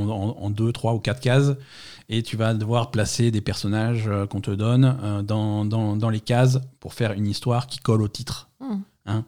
en, 0.43 0.49
deux, 0.49 0.71
trois 0.73 0.93
ou 0.93 0.99
quatre 0.99 1.21
cases. 1.21 1.53
Et 2.09 2.21
tu 2.21 2.35
vas 2.35 2.53
devoir 2.53 2.91
placer 2.91 3.31
des 3.31 3.39
personnages 3.41 4.03
euh, 4.07 4.27
qu'on 4.27 4.41
te 4.41 4.51
donne 4.51 4.97
euh, 5.01 5.21
dans, 5.23 5.63
dans- 5.65 5.95
dans 5.95 6.09
les 6.09 6.19
cases 6.19 6.59
pour 6.81 6.93
faire 6.93 7.13
une 7.13 7.27
histoire 7.27 7.65
qui 7.67 7.79
colle 7.79 8.01
au 8.01 8.09
titre. 8.09 8.49
Hmm. 8.59 8.81
Hein. 9.05 9.23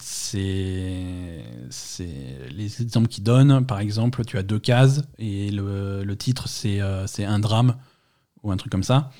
C'est 0.00 1.44
les 2.50 2.82
exemples 2.82 3.08
qu'ils 3.08 3.24
donnent. 3.24 3.64
Par 3.66 3.80
exemple, 3.80 4.24
tu 4.24 4.38
as 4.38 4.42
deux 4.42 4.58
cases 4.58 5.02
et 5.18 5.50
le, 5.50 6.04
le 6.04 6.16
titre 6.16 6.48
c'est 6.48 6.80
c'est 7.06 7.24
un 7.24 7.38
drame 7.38 7.76
ou 8.42 8.52
un 8.52 8.56
truc 8.56 8.70
comme 8.72 8.82
ça. 8.82 9.10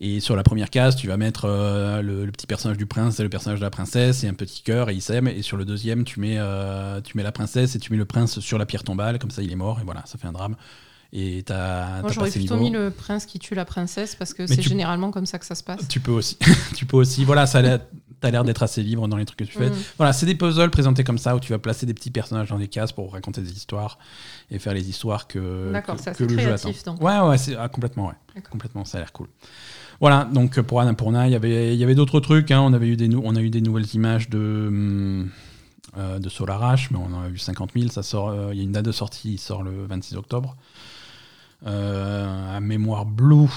Et 0.00 0.20
sur 0.20 0.36
la 0.36 0.44
première 0.44 0.70
case, 0.70 0.94
tu 0.94 1.08
vas 1.08 1.16
mettre 1.16 1.44
euh, 1.46 2.02
le, 2.02 2.24
le 2.24 2.30
petit 2.30 2.46
personnage 2.46 2.76
du 2.76 2.86
prince 2.86 3.18
et 3.18 3.24
le 3.24 3.28
personnage 3.28 3.58
de 3.58 3.64
la 3.64 3.70
princesse 3.70 4.22
et 4.22 4.28
un 4.28 4.34
petit 4.34 4.62
cœur 4.62 4.90
et 4.90 4.94
ils 4.94 5.02
s'aiment. 5.02 5.26
Et 5.26 5.42
sur 5.42 5.56
le 5.56 5.64
deuxième, 5.64 6.04
tu 6.04 6.20
mets, 6.20 6.36
euh, 6.38 7.00
tu 7.00 7.16
mets 7.16 7.24
la 7.24 7.32
princesse 7.32 7.74
et 7.74 7.80
tu 7.80 7.90
mets 7.90 7.98
le 7.98 8.04
prince 8.04 8.38
sur 8.38 8.58
la 8.58 8.66
pierre 8.66 8.84
tombale. 8.84 9.18
Comme 9.18 9.32
ça, 9.32 9.42
il 9.42 9.50
est 9.50 9.56
mort 9.56 9.80
et 9.80 9.84
voilà, 9.84 10.04
ça 10.06 10.16
fait 10.16 10.28
un 10.28 10.32
drame. 10.32 10.54
Et 11.12 11.42
t'as 11.44 12.00
Moi, 12.00 12.10
t'as 12.10 12.12
j'aurais 12.12 12.30
plutôt 12.30 12.54
niveau. 12.54 12.64
mis 12.64 12.70
le 12.70 12.90
prince 12.90 13.26
qui 13.26 13.38
tue 13.40 13.54
la 13.56 13.64
princesse 13.64 14.14
parce 14.14 14.34
que 14.34 14.46
c'est 14.46 14.62
généralement 14.62 15.10
comme 15.10 15.26
ça 15.26 15.38
que 15.40 15.46
ça 15.46 15.54
se 15.56 15.64
passe. 15.64 15.88
Tu 15.88 15.98
peux 16.00 16.12
aussi, 16.12 16.36
tu 16.76 16.86
peux 16.86 16.98
aussi. 16.98 17.24
Voilà, 17.24 17.46
ça 17.46 17.58
a 17.58 17.62
l'air- 17.62 17.80
t'as 18.20 18.30
l'air 18.30 18.44
d'être 18.44 18.62
assez 18.62 18.82
libre 18.82 19.08
dans 19.08 19.16
les 19.16 19.24
trucs 19.24 19.38
que 19.38 19.44
tu 19.44 19.52
fais. 19.52 19.70
Mm. 19.70 19.76
Voilà, 19.96 20.12
c'est 20.12 20.26
des 20.26 20.34
puzzles 20.34 20.70
présentés 20.70 21.04
comme 21.04 21.18
ça 21.18 21.34
où 21.34 21.40
tu 21.40 21.52
vas 21.52 21.58
placer 21.58 21.86
des 21.86 21.94
petits 21.94 22.10
personnages 22.10 22.50
dans 22.50 22.58
des 22.58 22.68
cases 22.68 22.92
pour 22.92 23.12
raconter 23.12 23.40
des 23.40 23.52
histoires 23.52 23.98
et 24.50 24.58
faire 24.58 24.74
les 24.74 24.88
histoires 24.88 25.26
que, 25.26 25.72
que, 25.72 25.92
c'est 25.98 26.16
que 26.16 26.24
le 26.24 26.30
jeu 26.30 26.36
créatif, 26.36 26.80
attend. 26.80 26.94
donc. 26.94 27.02
Ouais, 27.02 27.18
ouais, 27.20 27.38
c'est 27.38 27.56
ah, 27.56 27.68
complètement, 27.68 28.08
ouais. 28.08 28.42
Complètement, 28.50 28.84
ça 28.84 28.98
a 28.98 29.00
l'air 29.00 29.12
cool. 29.12 29.28
Voilà, 30.00 30.24
donc 30.32 30.60
pour 30.60 30.80
Annapurna, 30.80 31.26
il 31.26 31.32
y 31.32 31.34
avait, 31.34 31.76
y 31.76 31.82
avait 31.84 31.94
d'autres 31.96 32.20
trucs. 32.20 32.50
hein. 32.52 32.60
On 32.60 32.72
eu 32.86 32.96
a 33.36 33.40
eu 33.40 33.50
des 33.50 33.60
nouvelles 33.60 33.94
images 33.94 34.28
de 34.28 34.66
hum, 34.68 35.30
euh, 35.96 36.18
de 36.20 36.28
Solar 36.28 36.62
mais 36.90 36.98
on 36.98 37.12
en 37.14 37.22
a 37.22 37.28
vu 37.28 37.38
50 37.38 37.72
000. 37.74 37.88
Ça 37.88 38.02
sort, 38.02 38.32
il 38.52 38.58
y 38.58 38.60
a 38.60 38.62
une 38.64 38.72
date 38.72 38.84
de 38.84 38.92
sortie, 38.92 39.32
il 39.34 39.38
sort 39.38 39.62
le 39.64 39.86
26 39.86 40.16
octobre. 40.16 40.56
un 41.66 42.60
mémoire 42.60 43.06
Blue 43.06 43.48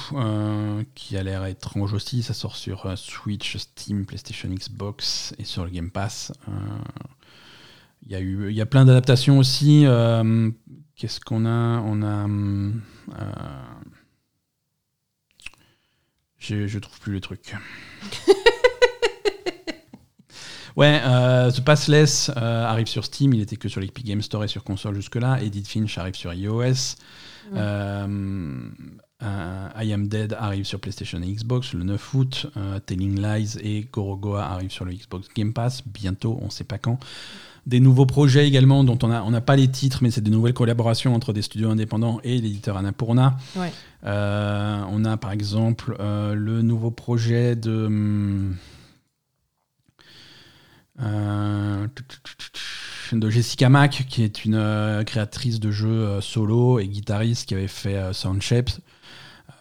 qui 0.96 1.16
a 1.16 1.22
l'air 1.24 1.46
étrange 1.46 1.94
aussi. 1.94 2.24
Ça 2.24 2.34
sort 2.34 2.56
sur 2.56 2.92
Switch, 2.98 3.58
Steam, 3.58 4.06
PlayStation, 4.08 4.50
Xbox 4.50 5.36
et 5.38 5.44
sur 5.44 5.64
le 5.64 5.70
Game 5.70 5.92
Pass. 5.92 6.32
Il 8.08 8.12
y, 8.12 8.16
a 8.16 8.20
eu, 8.20 8.50
il 8.50 8.56
y 8.56 8.62
a 8.62 8.66
plein 8.66 8.84
d'adaptations 8.86 9.38
aussi. 9.38 9.86
Qu'est-ce 10.96 11.20
qu'on 11.20 11.46
a? 11.46 11.80
On 11.86 12.02
a. 12.02 12.28
Je, 16.42 16.68
je 16.68 16.80
trouve 16.80 17.00
plus 17.00 17.14
le 17.14 17.22
truc. 17.22 17.56
ouais, 20.76 21.00
euh, 21.06 21.52
The 21.52 21.62
Passless 21.62 22.32
euh, 22.36 22.66
arrive 22.66 22.88
sur 22.88 23.06
Steam, 23.06 23.34
il 23.36 23.42
était 23.42 23.58
que 23.58 23.70
sur 23.70 23.80
l'Epic 23.80 24.06
Game 24.06 24.24
Store 24.24 24.44
et 24.44 24.48
sur 24.48 24.64
console 24.64 24.96
jusque-là. 24.96 25.40
Edith 25.44 25.68
Finch 25.68 26.00
arrive 26.00 26.16
sur 26.16 26.34
iOS. 26.34 26.96
Euh, 27.54 28.70
I 29.24 29.94
Am 29.94 30.08
Dead 30.08 30.34
arrive 30.34 30.64
sur 30.66 30.80
PlayStation 30.80 31.22
et 31.22 31.32
Xbox 31.32 31.74
le 31.74 31.84
9 31.84 32.14
août. 32.16 32.48
Telling 32.88 33.22
Lies 33.22 33.58
et 33.62 33.88
Gorogoa 33.94 34.44
arrivent 34.44 34.72
sur 34.72 34.86
le 34.86 34.94
Xbox 34.94 35.28
Game 35.36 35.54
Pass 35.54 35.84
bientôt, 35.86 36.40
on 36.42 36.50
sait 36.50 36.64
pas 36.64 36.80
quand 36.80 36.98
des 37.68 37.80
nouveaux 37.80 38.06
projets 38.06 38.48
également 38.48 38.84
dont 38.84 38.98
on 39.04 39.08
n'a 39.08 39.24
on 39.24 39.40
pas 39.42 39.56
les 39.56 39.68
titres, 39.68 40.00
mais 40.02 40.10
c'est 40.10 40.22
des 40.22 40.32
nouvelles 40.32 40.54
collaborations 40.54 41.14
entre 41.14 41.32
des 41.34 41.42
studios 41.42 41.70
indépendants 41.70 42.20
et 42.24 42.40
l'éditeur 42.40 42.78
Annapurna. 42.78 43.38
Euh, 44.04 44.84
on 44.90 45.06
a 45.06 45.18
par 45.18 45.32
exemple 45.32 45.96
euh, 46.00 46.34
le 46.34 46.62
nouveau 46.62 46.92
projet 46.92 47.56
de. 47.56 47.86
Hum, 47.86 48.56
euh, 51.02 51.88
de 53.12 53.30
Jessica 53.30 53.68
Mack, 53.70 54.06
qui 54.08 54.24
est 54.24 54.46
une 54.46 55.04
créatrice 55.06 55.60
de 55.60 55.70
jeux 55.70 56.22
solo 56.22 56.80
et 56.80 56.88
guitariste 56.88 57.48
qui 57.48 57.54
avait 57.54 57.68
fait 57.68 58.14
Sound 58.14 58.42
Shapes. 58.42 58.70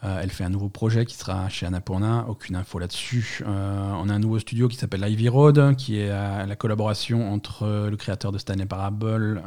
Euh, 0.05 0.21
elle 0.23 0.31
fait 0.31 0.45
un 0.45 0.51
nouveau 0.51 0.69
projet 0.69 1.05
qui 1.05 1.17
sera 1.17 1.49
chez 1.49 1.67
Annapurna, 1.67 2.27
aucune 2.29 2.55
info 2.57 2.79
là-dessus. 2.79 3.43
On 3.45 4.09
a 4.09 4.13
un 4.13 4.19
nouveau 4.19 4.39
studio 4.39 4.69
qui 4.69 4.77
s'appelle 4.77 5.05
Ivy 5.07 5.29
Road, 5.29 5.75
qui 5.77 5.99
est 5.99 6.09
la 6.09 6.57
collaboration 6.57 7.33
entre 7.33 7.89
le 7.91 7.97
créateur 7.97 8.31
de 8.31 8.39
Stanley 8.39 8.67
Parable, 8.67 9.43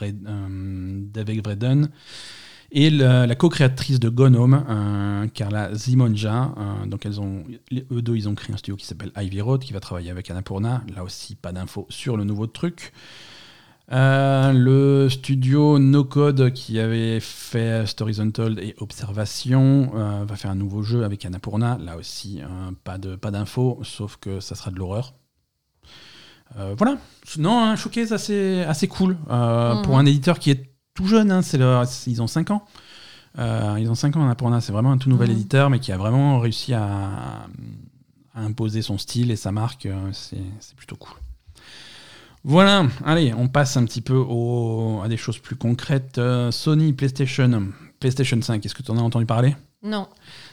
David 0.00 1.44
Vreden, 1.44 1.90
et 2.74 2.90
la, 2.90 3.34
co-créatrice 3.34 4.00
de 4.00 4.08
Gnome, 4.08 4.64
Carla 5.32 5.74
Zimonja. 5.74 6.54
donc 6.86 7.06
elles 7.06 7.20
ont, 7.20 7.44
eux 7.72 8.02
deux, 8.02 8.16
ils 8.16 8.28
ont 8.28 8.34
créé 8.34 8.52
un 8.52 8.58
studio 8.58 8.76
qui 8.76 8.84
s'appelle 8.84 9.12
Ivy 9.16 9.40
Road, 9.40 9.62
qui 9.62 9.72
va 9.72 9.80
travailler 9.80 10.10
avec 10.10 10.30
Annapurna. 10.30 10.82
Là 10.94 11.04
aussi, 11.04 11.36
pas 11.36 11.52
d'infos 11.52 11.86
sur 11.88 12.16
le 12.16 12.24
nouveau 12.24 12.46
truc. 12.46 12.92
Euh, 13.92 14.52
le 14.52 15.10
studio 15.10 15.78
No 15.78 16.04
Code 16.04 16.52
qui 16.54 16.78
avait 16.78 17.20
fait 17.20 17.86
Stories 17.86 18.18
Untold 18.18 18.58
et 18.58 18.74
Observation 18.78 19.92
euh, 19.94 20.24
va 20.24 20.36
faire 20.36 20.50
un 20.50 20.54
nouveau 20.54 20.82
jeu 20.82 21.04
avec 21.04 21.24
Annapurna. 21.26 21.78
Là 21.78 21.96
aussi, 21.96 22.40
euh, 22.40 22.46
pas 22.82 22.96
de 22.96 23.14
pas 23.16 23.30
d'infos, 23.30 23.80
sauf 23.82 24.16
que 24.16 24.40
ça 24.40 24.54
sera 24.54 24.70
de 24.70 24.76
l'horreur. 24.76 25.14
voilà. 26.56 26.96
Non, 27.38 27.62
un 27.62 27.76
showcase 27.76 28.12
assez, 28.12 28.62
assez 28.66 28.88
cool 28.88 29.16
mhm. 29.28 29.82
pour 29.82 29.98
un 29.98 30.06
éditeur 30.06 30.38
qui 30.38 30.50
est 30.50 30.73
tout 30.94 31.06
jeune. 31.06 31.30
Hein, 31.30 31.42
c'est 31.42 31.58
ils 32.06 32.22
ont 32.22 32.26
5 32.26 32.50
ans. 32.50 32.64
ils 33.36 33.88
ont 33.90 33.94
5 33.94 34.16
ans 34.16 34.22
Annapurna. 34.22 34.60
C'est 34.60 34.72
vraiment 34.72 34.92
un 34.92 34.98
tout 34.98 35.10
nouvel 35.10 35.30
mhm. 35.30 35.36
éditeur, 35.36 35.70
mais 35.70 35.80
qui 35.80 35.92
a 35.92 35.96
vraiment 35.96 36.38
réussi 36.38 36.72
à, 36.74 37.46
à 38.34 38.40
imposer 38.40 38.82
son 38.82 38.98
style 38.98 39.30
et 39.30 39.36
sa 39.36 39.52
marque. 39.52 39.88
c'est 40.12 40.76
plutôt 40.76 40.96
cool. 40.96 41.16
Voilà, 42.46 42.86
allez, 43.06 43.32
on 43.32 43.48
passe 43.48 43.78
un 43.78 43.86
petit 43.86 44.02
peu 44.02 44.22
à 45.02 45.08
des 45.08 45.16
choses 45.16 45.38
plus 45.38 45.56
concrètes. 45.56 46.18
Euh, 46.18 46.50
Sony 46.50 46.92
PlayStation, 46.92 47.68
PlayStation 48.00 48.40
5, 48.40 48.64
est-ce 48.64 48.74
que 48.74 48.82
tu 48.82 48.90
en 48.90 48.98
as 48.98 49.00
entendu 49.00 49.24
parler? 49.24 49.56
Non. 49.82 50.08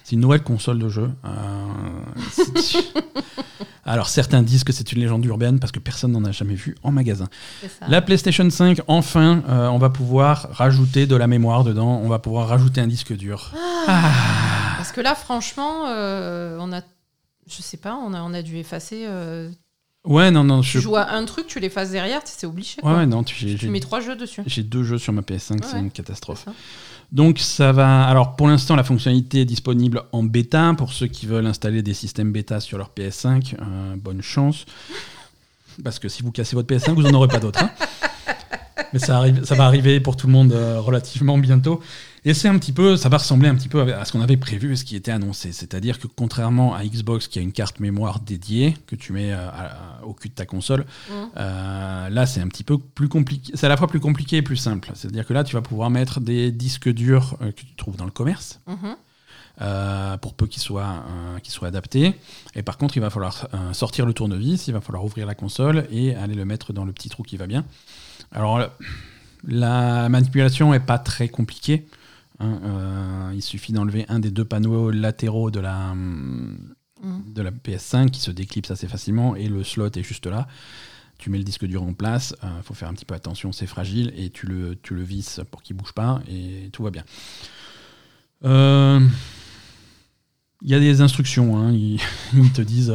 C'est 0.05 0.13
une 0.13 0.21
nouvelle 0.21 0.41
console 0.41 0.79
de 0.79 0.87
jeu. 0.87 1.11
Euh, 1.25 1.67
Alors 3.91 4.09
certains 4.09 4.41
disent 4.41 4.63
que 4.63 4.71
c'est 4.73 4.91
une 4.91 5.01
légende 5.01 5.25
urbaine 5.25 5.59
parce 5.59 5.71
que 5.71 5.79
personne 5.79 6.11
n'en 6.11 6.23
a 6.25 6.31
jamais 6.31 6.55
vu 6.55 6.75
en 6.83 6.91
magasin. 6.91 7.27
La 7.87 8.01
PlayStation 8.01 8.49
5, 8.49 8.81
enfin, 8.87 9.43
euh, 9.49 9.67
on 9.67 9.77
va 9.77 9.89
pouvoir 9.89 10.47
rajouter 10.51 11.07
de 11.07 11.15
la 11.15 11.27
mémoire 11.27 11.63
dedans, 11.63 11.99
on 12.03 12.07
va 12.07 12.19
pouvoir 12.19 12.47
rajouter 12.47 12.81
un 12.81 12.87
disque 12.87 13.13
dur. 13.13 13.51
Ah. 13.55 13.85
Ah. 13.87 14.73
Parce 14.77 14.91
que 14.91 15.01
là, 15.01 15.15
franchement, 15.15 15.83
on 15.83 16.73
a, 16.73 16.81
je 17.47 17.61
sais 17.61 17.77
pas, 17.77 17.95
on 17.95 18.13
a, 18.13 18.21
on 18.21 18.33
a 18.33 18.41
dû 18.41 18.57
effacer 18.57 19.07
Ouais, 20.03 20.31
non, 20.31 20.43
non. 20.43 20.61
Tu 20.61 20.81
joues 20.81 20.95
à 20.95 21.11
un 21.11 21.25
truc, 21.25 21.45
tu 21.47 21.59
l'effaces 21.59 21.91
derrière, 21.91 22.21
c'est 22.25 22.47
obligé. 22.47 22.77
Ouais, 22.83 23.05
non, 23.05 23.23
tu, 23.23 23.55
tu 23.55 23.69
mets 23.69 23.79
trois 23.79 23.99
jeux 23.99 24.15
dessus. 24.15 24.41
J'ai 24.45 24.63
deux 24.63 24.83
jeux 24.83 24.97
sur 24.97 25.13
ma 25.13 25.21
PS5, 25.21 25.63
c'est 25.63 25.79
une 25.79 25.91
catastrophe. 25.91 26.45
Donc 27.11 27.39
ça 27.39 27.71
va. 27.71 28.03
Alors 28.03 28.35
pour 28.35 28.47
l'instant, 28.47 28.75
la 28.75 28.83
fonctionnalité 28.83 29.41
est 29.41 29.45
disponible 29.45 30.03
en 30.11 30.23
bêta 30.23 30.73
pour 30.77 30.93
ceux 30.93 31.07
qui 31.07 31.25
veulent 31.25 31.45
installer 31.45 31.81
des 31.81 31.93
systèmes 31.93 32.31
bêta 32.31 32.59
sur 32.59 32.77
leur 32.77 32.91
PS5. 32.95 33.55
Euh, 33.55 33.95
bonne 33.97 34.21
chance, 34.21 34.65
parce 35.83 35.99
que 35.99 36.07
si 36.07 36.23
vous 36.23 36.31
cassez 36.31 36.55
votre 36.55 36.73
PS5, 36.73 36.93
vous 36.93 37.03
n'en 37.03 37.13
aurez 37.13 37.27
pas 37.27 37.39
d'autres. 37.39 37.63
Hein. 37.63 37.71
Mais 38.93 38.99
ça, 38.99 39.21
va 39.21 39.65
arriver 39.65 39.99
pour 39.99 40.17
tout 40.17 40.27
le 40.27 40.33
monde 40.33 40.51
euh, 40.53 40.79
relativement 40.79 41.37
bientôt. 41.37 41.81
Et 42.23 42.35
c'est 42.35 42.47
un 42.47 42.57
petit 42.59 42.71
peu, 42.71 42.97
ça 42.97 43.09
va 43.09 43.17
ressembler 43.17 43.49
un 43.49 43.55
petit 43.55 43.67
peu 43.67 43.81
à 43.81 44.05
ce 44.05 44.11
qu'on 44.11 44.21
avait 44.21 44.37
prévu, 44.37 44.77
ce 44.77 44.85
qui 44.85 44.95
était 44.95 45.11
annoncé. 45.11 45.51
C'est-à-dire 45.51 45.97
que 45.97 46.05
contrairement 46.05 46.75
à 46.75 46.85
Xbox 46.85 47.27
qui 47.27 47.39
a 47.39 47.41
une 47.41 47.51
carte 47.51 47.79
mémoire 47.79 48.19
dédiée 48.19 48.77
que 48.85 48.95
tu 48.95 49.11
mets 49.11 49.33
euh, 49.33 49.47
au 50.03 50.13
cul 50.13 50.29
de 50.29 50.35
ta 50.35 50.45
console, 50.45 50.81
mmh. 50.81 51.13
euh, 51.37 52.09
là 52.09 52.25
c'est 52.27 52.39
un 52.39 52.47
petit 52.47 52.63
peu 52.63 52.77
plus 52.77 53.09
compliqué. 53.09 53.51
C'est 53.55 53.65
à 53.65 53.69
la 53.69 53.77
fois 53.77 53.87
plus 53.87 53.99
compliqué 53.99 54.37
et 54.37 54.41
plus 54.43 54.55
simple. 54.55 54.91
C'est-à-dire 54.93 55.25
que 55.25 55.33
là 55.33 55.43
tu 55.43 55.55
vas 55.55 55.63
pouvoir 55.63 55.89
mettre 55.89 56.19
des 56.19 56.51
disques 56.51 56.89
durs 56.89 57.37
euh, 57.41 57.51
que 57.51 57.61
tu 57.61 57.75
trouves 57.75 57.95
dans 57.95 58.05
le 58.05 58.11
commerce. 58.11 58.59
Mmh. 58.67 60.17
pour 60.21 60.35
peu 60.35 60.45
qu'ils 60.45 60.61
soient, 60.61 61.03
soient 61.43 61.67
adaptés. 61.67 62.13
Et 62.55 62.63
par 62.63 62.77
contre, 62.77 62.97
il 62.97 62.99
va 62.99 63.09
falloir 63.09 63.47
sortir 63.73 64.05
le 64.05 64.13
tournevis, 64.13 64.67
il 64.67 64.73
va 64.73 64.81
falloir 64.81 65.03
ouvrir 65.05 65.27
la 65.27 65.35
console 65.35 65.87
et 65.91 66.15
aller 66.15 66.35
le 66.35 66.45
mettre 66.45 66.73
dans 66.73 66.85
le 66.85 66.93
petit 66.93 67.09
trou 67.09 67.21
qui 67.21 67.37
va 67.37 67.45
bien. 67.45 67.63
Alors, 68.31 68.69
la 69.47 70.09
manipulation 70.09 70.71
n'est 70.71 70.79
pas 70.79 70.97
très 70.97 71.27
compliquée. 71.27 71.85
Hein, 72.41 72.59
euh, 72.63 73.31
il 73.35 73.41
suffit 73.41 73.71
d'enlever 73.71 74.05
un 74.09 74.19
des 74.19 74.31
deux 74.31 74.45
panneaux 74.45 74.89
latéraux 74.89 75.51
de 75.51 75.59
la, 75.59 75.93
mm. 75.93 76.73
de 77.27 77.41
la 77.41 77.51
PS5 77.51 78.09
qui 78.09 78.19
se 78.19 78.31
déclipse 78.31 78.71
assez 78.71 78.87
facilement 78.87 79.35
et 79.35 79.47
le 79.47 79.63
slot 79.63 79.91
est 79.95 80.03
juste 80.03 80.25
là. 80.25 80.47
Tu 81.19 81.29
mets 81.29 81.37
le 81.37 81.43
disque 81.43 81.65
dur 81.65 81.83
en 81.83 81.93
place, 81.93 82.33
il 82.41 82.47
euh, 82.47 82.61
faut 82.63 82.73
faire 82.73 82.89
un 82.89 82.93
petit 82.93 83.05
peu 83.05 83.13
attention, 83.13 83.51
c'est 83.51 83.67
fragile, 83.67 84.11
et 84.17 84.31
tu 84.31 84.47
le, 84.47 84.75
tu 84.81 84.95
le 84.95 85.03
visses 85.03 85.39
pour 85.51 85.61
qu'il 85.61 85.75
bouge 85.75 85.93
pas, 85.93 86.19
et 86.27 86.69
tout 86.73 86.81
va 86.81 86.89
bien. 86.89 87.03
Euh, 88.43 88.99
il 90.63 90.69
y 90.69 90.73
a 90.73 90.79
des 90.79 91.01
instructions, 91.01 91.59
hein, 91.59 91.71
ils, 91.71 91.99
te 92.55 92.61
disent 92.63 92.93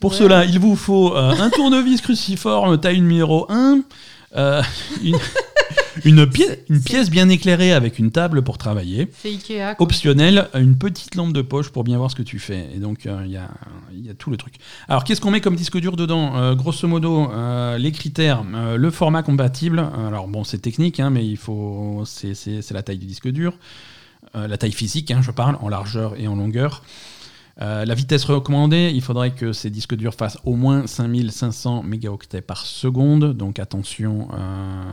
pour 0.00 0.12
cela, 0.12 0.44
il 0.44 0.58
vous 0.58 0.74
faut 0.74 1.14
un 1.14 1.48
tournevis 1.50 2.00
cruciforme 2.00 2.80
taille 2.80 3.00
numéro 3.00 3.46
1, 3.48 3.82
une, 5.02 5.16
une, 6.04 6.26
pièce, 6.28 6.58
une 6.68 6.82
pièce 6.82 7.10
bien 7.10 7.28
éclairée 7.28 7.72
avec 7.72 7.98
une 7.98 8.10
table 8.10 8.42
pour 8.42 8.58
travailler. 8.58 9.10
C'est 9.20 9.28
Ikea. 9.28 9.76
Optionnel, 9.78 10.48
une 10.54 10.76
petite 10.76 11.14
lampe 11.14 11.32
de 11.32 11.42
poche 11.42 11.70
pour 11.70 11.84
bien 11.84 11.98
voir 11.98 12.10
ce 12.10 12.16
que 12.16 12.22
tu 12.22 12.38
fais. 12.38 12.68
Et 12.74 12.78
donc, 12.78 13.06
euh, 13.06 13.22
il 13.24 13.32
y, 13.32 13.36
a, 13.36 13.48
y, 13.92 14.10
a, 14.10 14.14
tout 14.14 14.30
le 14.30 14.36
truc. 14.36 14.54
Alors, 14.88 15.04
qu'est-ce 15.04 15.20
qu'on 15.20 15.30
met 15.30 15.40
comme 15.40 15.56
disque 15.56 15.78
dur 15.78 15.96
dedans? 15.96 16.36
Euh, 16.36 16.54
Grosso 16.54 16.86
modo, 16.88 17.30
euh, 17.30 17.78
les 17.78 17.92
critères, 17.92 18.44
le 18.44 18.90
format 18.90 19.22
compatible. 19.22 19.84
Alors, 20.06 20.28
bon, 20.28 20.44
c'est 20.44 20.58
technique, 20.58 21.00
hein, 21.00 21.10
mais 21.10 21.26
il 21.26 21.36
faut, 21.36 22.02
c'est 22.04 22.70
la 22.70 22.82
taille 22.82 22.98
du 22.98 23.06
disque 23.06 23.28
dur. 23.28 23.54
la 24.34 24.56
taille 24.58 24.72
physique, 24.72 25.10
hein, 25.10 25.20
je 25.22 25.30
parle, 25.30 25.56
en 25.60 25.68
largeur 25.68 26.14
et 26.18 26.28
en 26.28 26.36
longueur. 26.36 26.82
Euh, 27.62 27.86
la 27.86 27.94
vitesse 27.94 28.24
recommandée, 28.24 28.92
il 28.94 29.00
faudrait 29.00 29.30
que 29.30 29.52
ces 29.52 29.70
disques 29.70 29.94
durs 29.94 30.14
fassent 30.14 30.38
au 30.44 30.56
moins 30.56 30.86
5500 30.86 31.82
mégaoctets 31.84 32.42
par 32.42 32.66
seconde. 32.66 33.34
Donc 33.34 33.58
attention, 33.58 34.28
euh, 34.34 34.90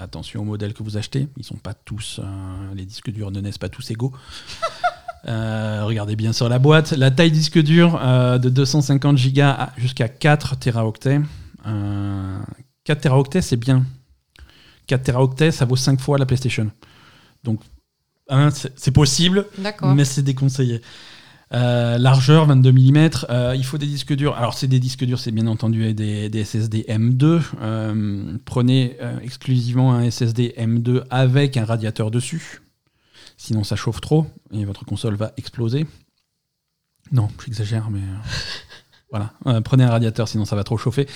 attention 0.00 0.40
aux 0.40 0.44
modèles 0.44 0.72
que 0.72 0.82
vous 0.82 0.96
achetez. 0.96 1.28
Ils 1.36 1.44
sont 1.44 1.56
pas 1.56 1.74
tous, 1.74 2.20
euh, 2.22 2.74
les 2.74 2.86
disques 2.86 3.10
durs 3.10 3.30
ne 3.30 3.40
naissent 3.40 3.58
pas 3.58 3.68
tous 3.68 3.90
égaux. 3.90 4.12
regardez 5.24 6.16
bien 6.16 6.32
sur 6.32 6.48
la 6.48 6.58
boîte. 6.58 6.92
La 6.92 7.10
taille 7.10 7.32
disque 7.32 7.58
dur 7.58 7.98
de 8.38 8.48
250 8.48 9.16
Go 9.16 9.42
jusqu'à 9.76 10.08
4 10.08 10.56
teraoctets. 10.56 11.20
4 12.84 13.00
teraoctets, 13.00 13.42
c'est 13.42 13.56
bien. 13.56 13.84
4 14.86 15.02
teraoctets, 15.02 15.50
ça 15.50 15.64
vaut 15.64 15.76
5 15.76 16.00
fois 16.00 16.16
la 16.16 16.26
PlayStation. 16.26 16.70
Donc, 17.42 17.60
hein, 18.28 18.50
c'est 18.76 18.92
possible, 18.92 19.46
mais 19.82 20.04
c'est 20.04 20.22
déconseillé. 20.22 20.80
Euh, 21.54 21.96
largeur 21.98 22.46
22 22.46 22.72
mm. 22.72 23.10
Euh, 23.30 23.54
il 23.56 23.64
faut 23.64 23.78
des 23.78 23.86
disques 23.86 24.12
durs. 24.14 24.34
Alors, 24.36 24.54
c'est 24.54 24.66
des 24.66 24.80
disques 24.80 25.04
durs, 25.04 25.18
c'est 25.18 25.30
bien 25.30 25.46
entendu 25.46 25.94
des, 25.94 26.28
des 26.28 26.44
SSD 26.44 26.86
M2. 26.88 27.42
Euh, 27.60 28.38
prenez 28.44 28.96
exclusivement 29.22 29.94
un 29.94 30.10
SSD 30.10 30.54
M2 30.58 31.04
avec 31.10 31.56
un 31.56 31.64
radiateur 31.64 32.10
dessus. 32.10 32.62
Sinon, 33.36 33.64
ça 33.64 33.76
chauffe 33.76 34.00
trop 34.00 34.26
et 34.52 34.64
votre 34.64 34.84
console 34.84 35.14
va 35.14 35.32
exploser. 35.36 35.86
Non, 37.12 37.28
j'exagère, 37.44 37.90
mais 37.90 38.00
voilà. 39.10 39.32
prenez 39.60 39.84
un 39.84 39.90
radiateur, 39.90 40.26
sinon 40.26 40.44
ça 40.44 40.56
va 40.56 40.64
trop 40.64 40.78
chauffer. 40.78 41.06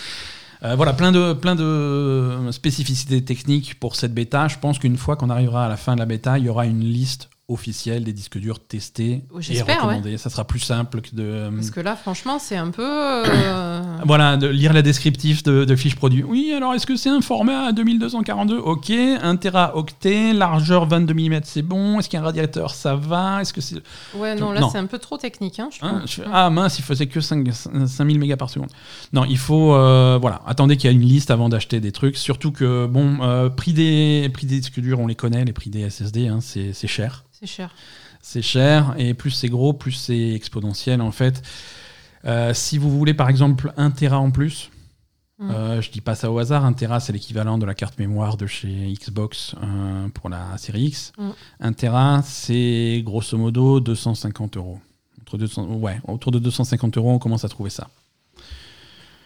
Voilà, 0.62 0.92
plein 0.92 1.10
de, 1.10 1.32
plein 1.32 1.54
de 1.54 2.50
spécificités 2.52 3.24
techniques 3.24 3.80
pour 3.80 3.96
cette 3.96 4.12
bêta. 4.12 4.46
Je 4.46 4.58
pense 4.58 4.78
qu'une 4.78 4.98
fois 4.98 5.16
qu'on 5.16 5.30
arrivera 5.30 5.64
à 5.64 5.68
la 5.70 5.78
fin 5.78 5.94
de 5.94 6.00
la 6.00 6.04
bêta, 6.04 6.38
il 6.38 6.44
y 6.44 6.48
aura 6.50 6.66
une 6.66 6.84
liste 6.84 7.30
officielle 7.50 8.04
des 8.04 8.12
disques 8.12 8.38
durs 8.38 8.60
testés 8.60 9.22
et 9.50 9.62
recommandés. 9.62 10.16
Ça 10.18 10.30
sera 10.30 10.44
plus 10.46 10.60
simple 10.60 11.00
que 11.00 11.14
de. 11.14 11.50
Parce 11.54 11.70
que 11.70 11.80
là, 11.80 11.96
franchement, 11.96 12.38
c'est 12.38 12.56
un 12.56 12.70
peu. 12.70 12.84
euh, 12.86 13.82
Voilà, 14.06 14.36
de 14.36 14.46
lire 14.46 14.72
la 14.72 14.82
descriptif 14.82 15.42
de, 15.42 15.64
de 15.64 15.76
fiches 15.76 15.96
produits. 15.96 16.22
Oui, 16.22 16.52
alors 16.56 16.74
est-ce 16.74 16.86
que 16.86 16.96
c'est 16.96 17.10
un 17.10 17.20
format 17.20 17.72
2242 17.72 18.56
Ok. 18.58 18.90
1 18.90 19.36
teraoctet, 19.36 20.32
largeur 20.32 20.86
22 20.86 21.14
mm, 21.14 21.40
c'est 21.44 21.62
bon. 21.62 21.98
Est-ce 21.98 22.08
qu'il 22.08 22.16
y 22.16 22.20
a 22.20 22.22
un 22.22 22.26
radiateur? 22.26 22.74
Ça 22.74 22.94
va. 22.96 23.40
Est-ce 23.42 23.52
que 23.52 23.60
c'est. 23.60 23.76
Ouais, 24.14 24.34
non, 24.34 24.52
là, 24.52 24.62
c'est 24.72 24.78
un 24.78 24.86
peu 24.86 24.98
trop 24.98 25.16
technique. 25.18 25.58
Hein, 25.58 25.68
je 25.72 25.84
Hein, 25.84 26.02
je 26.06 26.22
ah 26.32 26.50
mince, 26.50 26.78
il 26.78 26.82
faisait 26.82 27.06
que 27.06 27.20
5, 27.20 27.46
5000 27.86 28.18
mégas 28.18 28.36
par 28.36 28.50
seconde. 28.50 28.70
Non, 29.12 29.24
il 29.24 29.38
faut. 29.38 29.74
euh, 29.74 30.18
voilà, 30.20 30.40
attendez 30.46 30.76
qu'il 30.76 30.90
y 30.90 30.92
ait 30.92 30.96
une 30.96 31.02
liste 31.06 31.30
avant 31.30 31.48
d'acheter 31.48 31.80
des 31.80 31.92
trucs. 31.92 32.16
Surtout 32.16 32.52
que, 32.52 32.86
bon, 32.86 33.18
euh, 33.22 33.48
prix, 33.48 33.72
des, 33.72 34.30
prix 34.32 34.46
des 34.46 34.60
disques 34.60 34.80
durs, 34.80 35.00
on 35.00 35.06
les 35.06 35.14
connaît, 35.14 35.44
les 35.44 35.52
prix 35.52 35.70
des 35.70 35.88
SSD, 35.88 36.28
hein, 36.28 36.38
c'est 36.40 36.72
cher. 36.86 37.24
C'est 37.40 37.46
cher. 37.46 37.74
C'est 38.22 38.42
cher, 38.42 38.94
et 38.98 39.14
plus 39.14 39.30
c'est 39.30 39.48
gros, 39.48 39.72
plus 39.72 39.92
c'est 39.92 40.30
exponentiel 40.32 41.00
en 41.00 41.10
fait. 41.10 41.42
Euh, 42.26 42.52
si 42.52 42.76
vous 42.76 42.90
voulez 42.90 43.14
par 43.14 43.28
exemple 43.30 43.72
1 43.76 43.90
Tera 43.90 44.18
en 44.18 44.30
plus, 44.30 44.70
Mm. 45.42 45.50
euh, 45.52 45.80
je 45.80 45.90
dis 45.90 46.02
pas 46.02 46.14
ça 46.14 46.30
au 46.30 46.38
hasard, 46.38 46.66
1 46.66 46.74
Tera 46.74 47.00
c'est 47.00 47.14
l'équivalent 47.14 47.56
de 47.56 47.64
la 47.64 47.74
carte 47.74 47.98
mémoire 47.98 48.36
de 48.36 48.46
chez 48.46 48.92
Xbox 48.92 49.54
euh, 49.62 50.08
pour 50.12 50.28
la 50.28 50.58
série 50.58 50.82
X. 50.88 51.12
Mm. 51.16 51.30
1 51.60 51.72
Tera 51.72 52.20
c'est 52.22 53.00
grosso 53.06 53.38
modo 53.38 53.80
250 53.80 54.58
euros. 54.58 54.80
Entre 55.22 55.38
200, 55.38 55.64
ouais, 55.76 55.98
autour 56.06 56.30
de 56.32 56.38
250 56.40 56.98
euros, 56.98 57.10
on 57.12 57.18
commence 57.18 57.46
à 57.46 57.48
trouver 57.48 57.70
ça. 57.70 57.88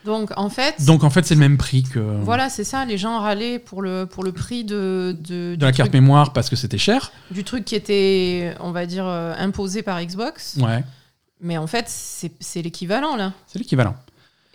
Donc, 0.05 0.31
en 0.37 0.51
fait. 0.51 0.85
Donc 0.85 1.03
en 1.05 1.11
fait, 1.11 1.25
c'est 1.25 1.35
le 1.35 1.41
même 1.41 1.57
prix 1.57 1.83
que 1.83 1.99
Voilà, 1.99 2.51
c'est 2.51 2.65
ça. 2.65 2.85
Les 2.85 2.99
gens 2.99 3.21
râlaient 3.21 3.59
pour 3.59 3.81
le, 3.83 4.05
pour 4.07 4.23
le 4.23 4.33
prix 4.33 4.65
de, 4.65 5.17
de, 5.19 5.55
de 5.57 5.65
la 5.65 5.73
carte 5.73 5.91
truc, 5.91 6.01
mémoire 6.03 6.33
parce 6.33 6.51
que 6.51 6.57
c'était 6.57 6.79
cher. 6.79 7.11
du 7.31 7.43
truc 7.45 7.65
qui 7.65 7.75
était, 7.75 8.55
on 8.61 8.71
va 8.71 8.85
dire, 8.87 9.07
euh, 9.07 9.35
imposé 9.39 9.83
par 9.83 10.03
Xbox. 10.05 10.57
Ouais, 10.61 10.85
Mais 11.41 11.57
en 11.57 11.67
fait, 11.67 11.87
c'est 11.89 12.63
l'équivalent, 12.63 13.17
là. 13.17 13.33
c'est 13.47 13.59
l'équivalent. 13.59 13.95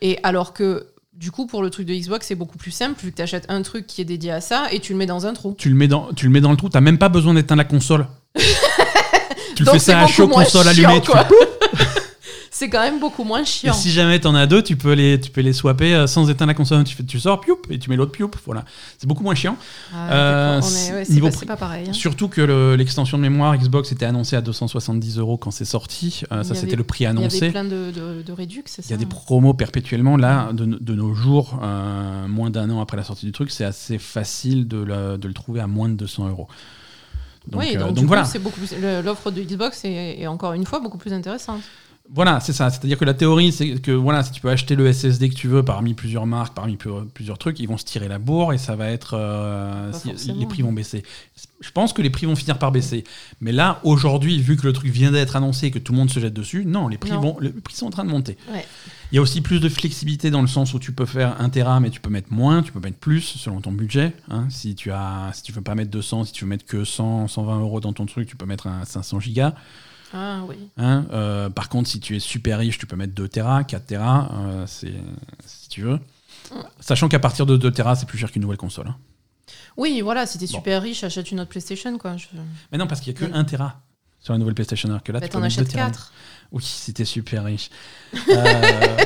Et 0.02 0.20
alors 0.24 0.54
que, 0.54 0.88
du 1.14 1.32
coup, 1.32 1.46
pour 1.48 1.62
le 1.64 1.70
truc 1.70 1.86
de 1.88 1.94
Xbox, 1.94 2.28
c'est 2.28 2.36
beaucoup 2.36 2.58
plus 2.58 2.72
simple, 2.72 3.02
vu 3.04 3.12
que 3.12 3.18
tu 3.18 3.22
achètes 3.22 3.46
un 3.50 3.62
truc 3.64 3.88
qui 3.88 4.02
est 4.02 4.06
dédié 4.06 4.32
à 4.32 4.42
ça 4.42 4.68
et 4.72 4.80
tu 4.80 4.94
le 4.94 5.00
mets 5.00 5.06
dans 5.08 5.26
un 5.26 5.34
trou. 5.34 5.56
Tu 5.58 5.70
le 5.70 5.76
mets 5.76 5.88
dans, 5.88 6.14
tu 6.14 6.26
le 6.26 6.32
mets 6.32 6.42
dans 6.42 6.52
le 6.52 6.58
trou, 6.58 6.70
t'as 6.70 6.80
même 6.80 6.98
pas 6.98 7.10
besoin 7.10 7.34
d'éteindre 7.34 7.58
la 7.60 7.66
console. 7.66 8.08
tu 9.56 9.64
le 9.64 9.72
fais 9.72 9.80
ça 9.80 10.00
à 10.00 10.08
chaud, 10.08 10.28
console 10.28 10.68
allumée. 10.68 11.02
tu 11.02 11.12
fais 11.12 11.18
C'est 12.60 12.70
quand 12.70 12.82
même 12.82 13.00
beaucoup 13.00 13.24
moins 13.24 13.44
Et 13.44 13.46
chiant. 13.46 13.72
si 13.74 13.90
jamais 13.90 14.20
t'en 14.20 14.36
as 14.36 14.46
deux, 14.46 14.62
tu 14.62 14.76
peux 14.76 14.92
les, 14.92 15.18
tu 15.18 15.32
peux 15.32 15.40
les 15.40 15.54
swapper 15.54 15.96
euh, 15.96 16.08
sans 16.08 16.30
éteindre 16.30 16.50
la 16.50 16.54
console. 16.56 16.84
Tu, 16.84 16.94
fais, 16.94 17.04
tu 17.04 17.18
sors, 17.18 17.40
pioup, 17.40 17.58
et 17.70 17.80
tu 17.80 17.90
mets 17.90 17.96
l'autre, 17.96 18.12
pioup. 18.12 18.30
Voilà. 18.46 18.66
C'est 18.98 19.08
beaucoup 19.08 19.24
moins 19.24 19.34
chiant. 19.34 19.56
Ah, 19.94 20.12
Euh, 20.14 20.62
ouais, 20.62 21.06
c'est 21.06 21.46
pas, 21.46 21.56
pareil. 21.56 21.88
hein. 21.90 21.94
Surtout 21.94 22.28
que 22.28 22.42
le- 22.42 22.76
l'extension 22.76 23.18
de 23.18 23.22
mémoire 23.24 23.56
Xbox 23.56 23.94
était 23.94 24.06
annoncée 24.06 24.36
à 24.36 24.42
270 24.42 25.18
euros 25.20 25.38
quand 25.38 25.52
c'est 25.52 25.64
sorti. 25.64 26.24
Euh, 26.34 26.44
ça, 26.44 26.54
c'était 26.54 26.76
le 26.76 26.84
prix 26.84 27.06
Il 27.06 27.08
y 27.08 27.08
avait 27.08 27.20
annoncé. 27.22 27.50
plein 27.50 27.64
de, 27.64 27.92
de, 27.96 28.24
de 28.24 28.32
réducs, 28.34 28.68
c'est 28.68 28.82
ça 28.82 28.90
Il 28.90 28.92
y 28.92 28.94
a 28.94 28.98
des 28.98 29.06
hein. 29.06 29.10
promos 29.10 29.54
perpétuellement. 29.54 30.18
Là, 30.18 30.50
de, 30.52 30.66
de 30.66 30.96
nos 30.96 31.14
jours, 31.14 31.60
euh, 31.64 32.28
moins 32.28 32.50
d'un 32.50 32.70
an 32.72 32.82
après 32.82 32.98
la 32.98 33.06
sortie 33.06 33.26
du 33.26 33.32
truc, 33.32 33.52
c'est 33.52 33.64
assez 33.64 33.98
facile 33.98 34.68
de, 34.68 34.80
le- 34.84 35.18
de 35.18 35.28
le 35.30 35.34
trouver 35.34 35.62
à 35.62 35.68
moins 35.68 35.88
de 35.88 35.94
200 35.94 36.28
euros. 36.28 36.50
Donc, 37.48 37.62
oui, 37.62 37.78
euh, 37.78 37.88
donc, 37.92 38.00
coup, 38.00 38.06
voilà. 38.08 38.28
L'offre 39.02 39.32
de 39.32 39.42
Xbox 39.42 39.86
est, 39.86 40.20
est 40.20 40.28
encore 40.28 40.52
une 40.52 40.66
fois 40.66 40.82
beaucoup 40.82 40.98
plus 40.98 41.14
intéressante. 41.14 41.62
Voilà, 42.12 42.40
c'est 42.40 42.54
ça. 42.54 42.72
C'est-à-dire 42.72 42.98
que 42.98 43.06
la 43.06 43.14
théorie, 43.14 43.52
c'est 43.52 43.80
que 43.80 43.92
voilà, 43.92 44.24
si 44.24 44.32
tu 44.32 44.42
peux 44.42 44.50
acheter 44.50 44.76
le 44.76 44.92
SSD 44.92 45.30
que 45.30 45.36
tu 45.36 45.48
veux 45.48 45.64
parmi 45.64 45.94
plusieurs 45.94 46.26
marques, 46.26 46.56
parmi 46.56 46.76
plusieurs 47.14 47.38
trucs, 47.38 47.60
ils 47.60 47.68
vont 47.68 47.78
se 47.78 47.86
tirer 47.86 48.08
la 48.08 48.18
bourre 48.18 48.52
et 48.54 48.58
ça 48.58 48.76
va 48.76 48.88
être. 48.90 49.16
euh, 49.16 49.92
si- 49.94 50.32
les 50.34 50.46
prix 50.48 50.64
vont 50.64 50.74
baisser. 50.74 51.04
Je 51.62 51.70
pense 51.72 51.94
que 51.94 52.02
les 52.02 52.10
prix 52.10 52.26
vont 52.26 52.36
finir 52.36 52.58
par 52.58 52.72
baisser. 52.72 53.04
Mais 53.42 53.52
là, 53.52 53.80
aujourd'hui, 53.84 54.40
vu 54.42 54.58
que 54.58 54.66
le 54.66 54.74
truc 54.74 54.90
vient 54.92 55.12
d'être 55.12 55.36
annoncé 55.36 55.68
et 55.68 55.72
que 55.72 55.78
tout 55.78 55.92
le 55.92 56.00
monde 56.00 56.10
se 56.10 56.20
jette 56.20 56.34
dessus, 56.34 56.66
non, 56.66 56.88
les 56.88 56.98
prix, 56.98 57.12
Non. 57.12 57.20
vont, 57.22 57.38
les 57.42 57.50
prix 57.50 57.76
sont 57.76 57.86
en 57.88 57.92
train 57.92 58.06
de 58.06 58.10
monter. 58.10 58.38
Ouais. 58.52 58.66
Il 59.12 59.16
y 59.16 59.18
a 59.20 59.22
aussi 59.22 59.42
plus 59.42 59.60
de 59.60 59.70
flexibilité 59.70 60.32
dans 60.32 60.42
le 60.42 60.48
sens 60.48 60.74
où 60.74 60.80
tu 60.80 60.92
peux 60.94 61.06
faire 61.06 61.40
1 61.40 61.50
Tera, 61.50 61.80
mais 61.80 61.90
tu 61.92 62.00
peux 62.00 62.10
mettre 62.10 62.32
moins, 62.34 62.64
tu 62.64 62.72
peux 62.72 62.80
mettre 62.80 62.98
plus 62.98 63.22
selon 63.22 63.62
ton 63.62 63.72
budget. 63.72 64.14
hein. 64.32 64.46
Si 64.50 64.74
tu 64.74 64.90
as, 64.92 65.30
si 65.34 65.44
tu 65.44 65.52
veux 65.52 65.62
pas 65.62 65.76
mettre 65.76 65.92
200, 65.92 66.24
si 66.24 66.32
tu 66.32 66.46
veux 66.46 66.50
mettre 66.50 66.66
que 66.66 66.84
100, 66.86 67.28
120 67.28 67.60
euros 67.60 67.80
dans 67.82 67.94
ton 67.94 68.06
truc, 68.08 68.28
tu 68.28 68.36
peux 68.36 68.46
mettre 68.48 68.66
un 68.68 68.84
500 68.86 69.20
gigas. 69.20 69.54
Ah 70.14 70.42
oui. 70.48 70.56
Hein, 70.78 71.06
euh, 71.12 71.50
par 71.50 71.70
contre, 71.70 71.88
si 71.90 72.00
tu 72.00 72.16
es 72.16 72.20
super 72.20 72.60
riche, 72.60 72.78
tu 72.78 72.86
peux 72.88 72.96
mettre 72.96 73.14
2 73.14 73.28
Tera, 73.28 73.64
4 73.64 73.86
Tera, 73.86 74.32
euh, 74.34 74.66
c'est, 74.68 74.94
si 75.46 75.70
tu 75.70 75.82
veux. 75.84 76.00
Sachant 76.80 77.08
qu'à 77.10 77.20
partir 77.20 77.46
de 77.46 77.58
2 77.58 77.72
Tera, 77.72 77.96
c'est 77.96 78.08
plus 78.08 78.18
cher 78.18 78.32
qu'une 78.32 78.42
nouvelle 78.42 78.58
console. 78.58 78.88
hein. 78.88 78.96
Oui, 79.78 80.02
voilà, 80.02 80.26
si 80.26 80.38
t'es 80.38 80.48
Bon. 80.48 80.54
super 80.58 80.82
riche, 80.82 81.04
achète 81.04 81.32
une 81.32 81.40
autre 81.40 81.50
PlayStation, 81.52 81.98
quoi. 81.98 82.18
Je... 82.18 82.26
Mais 82.72 82.78
non, 82.78 82.88
parce 82.88 83.02
qu'il 83.02 83.14
n'y 83.14 83.20
a 83.20 83.22
que 83.28 83.32
Mm. 83.32 83.36
1 83.36 83.44
Tera 83.46 83.82
sur 84.20 84.34
la 84.34 84.40
nouvelle 84.40 84.56
PlayStation. 84.56 84.90
Alors 84.90 85.04
que 85.04 85.12
là, 85.12 85.20
Bah, 85.20 85.28
tu 85.28 85.32
peux 85.32 85.34
t'en 85.38 85.42
mettre 85.42 85.56
2 85.58 85.62
achètes 85.62 85.74
Tera. 85.74 85.86
4. 85.88 86.14
Oui, 86.52 86.64
si 86.64 86.94
t'es 86.94 87.06
super 87.06 87.44
riche. 87.46 87.70
Euh, 88.30 88.98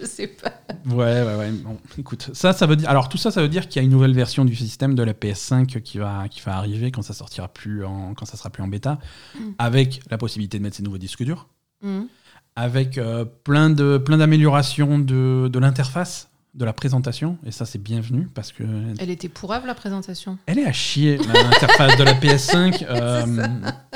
je 0.00 0.04
sais 0.06 0.26
pas. 0.26 0.53
Ouais, 0.86 1.22
ouais, 1.22 1.34
ouais. 1.36 1.50
Bon, 1.50 1.78
écoute, 1.98 2.30
ça, 2.32 2.52
ça 2.52 2.66
veut 2.66 2.76
dire. 2.76 2.88
Alors, 2.88 3.08
tout 3.08 3.18
ça, 3.18 3.30
ça 3.30 3.42
veut 3.42 3.48
dire 3.48 3.68
qu'il 3.68 3.80
y 3.80 3.82
a 3.82 3.84
une 3.84 3.90
nouvelle 3.92 4.14
version 4.14 4.44
du 4.44 4.54
système 4.56 4.94
de 4.94 5.02
la 5.02 5.12
PS5 5.12 5.80
qui 5.82 5.98
va, 5.98 6.28
qui 6.30 6.40
va 6.40 6.56
arriver 6.56 6.90
quand 6.90 7.02
ça 7.02 7.14
sortira 7.14 7.48
plus 7.48 7.84
en, 7.84 8.14
quand 8.14 8.24
ça 8.26 8.36
sera 8.36 8.50
plus 8.50 8.62
en 8.62 8.68
bêta, 8.68 8.98
avec 9.58 10.00
la 10.10 10.18
possibilité 10.18 10.58
de 10.58 10.62
mettre 10.62 10.76
ces 10.76 10.82
nouveaux 10.82 10.98
disques 10.98 11.22
durs. 11.24 11.46
Mhm. 11.82 12.06
avec 12.56 12.96
euh, 12.98 13.24
plein 13.24 13.68
de 13.68 13.98
plein 13.98 14.16
d'améliorations 14.16 14.98
de, 14.98 15.48
de 15.52 15.58
l'interface, 15.58 16.28
de 16.54 16.64
la 16.64 16.72
présentation, 16.72 17.36
et 17.44 17.50
ça 17.50 17.66
c'est 17.66 17.82
bienvenu 17.82 18.28
parce 18.32 18.52
que 18.52 18.62
Elle 18.98 19.10
était 19.10 19.28
pourrave, 19.28 19.66
la 19.66 19.74
présentation. 19.74 20.38
elle 20.46 20.60
est 20.60 20.64
à 20.64 20.72
chier 20.72 21.18
l'interface 21.18 21.98
de 21.98 22.04
la 22.04 22.14
PS5. 22.14 22.86
euh, 22.88 23.46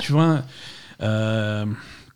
tu 0.03 0.12
vois, 0.12 0.43
euh, 1.01 1.64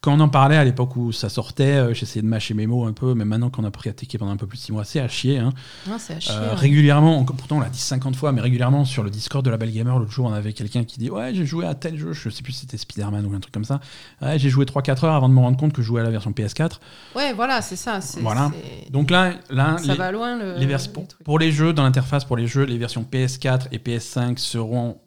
quand 0.02 0.12
on 0.14 0.20
en 0.20 0.28
parlait 0.28 0.56
à 0.56 0.64
l'époque 0.64 0.96
où 0.96 1.12
ça 1.12 1.28
sortait, 1.28 1.62
euh, 1.78 1.94
j'essayais 1.94 2.22
de 2.22 2.26
mâcher 2.26 2.54
mes 2.54 2.66
mots 2.66 2.84
un 2.86 2.92
peu, 2.92 3.14
mais 3.14 3.24
maintenant 3.24 3.50
qu'on 3.50 3.64
a 3.64 3.70
pratiqué 3.70 4.18
pendant 4.18 4.32
un 4.32 4.36
peu 4.36 4.46
plus 4.48 4.58
de 4.58 4.62
6 4.64 4.72
mois, 4.72 4.84
c'est 4.84 4.98
à 5.00 5.06
chier. 5.08 5.38
hein. 5.38 5.52
Non, 5.88 5.94
c'est 5.98 6.14
à 6.14 6.20
chier. 6.20 6.34
Euh, 6.34 6.50
ouais. 6.50 6.54
régulièrement, 6.56 7.18
on- 7.20 7.24
pourtant 7.24 7.58
on 7.58 7.60
l'a 7.60 7.68
dit 7.68 7.78
50 7.78 8.16
fois, 8.16 8.32
mais 8.32 8.40
régulièrement 8.40 8.84
sur 8.84 9.04
le 9.04 9.10
Discord 9.10 9.44
de 9.44 9.50
la 9.50 9.56
Belle 9.56 9.70
Gamer, 9.72 9.96
l'autre 9.98 10.10
jour 10.10 10.26
on 10.26 10.32
avait 10.32 10.52
quelqu'un 10.52 10.82
qui 10.84 10.98
dit 10.98 11.08
Ouais, 11.08 11.32
j'ai 11.32 11.46
joué 11.46 11.64
à 11.66 11.74
tel 11.74 11.96
jeu, 11.96 12.12
je 12.12 12.28
sais 12.30 12.42
plus 12.42 12.52
si 12.52 12.60
c'était 12.62 12.76
Spider-Man 12.76 13.24
ou 13.26 13.34
un 13.34 13.40
truc 13.40 13.54
comme 13.54 13.64
ça. 13.64 13.80
Ouais, 14.20 14.38
j'ai 14.38 14.50
joué 14.50 14.64
3-4 14.66 15.04
heures 15.04 15.14
avant 15.14 15.28
de 15.28 15.34
me 15.34 15.40
rendre 15.40 15.56
compte 15.56 15.72
que 15.72 15.82
je 15.82 15.86
jouais 15.86 16.00
à 16.00 16.04
la 16.04 16.10
version 16.10 16.32
PS4. 16.32 16.80
Ouais, 17.14 17.32
voilà, 17.32 17.62
c'est 17.62 17.76
ça. 17.76 18.00
Voilà. 18.20 18.50
Donc 18.90 19.08
là, 19.10 19.34
là 19.50 19.76
ça 19.78 19.92
les, 19.92 19.98
va 19.98 20.10
loin, 20.10 20.36
le. 20.36 20.56
les 20.58 20.66
vers- 20.66 20.80
les 20.80 21.24
pour, 21.24 21.38
les 21.38 21.52
jeux, 21.52 21.72
dans 21.72 21.84
l'interface 21.84 22.24
pour 22.24 22.36
les 22.36 22.48
jeux, 22.48 22.64
les 22.64 22.76
versions 22.76 23.04
PS4 23.08 23.68
et 23.70 23.78
PS5 23.78 24.38
seront 24.38 24.98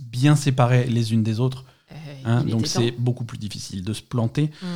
bien 0.00 0.36
séparées 0.36 0.84
les 0.84 1.12
unes 1.14 1.22
des 1.22 1.40
autres. 1.40 1.64
Hein, 2.24 2.42
donc 2.44 2.66
c'est 2.66 2.90
beaucoup 2.98 3.24
plus 3.24 3.38
difficile 3.38 3.84
de 3.84 3.92
se 3.92 4.02
planter. 4.02 4.50
Mm. 4.62 4.66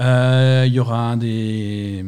Euh, 0.00 0.64
Il 0.66 0.72
y 0.72 0.78
aura 0.80 1.16
des 1.16 2.04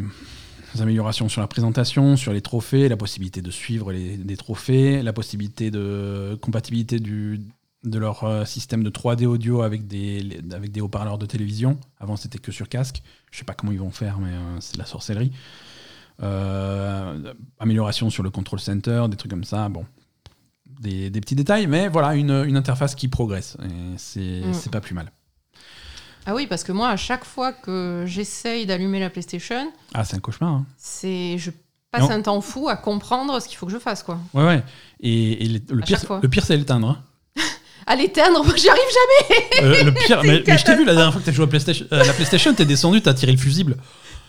améliorations 0.79 1.29
sur 1.29 1.41
la 1.41 1.47
présentation, 1.49 2.17
sur 2.17 2.33
les 2.33 2.41
trophées, 2.41 2.89
la 2.89 2.97
possibilité 2.97 3.43
de 3.43 3.51
suivre 3.51 3.93
les, 3.93 4.17
des 4.17 4.37
trophées, 4.37 5.03
la 5.03 5.13
possibilité 5.13 5.71
de 5.71 6.39
compatibilité 6.41 6.99
du, 7.01 7.41
de 7.85 7.99
leur 7.99 8.25
euh, 8.25 8.45
système 8.45 8.83
de 8.85 8.91
3D 8.91 9.27
audio 9.27 9.63
avec 9.63 9.87
des, 9.87 10.21
les- 10.23 10.41
avec 10.55 10.71
des 10.73 10.81
haut-parleurs 10.81 11.19
de 11.19 11.27
télévision. 11.27 11.79
Avant, 11.99 12.17
c'était 12.17 12.39
que 12.39 12.53
sur 12.53 12.69
casque. 12.69 13.03
Je 13.31 13.39
sais 13.39 13.45
pas 13.45 13.55
comment 13.55 13.73
ils 13.73 13.81
vont 13.81 13.91
faire, 13.91 14.19
mais 14.19 14.31
euh, 14.33 14.61
c'est 14.61 14.75
de 14.75 14.79
la 14.79 14.87
sorcellerie. 14.87 15.33
Amélioration 17.59 18.11
sur 18.11 18.23
le 18.23 18.31
control 18.31 18.61
center, 18.61 19.07
des 19.11 19.17
trucs 19.17 19.31
comme 19.31 19.45
ça. 19.45 19.69
Bon, 19.69 19.85
des, 20.83 21.09
des 21.11 21.21
petits 21.21 21.35
détails, 21.35 21.67
mais 21.67 21.89
voilà, 21.89 22.15
une, 22.15 22.45
une 22.47 22.57
interface 22.57 22.95
qui 22.95 23.09
progresse. 23.09 23.57
Et 23.65 23.69
c'est 23.97 24.21
Mm. 24.45 24.53
c'est 24.55 24.71
pas 24.73 24.81
plus 24.81 24.95
mal. 24.95 25.11
Ah 26.27 26.35
oui, 26.35 26.47
parce 26.47 26.63
que 26.65 26.73
moi, 26.73 26.89
à 26.91 26.97
chaque 26.97 27.25
fois 27.25 27.53
que 27.53 28.05
j'essaye 28.07 28.67
d'allumer 28.67 29.01
la 29.01 29.11
PlayStation, 29.11 29.73
Ah, 29.95 30.05
c'est 30.05 30.17
un 30.17 30.21
cauchemar. 30.21 30.51
hein. 30.53 30.67
c'est 30.77 31.37
je 31.39 31.51
passe 31.91 32.11
un 32.11 32.23
temps 32.23 32.41
fou 32.41 32.69
à 32.69 32.77
comprendre 32.77 33.39
ce 33.41 33.49
qu'il 33.49 33.57
faut 33.59 33.67
que 33.67 33.73
je 33.73 33.79
fasse, 33.79 34.03
quoi. 34.03 34.19
Ouais, 34.33 34.45
ouais. 34.45 34.63
Et, 35.01 35.45
et 35.45 35.49
le, 35.49 35.81
pire, 35.83 35.99
le 36.23 36.29
pire, 36.29 36.45
c'est 36.45 36.57
l'éteindre. 36.57 36.89
hein. 36.89 37.03
À 37.87 37.97
l'éteindre, 37.97 38.45
moi, 38.45 38.55
j'y 38.57 38.69
arrive 38.69 38.83
jamais. 39.01 39.65
Euh, 39.67 39.85
le 39.85 39.93
pire, 39.93 40.23
mais, 40.25 40.43
mais 40.47 40.57
je 40.57 40.65
t'ai 40.65 40.77
vu 40.77 40.85
la 40.85 40.95
dernière 40.95 41.13
fois 41.13 41.21
que 41.21 41.27
t'as 41.27 41.33
joué 41.33 41.45
à 41.45 41.49
PlayStation, 41.49 41.85
euh, 41.93 42.05
la 42.05 42.13
PlayStation, 42.13 42.55
t'es 42.55 42.65
descendu, 42.65 43.03
t'as 43.03 43.13
tiré 43.15 43.33
le 43.33 43.39
fusible. 43.39 43.77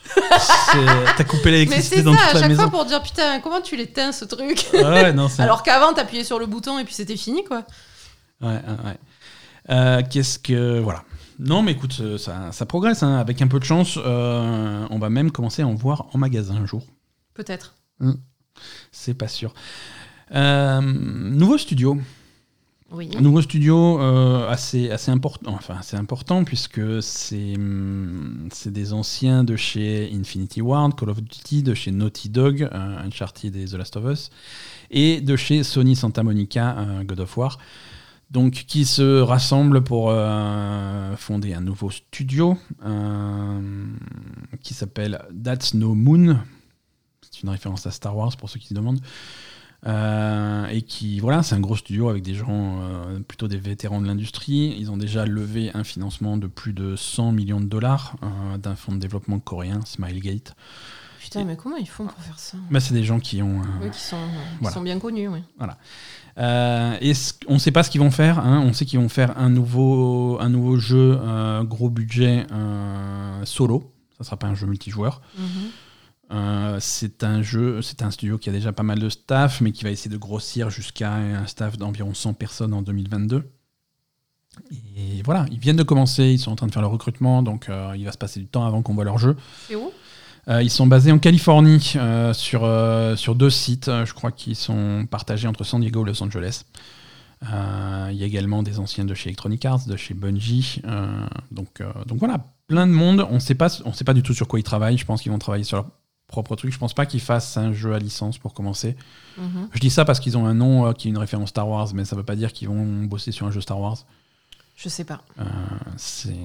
C'est- 0.04 1.16
T'as 1.18 1.24
coupé 1.24 1.42
Mais 1.46 1.52
l'électricité 1.52 1.98
c'est 1.98 2.04
dans 2.04 2.14
ça, 2.14 2.20
à 2.20 2.26
toute 2.26 2.34
la 2.36 2.40
chaque 2.42 2.50
maison. 2.50 2.62
fois 2.64 2.72
pour 2.72 2.86
dire 2.86 3.02
putain, 3.02 3.40
comment 3.40 3.62
tu 3.62 3.76
l'éteins 3.76 4.12
ce 4.12 4.26
truc 4.26 4.68
Ouais, 4.74 5.14
non, 5.14 5.30
c'est- 5.30 5.42
Alors 5.42 5.64
qu'avant, 5.64 5.94
t'appuyais 5.94 6.24
sur 6.24 6.40
le 6.40 6.46
bouton 6.46 6.78
et 6.80 6.84
puis 6.84 6.94
c'était 6.94 7.18
fini, 7.18 7.44
quoi. 7.44 7.64
Ouais, 8.42 8.50
ouais. 8.50 8.98
Euh, 9.70 10.02
Qu'est-ce 10.10 10.40
que. 10.40 10.80
Voilà. 10.80 11.04
Non, 11.40 11.62
mais 11.62 11.72
écoute, 11.72 11.98
euh, 12.02 12.18
ça, 12.18 12.52
ça 12.52 12.66
progresse. 12.66 13.02
hein. 13.04 13.16
Avec 13.18 13.42
un 13.42 13.48
peu 13.48 13.60
de 13.60 13.64
chance, 13.66 13.98
euh, 13.98 14.86
on 14.90 15.00
va 15.00 15.10
même 15.10 15.32
commencer 15.32 15.62
à 15.62 15.68
en 15.68 15.74
voir 15.74 16.06
en 16.14 16.18
magasin 16.18 16.56
un 16.56 16.66
jour. 16.66 16.86
Peut-être. 17.34 17.74
C'est 18.92 19.14
pas 19.16 19.28
sûr. 19.28 19.54
Euh, 20.36 20.82
nouveau 20.82 21.58
studio. 21.58 21.98
Un 22.96 23.22
nouveau 23.22 23.42
studio 23.42 24.00
euh, 24.00 24.48
assez, 24.48 24.92
assez 24.92 25.10
important, 25.10 25.52
enfin 25.54 25.78
assez 25.80 25.98
important 25.98 26.44
puisque 26.44 27.02
c'est 27.02 27.56
hum, 27.56 28.48
c'est 28.52 28.72
des 28.72 28.94
anciens 28.94 29.44
de 29.44 29.56
chez 29.56 30.12
Infinity 30.14 30.62
Ward, 30.62 30.96
Call 30.96 31.10
of 31.10 31.20
Duty, 31.24 31.64
de 31.64 31.74
chez 31.74 31.90
Naughty 31.90 32.30
Dog, 32.30 32.62
euh, 32.62 33.04
Uncharted 33.04 33.56
et 33.56 33.66
The 33.66 33.74
Last 33.74 33.98
of 33.98 34.06
Us, 34.06 34.30
et 34.92 35.22
de 35.22 35.36
chez 35.36 35.64
Sony 35.64 35.96
Santa 35.96 36.22
Monica, 36.22 36.78
euh, 36.78 37.04
God 37.04 37.22
of 37.22 37.36
War. 37.36 37.58
Donc, 38.30 38.54
qui 38.68 38.86
se 38.86 39.22
rassemblent 39.22 39.84
pour 39.84 40.12
fonder 41.18 41.54
un 41.54 41.62
nouveau 41.62 41.92
studio 41.92 42.58
qui 44.64 44.74
s'appelle 44.74 45.22
That's 45.44 45.76
No 45.76 45.94
Moon. 45.94 46.40
C'est 47.22 47.44
une 47.44 47.50
référence 47.50 47.86
à 47.86 47.92
Star 47.92 48.18
Wars 48.18 48.36
pour 48.36 48.50
ceux 48.50 48.60
qui 48.60 48.70
se 48.70 48.74
demandent. 48.74 49.02
Euh, 49.86 50.66
et 50.68 50.82
qui, 50.82 51.20
voilà, 51.20 51.44
c'est 51.44 51.56
un 51.56 51.60
gros 51.60 51.76
studio 51.76 52.08
avec 52.10 52.24
des 52.24 52.36
gens, 52.36 52.80
euh, 52.82 53.20
plutôt 53.20 53.48
des 53.50 53.58
vétérans 53.58 54.00
de 54.02 54.08
l'industrie. 54.08 54.76
Ils 54.80 54.90
ont 54.92 54.98
déjà 54.98 55.26
levé 55.26 55.72
un 55.74 55.84
financement 55.84 56.38
de 56.38 56.48
plus 56.48 56.74
de 56.74 56.96
100 56.96 57.32
millions 57.34 57.60
de 57.60 57.66
dollars 57.66 58.16
euh, 58.24 58.58
d'un 58.58 58.76
fonds 58.76 58.94
de 58.94 58.98
développement 59.00 59.40
coréen, 59.40 59.82
Smilegate. 59.86 60.56
Putain, 61.20 61.44
mais 61.46 61.56
comment 61.56 61.78
ils 61.78 61.88
font 61.90 62.06
pour 62.06 62.20
faire 62.22 62.38
ça 62.40 62.58
Bah, 62.70 62.80
c'est 62.80 62.94
des 62.94 63.04
gens 63.04 63.20
qui 63.20 63.42
ont. 63.42 63.62
Oui, 63.82 63.90
qui 63.92 64.00
sont, 64.00 64.16
qui 64.18 64.58
Voilà. 64.62 64.74
sont 64.74 64.82
bien 64.82 65.00
connus, 65.00 65.28
oui. 65.30 65.40
Euh, 66.38 66.98
et 67.02 67.14
on 67.48 67.54
ne 67.56 67.60
sait 67.60 67.72
pas 67.72 67.84
ce 67.84 67.90
qu'ils 67.90 68.02
vont 68.02 68.12
faire. 68.12 68.40
hein. 68.40 68.62
On 68.66 68.74
sait 68.74 68.86
qu'ils 68.86 69.00
vont 69.00 69.10
faire 69.10 69.38
un 69.38 69.50
nouveau, 69.50 70.38
un 70.42 70.50
nouveau 70.50 70.78
jeu, 70.78 71.18
euh, 71.22 71.64
gros 71.64 71.90
budget, 71.90 72.46
euh, 72.52 73.46
solo. 73.46 73.92
Ça 74.18 74.24
sera 74.24 74.38
pas 74.38 74.48
un 74.48 74.56
jeu 74.56 74.66
multijoueur. 74.68 75.22
Mhm. 75.38 75.46
Euh, 76.32 76.78
c'est 76.80 77.24
un 77.24 77.42
jeu, 77.42 77.82
c'est 77.82 78.02
un 78.02 78.12
studio 78.12 78.38
qui 78.38 78.50
a 78.50 78.52
déjà 78.52 78.72
pas 78.72 78.84
mal 78.84 79.00
de 79.00 79.10
staff, 79.10 79.62
mais 79.62 79.72
qui 79.72 79.84
va 79.84 79.92
essayer 79.92 80.12
de 80.12 80.18
grossir 80.18 80.70
jusqu'à 80.70 81.14
un 81.14 81.46
staff 81.46 81.78
d'environ 81.78 82.14
100 82.14 82.34
personnes 82.34 82.74
en 82.74 82.82
2022. 82.82 83.50
Et 84.96 85.22
voilà, 85.24 85.46
ils 85.52 85.60
viennent 85.60 85.78
de 85.78 85.84
commencer, 85.84 86.26
ils 86.26 86.40
sont 86.40 86.52
en 86.52 86.56
train 86.56 86.68
de 86.68 86.72
faire 86.72 86.82
le 86.82 86.88
recrutement, 86.88 87.42
donc 87.42 87.70
euh, 87.70 87.94
il 87.98 88.06
va 88.06 88.12
se 88.12 88.18
passer 88.18 88.40
du 88.40 88.46
temps 88.46 88.66
avant 88.66 88.82
qu'on 88.82 88.94
voit 88.94 89.04
leur 89.04 89.18
jeu. 89.18 89.36
C'est 89.68 89.76
où? 89.76 89.92
Euh, 90.50 90.62
ils 90.62 90.70
sont 90.70 90.88
basés 90.88 91.12
en 91.12 91.20
Californie 91.20 91.96
sur, 92.34 92.70
sur 93.16 93.36
deux 93.36 93.50
sites. 93.50 93.90
Je 94.04 94.14
crois 94.14 94.32
qu'ils 94.32 94.58
sont 94.58 95.08
partagés 95.10 95.48
entre 95.48 95.64
San 95.64 95.80
Diego 95.80 96.06
et 96.06 96.10
Los 96.10 96.22
Angeles. 96.22 96.64
Il 97.44 98.16
y 98.16 98.24
a 98.24 98.26
également 98.26 98.62
des 98.62 98.78
anciens 98.80 99.06
de 99.06 99.14
chez 99.14 99.30
Electronic 99.30 99.64
Arts, 99.64 99.88
de 99.88 99.96
chez 99.96 100.14
Bungie. 100.14 100.82
donc, 101.52 101.82
donc 102.06 102.20
voilà, 102.20 102.46
plein 102.68 102.88
de 102.88 102.92
monde. 102.92 103.26
On 103.30 103.36
ne 103.36 103.40
sait 103.40 103.56
pas 103.56 104.14
du 104.14 104.22
tout 104.22 104.34
sur 104.34 104.50
quoi 104.50 104.60
ils 104.60 104.64
travaillent. 104.64 104.98
Je 104.98 105.06
pense 105.06 105.22
qu'ils 105.22 105.32
vont 105.32 105.40
travailler 105.40 105.64
sur 105.64 105.78
leur 105.78 105.86
propre 106.34 106.56
truc. 106.58 106.74
Je 106.74 106.78
pense 106.78 106.94
pas 106.94 107.06
qu'ils 107.06 107.22
fassent 107.22 107.56
un 107.56 107.72
jeu 107.72 107.94
à 107.94 108.00
licence 108.00 108.38
pour 108.38 108.54
commencer. 108.54 108.98
Mhm. 109.38 109.70
Je 109.72 109.80
dis 109.80 109.90
ça 109.90 110.04
parce 110.04 110.20
qu'ils 110.20 110.38
ont 110.38 110.46
un 110.46 110.54
nom 110.54 110.88
euh, 110.88 110.92
qui 110.92 111.08
est 111.08 111.12
une 111.12 111.18
référence 111.18 111.50
Star 111.50 111.68
Wars, 111.70 111.94
mais 111.94 112.04
ça 112.04 112.16
veut 112.16 112.24
pas 112.24 112.36
dire 112.36 112.52
qu'ils 112.52 112.68
vont 112.68 113.04
bosser 113.06 113.32
sur 113.32 113.48
un 113.48 113.52
jeu 113.52 113.62
Star 113.62 113.80
Wars. 113.80 113.98
Je 114.76 114.90
sais 114.90 115.06
pas. 115.06 115.22
Euh, 115.40 115.44
c'est 115.96 116.36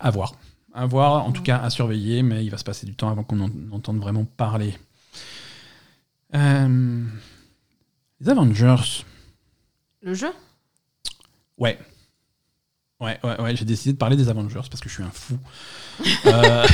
à 0.00 0.10
voir. 0.10 0.34
À 0.74 0.84
voir, 0.84 1.24
en 1.24 1.32
tout 1.32 1.42
cas 1.42 1.58
à 1.58 1.70
surveiller, 1.70 2.22
mais 2.22 2.44
il 2.44 2.50
va 2.50 2.58
se 2.58 2.64
passer 2.64 2.84
du 2.84 2.94
temps 2.94 3.08
avant 3.08 3.24
qu'on 3.24 3.40
en 3.40 3.50
entende 3.72 3.98
vraiment 3.98 4.26
parler. 4.36 4.76
Euh, 6.34 7.04
les 8.20 8.28
Avengers. 8.28 9.04
Le 10.02 10.12
jeu? 10.12 10.32
Ouais. 11.56 11.78
Ouais, 13.00 13.18
ouais, 13.24 13.40
ouais, 13.40 13.54
j'ai 13.56 13.64
décidé 13.66 13.92
de 13.92 13.98
parler 13.98 14.16
des 14.16 14.28
Avengers 14.30 14.54
parce 14.70 14.80
que 14.80 14.88
je 14.88 14.94
suis 14.94 15.02
un 15.02 15.10
fou. 15.12 15.36
Euh, 16.26 16.66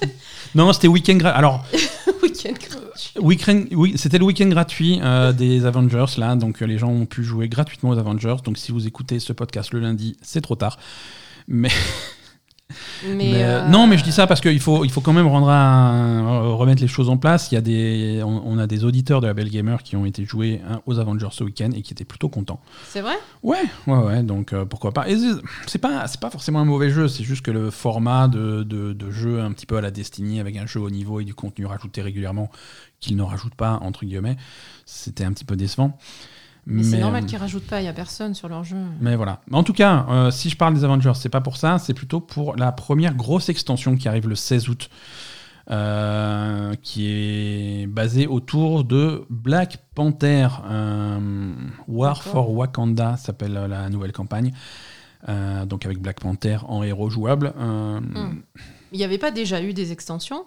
non, 0.56 0.72
c'était 0.72 0.88
week-end. 0.88 1.14
gra- 1.16 1.30
Alors, 1.32 1.64
Week-end 2.22 2.52
gratuit. 2.52 3.76
Oui, 3.76 3.92
c'était 3.96 4.18
le 4.18 4.24
week-end 4.24 4.48
gratuit 4.48 4.98
euh, 5.02 5.32
des 5.32 5.66
Avengers 5.66 6.06
là, 6.18 6.34
donc 6.34 6.62
euh, 6.62 6.66
les 6.66 6.78
gens 6.78 6.88
ont 6.88 7.06
pu 7.06 7.22
jouer 7.22 7.48
gratuitement 7.48 7.90
aux 7.90 7.98
Avengers. 7.98 8.36
Donc 8.44 8.58
si 8.58 8.72
vous 8.72 8.86
écoutez 8.86 9.20
ce 9.20 9.32
podcast 9.32 9.72
le 9.72 9.78
lundi, 9.80 10.16
c'est 10.20 10.40
trop 10.40 10.56
tard. 10.56 10.78
Mais, 11.46 11.70
Mais, 13.06 13.14
mais, 13.14 13.42
euh, 13.44 13.60
euh, 13.62 13.68
non, 13.68 13.86
mais 13.86 13.96
je 13.96 14.04
dis 14.04 14.12
ça 14.12 14.26
parce 14.26 14.40
qu'il 14.40 14.60
faut, 14.60 14.84
il 14.84 14.90
faut 14.90 15.00
quand 15.00 15.12
même 15.12 15.26
rendre 15.26 15.48
un- 15.48 16.52
remettre 16.54 16.82
les 16.82 16.88
choses 16.88 17.08
en 17.08 17.16
place. 17.16 17.50
Il 17.50 17.54
y 17.54 17.58
a 17.58 17.60
des, 17.60 18.22
on, 18.24 18.42
on 18.44 18.58
a 18.58 18.66
des 18.66 18.84
auditeurs 18.84 19.20
de 19.20 19.26
la 19.26 19.34
Belle 19.34 19.48
Gamer 19.50 19.82
qui 19.82 19.96
ont 19.96 20.04
été 20.04 20.24
joués 20.24 20.60
hein, 20.68 20.82
aux 20.86 20.98
Avengers 20.98 21.28
ce 21.30 21.44
week-end 21.44 21.70
et 21.74 21.80
qui 21.82 21.92
étaient 21.94 22.04
plutôt 22.04 22.28
contents. 22.28 22.60
C'est 22.88 23.00
vrai? 23.00 23.14
Ouais, 23.42 23.62
ouais, 23.86 23.96
ouais. 23.98 24.22
Donc 24.22 24.52
euh, 24.52 24.64
pourquoi 24.64 24.92
pas. 24.92 25.06
C'est- 25.66 25.78
pas, 25.78 26.06
c'est 26.08 26.20
pas 26.20 26.30
forcément 26.30 26.60
un 26.60 26.64
mauvais 26.66 26.90
jeu. 26.90 27.08
C'est 27.08 27.24
juste 27.24 27.42
que 27.42 27.50
le 27.50 27.70
format 27.70 28.28
de, 28.28 28.64
de, 28.64 28.92
de 28.92 29.10
jeu 29.10 29.40
un 29.40 29.52
petit 29.52 29.66
peu 29.66 29.76
à 29.76 29.80
la 29.80 29.90
Destiny 29.90 30.40
avec 30.40 30.56
un 30.56 30.66
jeu 30.66 30.80
au 30.80 30.90
niveau 30.90 31.20
et 31.20 31.24
du 31.24 31.34
contenu 31.34 31.64
rajouté 31.66 32.02
régulièrement 32.02 32.50
qu'il 33.00 33.16
ne 33.16 33.22
rajoute 33.22 33.54
pas 33.54 33.78
entre 33.80 34.04
guillemets, 34.04 34.36
c'était 34.84 35.24
un 35.24 35.32
petit 35.32 35.44
peu 35.44 35.54
décevant. 35.56 35.96
Mais, 36.70 36.82
c'est 36.82 36.96
euh, 36.96 37.00
normal 37.00 37.24
qu'ils 37.24 37.38
rajoutent 37.38 37.66
pas, 37.66 37.80
il 37.80 37.84
y 37.86 37.88
a 37.88 37.92
personne 37.94 38.34
sur 38.34 38.48
leur 38.48 38.62
jeu. 38.62 38.76
mais 39.00 39.16
voilà. 39.16 39.40
Mais 39.50 39.56
en 39.56 39.62
tout 39.62 39.72
cas, 39.72 40.04
euh, 40.10 40.30
si 40.30 40.50
je 40.50 40.56
parle 40.56 40.74
des 40.74 40.84
Avengers, 40.84 41.12
c'est 41.14 41.30
pas 41.30 41.40
pour 41.40 41.56
ça, 41.56 41.78
c'est 41.78 41.94
plutôt 41.94 42.20
pour 42.20 42.56
la 42.56 42.72
première 42.72 43.14
grosse 43.14 43.48
extension 43.48 43.96
qui 43.96 44.06
arrive 44.06 44.28
le 44.28 44.34
16 44.34 44.68
août, 44.68 44.90
euh, 45.70 46.74
qui 46.82 47.06
est 47.08 47.86
basée 47.86 48.26
autour 48.26 48.84
de 48.84 49.24
Black 49.30 49.78
Panther. 49.94 50.48
euh, 50.70 51.52
War 51.88 52.22
for 52.22 52.50
Wakanda 52.54 53.16
s'appelle 53.16 53.52
la 53.68 53.88
nouvelle 53.88 54.12
campagne. 54.12 54.52
Euh, 55.28 55.66
donc 55.66 55.84
avec 55.84 55.98
Black 56.00 56.20
Panther 56.20 56.58
en 56.68 56.82
héros 56.82 57.10
jouable. 57.10 57.52
Euh, 57.58 58.00
Hmm. 58.00 58.40
Il 58.92 58.98
n'y 58.98 59.04
avait 59.04 59.18
pas 59.18 59.30
déjà 59.30 59.60
eu 59.62 59.74
des 59.74 59.92
extensions? 59.92 60.44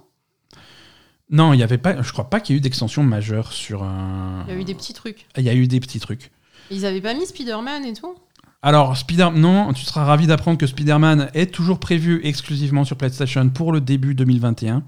Non, 1.31 1.53
il 1.53 1.59
y 1.59 1.63
avait 1.63 1.77
pas. 1.77 2.01
Je 2.01 2.11
crois 2.11 2.29
pas 2.29 2.39
qu'il 2.41 2.53
y 2.53 2.55
ait 2.55 2.59
eu 2.59 2.61
d'extension 2.61 3.03
majeure 3.03 3.51
sur. 3.53 3.83
un- 3.83 4.43
Il 4.47 4.53
y 4.53 4.57
a 4.57 4.59
eu 4.59 4.63
des 4.65 4.75
petits 4.75 4.93
trucs. 4.93 5.25
Il 5.37 5.43
y 5.43 5.49
a 5.49 5.53
eu 5.53 5.67
des 5.67 5.79
petits 5.79 5.99
trucs. 5.99 6.29
Ils 6.69 6.85
avaient 6.85 7.01
pas 7.01 7.13
mis 7.13 7.25
Spider-Man 7.25 7.85
et 7.85 7.93
tout? 7.93 8.15
Alors, 8.61 8.95
Spider 8.95 9.29
non, 9.33 9.73
tu 9.73 9.83
seras 9.85 10.03
ravi 10.05 10.27
d'apprendre 10.27 10.57
que 10.57 10.67
Spider-Man 10.67 11.31
est 11.33 11.51
toujours 11.51 11.79
prévu 11.79 12.21
exclusivement 12.23 12.83
sur 12.85 12.95
PlayStation 12.95 13.49
pour 13.49 13.71
le 13.71 13.81
début 13.81 14.13
2021. 14.13 14.83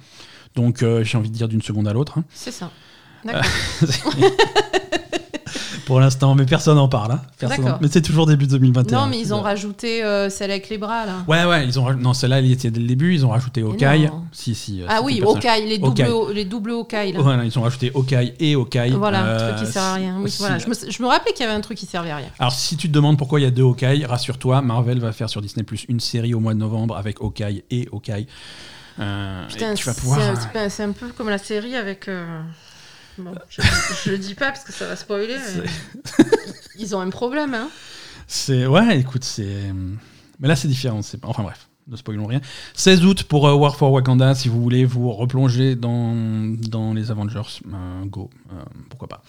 Donc, 0.56 0.84
euh, 0.84 1.04
j'ai 1.04 1.18
envie 1.18 1.30
de 1.32 1.36
dire 1.36 1.48
d'une 1.48 1.62
seconde 1.64 1.88
à 1.88 1.94
l'autre. 1.94 2.20
hein. 2.20 2.24
C'est 2.34 2.52
ça. 2.52 2.70
D'accord. 3.26 3.44
pour 5.86 6.00
l'instant, 6.00 6.36
mais 6.36 6.46
personne 6.46 6.76
n'en 6.78 6.88
parle. 6.88 7.12
hein. 7.14 7.22
Personne 7.40 7.58
D'accord. 7.64 7.78
en- 7.78 7.82
Mais 7.82 7.88
c'est 7.92 8.02
toujours 8.02 8.26
début 8.26 8.48
2021. 8.48 9.02
non, 9.02 9.08
mais 9.08 9.20
ils 9.20 9.34
ont 9.34 9.42
rajouté 9.42 10.04
euh, 10.04 10.30
celle 10.30 10.52
avec 10.52 10.70
les 10.70 10.78
bras, 10.78 11.06
là. 11.06 11.14
Ouais, 11.28 11.46
ouais, 11.46 11.66
ils 11.66 11.80
ont 11.80 11.84
raj- 11.86 11.98
non, 11.98 12.14
celle-là, 12.14 12.40
elle 12.40 12.46
y 12.46 12.52
était 12.52 12.72
dès 12.72 12.80
le 12.80 12.88
début. 12.88 13.14
Ils 13.14 13.26
ont 13.26 13.30
rajouté 13.30 13.62
non. 13.62 14.24
Si, 14.32 14.56
si. 14.56 14.82
euh, 14.82 14.86
Ah 14.90 15.02
oui. 15.04 15.22
Hawkeye, 15.24 15.66
les 15.68 15.78
doubles, 15.78 16.02
Hawkeye. 16.02 16.34
les 16.34 16.46
doubles 16.46 16.72
Hawkeye, 16.72 17.12
là. 17.12 17.22
Voilà, 17.22 17.44
ils 17.46 17.58
ont 17.60 17.62
rajouté 17.64 17.92
Hawkeye 17.96 18.34
et 18.40 18.56
Hawkeye. 18.56 18.92
Voilà, 18.92 19.24
Euh, 19.26 19.52
un 19.52 19.54
truc 19.54 19.66
qui 19.68 19.72
sert 19.74 19.84
à 19.84 19.94
rien. 19.96 20.18
Oui, 20.22 20.30
si- 20.32 20.40
voilà. 20.40 20.58
je, 20.58 20.68
me, 20.68 20.74
je 20.90 21.02
me 21.04 21.08
rappelais 21.08 21.34
qu'il 21.34 21.46
y 21.46 21.50
avait 21.50 21.58
un 21.58 21.62
truc 21.62 21.78
qui 21.78 21.86
servait 21.86 22.12
à 22.12 22.18
rien. 22.18 22.28
Alors, 22.40 22.52
si 22.54 22.78
tu 22.78 22.88
te 22.88 22.94
demandes 22.94 23.18
pourquoi 23.18 23.40
il 23.40 23.44
y 23.44 23.48
a 23.48 23.52
deux 23.52 23.64
Hawkeye, 23.64 24.06
rassure-toi, 24.06 24.62
Marvel 24.62 25.00
va 25.00 25.12
faire 25.12 25.30
sur 25.30 25.42
Disney 25.42 25.64
Plus 25.64 25.86
une 25.90 26.00
série 26.00 26.34
au 26.34 26.40
mois 26.40 26.54
de 26.54 26.60
novembre 26.60 26.98
avec 26.98 27.22
Hawkeye 27.22 27.64
et. 27.72 27.88
Euh, 29.00 29.48
Putain, 29.48 29.76
c'est 29.76 29.96
pouvoir. 30.00 30.20
un, 30.20 30.92
peu 30.92 31.08
comme 31.18 31.30
la 31.30 31.38
série 31.40 31.76
avec. 31.76 32.08
euh, 32.08 32.42
Bon, 33.18 33.34
je, 33.49 33.61
je 34.03 34.09
le 34.11 34.18
dis 34.18 34.34
pas 34.36 34.51
parce 34.51 34.64
que 34.64 34.72
ça 34.74 34.88
va 34.88 34.95
spoiler. 34.95 35.38
mais 35.57 35.70
Ils 36.80 36.95
ont 36.95 36.99
un 36.99 37.09
problème, 37.09 37.53
hein. 37.53 37.70
C'est 38.28 38.66
ouais, 38.66 38.99
écoute, 38.99 39.24
c'est 39.24 39.72
mais 40.39 40.47
là 40.47 40.55
c'est 40.55 40.68
différent, 40.68 41.01
c'est 41.01 41.24
enfin 41.24 41.43
bref, 41.43 41.70
ne 41.88 41.95
spoilons 41.95 42.26
rien. 42.26 42.41
16 42.74 43.05
août 43.05 43.24
pour 43.24 43.47
euh, 43.47 43.53
War 43.53 43.76
for 43.76 43.91
Wakanda 43.91 44.34
si 44.36 44.49
vous 44.49 44.61
voulez 44.61 44.86
vous 44.86 45.11
replonger 45.11 45.76
dans 45.76 46.14
dans 46.16 46.93
les 46.93 47.11
Avengers, 47.11 47.41
euh, 47.72 48.05
go, 48.05 48.30
euh, 48.51 48.55
pourquoi 48.89 49.07
pas. 49.07 49.24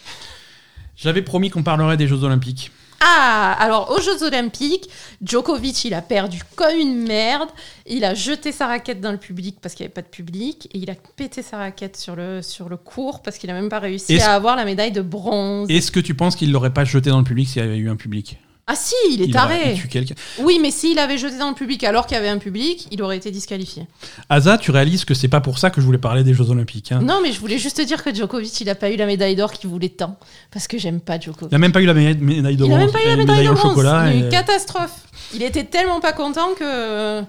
J'avais 0.96 1.22
promis 1.22 1.50
qu'on 1.50 1.62
parlerait 1.62 1.96
des 1.96 2.06
Jeux 2.08 2.22
Olympiques. 2.24 2.70
Ah, 3.06 3.54
alors 3.60 3.90
aux 3.90 4.00
Jeux 4.00 4.22
Olympiques, 4.22 4.88
Djokovic, 5.22 5.84
il 5.84 5.92
a 5.94 6.00
perdu 6.00 6.40
comme 6.56 6.74
une 6.78 7.06
merde. 7.06 7.50
Il 7.86 8.04
a 8.04 8.14
jeté 8.14 8.50
sa 8.50 8.66
raquette 8.66 9.00
dans 9.02 9.12
le 9.12 9.18
public 9.18 9.58
parce 9.60 9.74
qu'il 9.74 9.84
n'y 9.84 9.88
avait 9.88 9.92
pas 9.94 10.00
de 10.02 10.06
public. 10.06 10.68
Et 10.72 10.78
il 10.78 10.90
a 10.90 10.94
pété 11.16 11.42
sa 11.42 11.58
raquette 11.58 11.96
sur 11.98 12.16
le, 12.16 12.40
sur 12.40 12.68
le 12.70 12.76
court 12.78 13.20
parce 13.22 13.36
qu'il 13.36 13.48
n'a 13.48 13.54
même 13.54 13.68
pas 13.68 13.78
réussi 13.78 14.14
Est-ce- 14.14 14.24
à 14.24 14.34
avoir 14.34 14.56
la 14.56 14.64
médaille 14.64 14.92
de 14.92 15.02
bronze. 15.02 15.68
Est-ce 15.70 15.92
que 15.92 16.00
tu 16.00 16.14
penses 16.14 16.34
qu'il 16.34 16.50
l'aurait 16.50 16.72
pas 16.72 16.84
jeté 16.84 17.10
dans 17.10 17.18
le 17.18 17.24
public 17.24 17.46
s'il 17.48 17.60
y 17.62 17.64
avait 17.64 17.76
eu 17.76 17.90
un 17.90 17.96
public? 17.96 18.38
Ah 18.66 18.74
si, 18.76 18.94
il 19.10 19.20
est 19.20 19.26
Il 19.26 19.32
taré. 19.32 19.78
quelqu'un. 19.90 20.14
Oui, 20.38 20.58
mais 20.60 20.70
s'il 20.70 20.98
avait 20.98 21.18
jeté 21.18 21.36
dans 21.38 21.50
le 21.50 21.54
public 21.54 21.84
alors 21.84 22.06
qu'il 22.06 22.14
y 22.16 22.18
avait 22.18 22.30
un 22.30 22.38
public, 22.38 22.88
il 22.90 23.02
aurait 23.02 23.18
été 23.18 23.30
disqualifié. 23.30 23.86
Asa, 24.30 24.56
tu 24.56 24.70
réalises 24.70 25.04
que 25.04 25.12
c'est 25.12 25.28
pas 25.28 25.42
pour 25.42 25.58
ça 25.58 25.68
que 25.68 25.82
je 25.82 25.86
voulais 25.86 25.98
parler 25.98 26.24
des 26.24 26.32
Jeux 26.32 26.48
Olympiques. 26.50 26.90
hein. 26.92 27.00
Non, 27.02 27.20
mais 27.22 27.30
je 27.32 27.40
voulais 27.40 27.58
juste 27.58 27.76
te 27.76 27.82
dire 27.82 28.02
que 28.02 28.14
Djokovic, 28.14 28.58
il 28.62 28.66
n'a 28.66 28.74
pas 28.74 28.90
eu 28.90 28.96
la 28.96 29.04
médaille 29.04 29.36
d'or 29.36 29.52
qu'il 29.52 29.68
voulait 29.68 29.90
tant. 29.90 30.18
Parce 30.50 30.66
que 30.66 30.78
j'aime 30.78 31.00
pas 31.00 31.16
Il 31.16 31.22
Djokovic. 31.22 31.52
a 31.52 31.58
même 31.58 31.72
pas 31.72 31.82
eu 31.82 31.86
la 31.86 31.92
médaille 31.92 32.56
de 32.56 32.64
Il 32.64 32.72
a 32.72 32.78
même 32.78 32.90
pas 32.90 33.02
eu 33.04 33.08
la 33.08 33.16
médaille 33.16 33.46
bronze. 33.48 33.60
chocolat. 33.60 34.06
Il 34.06 34.12
a 34.12 34.14
et- 34.14 34.18
une 34.20 34.28
catastrophe. 34.30 34.98
Il 35.34 35.42
était 35.42 35.64
tellement 35.64 36.00
pas 36.00 36.12
content 36.14 36.54
que. 36.58 37.20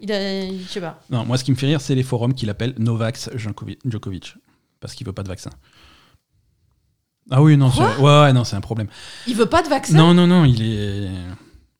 Il 0.00 0.10
a. 0.12 0.46
Je 0.48 0.68
sais 0.68 0.80
pas. 0.80 1.00
Non, 1.10 1.24
moi 1.24 1.38
ce 1.38 1.44
qui 1.44 1.52
me 1.52 1.56
fait 1.56 1.66
rire, 1.66 1.80
c'est 1.80 1.94
les 1.94 2.02
forums 2.02 2.34
qui 2.34 2.44
l'appellent 2.44 2.74
Novax 2.78 3.30
Djokovic, 3.36 3.78
Djokovic, 3.84 4.34
parce 4.80 4.94
qu'il 4.94 5.06
veut 5.06 5.12
pas 5.12 5.22
de 5.22 5.28
vaccin. 5.28 5.50
Ah 7.30 7.42
oui, 7.42 7.56
non, 7.56 7.70
c'est 7.70 7.78
Quoi 7.78 7.98
ouais, 7.98 8.26
ouais, 8.26 8.32
non, 8.32 8.44
c'est 8.44 8.56
un 8.56 8.60
problème. 8.60 8.88
Il 9.26 9.34
veut 9.36 9.46
pas 9.46 9.62
de 9.62 9.68
vaccin? 9.68 9.96
Non, 9.96 10.12
non, 10.14 10.26
non, 10.26 10.44
il 10.44 10.62
est. 10.62 11.08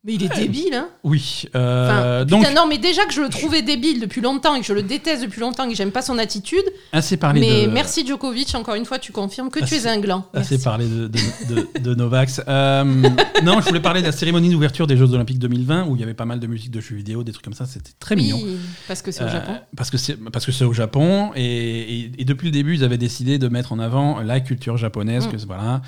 Mais 0.04 0.14
il 0.14 0.24
est 0.24 0.34
débile, 0.34 0.74
hein 0.74 0.88
Oui. 1.04 1.44
Enfin, 1.50 1.58
euh, 1.60 2.24
putain, 2.24 2.38
donc, 2.42 2.54
non, 2.56 2.66
mais 2.66 2.78
déjà 2.78 3.04
que 3.04 3.12
je 3.14 3.20
le 3.20 3.28
trouvais 3.28 3.62
débile 3.62 4.00
depuis 4.00 4.20
longtemps 4.20 4.56
et 4.56 4.60
que 4.60 4.66
je 4.66 4.72
le 4.72 4.82
déteste 4.82 5.22
depuis 5.22 5.40
longtemps 5.40 5.64
et 5.64 5.68
que 5.68 5.76
j'aime 5.76 5.92
pas 5.92 6.02
son 6.02 6.18
attitude. 6.18 6.64
assez 6.92 7.16
parlé 7.16 7.38
mais 7.40 7.66
de. 7.66 7.70
merci 7.70 8.04
Djokovic, 8.04 8.52
encore 8.56 8.74
une 8.74 8.84
fois, 8.84 8.98
tu 8.98 9.12
confirmes 9.12 9.48
que 9.48 9.64
tu 9.64 9.76
es 9.76 9.86
un 9.86 10.00
gland. 10.00 10.26
Assez 10.34 10.54
Merci. 10.54 10.64
parlé 10.64 10.86
de, 10.88 11.06
de, 11.06 11.78
de- 11.80 11.94
Novax. 11.94 12.40
Euh, 12.48 12.82
non, 13.44 13.60
je 13.60 13.68
voulais 13.68 13.78
parler 13.78 14.00
de 14.00 14.06
la 14.06 14.12
cérémonie 14.12 14.50
d'ouverture 14.50 14.88
des 14.88 14.96
Jeux 14.96 15.12
Olympiques 15.14 15.38
2020 15.38 15.86
où 15.86 15.94
il 15.94 16.00
y 16.00 16.02
avait 16.02 16.14
pas 16.14 16.24
mal 16.24 16.40
de 16.40 16.48
musique 16.48 16.72
de 16.72 16.80
jeux 16.80 16.96
vidéo, 16.96 17.22
des 17.22 17.30
trucs 17.30 17.44
comme 17.44 17.54
ça. 17.54 17.66
C'était 17.66 17.92
très 18.00 18.16
mignon. 18.16 18.40
Oui, 18.42 18.56
parce 18.88 19.02
que 19.02 19.12
c'est 19.12 19.22
au 19.22 19.28
Euh, 19.28 19.30
Japon. 19.32 19.52
parce 19.76 19.90
que 19.90 19.98
c'est 19.98 20.16
parce 20.16 20.44
que 20.46 20.50
c'est 20.50 20.64
au 20.64 20.72
Japon 20.72 21.30
et, 21.36 21.44
et- 21.44 22.10
et 22.18 22.24
depuis 22.24 22.46
le 22.46 22.52
début 22.52 22.74
ils 22.74 22.82
avaient 22.82 22.98
décidé 22.98 23.38
de 23.38 23.46
mettre 23.46 23.72
en 23.72 23.78
avant 23.78 24.18
la 24.20 24.40
culture 24.40 24.76
japonaise 24.76 25.28
Mm. 25.28 25.30
que 25.30 25.36
voilà 25.46 25.80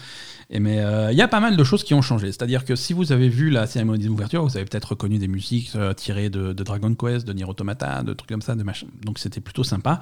et 0.54 0.60
mais 0.60 0.78
euh, 0.78 1.10
il 1.12 1.18
y 1.18 1.22
a 1.22 1.28
pas 1.28 1.40
mal 1.40 1.56
de 1.56 1.64
choses 1.64 1.82
qui 1.84 1.92
ont 1.94 2.00
changé. 2.00 2.28
C'est-à-dire 2.28 2.64
que 2.64 2.76
si 2.76 2.92
vous 2.94 3.10
avez 3.12 3.28
vu 3.28 3.50
la 3.50 3.66
cérémonie 3.66 4.06
d'ouverture 4.06 4.42
vous 4.44 4.56
avez 4.56 4.64
peut-être 4.64 4.90
reconnu 4.92 5.18
des 5.18 5.28
musiques 5.28 5.72
euh, 5.74 5.92
tirées 5.92 6.30
de, 6.30 6.52
de 6.54 6.62
Dragon 6.64 6.94
Quest 6.94 7.26
de 7.26 7.32
Nier 7.32 7.44
Automata 7.44 8.02
de 8.02 8.12
trucs 8.14 8.30
comme 8.30 8.40
ça 8.42 8.54
de 8.54 8.62
machin 8.62 8.86
donc 9.04 9.18
c'était 9.18 9.40
plutôt 9.40 9.64
sympa. 9.64 10.00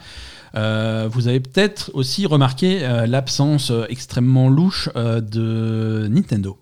Euh, 0.55 1.09
vous 1.11 1.27
avez 1.27 1.41
peut-être 1.41 1.91
aussi 1.95 2.27
remarqué 2.27 2.85
euh, 2.85 3.07
l'absence 3.07 3.71
euh, 3.71 3.87
extrêmement 3.89 4.49
louche 4.49 4.89
euh, 4.95 5.21
de 5.21 6.07
Nintendo. 6.11 6.59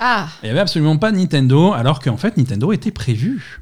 Ah, 0.00 0.28
il 0.42 0.46
y 0.46 0.50
avait 0.50 0.60
absolument 0.60 0.96
pas 0.96 1.12
de 1.12 1.18
Nintendo 1.18 1.72
alors 1.74 2.00
qu'en 2.00 2.16
fait 2.16 2.36
Nintendo 2.38 2.72
était 2.72 2.90
prévu. 2.90 3.60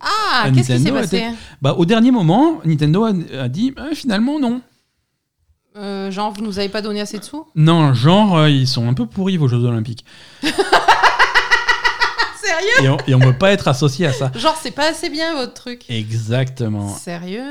Ah 0.00 0.46
Euh, 0.46 0.52
qu'est-ce 0.52 0.72
qui 0.74 0.80
s'est 0.82 0.90
passé 0.92 1.16
était- 1.18 1.30
bah, 1.62 1.74
au 1.78 1.84
dernier 1.86 2.10
moment, 2.10 2.60
Nintendo 2.64 3.04
a, 3.04 3.12
a 3.40 3.48
dit 3.48 3.72
euh, 3.78 3.94
finalement 3.94 4.38
non. 4.40 4.60
Euh, 5.76 6.10
Genre, 6.10 6.32
vous 6.32 6.42
nous 6.42 6.58
avez 6.58 6.68
pas 6.68 6.80
donné 6.82 7.00
assez 7.00 7.18
de 7.18 7.24
sous? 7.24 7.46
Non, 7.54 7.92
genre, 7.94 8.36
euh, 8.38 8.50
ils 8.50 8.66
sont 8.68 8.88
un 8.88 8.94
peu 8.94 9.06
pourris 9.06 9.36
vos 9.36 9.48
Jeux 9.48 9.62
Olympiques. 9.64 10.04
Sérieux? 12.42 12.84
Et 12.84 12.88
on, 12.88 12.96
et 13.08 13.14
on 13.14 13.18
veut 13.18 13.36
pas 13.36 13.50
être 13.50 13.66
associé 13.68 14.06
à 14.06 14.12
ça. 14.12 14.30
Genre, 14.36 14.56
c'est 14.62 14.70
pas 14.70 14.88
assez 14.90 15.10
bien 15.10 15.34
votre 15.34 15.54
truc 15.54 15.84
Exactement. 15.88 16.88
Sérieux? 16.94 17.42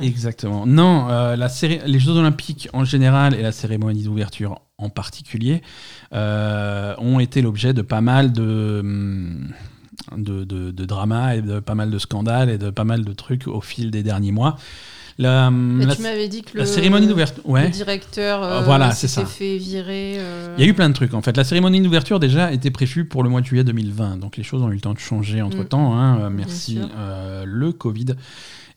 Exactement. 0.00 0.64
Non, 0.66 1.08
euh, 1.10 1.36
la 1.36 1.48
céré- 1.48 1.82
les 1.84 1.98
Jeux 1.98 2.12
Olympiques 2.12 2.68
en 2.72 2.84
général 2.84 3.34
et 3.34 3.42
la 3.42 3.52
cérémonie 3.52 4.04
d'ouverture 4.04 4.60
en 4.78 4.88
particulier 4.88 5.60
euh, 6.14 6.94
ont 6.98 7.18
été 7.20 7.42
l'objet 7.42 7.74
de 7.74 7.82
pas 7.82 8.00
mal 8.00 8.32
de, 8.32 8.78
hum, 8.80 9.48
de, 10.16 10.44
de, 10.44 10.70
de 10.70 10.84
dramas 10.86 11.34
et 11.34 11.42
de 11.42 11.60
pas 11.60 11.74
mal 11.74 11.90
de 11.90 11.98
scandales 11.98 12.48
et 12.48 12.56
de 12.58 12.70
pas 12.70 12.84
mal 12.84 13.04
de 13.04 13.12
trucs 13.12 13.46
au 13.48 13.60
fil 13.60 13.90
des 13.90 14.02
derniers 14.02 14.32
mois. 14.32 14.56
La, 15.20 15.50
Mais 15.50 15.84
la- 15.84 15.96
tu 15.96 16.02
m'avais 16.02 16.28
dit 16.28 16.42
que 16.42 16.56
le, 16.58 16.64
cérémonie 16.64 17.08
d'ouverture. 17.08 17.42
le 17.44 17.68
directeur 17.70 18.40
euh, 18.42 18.60
Euh, 18.60 18.62
voilà, 18.62 18.92
c'est 18.92 19.08
ça. 19.08 19.26
fait 19.26 19.56
virer. 19.58 20.14
euh, 20.18 20.54
Il 20.56 20.64
y 20.64 20.66
a 20.66 20.70
eu 20.70 20.74
plein 20.74 20.88
de 20.88 20.94
trucs 20.94 21.12
en 21.12 21.22
fait. 21.22 21.36
La 21.36 21.42
cérémonie 21.42 21.80
d'ouverture 21.80 22.20
déjà 22.20 22.52
était 22.52 22.70
prévue 22.70 23.04
pour 23.04 23.24
le 23.24 23.28
mois 23.28 23.40
de 23.40 23.46
juillet 23.46 23.64
2020, 23.64 24.16
donc 24.18 24.36
les 24.36 24.44
choses 24.44 24.62
ont 24.62 24.70
eu 24.70 24.74
le 24.74 24.80
temps 24.80 24.94
de 24.94 24.98
changer 25.00 25.42
entre 25.42 25.64
temps. 25.64 26.30
merci 26.30 26.74
sûr. 26.76 26.88
euh, 26.96 27.44
le 27.46 27.72
Covid. 27.72 28.14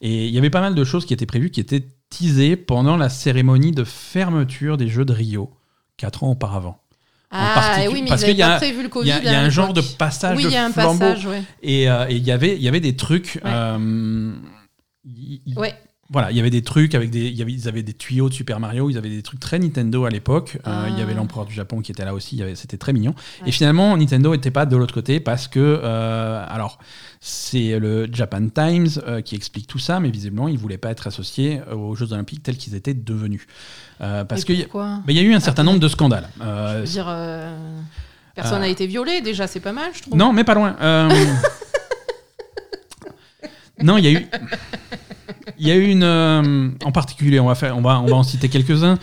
Et 0.01 0.26
il 0.27 0.34
y 0.34 0.38
avait 0.39 0.49
pas 0.49 0.61
mal 0.61 0.73
de 0.73 0.84
choses 0.84 1.05
qui 1.05 1.13
étaient 1.13 1.27
prévues, 1.27 1.51
qui 1.51 1.59
étaient 1.59 1.85
teasées 2.09 2.55
pendant 2.55 2.97
la 2.97 3.09
cérémonie 3.09 3.72
de 3.72 3.84
fermeture 3.84 4.77
des 4.77 4.88
Jeux 4.88 5.05
de 5.05 5.13
Rio, 5.13 5.51
quatre 5.95 6.23
ans 6.23 6.31
auparavant. 6.31 6.80
Ah, 7.30 7.77
oui, 7.91 8.01
mais 8.01 8.09
parce 8.09 8.23
qu'il 8.23 8.35
y 8.35 8.41
a 8.41 8.57
prévu 8.57 8.81
le 8.81 8.89
Covid. 8.89 9.07
y 9.07 9.11
a, 9.11 9.23
y 9.23 9.27
un 9.35 9.49
genre 9.51 9.73
de 9.73 9.81
passage 9.81 10.35
Oui, 10.35 10.43
de 10.45 10.49
il 10.49 10.53
y 10.53 10.57
a 10.57 10.65
un 10.65 10.72
flambeau. 10.72 10.97
passage, 10.99 11.27
ouais. 11.27 11.43
Et 11.61 11.89
euh, 11.89 12.07
il 12.09 12.18
y 12.23 12.31
avait, 12.31 12.55
il 12.55 12.61
y 12.63 12.68
avait 12.68 12.80
des 12.80 12.95
trucs. 12.95 13.39
Euh, 13.45 14.34
Ouais. 15.55 15.73
Voilà, 16.11 16.29
il 16.31 16.35
y 16.35 16.39
avait 16.41 16.49
des 16.49 16.61
trucs 16.61 16.93
avec 16.93 17.09
des, 17.09 17.27
il 17.27 17.35
y 17.35 17.41
avait, 17.41 17.53
ils 17.53 17.67
avaient 17.69 17.83
des 17.83 17.93
tuyaux 17.93 18.27
de 18.27 18.33
Super 18.33 18.59
Mario, 18.59 18.89
ils 18.89 18.97
avaient 18.97 19.09
des 19.09 19.21
trucs 19.21 19.39
très 19.39 19.59
Nintendo 19.59 20.03
à 20.03 20.09
l'époque. 20.09 20.57
Euh, 20.67 20.83
Ah. 20.83 20.85
il 20.89 20.97
y 20.99 21.01
avait 21.01 21.13
l'empereur 21.13 21.45
du 21.45 21.53
Japon 21.53 21.79
qui 21.81 21.91
était 21.93 22.03
là 22.03 22.13
aussi, 22.13 22.43
c'était 22.55 22.75
très 22.77 22.91
mignon. 22.91 23.11
Ouais. 23.41 23.47
Et 23.49 23.51
finalement, 23.51 23.95
Nintendo 23.95 24.31
n'était 24.35 24.51
pas 24.51 24.65
de 24.65 24.75
l'autre 24.75 24.93
côté 24.93 25.19
parce 25.21 25.47
que, 25.47 25.59
euh, 25.81 26.45
alors, 26.49 26.79
c'est 27.21 27.79
le 27.79 28.07
Japan 28.11 28.47
Times 28.53 28.89
euh, 29.07 29.21
qui 29.21 29.35
explique 29.35 29.67
tout 29.67 29.79
ça, 29.79 29.99
mais 30.01 30.09
visiblement, 30.09 30.47
ils 30.49 30.57
voulaient 30.57 30.77
pas 30.77 30.89
être 30.91 31.07
associés 31.07 31.61
aux 31.71 31.95
Jeux 31.95 32.11
Olympiques 32.11 32.43
tels 32.43 32.57
qu'ils 32.57 32.75
étaient 32.75 32.93
devenus. 32.93 33.47
Parce 33.99 34.43
qu'il 34.43 34.67
il 35.07 35.15
y 35.15 35.19
a 35.19 35.21
eu 35.21 35.33
un 35.33 35.39
certain 35.39 35.63
nombre 35.63 35.79
de 35.79 35.88
scandales. 35.88 36.27
Je 36.41 36.77
veux 36.79 36.83
dire, 36.83 37.05
personne 38.35 38.59
n'a 38.59 38.65
Ah. 38.65 38.69
été 38.69 38.85
violé, 38.85 39.21
déjà, 39.21 39.47
c'est 39.47 39.59
pas 39.61 39.71
mal, 39.71 39.91
je 39.93 40.01
trouve. 40.01 40.17
Non, 40.17 40.33
mais 40.33 40.43
pas 40.43 40.55
loin. 40.55 40.75
Non, 43.83 43.97
il 43.97 44.05
y 44.05 44.07
a 44.09 44.11
eu. 44.11 44.27
Il 45.59 45.67
y 45.67 45.71
a 45.71 45.75
eu 45.75 45.85
une. 45.87 46.03
euh, 46.03 46.69
en 46.83 46.91
particulier, 46.91 47.39
on 47.39 47.47
va, 47.47 47.55
faire, 47.55 47.77
on, 47.77 47.81
va, 47.81 47.99
on 47.99 48.05
va 48.07 48.15
en 48.15 48.23
citer 48.23 48.49
quelques-uns. 48.49 48.97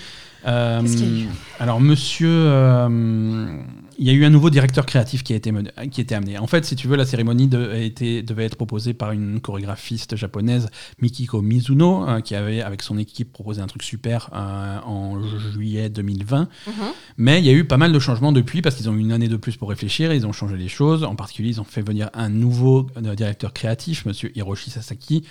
Euh, 0.46 0.80
Qu'est-ce 0.80 0.96
qu'il 0.96 1.18
y 1.18 1.20
a 1.22 1.24
eu 1.24 1.28
alors, 1.60 1.80
monsieur. 1.80 2.28
euh, 2.30 3.56
il 3.98 4.06
y 4.06 4.10
a 4.10 4.12
eu 4.12 4.24
un 4.24 4.30
nouveau 4.30 4.48
directeur 4.48 4.86
créatif 4.86 5.24
qui 5.24 5.32
a 5.32 5.36
été, 5.36 5.52
qui 5.90 6.00
a 6.00 6.02
été 6.02 6.14
amené. 6.14 6.38
En 6.38 6.46
fait, 6.46 6.64
si 6.64 6.76
tu 6.76 6.86
veux, 6.86 6.94
la 6.94 7.04
cérémonie 7.04 7.48
de- 7.48 7.70
a 7.72 7.78
été- 7.78 8.22
devait 8.22 8.44
être 8.44 8.54
proposée 8.54 8.94
par 8.94 9.10
une 9.10 9.40
chorégraphiste 9.40 10.14
japonaise, 10.14 10.68
Mikiko 11.02 11.42
Mizuno, 11.42 12.08
euh, 12.08 12.20
qui 12.20 12.36
avait, 12.36 12.62
avec 12.62 12.82
son 12.82 12.96
équipe, 12.96 13.32
proposé 13.32 13.60
un 13.60 13.66
truc 13.66 13.82
super 13.82 14.30
euh, 14.32 14.78
en 14.86 15.20
juillet 15.52 15.88
2020. 15.88 16.48
Mhm. 16.68 16.72
Mais 17.16 17.40
il 17.40 17.44
y 17.46 17.50
a 17.50 17.52
eu 17.52 17.64
pas 17.64 17.76
mal 17.76 17.92
de 17.92 17.98
changements 17.98 18.30
depuis 18.30 18.62
parce 18.62 18.76
qu'ils 18.76 18.88
ont 18.88 18.94
eu 18.94 19.00
une 19.00 19.10
année 19.10 19.26
de 19.28 19.36
plus 19.36 19.56
pour 19.56 19.68
réfléchir, 19.70 20.12
ils 20.14 20.24
ont 20.24 20.32
changé 20.32 20.56
les 20.56 20.68
choses. 20.68 21.02
En 21.02 21.16
particulier, 21.16 21.48
ils 21.48 21.60
ont 21.60 21.64
fait 21.64 21.82
venir 21.82 22.08
un 22.14 22.28
nouveau 22.28 22.86
euh, 23.04 23.14
directeur 23.16 23.52
créatif, 23.52 24.06
monsieur 24.06 24.30
Hiroshi 24.38 24.70
Sasaki, 24.70 25.24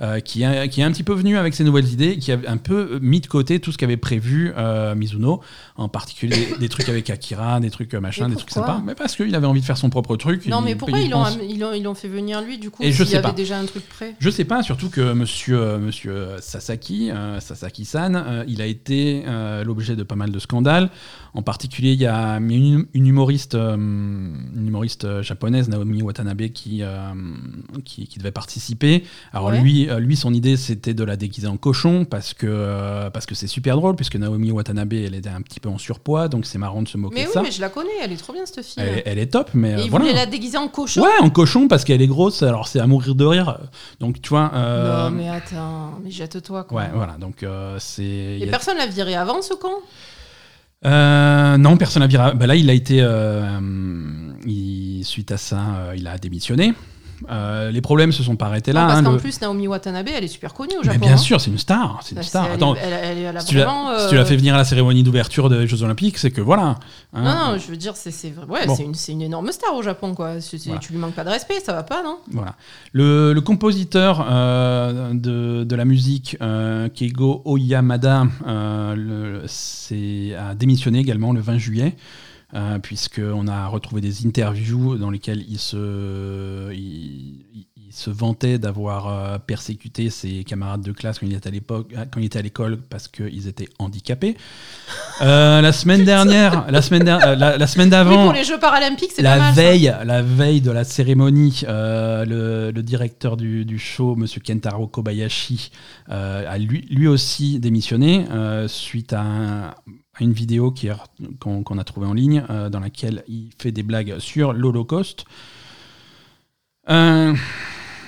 euh, 0.00 0.20
qui, 0.20 0.42
est, 0.42 0.68
qui 0.68 0.80
est 0.80 0.84
un 0.84 0.90
petit 0.90 1.02
peu 1.02 1.14
venu 1.14 1.36
avec 1.36 1.54
ses 1.54 1.64
nouvelles 1.64 1.88
idées, 1.92 2.18
qui 2.18 2.32
a 2.32 2.38
un 2.46 2.56
peu 2.56 2.98
mis 3.00 3.20
de 3.20 3.26
côté 3.26 3.60
tout 3.60 3.72
ce 3.72 3.78
qu'avait 3.78 3.96
prévu 3.96 4.52
euh, 4.56 4.94
Mizuno, 4.94 5.40
en 5.76 5.88
particulier 5.88 6.48
des, 6.52 6.58
des 6.58 6.68
trucs 6.68 6.88
avec 6.88 7.08
Akira, 7.10 7.60
des 7.60 7.70
trucs 7.70 7.94
euh, 7.94 8.00
machin, 8.00 8.28
des 8.28 8.36
trucs 8.36 8.50
sympas. 8.50 8.82
Mais 8.84 8.94
parce 8.94 9.16
qu'il 9.16 9.34
avait 9.34 9.46
envie 9.46 9.60
de 9.60 9.66
faire 9.66 9.76
son 9.78 9.90
propre 9.90 10.16
truc. 10.16 10.46
Non, 10.46 10.60
il 10.60 10.64
mais 10.64 10.74
pourquoi 10.74 10.98
ils 10.98 11.10
l'ont, 11.10 11.24
dépenses. 11.24 11.38
ils, 11.48 11.58
l'ont, 11.60 11.72
ils 11.72 11.82
l'ont 11.82 11.94
fait 11.94 12.08
venir 12.08 12.42
lui, 12.42 12.58
du 12.58 12.70
coup, 12.70 12.82
Et 12.82 12.92
je 12.92 13.04
sais 13.04 13.12
y 13.12 13.16
avait 13.16 13.22
pas. 13.22 13.32
déjà 13.32 13.58
un 13.58 13.64
truc 13.66 13.88
prêt? 13.88 14.14
Je 14.18 14.30
sais 14.30 14.44
pas, 14.44 14.62
surtout 14.62 14.90
que 14.90 15.12
monsieur, 15.12 15.78
monsieur 15.78 16.26
Sasaki, 16.40 17.10
Sasaki-san, 17.40 18.44
il 18.48 18.60
a 18.62 18.66
été 18.66 19.24
l'objet 19.64 19.96
de 19.96 20.02
pas 20.02 20.16
mal 20.16 20.30
de 20.30 20.38
scandales. 20.38 20.90
En 21.36 21.42
particulier, 21.42 21.92
il 21.92 22.00
y 22.00 22.06
a 22.06 22.34
une, 22.36 22.86
une 22.94 23.06
humoriste, 23.08 23.56
euh, 23.56 23.74
une 23.74 24.68
humoriste 24.68 25.04
euh, 25.04 25.20
japonaise, 25.22 25.68
Naomi 25.68 26.00
Watanabe, 26.00 26.48
qui, 26.50 26.78
euh, 26.82 26.96
qui, 27.84 28.06
qui 28.06 28.18
devait 28.20 28.30
participer. 28.30 29.02
Alors 29.32 29.48
Ouais. 29.48 29.60
lui, 29.60 29.88
lui, 29.98 30.14
son 30.16 30.32
idée, 30.32 30.56
c'était 30.56 30.94
de 30.94 31.02
la 31.02 31.16
déguiser 31.16 31.48
en 31.48 31.56
cochon 31.56 32.04
parce 32.04 32.34
que 32.34 32.46
euh, 32.48 33.10
parce 33.10 33.26
que 33.26 33.34
c'est 33.34 33.48
super 33.48 33.76
drôle, 33.76 33.96
puisque 33.96 34.14
Naomi 34.16 34.52
Watanabe, 34.52 34.92
elle 34.92 35.14
était 35.16 35.28
un 35.28 35.42
petit 35.42 35.58
peu 35.58 35.68
en 35.68 35.76
surpoids, 35.78 36.28
donc 36.28 36.46
c'est 36.46 36.58
marrant 36.58 36.82
de 36.82 36.88
se 36.88 36.96
moquer 36.96 37.16
Mais 37.16 37.22
de 37.22 37.26
oui, 37.28 37.32
ça. 37.34 37.42
mais 37.42 37.50
je 37.50 37.60
la 37.60 37.68
connais, 37.68 37.90
elle 38.02 38.12
est 38.12 38.16
trop 38.16 38.32
bien, 38.32 38.46
cette 38.46 38.64
fille. 38.64 38.74
Elle, 38.82 39.02
elle 39.04 39.18
est 39.18 39.26
top, 39.32 39.50
mais 39.54 39.72
Et 39.72 39.88
voilà. 39.88 40.04
voulaient 40.06 40.12
la 40.16 40.26
déguiser 40.26 40.56
en 40.56 40.68
cochon? 40.68 41.02
Ouais, 41.02 41.18
en 41.20 41.30
cochon 41.30 41.66
parce 41.66 41.82
qu'elle 41.84 42.00
est 42.00 42.06
grosse. 42.06 42.44
Alors 42.44 42.68
c'est 42.68 42.78
à 42.78 42.86
mourir 42.86 43.16
de 43.16 43.24
rire. 43.24 43.58
Donc 43.98 44.22
tu 44.22 44.28
vois. 44.28 44.52
Non, 44.54 45.10
mais 45.10 45.28
attends, 45.28 45.98
mais 46.04 46.10
jette-toi, 46.12 46.62
quoi. 46.64 46.80
Ouais, 46.82 46.90
voilà. 46.94 47.14
Donc 47.18 47.44
c'est. 47.78 48.36
il 48.38 48.42
Et 48.44 48.48
a- 48.48 48.50
personne 48.50 48.76
l'a 48.78 48.86
viré 48.86 49.16
avant, 49.16 49.42
ce 49.42 49.54
con? 49.54 49.72
Euh, 50.86 51.56
non, 51.56 51.76
personne 51.76 52.00
n'a 52.02 52.06
viré. 52.06 52.32
Bah 52.34 52.46
là, 52.46 52.56
il 52.56 52.68
a 52.70 52.72
été. 52.72 52.98
euh, 53.00 53.58
suite 55.04 55.30
à 55.30 55.36
ça, 55.36 55.60
euh, 55.76 55.94
il 55.96 56.08
a 56.08 56.18
démissionné. 56.18 56.74
Euh, 57.30 57.70
les 57.70 57.80
problèmes 57.80 58.12
se 58.12 58.22
sont 58.22 58.36
pas 58.36 58.46
arrêtés 58.46 58.72
là. 58.72 58.82
Non, 58.82 58.86
Parce 58.88 58.98
hein, 59.00 59.04
qu'en 59.04 59.12
le- 59.12 59.18
plus, 59.18 59.40
Naomi 59.40 59.68
Watanabe, 59.68 60.08
elle 60.14 60.24
est 60.24 60.28
super 60.28 60.52
connue 60.54 60.74
au 60.74 60.80
Mais 60.82 60.92
Japon. 60.94 60.98
bien 61.06 61.12
hein. 61.14 61.16
sûr, 61.16 61.40
c'est 61.40 61.50
une 61.50 61.58
star. 61.58 62.00
C'est 62.02 62.14
une 62.16 62.22
star. 62.22 62.50
Attends, 62.50 62.74
est- 62.74 62.80
elle, 62.82 62.92
elle, 62.92 63.18
elle 63.18 63.36
a 63.36 63.40
si 63.40 63.46
tu, 63.46 63.56
l'as, 63.56 63.64
vraiment. 63.64 63.98
si 63.98 64.08
tu 64.08 64.14
l'as 64.14 64.20
euh, 64.22 64.24
fait 64.24 64.36
venir 64.36 64.54
à 64.54 64.58
la 64.58 64.64
cérémonie 64.64 65.02
d'ouverture 65.02 65.48
des 65.50 65.66
Jeux 65.66 65.82
Olympiques, 65.82 66.18
c'est 66.18 66.30
que 66.30 66.40
voilà. 66.40 66.62
hein. 66.62 66.78
Non, 67.14 67.52
non, 67.52 67.58
je 67.58 67.66
veux 67.70 67.76
dire, 67.76 67.94
c'est, 67.96 68.10
ouais, 68.48 68.66
Bon. 68.66 68.76
une, 69.08 69.22
énorme 69.22 69.50
star 69.52 69.74
au 69.74 69.82
Japon, 69.82 70.14
quoi. 70.14 70.34
Voilà. 70.66 70.80
Tu 70.80 70.92
lui 70.92 70.98
manques 70.98 71.14
pas 71.14 71.24
de 71.24 71.30
respect, 71.30 71.60
ça 71.64 71.72
va 71.72 71.82
pas, 71.82 72.02
non? 72.02 72.18
Voilà. 72.30 72.54
Le, 72.92 73.32
le 73.32 73.40
compositeur 73.40 74.26
euh, 74.28 75.10
de, 75.14 75.64
de 75.64 75.76
la 75.76 75.84
musique, 75.84 76.36
Keigo 76.94 77.42
Oyamada, 77.44 78.26
le- 78.46 79.44
a 80.38 80.54
démissionné 80.54 80.98
également 80.98 81.32
le 81.32 81.40
20 81.40 81.58
juillet, 81.58 81.96
euh, 82.54 82.78
puisqu'on 82.78 83.48
a 83.48 83.66
retrouvé 83.66 84.00
des 84.00 84.26
interviews 84.26 84.96
dans 84.96 85.10
lesquelles 85.10 85.44
il 85.48 85.58
se, 85.58 86.72
il, 86.72 87.44
se 87.90 88.10
vantait 88.10 88.58
d'avoir 88.58 89.06
euh, 89.06 89.38
persécuté 89.38 90.10
ses 90.10 90.42
camarades 90.42 90.80
de 90.82 90.90
classe 90.90 91.20
quand 91.20 91.26
il 91.26 91.32
était 91.34 91.46
à, 91.46 91.52
l'époque, 91.52 91.92
quand 92.10 92.18
il 92.18 92.24
était 92.26 92.40
à 92.40 92.42
l'école 92.42 92.78
parce 92.90 93.06
qu'ils 93.06 93.46
étaient 93.46 93.68
handicapés. 93.78 94.36
Euh, 95.22 95.60
la 95.60 95.70
semaine 95.72 96.04
dernière, 96.12 96.64
la 96.72 96.82
semaine, 96.82 97.04
der- 97.04 97.36
la, 97.36 97.56
la 97.56 97.66
semaine 97.68 97.86
Oui, 97.86 97.90
d'avant, 97.92 98.24
pour 98.24 98.32
les 98.32 98.42
Jeux 98.42 98.58
Paralympiques, 98.58 99.12
c'est 99.14 99.22
pas 99.22 99.36
la 99.36 99.44
ça. 99.46 99.52
veille, 99.52 99.94
la 100.04 100.22
veille 100.22 100.60
de 100.60 100.72
la 100.72 100.82
cérémonie, 100.82 101.62
euh, 101.68 102.24
le, 102.24 102.72
le 102.72 102.82
directeur 102.82 103.36
du, 103.36 103.64
du 103.64 103.78
show, 103.78 104.16
Monsieur 104.16 104.40
Kentaro 104.44 104.88
Kobayashi, 104.88 105.70
a 106.08 106.58
lui, 106.58 106.86
lui 106.90 107.06
aussi 107.06 107.60
démissionné 107.60 108.26
suite 108.66 109.12
à, 109.12 109.20
un- 109.20 109.74
à 110.16 110.22
une 110.22 110.32
vidéo 110.32 110.72
qu'on 111.40 111.78
a 111.78 111.84
trouvée 111.84 112.06
en 112.06 112.14
ligne 112.14 112.44
euh, 112.50 112.68
dans 112.68 112.80
laquelle 112.80 113.24
il 113.28 113.50
fait 113.58 113.72
des 113.72 113.82
blagues 113.82 114.18
sur 114.18 114.52
l'Holocauste. 114.52 115.24
Euh, 116.88 117.34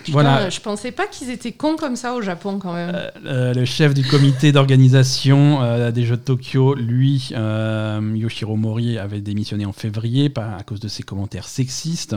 Voilà. 0.09 0.49
je 0.51 0.61
pensais 0.61 0.93
pas 0.93 1.07
qu'ils 1.07 1.31
étaient 1.31 1.53
cons 1.53 1.77
comme 1.77 1.97
ça 1.97 2.15
au 2.15 2.23
Japon 2.23 2.59
quand 2.61 2.73
même. 2.75 2.93
Euh, 2.95 3.11
euh, 3.25 3.55
le 3.55 3.65
chef 3.65 3.93
du 3.95 4.05
comité 4.05 4.53
d'organisation 4.53 5.63
euh, 5.63 5.91
des 5.91 6.05
Jeux 6.05 6.17
de 6.17 6.23
Tokyo, 6.23 6.75
lui, 6.75 7.31
euh, 7.33 8.13
Yoshiro 8.15 8.55
Mori, 8.57 8.99
avait 8.99 9.21
démissionné 9.21 9.67
en 9.67 9.73
février 9.73 10.33
à 10.37 10.63
cause 10.63 10.79
de 10.81 10.89
ses 10.89 11.03
commentaires 11.03 11.49
sexistes. 11.49 12.15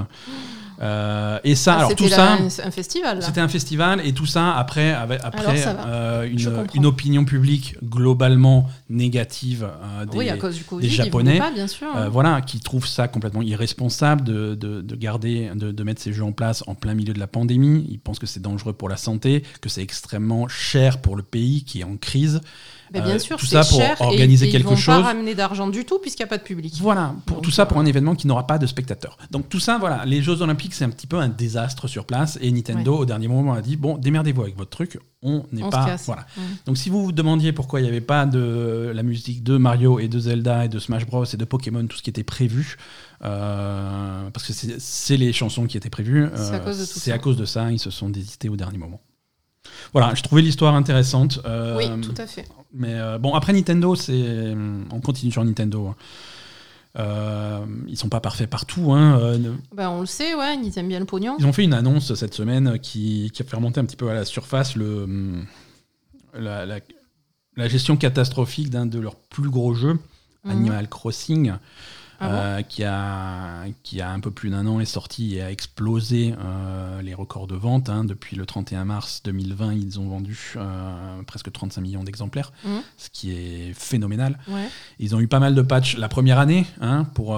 Euh, 0.81 1.39
et 1.43 1.55
ça, 1.55 1.73
Ah, 1.73 1.77
alors 1.79 1.95
tout 1.95 2.07
ça, 2.07 2.33
un, 2.63 2.71
festival 2.71 3.21
c'était 3.21 3.41
un 3.41 3.49
festival 3.49 3.99
et 4.05 4.13
tout 4.13 4.25
ça 4.25 4.55
après, 4.55 4.91
avec- 4.93 5.19
après 5.23 5.57
ça 5.57 5.75
euh, 5.87 6.29
une, 6.73 6.85
opinion 6.85 7.25
publique 7.25 7.75
globalement 7.83 8.65
négative 8.89 9.65
euh, 9.65 10.05
des, 10.05 10.17
oui, 10.17 10.29
à 10.29 10.37
cause 10.37 10.55
du 10.55 10.63
Covid, 10.63 10.87
des 10.87 10.93
Japonais, 10.93 11.37
pas, 11.37 11.51
bien 11.51 11.67
sûr. 11.67 11.87
euh, 11.95 12.07
voilà, 12.07 12.39
qui 12.41 12.61
trouvent 12.61 12.87
ça 12.87 13.09
complètement 13.09 13.41
irresponsable 13.41 14.23
de, 14.23 14.55
de- 14.55 14.79
de 14.81 14.95
garder, 14.95 15.51
de, 15.53 15.71
de 15.71 15.83
mettre 15.83 16.01
ces 16.01 16.13
jeux 16.13 16.23
en 16.23 16.31
place 16.31 16.63
en 16.67 16.75
plein 16.75 16.93
milieu 16.93 17.13
de 17.13 17.19
la 17.19 17.27
pandémie. 17.27 17.85
Ils 17.89 17.99
pensent 17.99 18.19
que 18.19 18.27
c'est 18.27 18.41
dangereux 18.41 18.73
pour 18.73 18.87
la 18.87 18.97
santé, 18.97 19.43
que 19.61 19.67
c'est 19.67 19.81
extrêmement 19.83 20.47
cher 20.47 21.01
pour 21.01 21.15
le 21.17 21.23
pays 21.23 21.63
qui 21.65 21.81
est 21.81 21.83
en 21.83 21.97
crise. 21.97 22.39
Bien 22.91 23.05
euh, 23.07 23.19
sûr, 23.19 23.37
tout 23.37 23.45
c'est 23.45 23.61
ça 23.61 23.69
pour 23.69 23.79
cher 23.79 23.97
et- 23.99 24.03
organiser 24.03 24.47
et, 24.47 24.51
quelque 24.51 24.65
ils 24.65 24.69
vont 24.69 24.75
chose. 24.75 24.95
pas 24.95 25.01
ramener 25.01 25.35
d'argent 25.35 25.67
du 25.67 25.85
tout 25.85 25.99
puisqu'il 25.99 26.23
n'y 26.23 26.27
a 26.27 26.29
pas 26.29 26.37
de 26.37 26.43
public. 26.43 26.73
Voilà, 26.81 27.13
pour 27.25 27.37
Donc, 27.37 27.43
tout 27.45 27.51
ça 27.51 27.65
pour 27.65 27.77
euh, 27.77 27.81
un 27.81 27.85
événement 27.85 28.15
qui 28.15 28.27
n'aura 28.27 28.47
pas 28.47 28.57
de 28.57 28.65
spectateurs. 28.65 29.17
Donc 29.31 29.49
tout 29.49 29.59
ça, 29.59 29.77
voilà, 29.77 30.05
les 30.05 30.21
Jeux 30.21 30.41
Olympiques, 30.41 30.73
c'est 30.73 30.85
un 30.85 30.89
petit 30.89 31.07
peu 31.07 31.17
un 31.17 31.29
désastre 31.29 31.87
sur 31.87 32.05
place. 32.05 32.37
Et 32.41 32.51
Nintendo, 32.51 32.97
au 32.97 33.05
dernier 33.05 33.27
moment, 33.27 33.53
a 33.53 33.61
dit 33.61 33.75
bon, 33.77 33.97
démerdez-vous 33.97 34.41
avec 34.41 34.57
votre 34.57 34.71
truc, 34.71 34.99
on 35.21 35.45
n'est 35.51 35.67
pas. 35.69 35.95
Voilà. 36.05 36.25
Donc 36.65 36.77
si 36.77 36.89
vous 36.89 37.03
vous 37.03 37.11
demandiez 37.11 37.51
pourquoi 37.53 37.79
il 37.79 37.83
n'y 37.83 37.89
avait 37.89 38.01
pas 38.01 38.25
de 38.25 38.91
la 38.93 39.03
musique 39.03 39.43
de 39.43 39.57
Mario 39.57 39.99
et 39.99 40.07
de 40.07 40.19
Zelda 40.19 40.65
et 40.65 40.69
de 40.69 40.79
Smash 40.79 41.05
Bros 41.05 41.25
et 41.25 41.37
de 41.37 41.45
Pokémon, 41.45 41.85
tout 41.87 41.97
ce 41.97 42.01
qui 42.03 42.09
était 42.09 42.23
prévu, 42.23 42.77
euh, 43.23 44.29
parce 44.31 44.47
que 44.47 44.53
c'est 44.79 45.17
les 45.17 45.33
chansons 45.33 45.65
qui 45.67 45.77
étaient 45.77 45.89
prévues, 45.89 46.27
C'est 46.35 46.51
à 46.51 46.55
euh, 46.55 46.59
cause 46.59 46.79
de 46.79 46.85
tout 46.85 46.91
c'est 46.99 47.09
ça. 47.11 47.15
à 47.15 47.19
cause 47.19 47.37
de 47.37 47.45
ça, 47.45 47.71
ils 47.71 47.79
se 47.79 47.89
sont 47.91 48.09
désistés 48.09 48.49
au 48.49 48.55
dernier 48.55 48.77
moment. 48.77 49.01
Voilà, 49.93 50.13
je 50.15 50.21
trouvais 50.23 50.41
l'histoire 50.41 50.75
intéressante. 50.75 51.39
euh, 51.45 51.77
Oui, 51.77 51.89
tout 52.01 52.13
à 52.17 52.27
fait. 52.27 52.45
mais 52.73 52.93
euh, 52.93 53.17
bon, 53.17 53.33
après 53.33 53.53
Nintendo, 53.53 53.95
c'est 53.95 54.55
on 54.91 54.99
continue 55.01 55.31
sur 55.31 55.43
Nintendo. 55.43 55.87
hein. 55.87 55.95
Euh, 56.97 57.65
ils 57.87 57.97
sont 57.97 58.09
pas 58.09 58.19
parfaits 58.19 58.49
partout. 58.49 58.93
Hein. 58.93 59.19
euh, 59.19 59.37
Ben, 59.75 59.89
on 59.89 60.01
le 60.01 60.05
sait, 60.07 60.33
ouais, 60.33 60.57
ils 60.63 60.77
aiment 60.79 60.87
bien 60.87 60.99
le 60.99 61.05
pognon. 61.05 61.35
ils 61.39 61.45
ont 61.45 61.53
fait 61.53 61.63
une 61.63 61.73
annonce 61.75 62.13
cette 62.15 62.33
semaine 62.33 62.79
qui, 62.79 63.29
qui 63.33 63.43
a 63.43 63.45
fait 63.45 63.55
remonter 63.55 63.79
un 63.79 63.85
petit 63.85 63.95
peu 63.95 64.09
à 64.09 64.13
la 64.13 64.25
surface 64.25 64.75
le, 64.75 65.03
hum, 65.03 65.45
la, 66.33 66.65
la- 66.65 66.79
la 67.57 67.67
gestion 67.67 67.95
catastrophique 67.97 68.69
d'un 68.69 68.85
de 68.85 68.99
leurs 68.99 69.15
plus 69.15 69.49
gros 69.49 69.73
jeux, 69.73 69.99
Mhm. 70.45 70.51
Animal 70.51 70.87
Crossing, 70.87 71.51
Ah 72.21 72.27
bon 72.27 72.33
euh, 72.35 72.61
qui, 72.63 72.83
a, 72.83 73.63
qui 73.83 74.01
a 74.01 74.09
un 74.11 74.19
peu 74.19 74.29
plus 74.31 74.49
d'un 74.49 74.67
an 74.67 74.79
est 74.79 74.85
sorti 74.85 75.35
et 75.35 75.41
a 75.41 75.51
explosé 75.51 76.33
euh, 76.37 77.01
les 77.01 77.13
records 77.13 77.47
de 77.47 77.55
vente. 77.55 77.89
hein. 77.89 78.03
Depuis 78.03 78.35
le 78.35 78.45
31 78.45 78.83
mars 78.85 79.21
2020, 79.23 79.73
ils 79.73 79.99
ont 79.99 80.07
vendu 80.09 80.53
euh, 80.57 81.21
presque 81.23 81.51
35 81.51 81.81
millions 81.81 82.03
d'exemplaires, 82.03 82.51
Mhm. 82.65 82.81
ce 82.97 83.09
qui 83.09 83.31
est 83.31 83.73
phénoménal. 83.73 84.37
Ouais. 84.47 84.67
Ils 84.99 85.15
ont 85.15 85.19
eu 85.19 85.27
pas 85.27 85.39
mal 85.39 85.55
de 85.55 85.61
patchs 85.61 85.97
la 85.97 86.09
première 86.09 86.39
année 86.39 86.65
hein, 86.81 87.05
pour, 87.13 87.37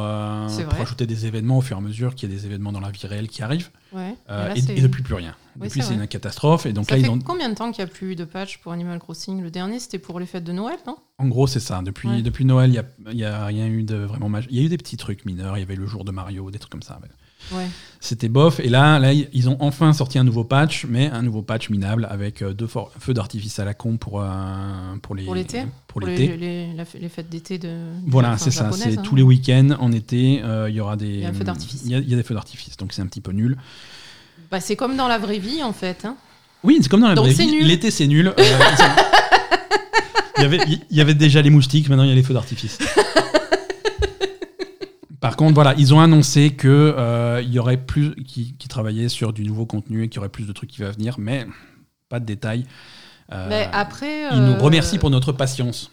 pour 0.64 0.74
ajouter 0.82 1.06
des 1.06 1.26
événements 1.26 1.60
au 1.60 1.62
fur 1.62 1.78
et 1.78 1.80
à 1.80 1.84
mesure 1.84 2.16
qu'il 2.16 2.30
y 2.30 2.34
a 2.34 2.36
des 2.36 2.46
événements 2.46 2.72
dans 2.72 2.80
la 2.80 2.92
vie 2.92 3.06
réelle 3.06 3.28
qui 3.28 3.44
arrivent. 3.44 3.70
Ouais. 3.94 4.16
Euh, 4.30 4.46
Et 4.46 4.50
là, 4.50 4.56
et, 4.58 4.62
c'est- 4.62 4.78
et 4.78 4.82
depuis 4.82 5.04
plus 5.04 5.16
rien. 5.16 5.36
Oui, 5.60 5.68
depuis 5.68 5.82
c'est 5.82 5.94
une 5.96 6.08
catastrophe. 6.08 6.66
Et 6.66 6.72
donc 6.74 6.86
Ça 6.90 6.96
là, 6.96 7.02
fait 7.02 7.08
ils 7.08 7.12
ont... 7.12 7.20
combien 7.20 7.50
de 7.50 7.56
temps 7.56 7.72
qu'il 7.72 7.84
n'y 7.84 7.90
a 7.92 7.94
plus 7.94 8.12
eu 8.14 8.16
de 8.16 8.24
patch 8.24 8.60
pour 8.60 8.72
Animal 8.72 9.00
Crossing? 9.00 9.42
Le 9.42 9.52
dernier, 9.52 9.80
c'était 9.80 10.00
pour 10.00 10.20
les 10.20 10.26
fêtes 10.26 10.46
de 10.46 10.54
Noël, 10.54 10.78
non? 10.88 10.96
En 11.18 11.28
gros, 11.28 11.46
c'est 11.46 11.60
ça. 11.60 11.82
Depuis, 11.84 12.08
Ouais. 12.08 12.22
depuis 12.22 12.46
Noël, 12.46 12.70
il 13.06 13.16
n'y 13.16 13.24
a, 13.26 13.46
rien 13.46 13.68
eu 13.68 13.84
de 13.84 13.96
vraiment 13.98 14.30
majeur. 14.30 14.50
Il 14.52 14.58
y 14.58 14.62
a 14.62 14.66
eu 14.66 14.70
des 14.70 14.78
petits 14.78 14.98
trucs 14.98 15.26
mineurs. 15.26 15.58
Il 15.58 15.60
y 15.60 15.64
avait 15.64 15.76
le 15.76 15.86
jour 15.88 16.06
de 16.06 16.12
Mario, 16.12 16.50
des 16.52 16.60
trucs 16.60 16.72
comme 16.72 16.82
ça. 16.82 17.00
Ouais. 17.52 17.68
C'était 18.00 18.30
bof. 18.30 18.60
Et 18.62 18.70
là, 18.70 18.98
là, 19.00 19.12
ils 19.14 19.50
ont 19.50 19.58
enfin 19.60 19.92
sorti 19.94 20.18
un 20.20 20.24
nouveau 20.24 20.44
patch, 20.46 20.86
mais 20.88 21.10
un 21.10 21.22
nouveau 21.22 21.42
patch 21.42 21.70
minable 21.70 22.08
avec 22.10 22.42
euh, 22.44 22.54
deux 22.54 22.68
feux 22.68 23.14
d'artifice 23.14 23.60
à 23.60 23.66
la 23.66 23.74
con 23.74 23.98
pour, 23.98 24.22
euh, 24.22 24.28
pour 25.02 25.16
les 25.16 25.26
Pour 25.26 25.36
l'été? 25.36 25.64
Pour 25.92 26.00
Pour 26.00 26.10
l'été. 26.10 26.28
les, 26.28 26.38
les- 26.38 26.74
la- 26.74 26.86
les 27.00 27.10
fêtes 27.10 27.30
d'été 27.30 27.58
de. 27.58 27.76
Voilà, 28.08 28.38
c'est 28.38 28.50
ça. 28.50 28.72
C'est 28.72 28.98
hein. 28.98 29.02
tous 29.04 29.16
les 29.18 29.24
week-ends 29.24 29.72
en 29.80 29.92
été, 29.92 30.42
euh, 30.42 30.70
il 30.70 30.76
y 30.76 30.80
aura 30.80 30.96
des. 30.96 31.08
Il 31.08 31.20
y 31.20 31.26
a 31.26 31.30
un 31.30 31.34
feu 31.34 31.44
d'artifice. 31.44 31.82
Il 31.84 31.92
y, 31.92 31.96
a- 31.96 32.00
il 32.00 32.10
y 32.10 32.14
a 32.14 32.18
des 32.18 32.24
feux 32.24 32.34
d'artifice, 32.34 32.78
donc 32.78 32.94
c'est 32.94 33.02
un 33.02 33.08
petit 33.08 33.20
peu 33.20 33.34
nul. 33.34 33.58
Bah, 34.50 34.62
c'est 34.62 34.78
comme 34.78 34.96
dans 34.96 35.10
la 35.10 35.18
vraie 35.18 35.40
vie, 35.40 35.62
en 35.64 35.74
fait. 35.74 36.06
hein. 36.06 36.16
Oui, 36.64 36.78
c'est 36.82 36.88
comme 36.90 37.02
dans 37.02 37.10
la 37.10 37.16
Donc 37.16 37.26
vraie 37.26 37.34
vie. 37.46 37.62
L'été, 37.64 37.92
c'est 37.92 38.08
nul. 38.08 38.28
Euh, 38.28 38.34
il, 40.38 40.44
y 40.44 40.46
avait, 40.46 40.60
il 40.90 40.98
y 40.98 41.02
avait 41.02 41.14
déjà 41.14 41.42
les 41.42 41.50
moustiques, 41.50 41.90
maintenant 41.90 42.04
il 42.04 42.10
y 42.10 42.14
a 42.14 42.16
les 42.16 42.24
feux 42.24 42.34
d'artifice. 42.34 42.78
Par 45.20 45.36
contre, 45.36 45.54
voilà, 45.54 45.76
ils 45.78 45.94
ont 45.94 46.00
annoncé 46.00 46.52
que 46.52 46.96
euh, 46.98 47.42
il 47.44 47.52
y 47.54 47.60
aurait 47.60 47.78
plus 47.78 48.16
qui, 48.26 48.56
qui 48.58 48.68
travaillaient 48.68 49.10
sur 49.10 49.34
du 49.34 49.44
nouveau 49.44 49.68
contenu 49.68 50.04
et 50.04 50.08
qu'il 50.10 50.16
y 50.16 50.20
aurait 50.20 50.30
plus 50.30 50.48
de 50.48 50.52
trucs 50.54 50.72
qui 50.72 50.82
va 50.82 50.90
venir, 50.90 51.18
mais 51.20 51.46
pas 52.10 52.20
de 52.20 52.26
détails. 52.26 52.66
Euh, 53.34 53.46
Mais 53.50 53.70
après. 53.74 54.28
ils 54.32 54.42
nous 54.42 54.54
euh, 54.54 54.60
remercient 54.60 54.98
pour 55.00 55.10
notre 55.10 55.32
patience. 55.32 55.92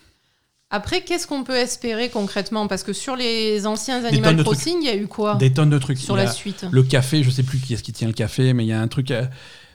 Après, 0.71 1.01
qu'est-ce 1.01 1.27
qu'on 1.27 1.45
peut 1.45 1.57
espérer 1.57 2.11
concrètement? 2.11 2.67
Parce 2.69 2.83
que 2.83 2.93
sur 2.93 3.17
les 3.17 3.67
anciens 3.67 4.05
Animal. 4.05 4.37
Crossing, 4.43 4.77
il 4.83 4.87
y 4.87 4.91
a 4.91 4.97
eu 4.97 5.07
quoi? 5.07 5.37
Des 5.37 5.53
tonnes 5.53 5.71
de 5.71 5.79
trucs. 5.79 5.99
sur 5.99 6.15
Il 6.19 6.25
la 6.25 6.31
suite 6.31 6.67
Le 6.71 6.83
café, 6.83 7.23
je 7.23 7.31
sais 7.31 7.43
plus 7.43 7.59
qui 7.59 7.73
est-ce 7.75 7.83
qui 7.83 7.93
tient 7.93 8.09
le 8.09 8.13
café, 8.13 8.53
mais 8.53 8.65
il 8.65 8.69
y 8.69 8.73
a 8.73 8.81
un 8.81 8.89
truc. 8.89 9.11
euh, 9.11 9.25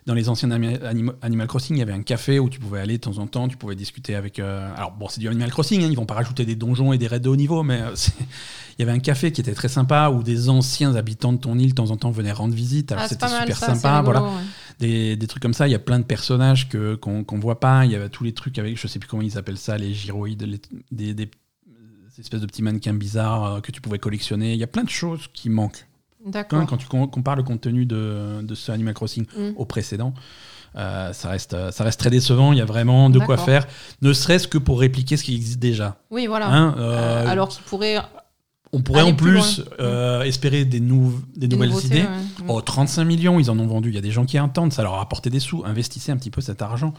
dans 0.05 0.13
les 0.13 0.27
anciens 0.27 0.51
Animal 0.51 1.47
Crossing, 1.47 1.77
il 1.77 1.79
y 1.79 1.81
avait 1.81 1.93
un 1.93 2.01
café 2.03 2.37
où 2.37 2.49
tu 2.49 2.59
pouvais 2.59 2.81
aller 2.81 2.97
de 2.97 3.01
temps 3.01 3.17
en 3.19 3.25
temps, 3.27 3.47
tu 3.47 3.55
pouvais 3.55 3.75
discuter 3.75 4.15
avec. 4.15 4.37
euh, 4.37 4.69
alors 4.75 4.91
bon, 4.91 5.07
c'est 5.07 5.21
du 5.21 5.29
Animal 5.29 5.49
Crossing, 5.49 5.81
hein, 5.83 5.87
ils 5.89 5.95
vont 5.95 6.05
pas 6.05 6.15
rajouter 6.15 6.45
des 6.45 6.55
donjons 6.55 6.91
et 6.93 6.97
des 6.97 7.07
raids 7.07 7.21
de 7.21 7.29
haut 7.29 7.37
niveau, 7.37 7.63
mais 7.63 7.79
euh, 7.81 7.95
il 8.77 8.79
y 8.79 8.81
avait 8.83 8.91
un 8.91 8.99
café 8.99 9.31
qui 9.31 9.39
était 9.41 9.53
très 9.53 9.69
sympa 9.69 10.09
où 10.09 10.21
des 10.21 10.49
anciens 10.49 10.95
habitants 10.95 11.31
de 11.31 11.37
ton 11.37 11.57
île 11.57 11.69
de 11.69 11.75
temps 11.75 11.89
en 11.91 11.95
temps 11.97 12.11
venaient 12.11 12.33
rendre 12.33 12.53
visite. 12.53 12.91
Alors 12.91 13.05
Ah, 13.05 13.07
c'était 13.07 13.27
super 13.29 13.57
ça, 13.57 13.73
sympa, 13.75 14.01
voilà. 14.03 14.23
ouais. 14.23 14.29
Des, 14.79 15.15
des 15.15 15.27
trucs 15.27 15.41
comme 15.41 15.53
ça. 15.53 15.67
Il 15.67 15.71
y 15.71 15.75
a 15.75 15.79
plein 15.79 15.99
de 15.99 16.05
personnages 16.05 16.69
que 16.69 16.95
qu'on 16.95 17.23
qu'on 17.23 17.39
voit 17.39 17.59
pas. 17.59 17.85
Il 17.85 17.91
y 17.91 17.95
avait 17.95 18.09
tous 18.09 18.23
les 18.23 18.33
trucs 18.33 18.57
avec, 18.59 18.77
je 18.77 18.87
sais 18.87 18.99
plus 18.99 19.07
comment 19.07 19.21
ils 19.23 19.37
appellent 19.37 19.57
ça, 19.57 19.77
les 19.77 19.93
gyroïdes, 19.93 20.43
les- 20.43 20.61
des, 20.91 21.13
des- 21.13 21.25
des 21.25 22.19
espèces 22.19 22.41
de 22.41 22.45
petits 22.45 22.61
mannequins 22.63 22.93
bizarres 22.93 23.45
euh, 23.55 23.59
que 23.61 23.71
tu 23.71 23.81
pouvais 23.81 23.99
collectionner. 23.99 24.53
Il 24.53 24.59
y 24.59 24.63
a 24.63 24.67
plein 24.67 24.83
de 24.83 24.89
choses 24.89 25.27
qui 25.33 25.49
manquent. 25.49 25.87
D'accord. 26.25 26.65
quand 26.67 26.77
tu 26.77 26.87
com- 26.87 27.09
compares 27.09 27.35
le 27.35 27.43
contenu 27.43 27.85
de, 27.85 28.39
de 28.43 28.55
ce 28.55 28.71
Animal 28.71 28.93
Crossing 28.93 29.25
Mm. 29.37 29.51
au 29.57 29.65
précédent, 29.65 30.13
euh, 30.77 31.11
ça, 31.11 31.27
reste, 31.29 31.53
euh, 31.53 31.69
ça 31.71 31.83
reste 31.83 31.99
très 31.99 32.09
décevant. 32.09 32.53
Il 32.53 32.59
y 32.59 32.61
a 32.61 32.65
vraiment 32.65 33.09
de 33.09 33.19
quoi 33.19 33.35
faire, 33.37 33.67
ne 34.01 34.13
serait-ce 34.13 34.47
que 34.47 34.57
pour 34.57 34.79
répliquer 34.79 35.17
ce 35.17 35.23
qui 35.25 35.35
existe 35.35 35.59
déjà. 35.59 35.97
Oui, 36.11 36.27
voilà. 36.27 36.47
Hein, 36.49 36.75
Euh, 36.77 36.81
euh, 37.25 37.27
alors 37.27 37.49
qu'il 37.49 37.61
pourrait. 37.63 37.97
On 38.73 38.81
pourrait 38.81 39.01
aller 39.01 39.11
en 39.11 39.15
plus 39.15 39.61
euh, 39.79 40.23
espérer 40.23 40.65
des, 40.65 40.79
nou- 40.79 41.21
des 41.35 41.47
des 41.47 41.55
nouvelles 41.55 41.85
idées. 41.85 42.01
ouais. 42.01 42.45
Oh, 42.47 42.59
35 42.59 43.03
millions, 43.05 43.39
ils 43.39 43.49
en 43.49 43.57
ont 43.59 43.67
vendu. 43.67 43.89
Il 43.89 43.95
y 43.95 43.97
a 43.97 44.01
des 44.01 44.11
gens 44.11 44.25
qui 44.25 44.39
entendent, 44.39 44.73
ça 44.73 44.83
leur 44.83 44.95
a 44.95 45.01
apporté 45.01 45.29
des 45.29 45.39
sous. 45.39 45.63
Investissez 45.65 46.11
un 46.11 46.17
petit 46.17 46.31
peu 46.31 46.41
cet 46.41 46.61
argent. 46.61 46.93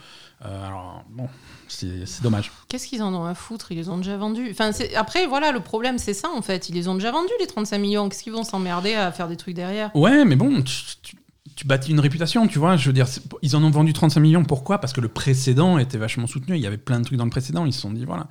Euh, 0.44 0.66
alors, 0.66 1.04
bon, 1.10 1.26
c'est 1.68 2.22
dommage. 2.22 2.50
Qu'est-ce 2.68 2.86
qu'ils 2.86 3.02
en 3.02 3.12
ont 3.14 3.24
à 3.24 3.34
foutre? 3.34 3.72
Ils 3.72 3.76
les 3.76 3.88
ont 3.88 3.96
déjà 3.98 4.16
vendus. 4.16 4.48
Enfin, 4.50 4.70
après, 4.96 5.26
voilà, 5.26 5.52
le 5.52 5.60
problème, 5.60 5.98
c'est 5.98 6.14
ça, 6.14 6.28
en 6.36 6.42
fait. 6.42 6.68
Ils 6.68 6.74
les 6.74 6.88
ont 6.88 6.94
déjà 6.94 7.10
vendus, 7.10 7.32
les 7.40 7.46
35 7.46 7.78
millions. 7.78 8.08
Qu'est-ce 8.08 8.22
qu'ils 8.22 8.32
vont 8.32 8.44
s'emmerder 8.44 8.94
à 8.94 9.10
faire 9.12 9.28
des 9.28 9.36
trucs 9.36 9.54
derrière? 9.54 9.94
Ouais, 9.96 10.24
mais 10.24 10.36
bon, 10.36 10.62
tu, 10.62 10.74
tu- 11.02 11.16
tu 11.56 11.66
bâtis 11.68 11.92
une 11.92 12.00
réputation, 12.00 12.48
tu 12.48 12.58
vois. 12.58 12.76
Je 12.76 12.86
veux 12.88 12.92
dire, 12.92 13.06
ils 13.42 13.54
en 13.54 13.62
ont 13.62 13.70
vendu 13.70 13.92
35 13.92 14.18
millions. 14.20 14.44
Pourquoi? 14.44 14.78
Parce 14.80 14.92
que 14.92 15.00
le 15.00 15.06
précédent 15.08 15.78
était 15.78 15.98
vachement 15.98 16.26
soutenu. 16.26 16.56
Il 16.56 16.60
y 16.62 16.66
avait 16.66 16.78
plein 16.78 16.98
de 16.98 17.04
trucs 17.04 17.16
dans 17.18 17.24
le 17.24 17.30
précédent. 17.30 17.64
Ils 17.64 17.72
se 17.72 17.80
sont 17.80 17.92
dit, 17.92 18.04
voilà. 18.04 18.26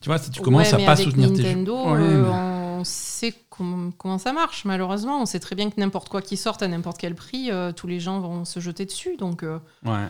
Tu 0.00 0.08
vois, 0.08 0.18
si 0.18 0.30
tu 0.30 0.40
commences 0.40 0.72
Ouais, 0.72 0.82
à 0.82 0.84
pas 0.86 0.92
avec 0.92 1.04
soutenir 1.04 1.32
tes 1.32 1.42
jeux. 1.42 1.58
Ouais, 1.60 2.00
euh, 2.00 2.22
mais- 2.22 2.28
on 2.28 2.63
sait 2.84 3.34
com- 3.50 3.92
comment 3.98 4.18
ça 4.18 4.32
marche, 4.32 4.64
malheureusement. 4.64 5.20
On 5.20 5.26
sait 5.26 5.40
très 5.40 5.56
bien 5.56 5.70
que 5.70 5.80
n'importe 5.80 6.08
quoi 6.08 6.22
qui 6.22 6.36
sorte 6.36 6.62
à 6.62 6.68
n'importe 6.68 6.98
quel 6.98 7.14
prix, 7.14 7.50
euh, 7.50 7.72
tous 7.72 7.86
les 7.86 7.98
gens 8.00 8.20
vont 8.20 8.44
se 8.44 8.60
jeter 8.60 8.84
dessus. 8.84 9.16
Donc, 9.16 9.42
euh, 9.42 9.58
Ouais. 9.84 10.06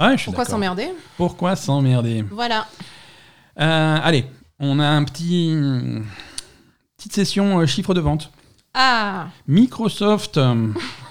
Ouais, 0.00 0.12
je 0.12 0.16
suis 0.16 0.24
pourquoi 0.26 0.44
s'emmerder? 0.44 0.88
Pourquoi 1.16 1.56
s'emmerder? 1.56 2.22
Voilà. 2.30 2.66
Euh, 3.60 3.98
Allez, 4.02 4.26
on 4.58 4.78
a 4.80 4.86
un 4.86 5.04
petit 5.04 5.54
petite 6.96 7.12
session 7.14 7.64
chiffre 7.66 7.94
de 7.94 8.00
vente. 8.00 8.30
Ah 8.74 9.28
Microsoft 9.46 10.40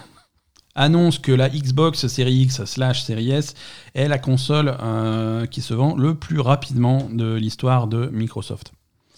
annonce 0.75 1.19
que 1.19 1.31
la 1.31 1.49
Xbox 1.49 2.07
Series 2.07 2.43
X 2.43 2.65
slash 2.65 3.03
Series 3.03 3.31
S 3.31 3.53
est 3.93 4.07
la 4.07 4.17
console 4.17 4.75
euh, 4.81 5.45
qui 5.45 5.61
se 5.61 5.73
vend 5.73 5.95
le 5.95 6.15
plus 6.15 6.39
rapidement 6.39 7.07
de 7.11 7.33
l'histoire 7.35 7.87
de 7.87 8.07
Microsoft. 8.07 8.71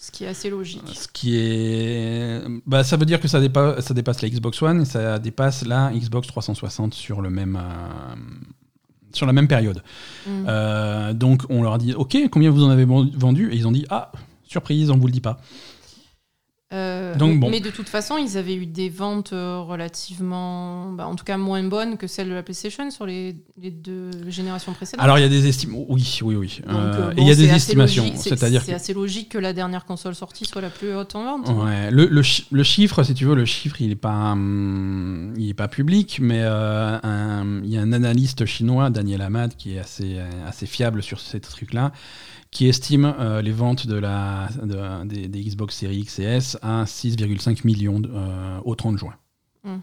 Ce 0.04 0.10
qui 0.10 0.24
est 0.24 0.26
assez 0.26 0.50
logique. 0.50 0.82
Ce 0.92 1.08
qui 1.08 1.34
est, 1.38 2.42
bah, 2.66 2.84
ça 2.84 2.98
veut 2.98 3.06
dire 3.06 3.18
que 3.20 3.26
ça 3.26 3.40
dépasse, 3.40 3.86
ça 3.86 3.94
dépasse 3.94 4.20
la 4.20 4.28
Xbox 4.28 4.60
One 4.60 4.82
et 4.82 4.84
ça 4.84 5.18
dépasse 5.18 5.64
la 5.64 5.92
Xbox 5.94 6.28
360 6.28 6.92
sur 6.92 7.22
le 7.22 7.30
même, 7.30 7.56
euh, 7.56 8.14
sur 9.14 9.24
la 9.24 9.32
même 9.32 9.48
période. 9.48 9.82
Mm. 10.26 10.44
Euh, 10.46 11.14
donc 11.14 11.44
on 11.48 11.62
leur 11.62 11.72
a 11.72 11.78
dit, 11.78 11.94
ok, 11.94 12.18
combien 12.30 12.50
vous 12.50 12.64
en 12.64 12.68
avez 12.68 12.84
vendu? 12.84 13.50
Et 13.50 13.56
ils 13.56 13.66
ont 13.66 13.72
dit, 13.72 13.86
ah, 13.88 14.12
surprise, 14.46 14.90
on 14.90 14.98
vous 14.98 15.06
le 15.06 15.12
dit 15.12 15.22
pas. 15.22 15.40
Euh, 16.72 17.14
Donc, 17.14 17.32
mais- 17.34 17.38
bon. 17.38 17.50
Mais 17.50 17.60
de 17.60 17.70
toute 17.70 17.88
façon, 17.88 18.16
ils 18.16 18.36
avaient 18.36 18.54
eu 18.56 18.66
des 18.66 18.88
ventes 18.88 19.32
euh, 19.32 19.60
relativement, 19.60 20.90
bah, 20.92 21.06
en 21.06 21.14
tout 21.14 21.24
cas 21.24 21.36
moins 21.36 21.62
bonnes 21.62 21.96
que 21.98 22.06
celles 22.06 22.28
de 22.28 22.34
la 22.34 22.42
PlayStation 22.42 22.90
sur 22.90 23.06
les, 23.06 23.36
les 23.60 23.70
deux 23.70 24.10
générations 24.28 24.72
précédentes. 24.72 25.04
Alors 25.04 25.18
il 25.18 25.22
y 25.22 25.24
a 25.24 25.28
des 25.28 25.46
estimations. 25.46 25.86
Oui, 25.88 26.18
oui, 26.22 26.34
oui. 26.36 26.60
Donc, 26.66 26.76
Euh, 26.76 27.12
et 27.16 27.20
il 27.20 27.28
y 27.28 27.30
a 27.30 27.34
des 27.34 27.48
estimations. 27.50 28.10
C'est-à-dire 28.16 28.62
c'est 28.62 28.72
que 28.72 28.76
assez 28.76 28.94
logique 28.94 29.28
que 29.28 29.38
la 29.38 29.52
dernière 29.52 29.84
console 29.84 30.14
sortie 30.14 30.46
soit 30.46 30.62
la 30.62 30.70
plus 30.70 30.94
haute 30.96 31.14
en 31.14 31.38
vente. 31.38 31.48
Ouais, 31.64 31.90
le, 31.90 32.06
le, 32.06 32.22
chi- 32.22 32.46
le 32.50 32.62
chiffre, 32.64 33.02
si 33.04 33.14
tu 33.14 33.24
veux, 33.26 33.34
le 33.36 33.44
chiffre, 33.44 33.80
il 33.80 33.88
n'est 33.90 33.94
pas, 33.94 34.32
hum, 34.32 35.34
il 35.36 35.50
est 35.50 35.54
pas 35.54 35.68
public, 35.68 36.18
mais 36.20 36.40
euh, 36.42 36.98
un- 37.02 37.60
il 37.62 37.70
y 37.70 37.76
a 37.76 37.82
un 37.82 37.92
analyste 37.92 38.46
chinois, 38.46 38.90
Daniel 38.90 39.20
Ahmad, 39.22 39.54
qui 39.56 39.74
est 39.74 39.78
assez, 39.78 40.18
assez 40.46 40.66
fiable 40.66 41.02
sur 41.02 41.20
ces 41.20 41.40
trucs-là, 41.40 41.92
qui 42.54 42.68
estime 42.68 43.14
euh, 43.18 43.42
les 43.42 43.52
ventes 43.52 43.86
de 43.86 43.96
la, 43.96 44.48
de- 44.62 45.04
des, 45.06 45.28
des 45.28 45.42
Xbox 45.44 45.76
Series 45.76 45.98
X 45.98 46.20
et 46.20 46.22
S 46.22 46.58
à 46.62 46.84
6,5 46.84 47.66
millions 47.66 48.00
euh, 48.06 48.58
au 48.64 48.74
30 48.74 48.96
juin. 48.96 49.14
Mm. 49.64 49.78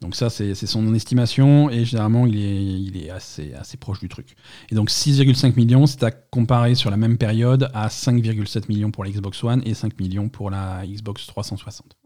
Donc 0.00 0.14
ça, 0.14 0.28
c'est 0.30 0.54
c'est 0.54 0.66
son 0.66 0.94
estimation, 0.94 1.70
et 1.70 1.84
généralement, 1.84 2.26
il 2.26 2.36
est, 2.38 2.64
il 2.64 2.96
est 3.02 3.10
assez, 3.10 3.52
assez 3.54 3.76
proche 3.76 3.98
du 4.00 4.08
truc. 4.08 4.36
Et 4.70 4.74
donc 4.74 4.90
6,5 4.90 5.56
millions, 5.56 5.86
c'est 5.86 6.02
à 6.04 6.10
comparer 6.10 6.74
sur 6.74 6.90
la 6.90 6.96
même 6.96 7.16
période 7.16 7.70
à 7.74 7.88
5,7 7.88 8.68
millions 8.68 8.90
pour 8.90 9.04
la 9.04 9.10
Xbox 9.10 9.42
One 9.42 9.62
et 9.64 9.74
5 9.74 9.98
millions 9.98 10.28
pour 10.28 10.50
la 10.50 10.84
Xbox 10.86 11.26
360. 11.26 11.96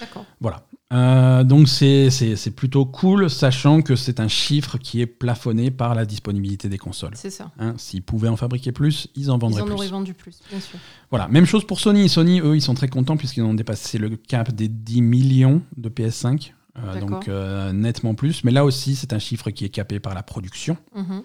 D'accord. 0.00 0.24
Voilà. 0.40 0.64
Euh, 0.92 1.44
donc 1.44 1.68
c'est 1.68 2.50
plutôt 2.56 2.86
cool, 2.86 3.28
sachant 3.28 3.82
que 3.82 3.94
c'est 3.94 4.20
un 4.20 4.28
chiffre 4.28 4.78
qui 4.78 5.00
est 5.00 5.06
plafonné 5.06 5.70
par 5.70 5.94
la 5.94 6.06
disponibilité 6.06 6.68
des 6.68 6.78
consoles. 6.78 7.12
C'est 7.14 7.30
ça. 7.30 7.50
Hein, 7.58 7.74
S'ils 7.76 8.02
pouvaient 8.02 8.28
en 8.28 8.36
fabriquer 8.36 8.72
plus, 8.72 9.08
ils 9.14 9.30
en 9.30 9.36
Ils 9.36 9.40
vendraient 9.40 9.62
en 9.62 9.66
auraient 9.68 9.86
plus. 9.86 9.90
vendu 9.92 10.14
plus, 10.14 10.40
bien 10.50 10.60
sûr. 10.60 10.78
Voilà, 11.10 11.28
même 11.28 11.44
chose 11.44 11.66
pour 11.66 11.80
Sony. 11.80 12.08
Sony, 12.08 12.40
eux, 12.40 12.56
ils 12.56 12.62
sont 12.62 12.74
très 12.74 12.88
contents 12.88 13.16
puisqu'ils 13.16 13.42
ont 13.42 13.54
dépassé 13.54 13.98
le 13.98 14.10
cap 14.16 14.50
des 14.52 14.68
10 14.68 15.02
millions 15.02 15.62
de 15.76 15.88
PS5. 15.90 16.52
euh, 16.78 17.00
donc 17.00 17.28
euh, 17.28 17.72
nettement 17.72 18.14
plus. 18.14 18.44
Mais 18.44 18.50
là 18.52 18.64
aussi, 18.64 18.94
c'est 18.96 19.12
un 19.12 19.18
chiffre 19.18 19.50
qui 19.50 19.64
est 19.64 19.68
capé 19.68 20.00
par 20.00 20.14
la 20.14 20.22
production. 20.22 20.76
Mhm. 20.94 21.22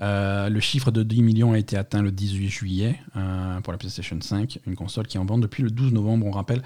Euh, 0.00 0.48
le 0.50 0.60
chiffre 0.60 0.90
de 0.90 1.02
10 1.02 1.22
millions 1.22 1.52
a 1.52 1.58
été 1.58 1.76
atteint 1.78 2.02
le 2.02 2.10
18 2.12 2.48
juillet 2.50 3.00
pour 3.62 3.72
la 3.72 3.78
PlayStation 3.78 4.18
5, 4.20 4.58
une 4.66 4.74
console 4.76 5.06
qui 5.06 5.16
est 5.16 5.20
en 5.20 5.24
vente 5.24 5.40
depuis 5.40 5.62
le 5.62 5.70
12 5.70 5.92
novembre, 5.92 6.26
on 6.26 6.32
rappelle. 6.32 6.62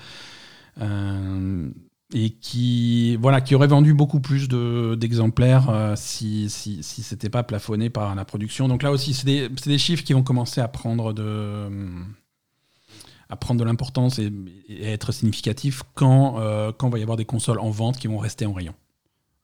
Euh, 0.81 1.71
et 2.13 2.31
qui, 2.31 3.15
voilà, 3.17 3.41
qui 3.41 3.55
aurait 3.55 3.69
vendu 3.69 3.95
beaucoup 3.95 4.19
plus 4.19 4.49
de- 4.49 4.97
d'exemplaires 4.99 5.71
euh, 5.71 5.95
si, 5.97 6.51
si, 6.51 6.83
si 6.83 7.05
c'était 7.05 7.31
pas 7.31 7.45
plafonné 7.45 7.89
par 7.89 8.17
la 8.17 8.25
production. 8.25 8.67
Donc 8.67 8.83
là 8.83 8.91
aussi, 8.91 9.15
c'est 9.15 9.27
des, 9.27 9.49
des 9.49 9.79
chiffres 9.79 10.03
qui 10.03 10.13
vont 10.13 10.25
commencer 10.25 10.61
à 10.61 10.67
prendre 10.67 11.13
de, 11.13 11.69
à 13.29 13.37
prendre 13.37 13.61
de 13.61 13.65
l'importance 13.65 14.19
et, 14.19 14.33
et 14.69 14.89
être 14.91 15.13
significatifs 15.13 15.83
quand, 15.95 16.41
euh, 16.41 16.73
quand 16.77 16.89
il 16.89 16.93
va 16.93 16.99
y 16.99 17.03
avoir 17.03 17.17
des 17.17 17.25
consoles 17.25 17.61
en 17.61 17.71
vente 17.71 17.97
qui 17.97 18.09
vont 18.09 18.19
rester 18.19 18.45
en 18.45 18.53
rayon. 18.53 18.75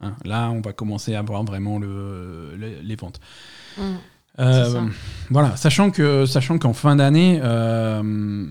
Hein, 0.01 0.17
là, 0.25 0.51
on 0.51 0.61
va 0.61 0.73
commencer 0.73 1.15
à 1.15 1.23
voir 1.23 1.45
vraiment 1.45 1.79
le, 1.79 2.57
le- 2.57 2.81
les 2.83 2.97
ventes. 2.97 3.21
Mhm. 3.79 3.97
Euh, 4.41 4.89
voilà, 5.31 5.57
sachant 5.57 5.91
que 5.91 6.27
sachant 6.27 6.59
qu'en 6.59 6.75
fin 6.75 6.97
d'année, 6.97 7.41
euh, 7.43 8.45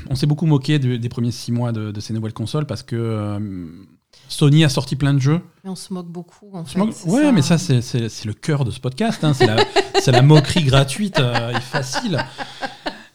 on 0.10 0.14
s'est 0.14 0.26
beaucoup 0.26 0.46
moqué 0.46 0.78
de- 0.78 0.96
des 0.96 1.08
premiers 1.08 1.30
six 1.32 1.52
mois 1.52 1.72
de, 1.72 1.90
de 1.90 2.00
ces 2.00 2.12
nouvelles 2.12 2.32
consoles 2.32 2.66
parce 2.66 2.82
que 2.82 2.96
euh, 2.96 3.38
Sony 4.28 4.64
a 4.64 4.68
sorti 4.68 4.96
plein 4.96 5.14
de 5.14 5.20
jeux. 5.20 5.40
Mais 5.64 5.70
on 5.70 5.76
se 5.76 5.92
moque 5.92 6.08
beaucoup, 6.08 6.50
en 6.54 6.64
fait. 6.64 6.78
moque- 6.78 6.94
ouais, 7.06 7.32
mais 7.32 7.42
ça 7.42 7.58
c'est 7.58 7.80
le 8.24 8.32
cœur 8.32 8.64
de 8.64 8.70
ce 8.70 8.80
podcast. 8.80 9.22
hein, 9.24 9.32
c'est 10.00 10.12
la, 10.12 10.22
moquerie 10.22 10.64
gratuite 10.64 11.18
euh, 11.18 11.50
et 11.56 11.60
facile. 11.60 12.18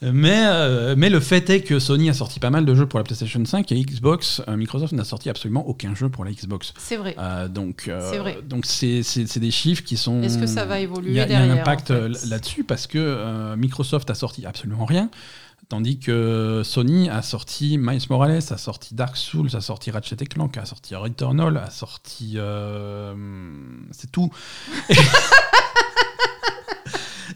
Mais, 0.04 0.44
euh, 0.46 0.94
mais 0.96 1.10
le 1.10 1.20
fait 1.20 1.50
est 1.50 1.62
que 1.62 1.80
Sony 1.80 2.08
a 2.08 2.14
sorti 2.14 2.40
pas 2.40 2.52
mal 2.52 2.66
de 2.66 2.76
jeux 2.76 2.86
pour 2.86 3.00
la 3.00 3.04
PlayStation 3.04 3.44
5 3.44 3.72
et 3.72 3.82
Xbox. 3.82 4.44
euh, 4.48 4.56
Microsoft 4.56 4.94
n'a 4.94 5.04
sorti 5.04 5.28
absolument 5.28 5.68
aucun 5.68 5.96
jeu 5.96 6.08
pour 6.08 6.24
la 6.24 6.32
Xbox. 6.32 6.72
C'est 6.78 6.98
vrai. 6.98 7.16
Euh, 7.18 7.48
donc, 7.48 7.90
C'est 8.64 9.40
des 9.40 9.50
chiffres 9.52 9.84
qui 9.84 9.98
sont. 9.98 10.22
Est-ce 10.22 10.38
que 10.38 10.46
ça 10.46 10.66
va 10.66 10.80
évoluer 10.82 11.10
Il 11.10 11.16
y 11.16 11.20
a, 11.20 11.26
il 11.26 11.32
y 11.32 11.36
a 11.36 11.42
un 11.42 11.50
impact 11.50 11.90
en 11.90 11.96
fait 12.14 12.28
là-dessus 12.30 12.64
parce 12.64 12.86
que 12.86 13.56
Microsoft 13.56 14.08
a 14.12 14.14
sorti 14.16 14.46
absolument 14.46 14.86
rien, 14.86 15.10
tandis 15.70 16.00
que 16.00 16.62
Sony 16.64 17.10
a 17.10 17.22
sorti 17.22 17.78
Miles 17.78 18.10
Morales, 18.10 18.52
a 18.52 18.58
sorti 18.58 18.96
Dark 18.96 19.18
Souls, 19.18 19.56
a 19.56 19.62
sorti 19.62 19.92
Ratchet 19.92 20.16
Clank, 20.28 20.58
a 20.58 20.66
sorti 20.66 20.96
Returnal, 20.96 21.58
a 21.58 21.70
sorti. 21.70 22.34
euh, 22.38 23.14
c'est 23.92 24.12
tout. 24.12 24.30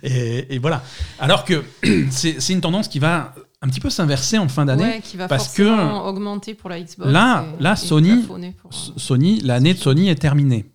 Et, 0.04 0.56
et 0.56 0.60
voilà. 0.60 0.82
Alors 1.20 1.46
que 1.46 1.64
c'est, 2.10 2.50
une 2.50 2.62
tendance 2.62 2.88
qui 2.88 2.98
va 2.98 3.36
un 3.62 3.68
petit 3.68 3.80
peu 3.80 3.90
s'inverser 3.92 4.40
en 4.40 4.48
fin 4.48 4.66
d'année. 4.66 4.84
Ouais, 4.84 5.02
qui 5.02 5.16
va 5.16 5.28
parce 5.28 5.46
forcément 5.56 6.08
augmenter 6.08 6.56
pour 6.56 6.70
la 6.72 6.82
Xbox. 6.82 7.12
Là- 7.12 7.46
et- 7.60 7.62
là, 7.62 7.74
et 7.74 7.76
Sony- 7.76 8.26
pour, 8.26 8.38
euh, 8.38 8.50
Sony, 8.98 9.42
l'année 9.42 9.74
de 9.76 9.80
Sony 9.80 10.10
est 10.10 10.16
terminée. 10.16 10.66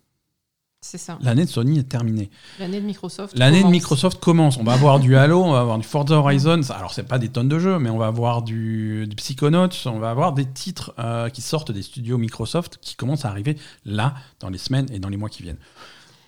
C'est 0.79 0.97
ça. 0.99 1.17
L'année 1.21 1.43
de 1.43 1.49
Sony 1.49 1.79
est 1.79 1.83
terminée. 1.89 2.29
L'année 2.59 2.79
de 2.79 2.85
Microsoft. 2.85 3.37
L'année 3.37 3.63
de. 3.63 3.67
Microsoft 3.67 4.19
commence. 4.19 4.57
On 4.57 4.63
va 4.63 4.73
avoir 4.73 4.99
du 4.99 5.17
Halo, 5.17 5.43
on 5.43 5.51
va 5.51 5.59
avoir 5.59 5.77
du 5.79 5.87
Forza 5.87 6.15
Horizon. 6.15 6.61
Alors, 6.69 6.93
c'est 6.93 7.03
pas 7.07 7.17
des 7.17 7.29
tonnes 7.29 7.49
de 7.49 7.57
jeux, 7.59 7.79
mais 7.79 7.89
on 7.89 7.97
va 7.97 8.07
avoir 8.07 8.43
du, 8.43 9.05
du 9.07 9.15
Psychonauts. 9.15 9.69
On 9.85 9.99
va 9.99 10.11
avoir 10.11 10.33
des 10.33 10.45
titres 10.45 10.93
euh, 10.99 11.29
qui 11.29 11.41
sortent 11.41 11.71
des 11.71 11.81
studios 11.81 12.17
Microsoft 12.17 12.77
qui 12.81 12.95
commencent 12.95 13.25
à 13.25 13.29
arriver 13.29 13.57
là, 13.85 14.13
dans 14.39 14.49
les 14.49 14.59
semaines 14.59 14.85
et 14.93 14.99
dans 14.99 15.09
les 15.09 15.17
mois 15.17 15.29
qui 15.29 15.41
viennent. 15.43 15.57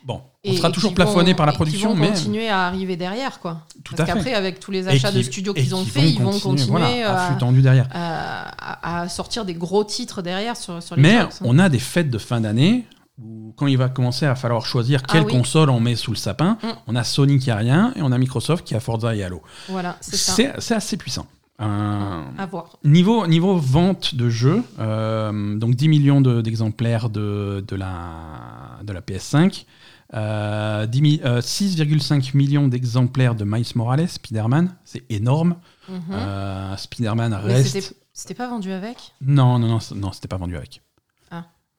Bon, 0.04 0.22
on 0.48 0.54
sera 0.54 0.72
toujours 0.72 0.94
plafonné 0.96 1.32
vont- 1.32 1.38
par 1.38 1.46
la 1.46 1.52
production, 1.52 1.90
vont 1.90 1.96
mais. 1.98 2.08
continuer 2.08 2.48
à 2.50 2.66
arriver 2.66 2.96
derrière, 2.96 3.40
quoi. 3.42 3.66
Tout 3.84 3.96
Parce 3.96 4.10
à 4.10 4.14
fait. 4.14 4.20
qu'après, 4.20 4.34
avec 4.34 4.60
tous 4.62 4.72
les 4.72 4.88
achats 4.88 5.12
qui- 5.12 5.18
de 5.18 5.22
studios 5.24 5.54
qu'ils 5.54 5.76
ont 5.76 5.84
fait, 5.84 6.10
ils 6.10 6.20
vont 6.22 6.32
continuer 6.40 6.70
voilà, 6.70 7.24
à 7.24 7.28
flux 7.28 7.38
tendu 7.38 7.62
derrière. 7.62 7.88
à- 7.94 9.02
à 9.02 9.10
sortir 9.10 9.44
des 9.46 9.54
gros 9.54 9.84
titres 9.84 10.22
derrière 10.22 10.56
sur, 10.58 10.82
sur 10.82 10.96
les 10.96 11.02
Mais 11.02 11.16
hein. 11.18 11.30
on 11.42 11.60
a 11.60 11.68
des 11.70 11.80
fêtes 11.80 12.10
de 12.10 12.18
fin 12.18 12.40
d'année 12.42 12.86
où, 13.24 13.54
quand 13.58 13.68
il 13.68 13.78
va 13.78 13.90
commencer 13.90 14.26
à 14.26 14.36
falloir 14.36 14.66
choisir 14.66 15.02
Ah 15.04 15.12
quelle 15.12 15.26
oui. 15.26 15.32
console 15.32 15.70
on 15.70 15.80
met 15.80 15.96
sous 15.96 16.12
le 16.12 16.18
sapin, 16.18 16.58
Mm. 16.64 16.68
on 16.88 16.96
a 16.96 17.04
Sony 17.04 17.40
qui 17.40 17.52
a 17.52 17.56
rien 17.56 17.94
et 17.96 18.02
on 18.02 18.12
a 18.12 18.18
Microsoft 18.18 18.66
qui 18.66 18.76
a 18.76 18.80
Forza 18.80 19.16
et 19.16 19.24
Halo. 19.24 19.42
Voilà, 19.70 19.98
c'est 20.02 20.16
ça. 20.18 20.34
C'est 20.60 20.76
assez 20.76 20.98
puissant. 20.98 21.28
Euh, 21.62 22.24
À 22.38 22.46
voir. 22.46 22.78
Niveau, 22.86 23.28
niveau 23.28 23.58
vente 23.58 24.16
de 24.16 24.30
jeux, 24.30 24.64
euh, 24.80 25.58
donc 25.58 25.76
10 25.76 25.90
millions 25.90 26.22
de- 26.22 26.40
d'exemplaires 26.42 27.10
de, 27.10 27.66
de, 27.68 27.76
la, 27.76 28.80
de 28.84 28.94
la 28.94 29.02
PS5, 29.02 29.66
euh, 30.14 30.86
10 30.86 31.02
mi- 31.02 31.22
euh, 31.26 31.42
6,5 31.42 32.34
millions 32.34 32.70
d'exemplaires 32.70 33.36
de 33.36 33.44
Miles 33.44 33.66
Morales, 33.76 34.08
Spider-Man, 34.08 34.74
c'est 34.86 35.04
énorme. 35.12 35.56
Mhm. 35.90 36.78
Spider-Man 36.78 37.34
reste. 37.34 37.94
c'était- 38.14 38.34
pas 38.36 38.48
vendu 38.50 38.72
avec? 38.72 38.98
Non, 39.22 39.60
non, 39.60 39.68
non, 39.68 39.80
non 39.96 40.12
c'était 40.14 40.28
pas 40.28 40.38
vendu 40.38 40.56
avec. 40.56 40.82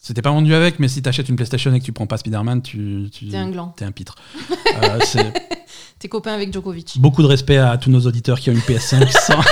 C'était 0.02 0.22
pas 0.22 0.30
vendu 0.30 0.54
avec, 0.54 0.78
mais 0.78 0.88
si 0.88 1.02
t'achètes 1.02 1.28
une 1.28 1.36
PlayStation 1.36 1.74
et 1.74 1.78
que 1.80 1.84
tu 1.84 1.92
prends 1.92 2.06
pas 2.06 2.16
Spider-Man, 2.16 2.62
tu, 2.62 3.10
tu 3.12 3.28
T'es 3.28 3.36
un 3.36 3.50
gland. 3.50 3.74
t'es 3.76 3.84
un 3.84 3.92
pitre. 3.92 4.14
Euh, 4.82 4.98
c'est 5.04 5.32
T'es 5.98 6.08
copain 6.08 6.32
avec 6.32 6.52
Djokovic. 6.52 6.94
beaucoup 6.98 7.22
de 7.22 7.26
respect 7.26 7.58
à 7.58 7.76
tous 7.76 7.90
nos 7.90 8.00
auditeurs 8.06 8.38
qui 8.40 8.48
ont 8.50 8.52
une 8.54 8.60
PS5 8.60 9.10
sans 9.26 9.42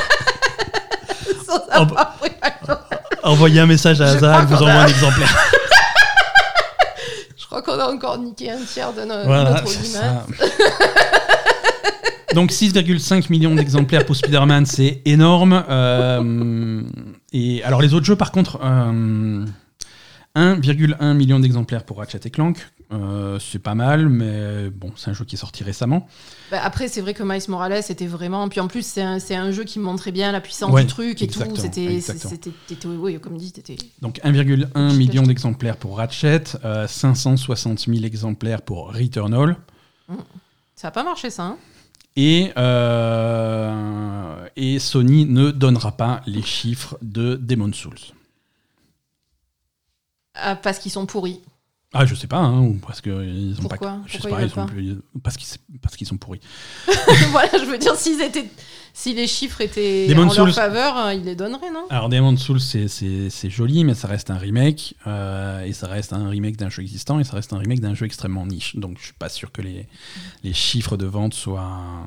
Sans 1.45 1.69
avoir 1.71 2.17
pris 2.17 2.31
la- 2.41 2.81
envoyer 3.25 3.61
un 3.61 3.67
message 3.67 4.01
à 4.01 4.07
Hazard, 4.11 4.47
vous 4.47 4.55
envoie 4.55 4.71
a- 4.71 4.85
un 4.85 4.87
exemplaire. 4.87 5.37
Je 7.37 7.45
crois 7.47 7.63
qu'on 7.63 7.79
a 7.81 7.87
encore 7.93 8.17
niqué 8.19 8.51
un 8.51 8.61
tiers 8.65 8.93
de 8.95 9.03
no- 9.03 9.25
Voilà, 9.25 9.51
notre 9.51 9.67
audimat. 9.67 10.25
Donc 12.35 12.53
6,5 12.53 13.27
millions 13.31 13.55
d'exemplaires 13.55 14.07
pour 14.07 14.15
Spider-Man, 14.17 14.65
c'est 14.67 15.03
énorme. 15.05 15.65
Euh, 15.69 16.83
et 17.33 17.63
alors 17.65 17.83
les 17.83 17.93
autres 17.95 18.07
jeux, 18.07 18.17
par 18.17 18.31
contre, 18.33 18.61
euh, 18.63 19.45
1,1 20.37 21.15
million 21.15 21.41
d'exemplaires 21.41 21.85
pour 21.85 21.99
Ratchet 21.99 22.21
et 22.25 22.31
Clank. 22.31 22.59
Euh, 22.91 23.39
c'est 23.39 23.59
pas 23.59 23.75
mal, 23.75 24.09
mais 24.09 24.71
bon, 24.71 24.93
c'est 24.97 25.11
un 25.11 25.13
jeu 25.13 25.25
qui 25.27 25.35
est 25.35 25.39
sorti 25.39 25.63
récemment. 25.63 26.07
Bah, 26.51 26.61
après, 26.63 26.89
c'est 26.89 27.03
vrai 27.03 27.13
que 27.13 27.23
Miles 27.23 27.43
Morales 27.49 27.83
était 27.89 28.07
vraiment. 28.07 28.49
Puis 28.49 28.61
en 28.61 28.69
plus, 28.69 28.87
c'est 28.87 29.03
un, 29.03 29.51
jeu 29.51 29.65
qui 29.65 29.79
montrait 29.79 30.13
bien 30.13 30.33
la 30.33 30.41
puissance 30.41 30.73
Ouais, 30.73 30.83
du 30.83 30.89
truc 30.89 31.21
et 31.21 31.27
tout. 31.27 31.41
C'était, 31.57 32.01
c'était, 32.01 32.53
oui, 32.87 33.21
comme 33.21 33.37
dit, 33.37 33.53
t'étais. 33.53 33.77
Donc 34.01 34.21
1,1 34.25 34.91
Je 34.91 34.97
million 34.97 35.23
l'ai 35.23 35.29
d'exemplaires 35.29 35.77
pour 35.77 35.99
Ratchet, 35.99 36.45
euh, 36.65 36.87
560 36.87 37.81
000 37.81 38.05
exemplaires 38.05 38.63
pour 38.63 38.95
Returnal. 38.95 39.57
Ça 40.75 40.89
a 40.89 40.91
pas 40.91 41.05
marché, 41.05 41.29
ça. 41.29 41.43
Hein 41.43 41.57
Et, 42.17 42.53
euh, 42.57 44.47
et 44.57 44.79
Sony 44.79 45.27
ne 45.27 45.51
donnera 45.51 45.93
pas 45.93 46.23
les 46.27 46.43
chiffres 46.43 46.97
de 47.03 47.35
Demon's 47.35 47.77
Souls. 47.77 48.15
Ah, 50.41 50.57
parce 50.57 50.79
qu'ils 50.79 50.93
sont 50.93 51.07
pourris. 51.07 51.43
Ah, 51.95 52.05
je 52.05 52.15
sais 52.15 52.27
pas, 52.27 52.37
hein, 52.37 52.75
parce 52.87 53.01
que 53.01 53.09
ils 53.25 53.55
ont 53.59 53.63
Pourquoi 53.63 53.79
pas. 53.79 53.99
Je 54.07 54.19
sais 54.19 54.29
pas, 54.29 54.43
ils 54.43 54.45
ils 54.47 54.51
sont 54.51 54.67
veulent 54.67 54.75
plus- 54.75 54.99
parce 55.23 55.39
qu'ils 55.39 55.49
parce 55.81 55.97
qu'ils 55.97 56.07
sont 56.07 56.19
pourris. 56.19 56.41
voilà, 57.31 57.49
je 57.59 57.65
veux 57.65 57.79
dire, 57.79 57.95
s'ils 57.97 58.21
étaient, 58.21 58.45
si 58.93 59.15
les 59.15 59.27
chiffres 59.27 59.63
étaient 59.63 60.07
en 60.15 60.31
leur 60.31 60.55
faveur, 60.55 60.99
euh, 60.99 61.15
ils 61.15 61.25
les 61.25 61.35
donneraient, 61.35 61.71
non? 61.73 61.87
Alors, 61.89 62.11
Demon's 62.11 62.43
Souls, 62.43 62.61
c'est- 62.61 63.49
joli, 63.49 63.85
mais 63.85 63.95
ça 63.95 64.07
reste 64.07 64.31
un 64.31 64.37
remake, 64.37 64.97
euh, 65.07 65.63
et 65.65 65.73
ça 65.73 65.87
reste 65.87 66.13
un 66.13 66.29
remake 66.29 66.59
d'un 66.59 66.69
jeu 66.69 66.83
existant, 66.83 67.21
et 67.21 67.25
ça 67.25 67.37
reste 67.37 67.55
un 67.55 67.59
remake 67.59 67.81
d'un 67.81 67.95
jeu 67.95 68.05
extrêmement 68.05 68.45
niche. 68.45 68.77
Donc, 68.77 68.99
je 68.99 69.05
suis 69.05 69.15
pas 69.15 69.31
sûr 69.31 69.51
que 69.51 69.63
les, 69.63 69.89
les 70.45 70.53
chiffres 70.53 70.99
de 70.99 71.07
vente 71.07 71.33
soient, 71.33 72.05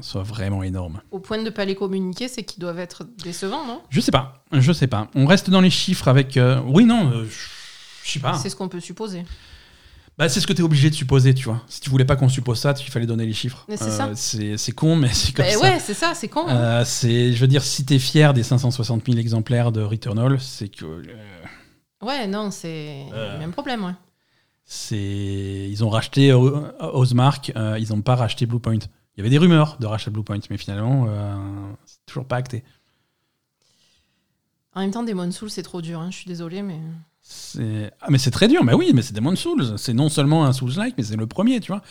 soient 0.00 0.22
vraiment 0.22 0.62
énormes. 0.62 1.02
Au 1.10 1.18
point 1.18 1.36
de 1.36 1.42
ne 1.42 1.50
pas 1.50 1.66
les 1.66 1.74
communiquer, 1.74 2.28
c'est 2.28 2.44
qu'ils 2.44 2.60
doivent 2.60 2.78
être 2.80 3.04
décevants, 3.22 3.66
non? 3.66 3.82
Je 3.90 4.00
sais 4.00 4.10
pas, 4.12 4.42
je 4.52 4.72
sais 4.72 4.86
pas. 4.86 5.08
On 5.14 5.26
reste 5.26 5.50
dans 5.50 5.60
les 5.60 5.68
chiffres 5.70 6.08
avec. 6.08 6.38
euh, 6.38 6.60
Oui, 6.66 6.86
non, 6.86 7.10
euh, 7.10 7.24
je 7.26 7.61
je 8.04 8.10
sais 8.10 8.20
pas. 8.20 8.34
C'est 8.38 8.48
ce 8.50 8.56
qu'on 8.56 8.68
peut 8.68 8.80
supposer. 8.80 9.24
Bah, 10.18 10.28
c'est 10.28 10.40
ce 10.40 10.46
que 10.46 10.52
tu 10.52 10.60
es 10.60 10.64
obligé 10.64 10.90
de 10.90 10.94
supposer, 10.94 11.32
tu 11.34 11.44
vois. 11.44 11.62
Si 11.68 11.80
tu 11.80 11.88
voulais 11.88 12.04
pas 12.04 12.16
qu'on 12.16 12.28
suppose 12.28 12.58
ça, 12.58 12.74
il 12.78 12.90
fallait 12.90 13.06
donner 13.06 13.24
les 13.24 13.32
chiffres. 13.32 13.64
Mais 13.68 13.76
c'est 13.78 14.72
con, 14.72 14.94
mais 14.96 15.08
c'est 15.12 15.32
comme 15.34 15.46
Bah 15.46 15.50
ça. 15.52 15.60
ouais, 15.60 15.78
c'est 15.80 15.94
ça, 15.94 16.12
c'est 16.14 16.28
con. 16.28 16.46
hein. 16.46 16.54
Euh, 16.56 16.84
c'est, 16.84 17.32
je 17.32 17.40
veux 17.40 17.46
dire, 17.48 17.62
si 17.62 17.84
t'es 17.86 17.98
fier 17.98 18.34
des 18.34 18.42
560 18.42 19.06
000 19.06 19.18
exemplaires 19.18 19.72
de 19.72 19.80
Returnal, 19.82 20.38
c'est 20.40 20.68
que 20.68 20.84
euh, 20.84 21.02
Ouais, 22.02 22.26
non, 22.26 22.50
c'est 22.50 23.06
Euh. 23.12 23.32
le 23.34 23.38
même 23.38 23.52
problème, 23.52 23.84
ouais. 23.84 23.94
ils 24.90 25.82
ont 25.82 25.88
racheté 25.88 26.32
Ozmark, 26.34 27.52
euh, 27.56 27.78
ils 27.78 27.88
n'ont 27.88 28.02
pas 28.02 28.14
racheté 28.16 28.44
Bluepoint. 28.44 28.74
Il 29.14 29.18
y 29.18 29.20
avait 29.20 29.30
des 29.30 29.38
rumeurs 29.38 29.76
de 29.80 29.86
rachat 29.86 30.10
de 30.10 30.14
Bluepoint, 30.14 30.38
mais 30.50 30.58
finalement, 30.58 31.06
euh, 31.08 31.36
c'est 31.86 32.04
toujours 32.06 32.26
pas 32.26 32.36
acté. 32.36 32.64
En 34.74 34.80
même 34.80 34.90
temps, 34.90 35.02
Demon's 35.02 35.36
Souls, 35.36 35.50
c'est 35.50 35.62
trop 35.62 35.80
dur, 35.82 36.00
hein, 36.00 36.10
je 36.10 36.16
suis 36.16 36.26
désolée, 36.26 36.62
mais. 36.62 36.80
Ah, 38.00 38.06
mais 38.08 38.18
c'est 38.18 38.30
très 38.30 38.48
dur, 38.48 38.64
mais 38.64 38.72
oui, 38.74 38.92
mais 38.94 39.02
c'est 39.02 39.12
Demon's 39.14 39.38
Souls. 39.38 39.74
C'est 39.78 39.92
non 39.92 40.08
seulement 40.08 40.44
un 40.44 40.52
Souls-like, 40.52 40.94
mais 40.98 41.04
c'est 41.04 41.16
le 41.16 41.26
premier, 41.26 41.60
tu 41.60 41.70
vois. 41.72 41.82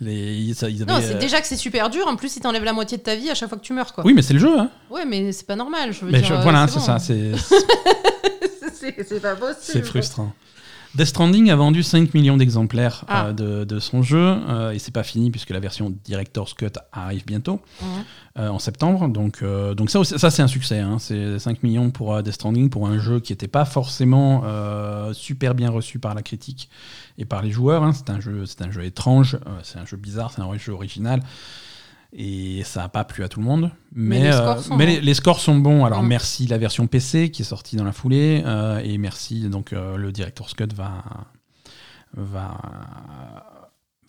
Les, 0.00 0.52
ça- 0.54 0.68
ils 0.68 0.82
avaient, 0.82 0.92
Non, 0.92 0.98
c'est 1.00 1.14
euh, 1.14 1.18
déjà 1.18 1.40
que 1.40 1.46
c'est 1.46 1.56
super 1.56 1.90
dur, 1.90 2.06
en 2.06 2.16
plus, 2.16 2.36
il 2.36 2.40
t'enlève 2.40 2.64
la 2.64 2.72
moitié 2.72 2.98
de 2.98 3.02
ta 3.02 3.14
vie 3.16 3.30
à 3.30 3.34
chaque 3.34 3.48
fois 3.48 3.58
que 3.58 3.62
tu 3.62 3.72
meurs, 3.72 3.92
quoi. 3.92 4.04
Oui, 4.04 4.14
mais 4.14 4.22
c'est 4.22 4.32
le 4.32 4.38
jeu, 4.40 4.58
hein. 4.58 4.70
Ouais, 4.90 5.04
mais 5.04 5.32
c'est 5.32 5.46
pas 5.46 5.56
normal, 5.56 5.92
je 5.92 6.04
veux 6.04 6.10
Mais 6.10 6.18
dire. 6.20 6.28
je- 6.28 6.34
euh, 6.34 6.40
voilà, 6.42 6.66
c'est 6.68 6.78
bon. 6.78 6.84
ça, 6.84 6.98
c'est, 6.98 7.32
c'est 8.74 9.06
c'est 9.06 9.20
pas 9.20 9.36
possible. 9.36 9.56
C'est 9.60 9.82
frustrant. 9.82 10.32
Death 10.96 11.06
Stranding 11.08 11.50
a 11.50 11.56
vendu 11.56 11.84
5 11.84 12.14
millions 12.14 12.36
d'exemplaires 12.36 13.04
Ah. 13.06 13.26
euh, 13.26 13.32
de, 13.32 13.64
de 13.64 13.78
son 13.78 14.02
jeu 14.02 14.18
euh, 14.18 14.72
et 14.72 14.80
c'est 14.80 14.90
pas 14.90 15.04
fini 15.04 15.30
puisque 15.30 15.50
la 15.50 15.60
version 15.60 15.94
Director's 16.04 16.52
Cut 16.54 16.72
arrive 16.92 17.24
bientôt 17.24 17.60
Mhm. 17.80 17.88
euh, 18.38 18.48
en 18.48 18.58
septembre. 18.58 19.08
Donc, 19.08 19.44
donc 19.76 19.88
ça, 19.90 20.02
ça 20.02 20.30
c'est 20.30 20.42
un 20.42 20.48
succès. 20.48 20.80
hein. 20.80 20.98
C'est 20.98 21.38
5 21.38 21.62
millions 21.62 21.90
pour 21.90 22.20
Death 22.22 22.34
Stranding 22.34 22.70
pour 22.70 22.88
un 22.88 22.98
jeu 22.98 23.20
qui 23.20 23.32
n'était 23.32 23.46
pas 23.48 23.64
forcément 23.64 24.42
super 25.12 25.54
bien 25.54 25.70
reçu 25.70 25.98
par 26.00 26.14
la 26.14 26.22
critique 26.22 26.68
et 27.18 27.24
par 27.24 27.42
les 27.42 27.50
joueurs. 27.52 27.84
hein. 27.84 27.92
C'est 27.92 28.10
un 28.10 28.20
jeu, 28.20 28.44
un 28.60 28.70
jeu 28.72 28.84
étrange, 28.84 29.38
c'est 29.62 29.78
un 29.78 29.86
jeu 29.86 29.96
bizarre, 29.96 30.32
c'est 30.34 30.42
un 30.42 30.58
jeu 30.58 30.72
original. 30.72 31.20
Et 32.12 32.62
ça 32.64 32.80
n'a 32.82 32.88
pas 32.88 33.04
plu 33.04 33.22
à 33.22 33.28
tout 33.28 33.38
le 33.40 33.46
monde. 33.46 33.70
Mais, 33.94 34.20
les 34.20 34.26
euh, 34.28 34.32
scores 34.32 34.62
sont 34.64 34.76
mais 34.76 34.86
bons. 34.86 34.92
les, 34.92 35.00
les 35.00 35.14
scores 35.14 35.40
sont 35.40 35.56
bons. 35.56 35.84
Alors 35.84 36.02
Mm. 36.02 36.08
merci 36.08 36.46
la 36.48 36.58
version 36.58 36.86
PC 36.88 37.30
qui 37.30 37.42
est 37.42 37.44
sortie 37.44 37.76
dans 37.76 37.84
la 37.84 37.92
foulée. 37.92 38.42
euh, 38.44 38.80
et 38.82 38.98
merci 38.98 39.48
donc 39.48 39.72
euh, 39.72 39.96
le 39.96 40.10
Director's 40.10 40.54
Cut 40.54 40.66
va, 40.74 41.04
va, 42.16 42.58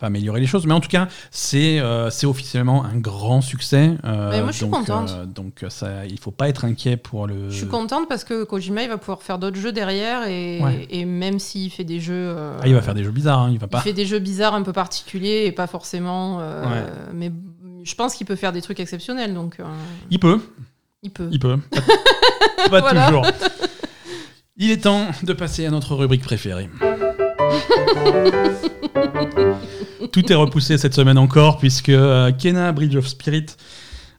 va 0.00 0.06
améliorer 0.06 0.40
les 0.40 0.46
choses. 0.48 0.66
Mais 0.66 0.74
en 0.74 0.80
tout 0.80 0.88
cas, 0.88 1.06
c'est 1.30 1.78
euh, 1.78 2.10
c'est 2.10 2.26
officiellement 2.26 2.84
un 2.84 2.96
grand 2.98 3.40
succès. 3.40 3.96
euh, 4.04 4.30
Mais 4.32 4.42
moi, 4.42 4.50
je 4.50 4.56
suis 4.56 4.66
donc, 4.66 4.74
contente. 4.86 5.10
euh, 5.10 5.24
donc 5.26 5.64
ça, 5.68 6.04
il 6.06 6.18
faut 6.18 6.32
pas 6.32 6.48
être 6.48 6.64
inquiet 6.64 6.96
pour 6.96 7.28
le. 7.28 7.50
Je 7.50 7.56
suis 7.58 7.68
contente 7.68 8.08
parce 8.08 8.24
que 8.24 8.42
Kojima, 8.42 8.82
il 8.82 8.88
va 8.88 8.98
pouvoir 8.98 9.22
faire 9.22 9.38
d'autres 9.38 9.58
jeux 9.60 9.72
derrière 9.72 10.26
et, 10.26 10.60
Ouais. 10.60 10.88
et 10.90 11.04
même 11.04 11.38
s'il 11.38 11.70
fait 11.70 11.84
des 11.84 12.00
jeux. 12.00 12.14
euh, 12.16 12.58
Ah, 12.60 12.66
il 12.66 12.74
va 12.74 12.82
faire 12.82 12.94
des 12.94 13.04
jeux 13.04 13.12
bizarres. 13.12 13.42
hein, 13.42 13.50
il 13.52 13.58
va 13.60 13.66
il 13.66 13.70
pas. 13.70 13.80
fait 13.80 13.92
des 13.92 14.06
jeux 14.06 14.18
bizarres 14.18 14.54
un 14.54 14.62
peu 14.62 14.72
particuliers 14.72 15.44
et 15.46 15.52
pas 15.52 15.68
forcément. 15.68 16.38
euh, 16.40 16.64
Ouais. 16.64 16.90
Mais 17.14 17.30
je 17.84 17.94
pense 17.94 18.14
qu'il 18.14 18.26
peut 18.26 18.36
faire 18.36 18.52
des 18.52 18.62
trucs 18.62 18.80
exceptionnels, 18.80 19.34
donc 19.34 19.56
euh, 19.60 19.64
Il 20.10 20.18
peut. 20.18 20.40
il 21.02 21.10
peut. 21.10 21.28
Il 21.32 21.38
peut. 21.38 21.58
Pas, 21.70 21.80
pas 22.70 22.80
Voilà. 22.80 23.06
toujours. 23.06 23.26
Il 24.56 24.70
est 24.70 24.82
temps 24.84 25.06
de 25.22 25.32
passer 25.32 25.66
à 25.66 25.70
notre 25.70 25.94
rubrique 25.94 26.22
préférée. 26.22 26.68
Tout 30.12 30.30
est 30.30 30.34
repoussé 30.34 30.78
cette 30.78 30.94
semaine 30.94 31.18
encore 31.18 31.58
puisque 31.58 31.88
euh, 31.88 32.30
Kena 32.32 32.72
Bridge 32.72 32.94
of 32.96 33.06
Spirit 33.06 33.46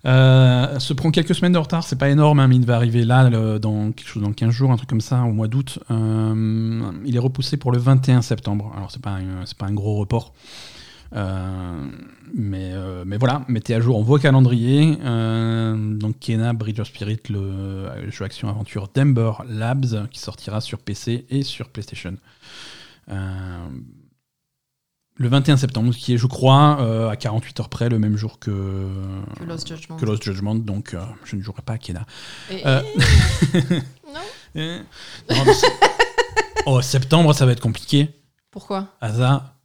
euh, 0.05 0.79
se 0.79 0.93
prend 0.93 1.11
quelques 1.11 1.35
semaines 1.35 1.53
de 1.53 1.57
retard. 1.59 1.83
C'est 1.83 1.97
pas 1.97 2.09
énorme, 2.09 2.39
hein, 2.39 2.47
mais 2.47 2.55
il 2.55 2.65
va 2.65 2.75
arriver 2.75 3.03
là 3.05 3.29
le- 3.29 3.59
dans 3.59 3.91
quelque 3.91 4.07
chose 4.07 4.23
dans 4.23 4.33
15 4.33 4.49
jours, 4.49 4.71
un 4.71 4.75
truc 4.77 4.89
comme 4.89 5.01
ça, 5.01 5.21
au 5.21 5.31
mois 5.31 5.47
d'août. 5.47 5.79
Euh, 5.91 6.81
il 7.05 7.15
est 7.15 7.19
repoussé 7.19 7.57
pour 7.57 7.71
le 7.71 7.77
21 7.77 8.21
septembre. 8.21 8.73
Alors 8.75 8.91
c'est 8.91 9.01
pas 9.01 9.11
un, 9.11 9.43
pas 9.57 9.67
un 9.67 9.73
gros 9.73 9.95
report. 9.97 10.33
Euh, 11.15 11.87
mais, 12.33 12.71
euh, 12.73 13.03
mais 13.05 13.17
voilà, 13.17 13.43
mettez 13.47 13.75
à 13.75 13.79
jour 13.79 14.03
vos 14.03 14.17
calendriers. 14.17 14.97
Euh, 15.01 15.75
donc 15.95 16.19
Kena 16.19 16.53
Bridge 16.53 16.79
of 16.79 16.87
Spirit, 16.87 17.19
le 17.29 18.09
jeu 18.09 18.25
action 18.25 18.49
aventure 18.49 18.87
d'Ember 18.93 19.31
Labs, 19.47 20.07
qui 20.09 20.19
sortira 20.19 20.59
sur 20.61 20.79
PC 20.79 21.25
et 21.29 21.43
sur 21.43 21.69
PlayStation. 21.69 22.15
Le 25.15 25.27
21 25.29 25.57
septembre, 25.57 25.93
qui 25.93 26.15
est, 26.15 26.17
je 26.17 26.25
crois, 26.25 26.77
euh, 26.81 27.07
à 27.09 27.15
48 27.15 27.59
heures 27.59 27.69
près, 27.69 27.87
le 27.87 27.99
même 27.99 28.17
jour 28.17 28.39
que, 28.39 28.49
Que 29.37 29.43
Lost 29.43 29.67
Judgment. 29.67 29.97
que 29.97 30.05
Lost 30.05 30.23
Judgment, 30.23 30.55
donc 30.55 30.95
euh, 30.95 31.01
je 31.23 31.35
ne 31.35 31.41
jouerai 31.41 31.61
pas 31.61 31.73
à 31.73 31.77
Kena. 31.77 32.05
Et- 32.49 32.63
Non 34.55 35.35
oh, 36.65 36.81
septembre, 36.81 37.33
ça 37.33 37.45
va 37.45 37.51
être 37.51 37.59
compliqué. 37.61 38.09
Pourquoi? 38.51 38.87
Asa, 39.01 39.55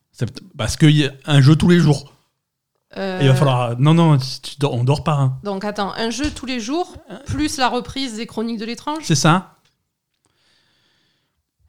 parce 0.57 0.77
qu'il 0.77 0.97
y 0.97 1.05
a 1.07 1.13
un 1.27 1.41
jeu 1.41 1.57
tous 1.57 1.69
les 1.69 1.79
jours. 1.79 2.13
Euh, 2.97 3.21
Et 3.21 3.25
il 3.25 3.29
va 3.29 3.35
falloir. 3.35 3.79
Non, 3.79 3.93
non, 3.95 4.17
tu 4.19 4.57
dors- 4.59 4.75
on 4.75 4.83
dort 4.85 5.05
pas. 5.05 5.13
hein. 5.15 5.39
Donc 5.45 5.65
attends, 5.65 5.93
un 5.93 6.11
jeu 6.11 6.31
tous 6.31 6.47
les 6.47 6.59
jours, 6.61 6.97
plus 7.27 7.59
la 7.59 7.69
reprise 7.69 8.17
des 8.17 8.27
Chroniques 8.27 8.59
de 8.59 8.65
l'étrange? 8.65 9.05
C'est 9.05 9.15
ça 9.15 9.57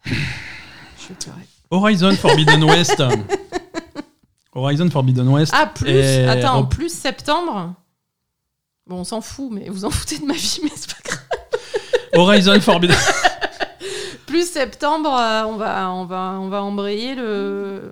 Je 0.06 0.14
vais 0.14 1.16
pleurer. 1.20 1.48
Horizon 1.72 2.16
Forbidden 2.16 2.64
West. 2.70 3.04
Horizon 4.54 4.90
Forbidden 4.90 5.28
West. 5.28 5.54
Ah, 5.56 5.68
plus? 5.68 5.90
Et 5.90 6.26
Attends, 6.28 6.62
rep- 6.64 6.70
plus 6.70 6.92
septembre? 6.92 7.74
Bon, 8.88 8.98
on 9.02 9.04
s'en 9.04 9.22
fout, 9.22 9.50
mais 9.52 9.70
vous 9.70 9.86
en 9.86 9.92
foutez 9.92 10.18
de 10.20 10.26
ma 10.26 10.34
vie, 10.34 10.60
mais 10.64 10.72
c'est 10.76 10.90
pas 10.96 11.02
grave. 11.04 11.20
Horizon 12.14 12.60
Forbidden. 12.60 12.98
Plus 14.26 14.48
septembre, 14.50 15.12
euh, 15.12 15.44
on, 15.46 15.58
va, 15.58 15.92
on, 15.92 16.06
va, 16.06 16.38
on 16.40 16.50
va 16.50 16.62
embrayer 16.62 17.16
le... 17.16 17.92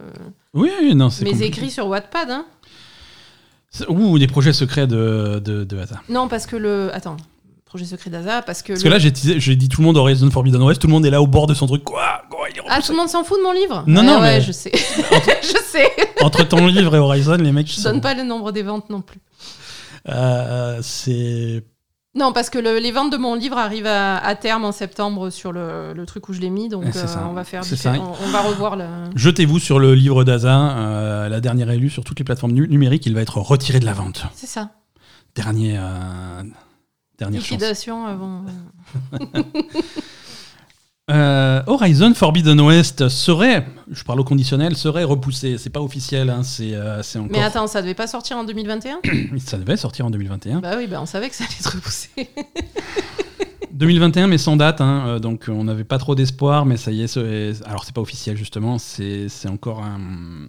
oui, 0.58 0.72
oui, 0.82 0.96
non, 0.96 1.10
c'est 1.10 1.24
compliqué. 1.26 1.46
écrits 1.48 1.72
sur 1.72 1.88
Wattpad. 1.88 2.30
Hein. 2.32 2.46
Ouh, 3.90 4.18
des 4.18 4.28
projets 4.28 4.54
secrets 4.54 4.88
de, 4.88 5.42
de, 5.44 5.64
de 5.64 5.78
Asa. 5.78 6.02
Non, 6.10 6.28
parce 6.28 6.46
que 6.48 6.56
le. 6.56 6.90
Attends, 6.94 7.18
projet 7.66 7.86
secret 7.86 8.10
d'Asa, 8.10 8.42
parce 8.42 8.62
que. 8.64 8.74
Parce 8.74 8.84
le- 8.84 8.90
que 8.90 8.94
là, 8.94 9.00
j'ai 9.00 9.12
teasé- 9.12 9.40
j'ai 9.40 9.56
dit 9.56 9.70
tout 9.70 9.82
le 9.82 9.86
monde 9.88 9.98
Horizon 9.98 10.32
Forbidden 10.32 10.62
West, 10.64 10.82
tout 10.82 10.88
le 10.88 10.94
monde 10.94 11.06
est 11.06 11.10
là 11.12 11.22
au 11.22 11.28
bord 11.28 11.48
de 11.48 11.54
son 11.54 11.68
truc. 11.68 11.84
Quoi, 11.84 12.24
Quoi, 12.30 12.48
il 12.50 12.58
est 12.58 12.62
Ah, 12.68 12.76
repoussé. 12.76 12.88
tout 12.88 12.94
le 12.94 12.98
monde 12.98 13.10
s'en 13.10 13.24
fout 13.24 13.38
de 13.38 13.44
mon 13.44 13.52
livre 13.54 13.84
Non, 13.88 14.02
Ouais, 14.02 14.08
non, 14.08 14.14
ouais, 14.16 14.22
mais- 14.38 14.42
je 14.42 14.52
sais. 14.52 14.72
je 15.42 15.58
sais. 15.66 15.92
Entre 16.22 16.44
ton 16.44 16.66
livre 16.68 16.96
et 16.96 17.00
Horizon, 17.00 17.36
les 17.36 17.52
mecs. 17.52 17.68
Je 17.68 17.74
sont- 17.74 17.84
donne 17.92 18.02
pas 18.02 18.14
le 18.16 18.24
nombre 18.24 18.52
des 18.52 18.64
ventes 18.64 18.90
non 18.90 19.02
plus. 19.02 19.20
Euh, 20.10 20.80
c'est. 20.82 21.64
Non, 22.18 22.34
parce 22.34 22.50
que 22.50 22.58
le- 22.58 22.80
les 22.80 22.92
ventes 22.92 23.12
de 23.12 23.18
mon 23.18 23.36
livre 23.36 23.58
arrivent 23.58 23.86
à, 23.86 24.18
à 24.18 24.36
terme 24.36 24.66
en 24.66 24.72
septembre 24.72 25.30
sur 25.30 25.52
le, 25.52 25.94
le 25.94 26.06
truc 26.06 26.28
où 26.30 26.34
je 26.34 26.40
l'ai 26.42 26.50
mis, 26.50 26.68
donc 26.68 26.86
c'est 26.92 27.04
euh, 27.06 27.28
on 27.30 27.34
va 27.34 27.44
faire 27.44 27.64
On, 27.86 28.26
on 28.26 28.30
va 28.32 28.42
revoir 28.42 28.76
le. 28.76 28.86
Jetez-vous 29.16 29.60
sur 29.60 29.78
le 29.80 29.94
livre 29.94 30.24
d'Asa, 30.24 30.78
euh, 30.78 31.30
la 31.30 31.40
dernière 31.42 31.70
élue 31.70 31.90
sur 31.90 32.04
toutes 32.04 32.18
les 32.20 32.26
plateformes 32.26 32.54
nu- 32.54 32.68
numériques. 32.68 33.06
Il 33.06 33.14
va 33.14 33.22
être 33.22 33.38
retiré 33.38 33.80
de 33.80 33.86
la 33.86 33.94
vente. 33.94 34.24
C'est 34.34 34.48
ça. 34.48 34.72
Dernier, 35.36 35.78
euh, 35.78 36.42
dernière 37.20 37.42
chance. 37.42 37.52
Liquidation 37.52 38.06
avant. 38.08 38.42
Euh, 41.10 41.62
Horizon 41.68 42.14
Forbidden 42.14 42.60
West 42.60 43.08
serait, 43.08 43.66
je 43.90 44.04
parle 44.04 44.20
au 44.20 44.26
conditionnel, 44.26 44.76
serait 44.76 45.06
repoussé. 45.06 45.58
C'est 45.58 45.70
pas 45.70 45.80
officiel, 45.82 46.30
hein, 46.30 46.44
c'est 46.44 46.74
euh, 46.76 47.02
c'est 47.02 47.18
encore. 47.18 47.32
Mais 47.32 47.42
attends, 47.42 47.68
ça 47.68 47.82
devait 47.82 47.94
pas 47.94 48.08
sortir 48.08 48.36
en 48.38 48.44
2021 48.44 49.00
Ça 49.38 49.58
devait 49.58 49.78
sortir 49.78 50.06
en 50.06 50.10
2021. 50.10 50.60
Bah 50.60 50.74
oui, 50.78 50.86
bah 50.88 51.00
on 51.02 51.06
savait 51.06 51.30
que 51.30 51.36
ça 51.36 51.46
allait 51.46 51.54
se 51.64 51.70
repousser. 51.70 52.10
2021, 53.72 54.28
mais 54.28 54.38
sans 54.38 54.58
date, 54.58 54.82
hein, 54.82 55.04
euh, 55.08 55.20
donc 55.20 55.46
on 55.48 55.64
n'avait 55.64 55.86
pas 55.86 55.98
trop 55.98 56.14
d'espoir, 56.14 56.66
mais 56.66 56.76
ça 56.76 56.92
y 56.92 57.04
est. 57.04 57.08
c'est- 57.08 57.54
Alors 57.66 57.86
c'est 57.86 57.96
pas 57.96 58.02
officiel 58.02 58.36
justement, 58.36 58.78
c'est 58.78 59.28
encore 59.50 59.84
un- 59.84 60.48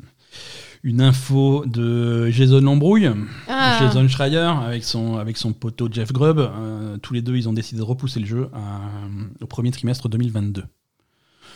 une 0.82 1.00
info 1.00 1.64
de 1.66 2.28
Jason 2.30 2.60
Lambrouille, 2.60 3.10
Ah, 3.48 3.78
Jason 3.80 4.06
Schreier 4.09 4.38
avec 4.38 4.84
son 4.84 5.16
avec 5.16 5.36
son 5.36 5.52
poteau 5.52 5.88
Jeff 5.90 6.12
Grubb. 6.12 6.38
Euh, 6.38 6.96
tous 6.98 7.14
les 7.14 7.22
deux, 7.22 7.36
ils 7.36 7.48
ont 7.48 7.52
décidé 7.52 7.78
de 7.80 7.84
repousser 7.84 8.20
le 8.20 8.26
jeu 8.26 8.48
à- 8.55 8.80
au 9.42 9.46
premier 9.46 9.70
trimestre 9.70 10.09
2022. 10.09 10.64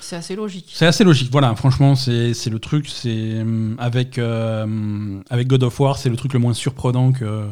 c'est 0.01 0.17
assez 0.17 0.35
logique. 0.37 0.71
C'est 0.75 0.87
assez 0.87 1.05
logique, 1.05 1.31
voilà, 1.31 1.55
franchement, 1.55 1.95
c'est 1.95 2.33
le 2.51 2.59
truc, 2.59 2.89
c'est 2.89 3.41
hum, 3.41 3.77
avec, 3.79 4.19
euh, 4.19 5.21
avec 5.31 5.47
God 5.47 5.63
of 5.63 5.79
War, 5.81 5.97
c'est 5.97 6.11
le 6.11 6.17
truc 6.17 6.33
le 6.33 6.39
moins 6.41 6.55
surprenant 6.55 7.13
que 7.13 7.47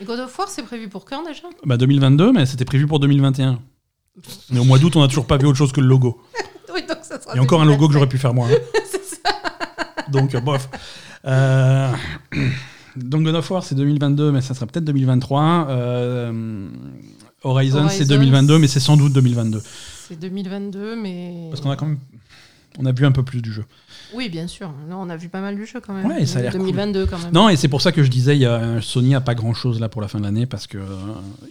Et 0.00 0.04
God 0.04 0.18
of 0.20 0.36
War, 0.38 0.48
c'est 0.48 0.62
prévu 0.64 0.88
pour 0.88 1.04
quand 1.04 1.22
déjà? 1.24 1.42
Bah, 1.66 1.76
2022, 1.76 2.32
mais 2.32 2.46
c'était 2.46 2.64
prévu 2.64 2.86
pour 2.86 2.98
2021. 3.00 3.60
Mais 4.50 4.58
au 4.60 4.64
mois 4.64 4.78
d'août, 4.78 4.96
on 4.96 5.00
n'a 5.02 5.08
toujours 5.08 5.26
pas 5.26 5.36
vu 5.36 5.46
autre 5.46 5.58
chose 5.58 5.72
que 5.72 5.80
le 5.80 5.86
logo. 5.86 6.20
Oui, 6.74 6.80
donc 6.88 6.98
ça 7.02 7.20
sera 7.20 7.34
Il 7.34 7.36
y 7.36 7.38
a 7.38 7.42
encore 7.42 7.62
un 7.62 7.64
logo 7.64 7.86
que 7.86 7.92
j'aurais 7.94 8.08
pu 8.08 8.18
faire 8.18 8.34
moi. 8.34 8.48
hein. 8.50 8.56
Donc, 10.18 10.34
euh, 10.34 10.40
bof. 10.40 10.68
Euh, 11.26 11.90
donc, 12.96 13.22
God 13.24 13.34
of 13.34 13.50
War, 13.50 13.64
c'est 13.64 13.74
2022, 13.74 14.30
mais 14.32 14.40
ça 14.40 14.54
sera 14.54 14.66
peut-être 14.66 14.84
2023. 14.84 15.66
Euh, 15.68 16.68
Horizon, 17.42 17.88
c'est 17.88 18.02
Horizon, 18.02 18.14
2022, 18.16 18.58
mais 18.58 18.68
c'est 18.68 18.80
sans 18.80 18.96
doute 18.96 19.12
2022. 19.12 19.62
C'est 20.08 20.18
2022, 20.18 20.96
mais. 20.96 21.48
Parce 21.50 21.60
qu'on 21.60 21.70
a 21.70 21.76
quand 21.76 21.86
même. 21.86 21.98
On 22.78 22.86
a 22.86 22.92
vu 22.92 23.06
un 23.06 23.12
peu 23.12 23.22
plus 23.22 23.40
du 23.40 23.52
jeu. 23.52 23.64
Oui, 24.14 24.28
bien 24.28 24.48
sûr. 24.48 24.72
Là, 24.88 24.96
on 24.98 25.08
a 25.08 25.16
vu 25.16 25.28
pas 25.28 25.40
mal 25.40 25.54
du 25.54 25.64
jeu 25.64 25.80
quand 25.80 25.92
même. 25.94 26.06
Ouais, 26.06 26.22
et 26.22 26.26
ça 26.26 26.40
a 26.40 26.42
l'air 26.42 26.50
cool. 26.52 26.60
2022 26.62 27.06
quand 27.06 27.18
même. 27.18 27.32
Non, 27.32 27.48
et 27.48 27.56
c'est 27.56 27.68
pour 27.68 27.80
ça 27.80 27.92
que 27.92 28.02
je 28.02 28.10
disais, 28.10 28.36
y 28.36 28.46
a, 28.46 28.80
Sony 28.80 29.14
a 29.14 29.20
pas 29.20 29.34
grand 29.36 29.54
chose 29.54 29.78
là 29.78 29.88
pour 29.88 30.02
la 30.02 30.08
fin 30.08 30.18
de 30.18 30.24
l'année 30.24 30.46
parce 30.46 30.66
que 30.66 30.78
euh, 30.78 30.82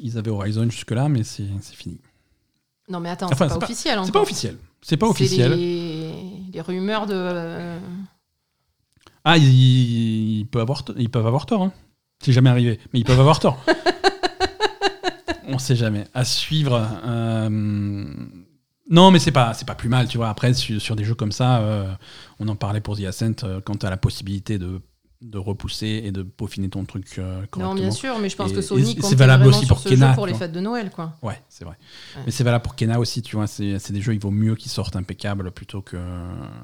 ils 0.01 0.17
avaient 0.17 0.31
Horizon 0.31 0.69
jusque-là, 0.69 1.07
mais 1.07 1.23
c'est 1.23 1.45
fini. 1.73 1.97
Non, 2.89 2.99
mais 2.99 3.09
attends, 3.09 3.27
Enfin, 3.31 3.47
c'est 3.47 3.53
pas 3.53 3.59
pas- 3.59 3.65
officiel. 3.65 3.99
C'est 4.03 4.11
pas 4.11 4.21
officiel. 4.21 4.57
C'est 4.81 4.97
pas 4.97 5.07
officiel. 5.07 5.53
Les... 5.53 6.11
les 6.53 6.61
rumeurs 6.61 7.05
de. 7.05 7.13
euh, 7.15 7.79
Ah, 9.25 9.37
ils, 9.37 10.39
ils 10.39 10.45
peuvent 10.45 10.61
avoir, 10.61 10.83
ils 10.97 11.09
peuvent 11.09 11.27
avoir 11.27 11.45
tort. 11.45 11.63
Hein. 11.63 11.71
C'est 12.19 12.33
jamais 12.33 12.49
arrivé, 12.49 12.79
mais 12.93 12.99
ils 12.99 13.05
peuvent 13.05 13.19
avoir 13.19 13.39
tort. 13.39 13.57
On 15.47 15.57
sait 15.59 15.75
jamais. 15.75 16.05
À 16.13 16.23
suivre. 16.25 16.81
euh, 17.05 17.49
Non, 18.89 19.11
mais 19.11 19.19
c'est 19.19 19.31
pas, 19.31 19.53
c'est 19.53 19.67
pas 19.67 19.75
plus 19.75 19.89
mal, 19.89 20.07
tu 20.07 20.17
vois. 20.17 20.29
Après, 20.29 20.53
sur, 20.53 20.81
sur 20.81 20.95
des 20.95 21.03
jeux 21.03 21.15
comme 21.15 21.31
ça, 21.31 21.59
euh, 21.59 21.93
on 22.39 22.47
en 22.47 22.55
parlait 22.55 22.81
pour 22.81 22.97
The 22.97 23.03
Ascent, 23.05 23.43
euh, 23.43 23.59
quand 23.63 23.77
tu 23.79 23.85
as 23.85 23.89
la 23.89 23.97
possibilité 23.97 24.57
de, 24.57 24.81
de 25.23 25.37
repousser 25.37 26.01
et 26.05 26.11
de 26.11 26.21
peaufiner 26.21 26.69
ton 26.69 26.83
truc 26.85 27.07
euh, 27.17 27.35
correctement. 27.49 27.73
Non, 27.73 27.75
bien 27.75 27.91
sûr, 27.91 28.19
mais 28.19 28.29
je 28.29 28.35
pense 28.35 28.51
Et- 28.51 28.55
que 28.55 28.61
Sony 28.61 28.97
c'est 29.01 29.15
valable 29.15 29.47
aussi 29.47 29.65
pour 29.65 29.81
Kena, 29.81 30.13
pour 30.13 30.27
les 30.27 30.33
fêtes 30.33 30.51
de 30.51 30.59
Noël, 30.59 30.91
quoi. 30.91 31.13
Ouais, 31.21 31.41
c'est 31.49 31.63
vrai. 31.63 31.75
Ouais. 32.17 32.21
Mais 32.25 32.31
c'est 32.31 32.43
valable 32.43 32.63
pour 32.63 32.75
Kena 32.75 32.99
aussi, 32.99 33.21
tu 33.21 33.35
vois. 33.37 33.47
C'est 33.47 33.91
des 33.91 34.01
jeux, 34.01 34.13
il 34.13 34.19
vaut 34.19 34.31
mieux 34.31 34.55
qu'ils 34.55 34.71
sortent 34.71 34.95
impeccables 34.97 35.49
plutôt 35.51 35.81
que. 35.81 35.97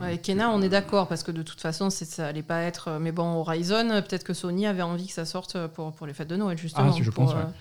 Ouais, 0.02 0.18
Kena, 0.18 0.49
on 0.52 0.61
est 0.61 0.69
d'accord, 0.69 1.07
parce 1.07 1.23
que 1.23 1.31
de 1.31 1.41
toute 1.41 1.61
façon, 1.61 1.90
ça 1.90 2.27
allait 2.27 2.44
pas 2.44 2.61
être. 2.64 2.98
Mais 2.99 3.11
bon, 3.11 3.23
Horizon, 3.40 3.90
euh, 3.90 4.02
peut-être 4.02 4.23
que 4.26 4.34
Sony 4.34 4.68
avait 4.68 4.81
envie 4.81 5.07
que 5.07 5.14
ça 5.14 5.26
sorte 5.26 5.57
pour, 5.68 5.91
pour 5.94 6.06
les 6.06 6.14
fêtes 6.14 6.30
de 6.30 6.36
Noël, 6.36 6.57
justement. 6.57 6.90
Ah, 6.90 6.94
si, 6.94 7.03
je 7.03 7.11
pour, 7.11 7.26
pense, 7.26 7.34
ouais. 7.36 7.40
euh, 7.41 7.52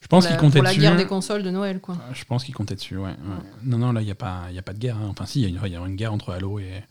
Je 0.00 0.06
pense 0.08 0.26
qu'ils 0.26 0.36
comptaient 0.36 0.58
Pour 0.58 0.64
la 0.64 0.70
dessus. 0.70 0.80
guerre 0.80 0.96
des 0.96 1.06
consoles 1.06 1.42
de 1.42 1.50
Noël, 1.50 1.80
quoi. 1.80 1.96
Je 2.12 2.24
pense 2.24 2.44
qu'ils 2.44 2.54
comptaient 2.54 2.74
dessus, 2.74 2.96
ouais. 2.96 3.04
ouais. 3.10 3.16
Non, 3.64 3.78
non, 3.78 3.92
là, 3.92 4.00
il 4.00 4.04
n'y 4.06 4.10
a, 4.10 4.16
pas- 4.16 4.46
il 4.50 4.54
y 4.56 4.58
a 4.58 4.62
pas 4.62 4.72
de 4.72 4.78
guerre. 4.78 4.96
hein. 4.96 5.06
Enfin, 5.10 5.24
si, 5.26 5.42
il 5.42 5.48
y, 5.50 5.70
y 5.70 5.76
a 5.76 5.78
une 5.86 5.96
guerre 5.96 6.12
entre 6.12 6.32
Halo 6.32 6.58
et 6.58 6.82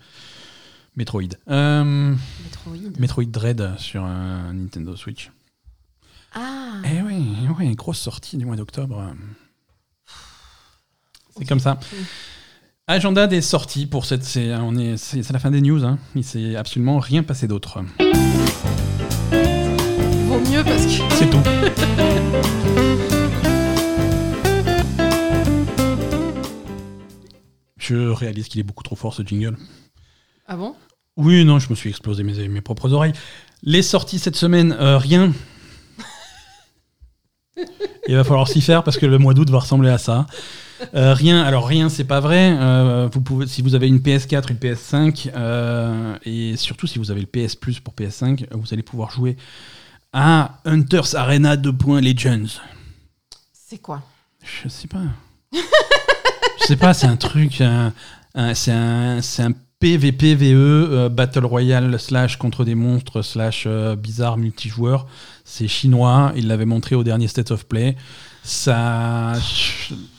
Metroid. 0.98 1.30
Euh, 1.50 2.16
Metroid. 2.44 3.00
Metroid 3.00 3.26
Dread 3.26 3.74
sur 3.78 4.04
un 4.04 4.54
Nintendo 4.54 4.96
Switch. 4.96 5.32
Ah 6.34 6.74
Eh 6.84 7.02
oui, 7.04 7.24
eh 7.46 7.50
oui, 7.58 7.76
grosse 7.76 8.00
sortie 8.00 8.38
du 8.38 8.46
mois 8.46 8.56
d'octobre. 8.56 9.14
C'est 11.38 11.46
comme 11.46 11.60
ça. 11.60 11.80
Agenda 12.88 13.28
des 13.28 13.42
sorties 13.42 13.86
pour 13.86 14.06
cette. 14.06 14.24
C'est 14.24 14.54
on 14.56 14.76
est- 14.76 14.98
c'est- 14.98 15.24
c'est 15.24 15.34
la 15.34 15.40
fin 15.40 15.52
des 15.52 15.62
news. 15.62 15.84
Hein. 15.86 16.00
Il 16.16 16.24
s'est 16.24 16.56
absolument 16.56 17.00
rien 17.00 17.22
passé 17.24 17.48
d'autre. 17.48 17.80
Vaut 20.28 20.40
mieux 20.40 20.64
parce 20.64 20.86
que. 20.86 21.16
C'est 21.16 21.30
tout. 21.30 21.44
Je 27.78 27.96
réalise 28.10 28.48
qu'il 28.48 28.60
est 28.60 28.64
beaucoup 28.64 28.84
trop 28.84 28.96
fort 28.96 29.14
ce 29.14 29.24
jingle. 29.24 29.58
Ah 30.48 30.58
bon? 30.58 30.76
Oui, 31.18 31.44
non, 31.44 31.60
je 31.60 31.70
me 31.70 31.76
suis 31.76 31.90
explosé 31.90 32.24
mes, 32.24 32.48
mes 32.48 32.62
propres 32.62 32.94
oreilles. 32.94 33.14
Les 33.64 33.82
sorties 33.82 34.20
cette 34.20 34.36
semaine, 34.36 34.76
euh, 34.80 34.98
rien. 34.98 35.34
Il 38.08 38.16
va 38.16 38.24
falloir 38.24 38.48
s'y 38.48 38.62
faire 38.62 38.84
parce 38.84 38.98
que 38.98 39.06
le 39.06 39.18
mois 39.18 39.34
d'août 39.34 39.50
va 39.50 39.60
ressembler 39.60 39.90
à 39.90 39.98
ça. 39.98 40.28
Euh, 40.96 41.14
rien, 41.14 41.42
alors 41.42 41.68
rien, 41.68 41.90
c'est 41.90 42.04
pas 42.04 42.20
vrai. 42.20 42.56
Euh, 42.58 43.10
vous 43.12 43.22
pouvez, 43.22 43.48
si 43.48 43.62
vous 43.62 43.76
avez 43.76 43.88
une 43.88 43.98
PS4, 43.98 44.52
une 44.52 44.58
PS5, 44.58 45.32
euh, 45.36 46.18
et 46.24 46.56
surtout 46.56 46.88
si 46.88 47.00
vous 47.00 47.12
avez 47.12 47.22
le 47.22 47.28
PS 47.28 47.56
Plus 47.56 47.80
pour 47.80 47.94
PS5, 47.94 48.46
vous 48.52 48.74
allez 48.74 48.84
pouvoir 48.84 49.12
jouer 49.12 49.38
à 50.14 50.60
Hunters 50.66 51.16
Arena 51.16 51.58
2. 51.58 51.74
Legends. 52.02 52.62
C'est 53.52 53.80
quoi? 53.80 54.04
Je 54.44 54.70
sais 54.70 54.88
pas. 54.88 55.02
Je 55.52 56.66
sais 56.66 56.78
pas, 56.78 56.94
c'est 56.94 57.08
un 57.08 57.18
truc. 57.18 57.62
c'est 58.54 58.72
un, 58.72 59.22
c'est 59.22 59.44
un 59.44 59.54
PVPVE, 59.80 60.44
euh, 60.54 61.10
Battle 61.10 61.46
Royale 61.46 62.00
slash 62.00 62.38
contre 62.38 62.66
des 62.66 62.74
monstres 62.76 63.22
slash 63.22 63.66
euh, 63.68 63.96
bizarre 63.96 64.38
multijoueur. 64.38 65.06
C'est 65.46 65.68
chinois, 65.68 66.32
il 66.36 66.48
l'avait 66.48 66.66
montré 66.66 66.96
au 66.96 67.04
dernier 67.04 67.28
State 67.28 67.52
of 67.52 67.66
Play. 67.68 67.96
Ça. 68.44 69.34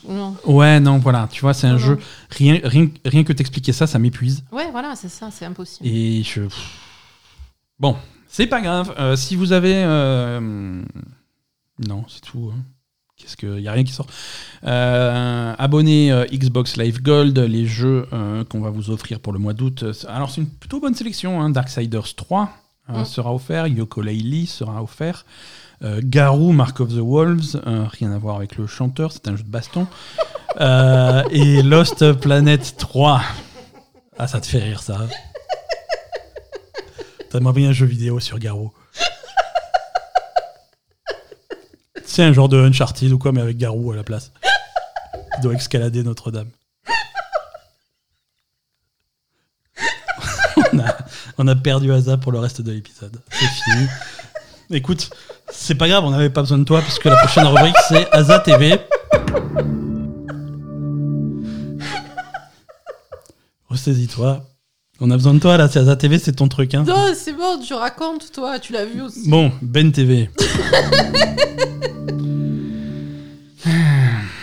Non. 0.08 0.36
Ouais, 0.46 0.78
non, 0.80 0.98
voilà, 0.98 1.28
tu 1.32 1.40
vois, 1.40 1.54
c'est 1.54 1.66
un 1.66 1.72
Non, 1.72 1.78
jeu. 1.78 1.98
Rien, 2.30 2.60
rien, 2.62 2.88
rien 3.04 3.24
que 3.24 3.32
t'expliquer 3.32 3.72
ça, 3.72 3.86
ça 3.86 3.98
m'épuise. 3.98 4.44
Ouais, 4.52 4.68
voilà, 4.70 4.94
c'est 4.94 5.08
ça, 5.08 5.30
c'est 5.32 5.44
impossible. 5.46 5.88
Et 5.88 6.22
je. 6.22 6.42
Bon, 7.80 7.96
c'est 8.28 8.46
pas 8.46 8.60
grave. 8.60 8.94
Euh, 8.98 9.16
si 9.16 9.34
vous 9.34 9.52
avez. 9.52 9.74
euh, 9.74 10.82
Non, 11.88 12.04
c'est 12.08 12.20
tout. 12.20 12.52
hein. 12.54 12.60
Qu'est-ce 13.18 13.36
que. 13.36 13.58
Y 13.60 13.68
a 13.68 13.72
rien 13.72 13.84
qui 13.84 13.92
sort. 13.92 14.06
Euh, 14.64 15.54
abonnez 15.58 16.12
euh, 16.12 16.24
Xbox 16.32 16.76
Live 16.76 17.02
Gold, 17.02 17.38
les 17.38 17.66
jeux 17.66 18.06
euh, 18.12 18.44
qu'on 18.44 18.60
va 18.60 18.70
vous 18.70 18.90
offrir 18.90 19.20
pour 19.20 19.32
le 19.32 19.38
mois 19.38 19.52
d'août. 19.54 19.84
Alors, 20.08 20.30
c'est 20.30 20.40
une 20.40 20.48
plutôt 20.48 20.80
bonne 20.80 20.94
sélection. 20.94 21.40
Hein. 21.40 21.50
Darksiders 21.50 22.14
3 22.16 22.50
euh, 22.90 23.00
Mm. 23.00 23.04
sera 23.04 23.34
offert. 23.34 23.66
Yoko 23.66 24.00
Laylee 24.00 24.46
sera 24.46 24.82
offert. 24.82 25.26
Euh, 25.84 26.00
Garou, 26.02 26.52
Mark 26.52 26.80
of 26.80 26.88
the 26.88 26.98
Wolves, 27.00 27.60
euh, 27.66 27.84
rien 27.88 28.10
à 28.12 28.18
voir 28.18 28.36
avec 28.36 28.56
le 28.56 28.66
chanteur, 28.66 29.12
c'est 29.12 29.28
un 29.28 29.36
jeu 29.36 29.44
de 29.44 29.50
baston. 29.50 29.86
Euh, 30.60 31.22
et 31.30 31.62
Lost 31.62 32.12
Planet 32.14 32.74
3. 32.78 33.20
Ah, 34.18 34.26
ça 34.26 34.40
te 34.40 34.46
fait 34.46 34.58
rire, 34.58 34.82
ça. 34.82 35.06
T'as 37.30 37.38
demandé 37.38 37.64
un 37.66 37.70
jeu 37.72 37.86
vidéo 37.86 38.18
sur 38.18 38.40
Garou. 38.40 38.72
C'est 42.08 42.22
un 42.22 42.32
genre 42.32 42.48
de 42.48 42.56
Uncharted 42.56 43.12
ou 43.12 43.18
quoi, 43.18 43.32
mais 43.32 43.42
avec 43.42 43.58
Garou 43.58 43.92
à 43.92 43.96
la 43.96 44.02
place. 44.02 44.32
Il 45.36 45.42
doit 45.42 45.52
escalader 45.52 46.02
Notre-Dame. 46.02 46.48
on, 51.38 51.46
a, 51.46 51.54
perdu 51.54 51.92
Asa 51.92 52.16
pour 52.16 52.32
le 52.32 52.38
reste 52.38 52.62
de 52.62 52.72
l'épisode. 52.72 53.20
C'est 53.30 53.46
fini. 53.46 53.86
Écoute, 54.70 55.10
c'est 55.50 55.74
pas 55.74 55.86
grave, 55.86 56.02
on 56.04 56.10
n'avait 56.10 56.30
pas 56.30 56.40
besoin 56.40 56.56
de 56.56 56.64
toi 56.64 56.80
parce 56.80 56.98
que 56.98 57.10
la 57.10 57.16
prochaine 57.16 57.46
rubrique 57.46 57.76
c'est 57.88 58.10
Asa 58.10 58.40
TV. 58.40 58.80
Ressaisis-toi. 63.68 64.44
On 65.00 65.10
a 65.12 65.16
besoin 65.16 65.34
de 65.34 65.38
toi 65.38 65.56
là, 65.56 65.68
c'est 65.68 65.78
Asa 65.78 65.94
TV, 65.94 66.18
c'est 66.18 66.32
ton 66.32 66.48
truc. 66.48 66.74
Hein. 66.74 66.82
Non, 66.84 67.12
c'est 67.14 67.32
bon, 67.32 67.60
tu 67.60 67.72
racontes, 67.72 68.32
toi, 68.32 68.58
tu 68.58 68.72
l'as 68.72 68.84
vu 68.84 69.00
aussi. 69.00 69.28
Bon, 69.28 69.52
Ben 69.62 69.92
TV. 69.92 70.28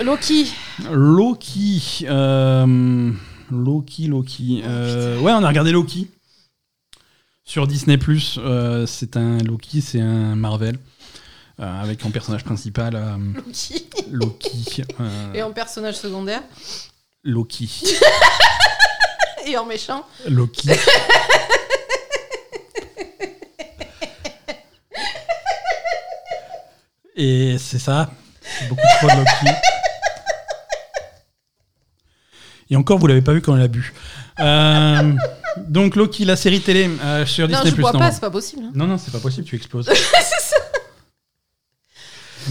Loki. 0.04 0.54
Loki. 0.92 2.06
euh, 2.08 3.12
Loki, 3.52 4.08
Loki. 4.08 4.62
Euh, 4.66 5.20
ouais, 5.20 5.34
on 5.34 5.44
a 5.44 5.48
regardé 5.48 5.72
Loki. 5.72 6.10
Sur 7.44 7.68
Disney 7.68 8.00
euh, 8.38 8.86
c'est 8.88 9.18
un 9.18 9.38
Loki, 9.40 9.82
c'est 9.82 10.00
un 10.00 10.36
Marvel. 10.36 10.78
euh, 11.60 11.82
avec 11.82 12.06
en 12.06 12.12
personnage 12.12 12.44
principal 12.46 12.98
Loki. 13.46 13.88
Loki. 14.10 14.84
Et 15.34 15.44
en 15.44 15.52
personnage 15.52 15.96
secondaire. 15.96 16.44
Loki. 17.24 17.70
Et 19.52 19.58
en 19.58 19.66
méchant. 19.66 20.04
Loki. 20.28 20.70
Et 27.16 27.56
c'est 27.60 27.80
ça. 27.80 28.10
Beaucoup 28.70 28.82
trop 29.00 29.08
de 29.10 29.16
Loki. 29.20 29.58
Et 32.70 32.76
encore, 32.76 32.98
vous 32.98 33.08
l'avez 33.08 33.22
pas 33.22 33.34
vu 33.34 33.42
quand 33.42 33.54
on 33.54 33.58
l'a 33.58 33.68
bu. 33.68 33.94
Euh, 34.40 35.14
donc 35.60 35.96
Loki, 35.96 36.26
la 36.26 36.36
série 36.36 36.60
télé 36.62 36.90
euh, 37.04 37.26
sur 37.26 37.48
Non, 37.48 37.60
Disney+. 37.62 37.76
je 37.78 37.82
bois 37.82 37.94
non. 37.94 38.00
pas, 38.00 38.12
c'est 38.12 38.20
pas 38.20 38.32
possible. 38.32 38.64
hein. 38.66 38.72
non, 38.74 38.88
non, 38.88 38.98
c'est 38.98 39.12
pas 39.12 39.20
possible, 39.20 39.48
tu 39.48 39.56
exploses. 39.56 39.88
c'est. 39.88 39.94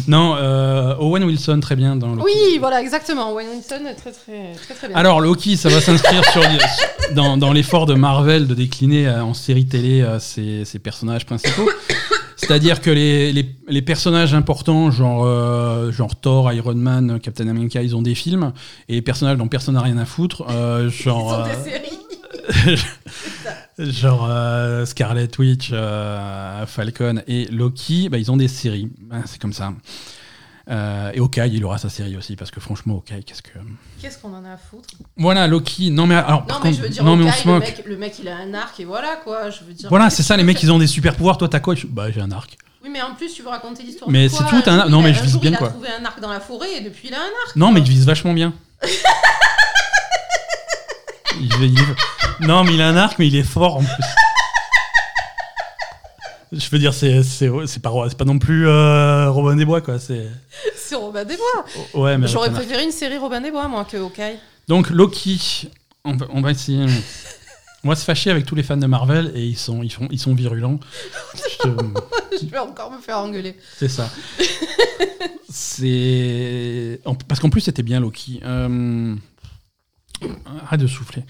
non, 0.07 0.37
euh, 0.37 0.95
Owen 0.99 1.25
Wilson, 1.25 1.61
très 1.61 1.77
bien 1.77 1.97
dans 1.97 2.15
Loki. 2.15 2.25
Oui, 2.25 2.59
voilà, 2.59 2.81
exactement. 2.81 3.33
Wayne 3.33 3.49
Wilson, 3.51 3.81
très, 3.97 4.13
très, 4.13 4.53
très, 4.55 4.75
très 4.75 4.89
bien. 4.89 4.97
Alors 4.97 5.21
Loki, 5.21 5.57
ça 5.57 5.69
va 5.69 5.81
s'inscrire 5.81 6.25
sur, 6.31 6.43
dans, 7.15 7.37
dans 7.37 7.53
l'effort 7.53 7.87
de 7.87 7.95
Marvel 7.95 8.47
de 8.47 8.55
décliner 8.55 9.07
euh, 9.07 9.23
en 9.23 9.35
série 9.35 9.67
télé 9.67 10.03
euh, 10.03 10.19
ses, 10.19 10.65
ses 10.65 10.79
personnages 10.79 11.25
principaux. 11.27 11.69
C'est-à-dire 12.37 12.81
que 12.81 12.91
les, 12.91 13.33
les, 13.33 13.47
les 13.69 13.83
personnages 13.83 14.35
importants, 14.35 14.91
genre, 14.91 15.25
euh, 15.25 15.91
genre 15.93 16.15
Thor, 16.17 16.53
Iron 16.53 16.75
Man, 16.75 17.19
Captain 17.21 17.49
America, 17.49 17.83
ils 17.83 17.97
ont 17.97 18.03
des 18.03 18.15
films. 18.15 18.53
Et 18.89 18.95
les 18.95 19.03
personnages 19.03 19.39
dont 19.39 19.49
personne 19.49 19.75
n'a 19.75 19.81
rien 19.81 19.97
à 19.97 20.05
foutre, 20.05 20.45
euh, 20.51 20.91
genre, 20.91 21.45
des 21.45 21.71
séries. 21.71 21.99
genre 23.79 24.27
euh, 24.31 24.85
Scarlet 24.87 25.29
Witch, 25.39 25.71
euh, 25.73 26.67
Falcon 26.67 27.23
et 27.27 27.47
Loki, 27.47 28.09
bah, 28.09 28.19
ils 28.19 28.31
ont 28.31 28.37
des 28.37 28.49
séries. 28.49 28.89
Ah, 29.11 29.23
C'est 29.27 29.41
comme 29.41 29.53
ça. 29.53 29.73
Euh, 30.71 31.11
et 31.13 31.19
Hawkeye, 31.21 31.51
il 31.53 31.65
aura 31.65 31.77
sa 31.77 31.91
série 31.91 32.17
aussi, 32.17 32.37
parce 32.37 32.51
que 32.51 32.59
franchement, 32.59 32.95
Hawkeye, 32.95 33.23
qu'est-ce 33.25 33.43
que. 33.43 33.51
Qu'est-ce 34.01 34.17
qu'on 34.19 34.33
en 34.35 34.45
a 34.47 34.53
à 34.53 34.57
foutre? 34.57 34.89
Voilà, 35.17 35.47
Loki. 35.47 35.91
Non, 35.91 36.07
mais 36.07 36.15
alors. 36.15 36.41
Non, 36.41 36.47
par 36.47 36.61
mais 36.65 36.71
contre- 36.71 36.77
je 36.79 36.83
veux 36.83 36.89
dire, 36.89 37.05
non, 37.05 37.17
mais 37.17 37.25
on 37.25 37.33
se 37.33 37.47
le, 37.47 37.53
moque. 37.53 37.63
mec, 37.65 37.83
le 37.85 37.97
mec, 37.99 38.19
il 38.19 38.29
a 38.29 38.37
un 38.39 38.55
arc 38.55 38.81
et 38.81 38.85
voilà 38.87 39.17
quoi. 39.23 39.51
Je 39.51 39.63
veux 39.65 39.75
dire. 39.75 39.89
Voilà, 39.91 40.09
c'est 40.09 40.23
ça, 40.23 40.37
les 40.39 40.43
mecs, 40.45 40.63
ils 40.63 40.73
ont 40.73 40.79
des 40.79 40.87
super 40.87 41.17
pouvoirs. 41.17 41.37
Toi, 41.37 41.49
t'as 41.49 41.61
quoi? 41.61 41.75
Je- 41.75 41.87
Bah, 41.87 42.11
j'ai 42.11 42.23
un 42.23 42.33
arc. 42.33 42.57
Oui, 42.83 42.89
mais 42.91 43.03
en 43.03 43.15
plus, 43.15 43.33
tu 43.35 43.43
veux 43.43 43.49
raconter 43.49 43.83
l'histoire. 43.83 44.11
Mais 44.11 44.29
c'est 44.31 44.45
tout, 44.45 44.61
t'as 44.65 44.73
un- 44.73 44.81
jour, 44.83 44.91
non, 44.91 45.01
il 45.01 45.05
mais 45.05 45.15
je 45.15 45.23
vise 45.23 45.33
jour, 45.33 45.41
bien, 45.43 45.51
il 45.51 45.57
quoi. 45.59 45.69
a 45.69 45.71
trouvé 45.71 45.89
un 46.01 46.05
arc 46.05 46.21
dans 46.21 46.31
la 46.33 46.41
forêt 46.41 46.69
et 46.79 46.81
depuis, 46.83 47.09
il 47.09 47.15
a 47.15 47.19
un 47.19 47.21
arc. 47.47 47.57
Non, 47.57 47.71
mais 47.73 47.81
il 47.81 47.89
vise 47.89 48.07
vachement 48.07 48.33
bien. 48.33 48.53
il, 51.41 51.63
il- 51.65 52.47
Non, 52.47 52.65
mais 52.65 52.75
il 52.75 52.81
a 52.83 52.89
un 52.89 52.97
arc, 52.97 53.19
mais 53.19 53.27
il 53.29 53.37
est 53.37 53.43
fort 53.43 53.77
en 53.77 53.81
plus. 53.85 54.05
Je 56.53 56.69
veux 56.71 56.79
dire, 56.79 56.95
c'est 56.95 57.23
pas, 57.83 57.91
c'est 58.09 58.17
pas 58.17 58.25
non 58.25 58.39
plus 58.39 58.69
euh, 58.69 59.29
Robin 59.31 59.57
des 59.57 59.65
Bois, 59.65 59.81
quoi. 59.81 59.99
C'est 59.99 60.29
Robin 60.95 61.25
des 61.25 61.37
Bois. 61.37 61.65
ouais, 61.95 62.17
mais 62.17 62.29
J'aurais 62.29 62.51
un 62.51 62.53
préféré 62.53 62.85
une 62.85 62.93
série 62.93 63.19
Robin 63.19 63.41
des 63.41 63.51
Bois, 63.51 63.67
moi, 63.67 63.85
que 63.85 63.97
Hawkeye. 63.97 64.39
Donc 64.69 64.91
Loki, 64.91 65.69
on 66.05 66.17
va, 66.17 66.27
on 66.31 66.41
va 66.41 66.53
essayer. 66.53 66.87
On 67.83 67.89
va 67.89 67.97
se 67.97 68.05
fâcher 68.05 68.31
avec 68.31 68.47
tous 68.47 68.55
les 68.55 68.63
fans 68.63 68.77
de 68.77 68.87
Marvel 68.87 69.33
et 69.35 69.45
ils 69.45 69.59
sont, 69.59 69.83
ils 69.83 69.91
sont, 69.91 70.07
ils 70.11 70.19
sont 70.21 70.35
virulents. 70.35 70.79
Je 71.35 71.59
te- 71.69 71.77
Je 72.41 72.47
vais 72.47 72.59
encore 72.59 72.91
me 72.93 72.99
faire 72.99 73.19
engueuler. 73.19 73.57
C'est 73.77 73.89
ça. 73.89 74.09
C'est 75.51 77.01
parce 77.29 77.41
qu'en 77.41 77.51
plus 77.51 77.61
c'était 77.61 77.83
bien 77.83 78.01
Loki. 78.01 78.41
Euh, 78.45 79.15
Arrête 80.67 80.81
de 80.81 80.87
souffler. 80.87 81.25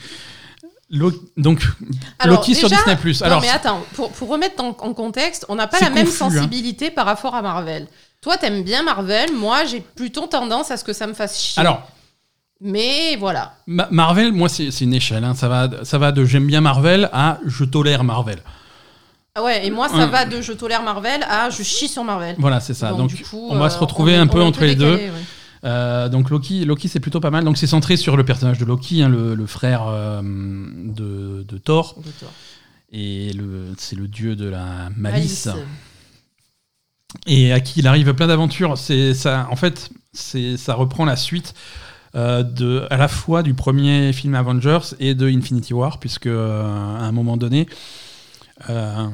Lo- 0.90 1.12
Donc 1.36 1.62
Alors, 2.18 2.38
Loki 2.38 2.54
sur 2.54 2.68
Disney. 2.68 2.94
Non, 2.94 3.26
Alors 3.26 3.40
mais 3.40 3.48
attends, 3.48 3.82
pour, 3.94 4.12
pour 4.12 4.28
remettre 4.28 4.62
en, 4.62 4.68
en 4.68 4.92
contexte, 4.94 5.46
on 5.48 5.54
n'a 5.56 5.66
pas 5.66 5.80
la 5.80 5.90
même 5.90 6.06
hein. 6.06 6.10
sensibilité 6.10 6.90
par 6.90 7.06
rapport 7.06 7.34
à 7.34 7.42
Marvel. 7.42 7.88
Toi, 8.20 8.36
t'aimes 8.36 8.62
bien 8.62 8.82
Marvel, 8.82 9.32
moi, 9.34 9.64
j'ai 9.64 9.80
plutôt 9.80 10.26
tendance 10.26 10.70
à 10.70 10.76
ce 10.76 10.84
que 10.84 10.92
ça 10.92 11.06
me 11.06 11.14
fasse 11.14 11.40
chier. 11.40 11.60
alors 11.60 11.82
Mais 12.60 13.16
voilà. 13.16 13.54
Ma- 13.66 13.88
Marvel, 13.90 14.32
moi 14.32 14.48
c'est 14.48 14.68
une 14.80 14.94
échelle. 14.94 15.24
hein. 15.24 15.34
Ça 15.34 15.48
va, 15.48 15.68
ça 15.84 15.98
va 15.98 16.12
de 16.12 16.24
j'aime 16.24 16.46
bien 16.46 16.60
Marvel 16.60 17.08
à 17.12 17.38
je 17.46 17.64
tolère 17.64 18.04
Marvel. 18.04 18.38
Ah 19.34 19.42
ouais, 19.42 19.66
et 19.66 19.70
moi, 19.70 19.88
ça 19.88 19.96
Ouais. 19.96 20.06
va 20.06 20.26
de 20.26 20.40
je 20.40 20.52
tolère 20.52 20.82
Marvel 20.84 21.24
à 21.28 21.50
je 21.50 21.62
chie 21.64 21.88
sur 21.88 22.04
Marvel. 22.04 22.36
Voilà, 22.38 22.60
c'est 22.60 22.74
ça. 22.74 22.92
Donc, 22.92 23.08
du 23.08 23.24
coup, 23.24 23.48
on 23.50 23.58
va 23.58 23.64
euh, 23.66 23.70
se 23.70 23.78
retrouver 23.78 24.12
est- 24.12 24.16
un 24.18 24.28
peu 24.28 24.40
entre 24.40 24.60
les 24.64 24.76
deux. 24.76 24.94
ouais. 24.94 25.10
Euh, 25.64 26.08
donc 26.10 26.30
Loki, 26.30 26.64
Loki 26.64 26.88
c'est 26.88 27.00
plutôt 27.00 27.20
pas 27.20 27.30
mal. 27.30 27.44
Donc 27.44 27.56
c'est 27.56 27.66
centré 27.66 27.96
sur 27.96 28.16
le 28.16 28.24
personnage 28.24 28.58
de 28.58 28.64
Loki, 28.64 29.02
hein, 29.02 29.08
le, 29.08 29.34
le 29.34 29.46
frère 29.46 29.86
euh, 29.88 30.20
de, 30.22 31.42
de 31.42 31.58
Thor. 31.58 31.96
De. 32.04 32.10
Et 32.92 33.32
c'est 33.78 33.96
le 33.96 34.06
dieu 34.06 34.36
de 34.36 34.48
la 34.48 34.90
malice. 34.96 35.48
Et 37.26 37.52
à 37.52 37.60
qui 37.60 37.80
il 37.80 37.86
arrive 37.86 38.12
plein 38.14 38.26
d'aventures. 38.26 38.76
C'est 38.76 39.14
ça, 39.14 39.48
en 39.50 39.56
fait, 39.56 39.90
c'est 40.12 40.56
ça 40.56 40.74
reprend 40.74 41.04
la 41.04 41.16
suite 41.16 41.54
euh, 42.14 42.42
de 42.42 42.86
à 42.90 42.96
la 42.96 43.08
fois 43.08 43.42
du 43.42 43.54
premier 43.54 44.12
film 44.12 44.34
Avengers 44.34 44.94
et 45.00 45.14
de 45.14 45.28
Infinity 45.28 45.74
War, 45.74 45.98
puisque 45.98 46.26
à 46.26 46.30
un 46.30 47.12
moment 47.12 47.36
donné. 47.36 47.68
euh, 48.70 49.08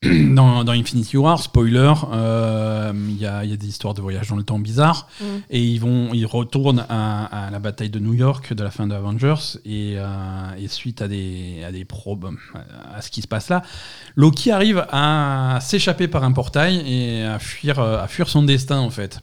dans, 0.04 0.62
dans 0.62 0.72
Infinity 0.72 1.16
War, 1.16 1.40
spoiler, 1.42 1.92
euh, 2.12 2.92
il 2.94 3.18
y, 3.18 3.26
a, 3.26 3.42
il 3.44 3.50
y 3.50 3.52
a 3.52 3.56
des 3.56 3.66
histoires 3.66 3.94
de 3.94 4.00
voyage 4.00 4.28
dans 4.28 4.36
le 4.36 4.44
temps 4.44 4.58
bizarres 4.60 5.08
Mm. 5.20 5.24
et 5.50 5.60
ils 5.64 5.80
vont, 5.80 6.10
ils 6.14 6.26
retournent 6.26 6.84
à, 6.88 7.46
à 7.46 7.50
la 7.50 7.58
bataille 7.58 7.90
de 7.90 7.98
New 7.98 8.14
York 8.14 8.52
de 8.54 8.62
la 8.62 8.70
fin 8.70 8.86
de 8.86 8.94
Avengers 8.94 9.58
et, 9.64 9.94
euh, 9.96 10.54
et 10.56 10.68
suite 10.68 11.02
à 11.02 11.08
des, 11.08 11.64
à 11.66 11.72
des 11.72 11.84
probes, 11.84 12.30
à 12.94 13.02
ce 13.02 13.10
qui 13.10 13.22
se 13.22 13.26
passe 13.26 13.48
là, 13.48 13.62
Loki 14.14 14.52
arrive 14.52 14.86
à 14.90 15.58
s'échapper 15.60 16.06
par 16.06 16.22
un 16.22 16.30
portail 16.32 16.76
et 16.86 17.24
à 17.24 17.40
fuir, 17.40 17.80
euh, 17.80 18.00
à 18.00 18.06
fuir 18.06 18.28
son 18.28 18.44
destin 18.44 18.78
en 18.78 18.90
fait. 18.90 19.20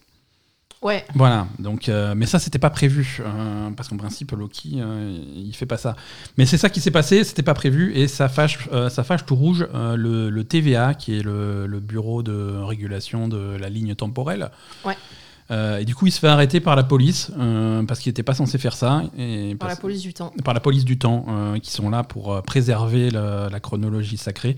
Ouais. 0.86 1.04
Voilà, 1.16 1.48
donc, 1.58 1.90
euh, 1.90 2.14
mais 2.16 2.28
ça 2.28 2.38
c'était 2.38 2.60
pas 2.60 2.70
prévu 2.70 3.18
euh, 3.20 3.72
parce 3.72 3.90
qu'en 3.90 3.98
principe 3.98 4.32
Loki 4.34 4.76
euh, 4.78 5.18
il 5.36 5.52
fait 5.56 5.66
pas 5.66 5.78
ça. 5.78 5.96
Mais 6.38 6.46
c'est 6.46 6.60
ça 6.60 6.70
qui 6.70 6.80
s'est 6.80 6.92
passé, 6.92 7.24
c'était 7.24 7.42
pas 7.42 7.56
prévu 7.56 7.92
et 7.96 8.08
ça 8.08 8.30
fâche, 8.30 8.70
euh, 8.72 8.88
ça 8.90 9.04
fâche 9.04 9.26
tout 9.26 9.36
rouge 9.36 9.68
le, 9.74 10.30
le 10.30 10.44
TVA 10.44 10.94
qui 10.94 11.18
est 11.18 11.24
le, 11.24 11.66
le 11.66 11.80
bureau 11.80 12.22
de 12.22 12.60
régulation 12.62 13.28
de 13.28 13.58
la 13.60 13.68
ligne 13.68 13.96
temporelle. 13.96 14.52
Ouais. 14.86 14.96
Euh, 15.50 15.80
et 15.80 15.86
du 15.86 15.96
coup 15.96 16.06
il 16.06 16.12
se 16.12 16.20
fait 16.20 16.28
arrêter 16.28 16.60
par 16.60 16.76
la 16.76 16.84
police 16.84 17.32
euh, 17.40 17.82
parce 17.84 18.00
qu'il 18.00 18.10
était 18.12 18.24
pas 18.24 18.34
censé 18.36 18.58
faire 18.60 18.74
ça 18.76 19.04
et 19.18 19.56
Par 19.56 19.70
la 19.70 19.76
police 19.76 20.02
du 20.02 20.14
temps. 20.14 20.34
par 20.44 20.54
la 20.54 20.60
police 20.60 20.86
du 20.86 21.00
temps, 21.00 21.26
euh, 21.30 21.58
qui 21.60 21.72
sont 21.72 21.90
là 21.90 22.04
pour 22.04 22.44
préserver 22.44 23.10
la, 23.10 23.50
la 23.52 23.60
chronologie 23.60 24.18
sacrée. 24.18 24.56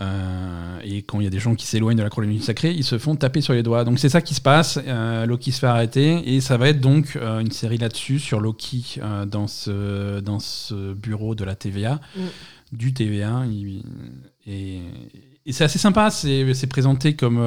Euh, 0.00 0.78
et 0.84 1.02
quand 1.02 1.18
il 1.20 1.24
y 1.24 1.26
a 1.26 1.30
des 1.30 1.40
gens 1.40 1.54
qui 1.56 1.66
s'éloignent 1.66 1.96
de 1.98 2.02
la 2.04 2.08
chronologie 2.10 2.40
sacrée, 2.40 2.70
ils 2.72 2.84
se 2.84 2.98
font 2.98 3.16
taper 3.16 3.40
sur 3.40 3.52
les 3.52 3.62
doigts. 3.64 3.84
Donc 3.84 3.98
c'est 3.98 4.08
ça 4.08 4.20
qui 4.20 4.34
se 4.34 4.40
passe. 4.40 4.78
Euh, 4.86 5.26
Loki 5.26 5.50
se 5.52 5.58
fait 5.60 5.66
arrêter 5.66 6.34
et 6.34 6.40
ça 6.40 6.56
va 6.56 6.68
être 6.68 6.80
donc 6.80 7.16
euh, 7.16 7.40
une 7.40 7.50
série 7.50 7.78
là-dessus 7.78 8.18
sur 8.20 8.40
Loki 8.40 9.00
dans 9.26 9.46
ce 9.48 10.20
dans 10.20 10.38
ce 10.38 10.92
bureau 10.94 11.34
de 11.34 11.44
la 11.44 11.54
TVA, 11.56 12.00
Mm. 12.16 12.20
du 12.76 12.92
TVA. 12.94 13.42
Il- 13.50 13.82
et 14.46 14.80
et 15.46 15.52
c'est 15.52 15.64
assez 15.64 15.78
sympa. 15.78 16.10
C'est 16.10 16.66
présenté 16.68 17.14
comme 17.16 17.38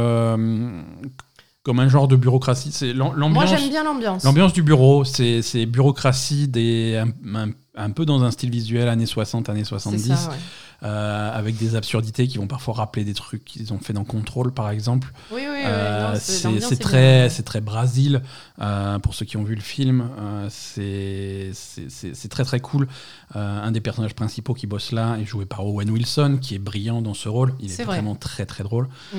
comme 1.63 1.79
un 1.79 1.87
genre 1.89 2.07
de 2.07 2.15
bureaucratie. 2.15 2.71
C'est 2.71 2.93
Moi, 2.93 3.45
j'aime 3.45 3.69
bien 3.69 3.83
l'ambiance. 3.83 4.23
L'ambiance 4.23 4.51
du 4.53 4.63
bureau, 4.63 5.03
c'est 5.03 5.41
c'est 5.41 5.65
bureaucratie, 5.65 6.47
des, 6.47 6.97
un, 6.97 7.35
un- 7.35 7.51
un 7.75 7.91
peu 7.91 8.05
dans 8.05 8.23
un 8.23 8.31
style 8.31 8.49
visuel 8.49 8.89
années 8.89 9.05
60, 9.05 9.47
années 9.49 9.63
C'est 9.63 9.69
70, 9.69 10.07
ça, 10.13 10.29
ouais. 10.29 10.35
euh, 10.83 11.31
avec 11.33 11.55
des 11.57 11.75
absurdités 11.75 12.27
qui 12.27 12.37
vont 12.37 12.47
parfois 12.47 12.73
rappeler 12.73 13.05
des 13.05 13.13
trucs 13.13 13.45
qu'ils 13.45 13.71
ont 13.71 13.79
fait 13.79 13.93
dans 13.93 14.03
Control, 14.03 14.51
par 14.53 14.69
exemple. 14.69 15.13
Oui, 15.31 15.41
oui, 15.43 15.47
oui. 15.53 15.61
Euh, 15.65 16.15
c'est 16.19 16.77
très, 16.79 17.29
c'est 17.29 17.43
très 17.43 17.61
Brésil, 17.61 18.21
euh, 18.61 18.99
pour 18.99 19.13
ceux 19.15 19.25
qui 19.25 19.37
ont 19.37 19.43
vu 19.43 19.55
le 19.55 19.61
film. 19.61 20.09
euh, 20.19 20.47
c'est 20.49 21.51
c'est- 21.53 21.89
c'est- 21.89 22.13
c'est 22.13 22.27
très 22.27 22.43
très 22.43 22.59
cool. 22.59 22.87
Un 23.35 23.71
des 23.71 23.79
personnages 23.81 24.15
principaux 24.15 24.53
qui 24.53 24.67
bosse 24.67 24.91
là 24.91 25.17
est 25.21 25.25
joué 25.25 25.45
par 25.45 25.65
Owen 25.65 25.89
Wilson, 25.89 26.39
qui 26.41 26.55
est 26.55 26.59
brillant 26.59 27.01
dans 27.01 27.13
ce 27.13 27.29
rôle. 27.29 27.53
Il 27.61 27.71
est, 27.71 27.75
vrai. 27.75 27.85
vraiment 27.85 28.15
très 28.15 28.45
très 28.45 28.63
drôle. 28.63 28.89
Mm. 29.13 29.17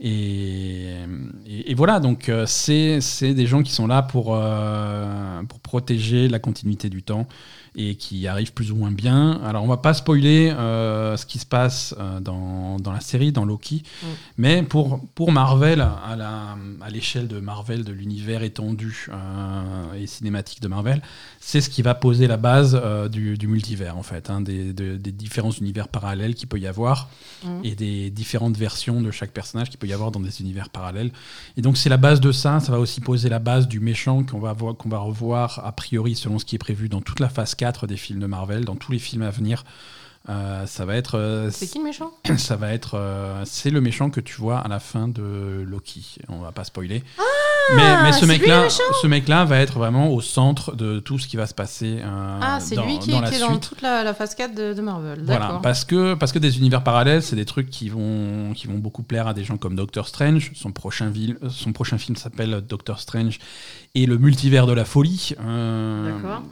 Et, 0.00 0.94
et- 1.46 1.70
et 1.72 1.74
voilà, 1.74 1.98
donc 1.98 2.30
c'est 2.46 3.00
c'est 3.00 3.34
des 3.34 3.46
gens 3.46 3.62
qui 3.64 3.72
sont 3.72 3.88
là 3.88 4.02
pour, 4.02 4.26
pour 5.48 5.60
protéger 5.60 6.28
la 6.28 6.38
continuité 6.38 6.88
du 6.88 7.02
temps 7.02 7.26
et 7.80 7.94
qui 7.94 8.26
arrivent 8.26 8.52
plus 8.52 8.72
ou 8.72 8.76
moins 8.76 8.90
bien. 8.90 9.40
Alors 9.46 9.62
on 9.62 9.68
va 9.68 9.76
pas 9.78 9.94
spoiler 9.94 10.50
euh, 10.50 11.16
ce 11.16 11.24
qui 11.24 11.38
se 11.38 11.46
passe 11.46 11.94
euh, 11.98 12.18
dans, 12.20 12.76
dans 12.78 12.92
la 12.92 13.00
série, 13.00 13.32
dans 13.32 13.44
Loki, 13.44 13.82
Mm. 14.02 14.06
mais 14.36 14.62
pour, 14.64 15.00
pour 15.14 15.30
Marvel, 15.32 15.80
à 15.80 16.16
la- 16.16 16.56
à 16.82 16.90
l'échelle 16.90 17.28
de 17.28 17.38
Marvel, 17.40 17.84
de 17.84 17.92
l'univers 17.92 18.42
étendu 18.42 19.06
euh, 19.10 19.94
et 19.94 20.06
cinématique 20.06 20.60
de 20.60 20.68
Marvel, 20.68 21.00
c'est 21.40 21.60
ce 21.60 21.70
qui 21.70 21.82
va 21.82 21.94
poser 21.94 22.26
la 22.26 22.36
base 22.36 22.80
du, 23.10 23.38
du 23.38 23.46
multivers 23.46 23.96
en 23.96 24.02
fait, 24.02 24.28
hein, 24.30 24.40
des, 24.40 24.72
de- 24.72 24.96
des 24.96 25.12
différents 25.12 25.52
univers 25.52 25.86
parallèles 25.88 26.34
qu'il 26.34 26.48
peut 26.48 26.58
y 26.58 26.66
avoir 26.66 27.08
Mhm. 27.44 27.60
et 27.62 27.74
des 27.76 28.10
différentes 28.10 28.56
versions 28.56 29.00
de 29.00 29.12
chaque 29.12 29.30
personnage 29.30 29.68
qu'il 29.70 29.78
peut 29.78 29.86
y 29.86 29.92
avoir 29.92 30.10
dans 30.10 30.18
des 30.20 30.40
univers 30.40 30.68
parallèles. 30.70 31.12
Et 31.56 31.62
donc 31.62 31.76
c'est 31.76 31.88
la 31.88 31.96
base 31.96 32.20
de 32.20 32.32
ça, 32.32 32.58
ça 32.58 32.72
va 32.72 32.80
aussi 32.80 33.00
poser 33.00 33.28
la 33.28 33.38
base 33.38 33.68
du 33.68 33.78
méchant 33.78 34.24
qu'on 34.24 34.40
va, 34.40 34.54
qu'on 34.54 34.88
va 34.88 34.98
revoir 34.98 35.62
a 35.64 35.70
priori 35.70 36.16
selon 36.16 36.40
ce 36.40 36.44
qui 36.44 36.56
est 36.56 36.58
prévu 36.58 36.88
dans 36.88 37.00
toute 37.00 37.20
la 37.20 37.28
phase 37.28 37.54
4 37.54 37.67
des 37.86 37.96
films 37.96 38.20
de 38.20 38.26
Marvel, 38.26 38.64
dans 38.64 38.76
tous 38.76 38.92
les 38.92 38.98
films 38.98 39.22
à 39.22 39.30
venir. 39.30 39.64
Euh, 40.28 40.66
ça 40.66 40.84
va 40.84 40.96
être, 40.96 41.16
euh, 41.16 41.48
C'est 41.50 41.66
qui 41.68 41.78
le 41.78 41.84
méchant 41.84 42.10
ça 42.36 42.56
va 42.56 42.72
être, 42.72 42.96
euh, 42.96 43.42
c'est 43.46 43.70
le 43.70 43.80
méchant 43.80 44.10
que 44.10 44.20
tu 44.20 44.34
vois 44.38 44.58
à 44.58 44.68
la 44.68 44.78
fin 44.78 45.08
de 45.08 45.64
Loki. 45.66 46.16
On 46.28 46.40
va 46.40 46.52
pas 46.52 46.64
spoiler. 46.64 47.02
mais, 47.76 48.02
mais 48.02 48.12
ce 48.12 48.26
mec-là, 48.26 48.68
ce 48.68 49.06
mec-là 49.06 49.46
va 49.46 49.58
être 49.58 49.78
vraiment 49.78 50.10
au 50.12 50.20
centre 50.20 50.74
de 50.76 50.98
tout 50.98 51.18
ce 51.18 51.26
qui 51.28 51.38
va 51.38 51.46
se 51.46 51.54
passer 51.54 52.02
Ah, 52.42 52.58
c'est 52.60 52.76
lui 52.76 52.98
qui, 52.98 53.10
dans 53.12 53.20
qui 53.22 53.26
est 53.34 53.38
suite. 53.38 53.48
dans 53.48 53.56
toute 53.58 53.80
la, 53.80 54.04
la 54.04 54.12
phase 54.12 54.34
4 54.34 54.54
de, 54.54 54.74
de 54.74 54.82
Marvel. 54.82 55.22
Voilà, 55.24 55.40
D'accord. 55.46 55.62
parce 55.62 55.86
que, 55.86 56.12
parce 56.12 56.32
que 56.32 56.38
des 56.38 56.58
univers 56.58 56.82
parallèles, 56.84 57.22
c'est 57.22 57.36
des 57.36 57.46
trucs 57.46 57.70
qui 57.70 57.88
vont, 57.88 58.52
qui 58.54 58.66
vont 58.66 58.76
beaucoup 58.78 59.04
plaire 59.04 59.28
à 59.28 59.34
des 59.34 59.44
gens 59.44 59.56
comme 59.56 59.76
Doctor 59.76 60.08
Strange. 60.08 60.50
Son 60.54 60.72
prochain, 60.72 61.08
vil- 61.10 61.38
son 61.48 61.72
prochain 61.72 61.96
film 61.96 62.16
s'appelle 62.16 62.60
Doctor 62.68 63.00
Strange 63.00 63.38
et 63.94 64.04
le 64.04 64.18
multivers 64.18 64.66
de 64.66 64.72
la 64.74 64.84
folie. 64.84 65.32
D'accord. 65.38 66.42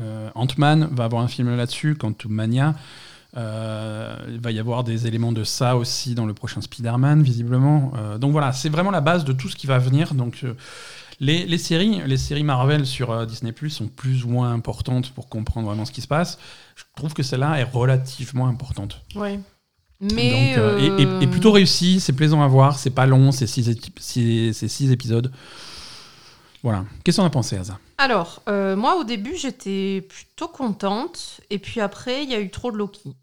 Euh, 0.00 0.30
Ant-Man 0.34 0.88
va 0.92 1.04
avoir 1.04 1.22
un 1.22 1.28
film 1.28 1.54
là-dessus, 1.56 1.94
Quantum 1.94 2.32
Mania. 2.32 2.74
Euh, 3.36 4.16
il 4.28 4.40
va 4.40 4.50
y 4.50 4.58
avoir 4.58 4.82
des 4.84 5.06
éléments 5.06 5.32
de 5.32 5.44
ça 5.44 5.76
aussi 5.76 6.14
dans 6.14 6.24
le 6.26 6.32
prochain 6.32 6.60
Spider-Man, 6.60 7.22
visiblement. 7.22 7.92
Euh, 7.96 8.18
donc 8.18 8.32
voilà, 8.32 8.52
c'est 8.52 8.68
vraiment 8.70 8.90
la 8.90 9.00
base 9.02 9.24
de 9.24 9.32
tout 9.32 9.48
ce 9.48 9.56
qui 9.56 9.66
va 9.66 9.78
venir. 9.78 10.14
Donc 10.14 10.40
euh, 10.44 10.54
les, 11.20 11.44
les 11.44 11.58
séries, 11.58 12.00
les 12.06 12.16
séries 12.16 12.44
Marvel 12.44 12.86
sur 12.86 13.26
Disney 13.26 13.52
Plus 13.52 13.70
sont 13.70 13.88
plus 13.88 14.24
ou 14.24 14.28
moins 14.28 14.52
importantes 14.52 15.10
pour 15.10 15.28
comprendre 15.28 15.66
vraiment 15.66 15.84
ce 15.84 15.92
qui 15.92 16.00
se 16.00 16.08
passe. 16.08 16.38
Je 16.76 16.84
trouve 16.94 17.12
que 17.14 17.22
celle-là 17.22 17.58
est 17.60 17.64
relativement 17.64 18.46
importante. 18.48 19.02
Ouais. 19.14 19.38
Mais. 20.00 20.56
Donc, 20.56 20.80
et- 20.82 21.02
et, 21.02 21.24
et 21.24 21.26
plutôt 21.26 21.52
réussi, 21.52 22.00
c'est 22.00 22.12
plaisant 22.12 22.42
à 22.42 22.48
voir, 22.48 22.78
c'est 22.78 22.90
pas 22.90 23.06
long, 23.06 23.32
c'est 23.32 23.46
six, 23.46 23.68
épi- 23.68 23.92
six- 23.98 24.52
c'est 24.54 24.68
six 24.68 24.90
épisodes. 24.92 25.30
Voilà. 26.66 26.84
Qu'est-ce 27.04 27.18
qu'on 27.18 27.24
a 27.24 27.30
pensé, 27.30 27.56
Asa 27.56 27.78
Alors, 27.96 28.42
euh, 28.48 28.74
moi, 28.74 28.96
au 28.96 29.04
début, 29.04 29.36
j'étais 29.36 30.04
plutôt 30.08 30.48
contente. 30.48 31.40
Et 31.48 31.60
puis 31.60 31.80
après, 31.80 32.24
il 32.24 32.30
y 32.30 32.34
a 32.34 32.40
eu 32.40 32.50
trop 32.50 32.72
de 32.72 32.76
Loki. 32.76 33.14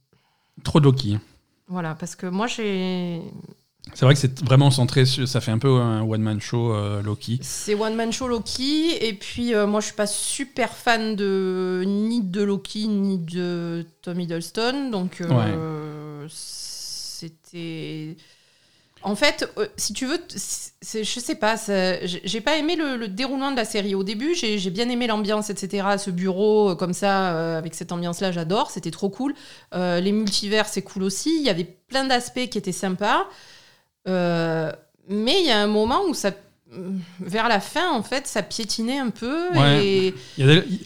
Trop 0.64 0.80
de 0.80 0.86
Loki. 0.86 1.18
Voilà, 1.68 1.94
parce 1.94 2.16
que 2.16 2.26
moi, 2.26 2.48
j'ai. 2.48 3.22
C'est 3.94 4.06
vrai 4.06 4.14
que 4.14 4.22
c'est 4.22 4.42
vraiment 4.46 4.72
centré 4.72 5.04
sur. 5.04 5.28
Ça 5.28 5.42
fait 5.42 5.52
un 5.52 5.58
peu 5.58 5.68
un 5.82 6.04
one-man 6.04 6.40
show 6.40 6.74
euh, 6.74 7.02
Loki. 7.02 7.38
C'est 7.42 7.76
One 7.76 7.96
Man 7.96 8.14
Show 8.14 8.30
Loki, 8.30 8.96
et 9.02 9.12
puis 9.12 9.54
euh, 9.54 9.68
moi 9.68 9.82
je 9.82 9.88
suis 9.88 9.96
pas 9.96 10.08
super 10.08 10.70
fan 10.70 11.18
de 11.18 11.84
ni 11.86 12.22
de 12.22 12.44
Loki 12.44 12.88
ni 12.88 13.18
de 13.18 13.86
Tom 14.02 14.22
Hiddleston, 14.22 14.90
donc 14.90 15.22
c'était. 16.30 18.16
En 19.04 19.16
fait, 19.16 19.50
euh, 19.58 19.68
si 19.78 19.94
tu 19.94 20.06
veux, 20.06 20.20
je 20.30 21.04
sais 21.20 21.36
pas, 21.36 21.56
j'ai 22.04 22.42
pas 22.42 22.58
aimé 22.58 22.76
le, 22.76 22.96
le 22.98 23.08
déroulement 23.08 23.52
de 23.52 23.56
la 23.58 23.66
série. 23.66 23.96
Au 23.96 24.04
début, 24.04 24.34
j'ai 24.36 24.70
bien 24.70 24.88
aimé 24.90 25.08
l'ambiance, 25.08 25.50
etc. 25.50 25.88
Ce 25.98 26.10
bureau, 26.10 26.70
euh, 26.72 26.76
comme 26.76 26.94
ça, 26.94 27.34
euh, 27.36 27.58
avec 27.58 27.76
cette 27.76 27.92
ambiance-là, 27.92 28.32
j'adore, 28.32 28.72
c'était 28.72 28.92
trop 28.92 29.10
cool. 29.10 29.34
Les 29.74 30.12
multivers, 30.12 30.68
c'est 30.68 30.82
cool 30.84 31.04
aussi. 31.04 31.36
Il 31.38 31.44
y 31.46 31.50
avait 31.50 31.64
plein 31.66 32.06
d'aspects 32.06 32.48
qui 32.50 32.58
étaient 32.58 32.72
sympas. 32.72 33.26
Mais 34.06 35.40
il 35.40 35.46
y 35.46 35.52
a 35.52 35.60
un 35.60 35.68
moment 35.68 36.02
où 36.08 36.14
ça 36.14 36.32
vers 37.20 37.50
la 37.50 37.60
fin, 37.60 37.92
en 37.92 38.02
fait, 38.02 38.26
ça 38.26 38.42
piétinait 38.42 38.98
un 38.98 39.10
peu. 39.12 39.50
Ouais. 39.54 39.86
Et 39.86 40.14
Il 40.40 40.46
y 40.46 40.50
a 40.50 40.56
des- 40.62 40.68
il- 40.68 40.80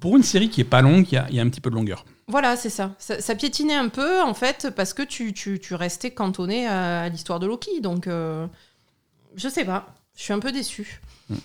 Pour 0.00 0.16
une 0.16 0.24
série 0.24 0.48
qui 0.50 0.60
est 0.60 0.64
pas 0.64 0.82
longue, 0.82 1.06
il 1.10 1.14
y 1.14 1.18
a, 1.18 1.26
il 1.30 1.36
y 1.36 1.38
a 1.38 1.42
un 1.42 1.48
petit 1.48 1.60
peu 1.60 1.70
de 1.70 1.76
longueur. 1.76 2.04
Voilà, 2.28 2.56
c'est 2.56 2.70
ça. 2.70 2.94
ça. 2.98 3.20
ça 3.20 3.34
piétinait 3.34 3.74
un 3.74 3.88
peu, 3.88 4.20
en 4.20 4.34
fait, 4.34 4.70
parce 4.74 4.92
que 4.92 5.02
tu, 5.02 5.32
tu, 5.32 5.60
tu 5.60 5.74
restais 5.74 6.10
cantonné 6.10 6.66
à, 6.66 7.08
l'histoire 7.08 7.38
de 7.38 7.46
Loki. 7.46 7.80
Donc, 7.80 8.08
euh, 8.08 8.46
je 9.36 9.48
sais 9.48 9.64
pas. 9.64 9.94
Je 10.16 10.22
suis 10.22 10.32
un 10.32 10.40
peu 10.40 10.50
déçue. 10.50 11.00
Mm. 11.30 11.36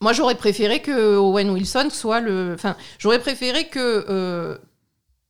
Moi, 0.00 0.12
j'aurais 0.12 0.36
préféré 0.36 0.80
que 0.80 1.16
Owen 1.16 1.50
Wilson 1.50 1.88
soit 1.90 2.20
le. 2.20 2.52
Enfin, 2.54 2.76
j'aurais 2.98 3.18
préféré 3.20 3.68
que 3.68 4.06
euh, 4.08 4.58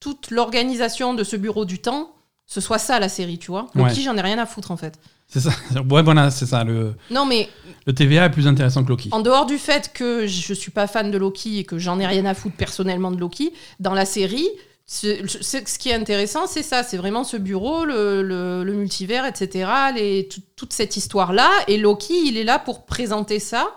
toute 0.00 0.30
l'organisation 0.30 1.14
de 1.14 1.24
ce 1.24 1.36
bureau 1.36 1.64
du 1.64 1.80
temps, 1.80 2.14
ce 2.46 2.60
soit 2.60 2.78
ça 2.78 2.98
la 3.00 3.08
série, 3.08 3.38
tu 3.38 3.50
vois. 3.50 3.68
Loki, 3.74 3.88
Ouais. 3.96 4.00
j'en 4.02 4.16
ai 4.16 4.20
rien 4.20 4.38
à 4.38 4.46
foutre, 4.46 4.70
en 4.70 4.76
fait. 4.76 4.94
C'est 5.28 5.40
ça. 5.40 5.50
Ouais, 5.90 6.02
voilà, 6.02 6.30
c'est 6.30 6.46
ça. 6.46 6.62
Le, 6.64 6.94
Non, 7.10 7.24
mais 7.26 7.48
le 7.86 7.94
TVA 7.94 8.26
est 8.26 8.30
plus 8.30 8.46
intéressant 8.46 8.84
que 8.84 8.90
Loki. 8.90 9.08
En 9.12 9.20
dehors 9.20 9.46
du 9.46 9.58
fait 9.58 9.92
que 9.94 10.26
je 10.26 10.52
suis 10.54 10.70
pas 10.70 10.86
fan 10.86 11.10
de 11.10 11.18
Loki 11.18 11.58
et 11.60 11.64
que 11.64 11.78
j'en 11.78 11.98
ai 11.98 12.06
rien 12.06 12.24
à 12.26 12.34
foutre 12.34 12.56
personnellement 12.56 13.10
de 13.10 13.18
Loki, 13.18 13.52
dans 13.80 13.94
la 13.94 14.04
série, 14.04 14.46
ce 14.86 15.78
qui 15.78 15.88
est 15.88 15.94
intéressant, 15.94 16.46
c'est 16.46 16.62
ça, 16.62 16.82
c'est 16.82 16.98
vraiment 16.98 17.24
ce 17.24 17.38
bureau, 17.38 17.86
le, 17.86 18.22
le- 18.22 18.62
le 18.64 18.72
multivers, 18.74 19.24
etc., 19.24 19.70
les, 19.94 20.28
tout- 20.28 20.42
toute 20.56 20.74
cette 20.74 20.96
histoire-là. 20.98 21.50
Et 21.68 21.78
Loki, 21.78 22.14
il 22.26 22.36
est 22.36 22.44
là 22.44 22.58
pour 22.58 22.84
présenter 22.84 23.38
ça. 23.38 23.70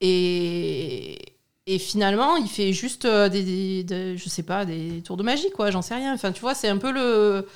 Et, 0.00 1.18
et 1.66 1.78
finalement, 1.78 2.36
il 2.36 2.48
fait 2.48 2.72
juste 2.72 3.04
euh, 3.04 3.28
des, 3.28 3.42
des- 3.42 3.84
des- 3.84 4.16
je 4.16 4.28
sais 4.28 4.42
pas, 4.42 4.64
des 4.64 5.02
tours 5.04 5.16
de 5.16 5.22
magie, 5.22 5.50
quoi, 5.50 5.70
j'en 5.70 5.82
sais 5.82 5.94
rien. 5.94 6.14
Enfin, 6.14 6.32
tu 6.32 6.40
vois, 6.40 6.54
c'est 6.54 6.68
un 6.68 6.78
peu 6.78 6.92
le... 6.92 7.46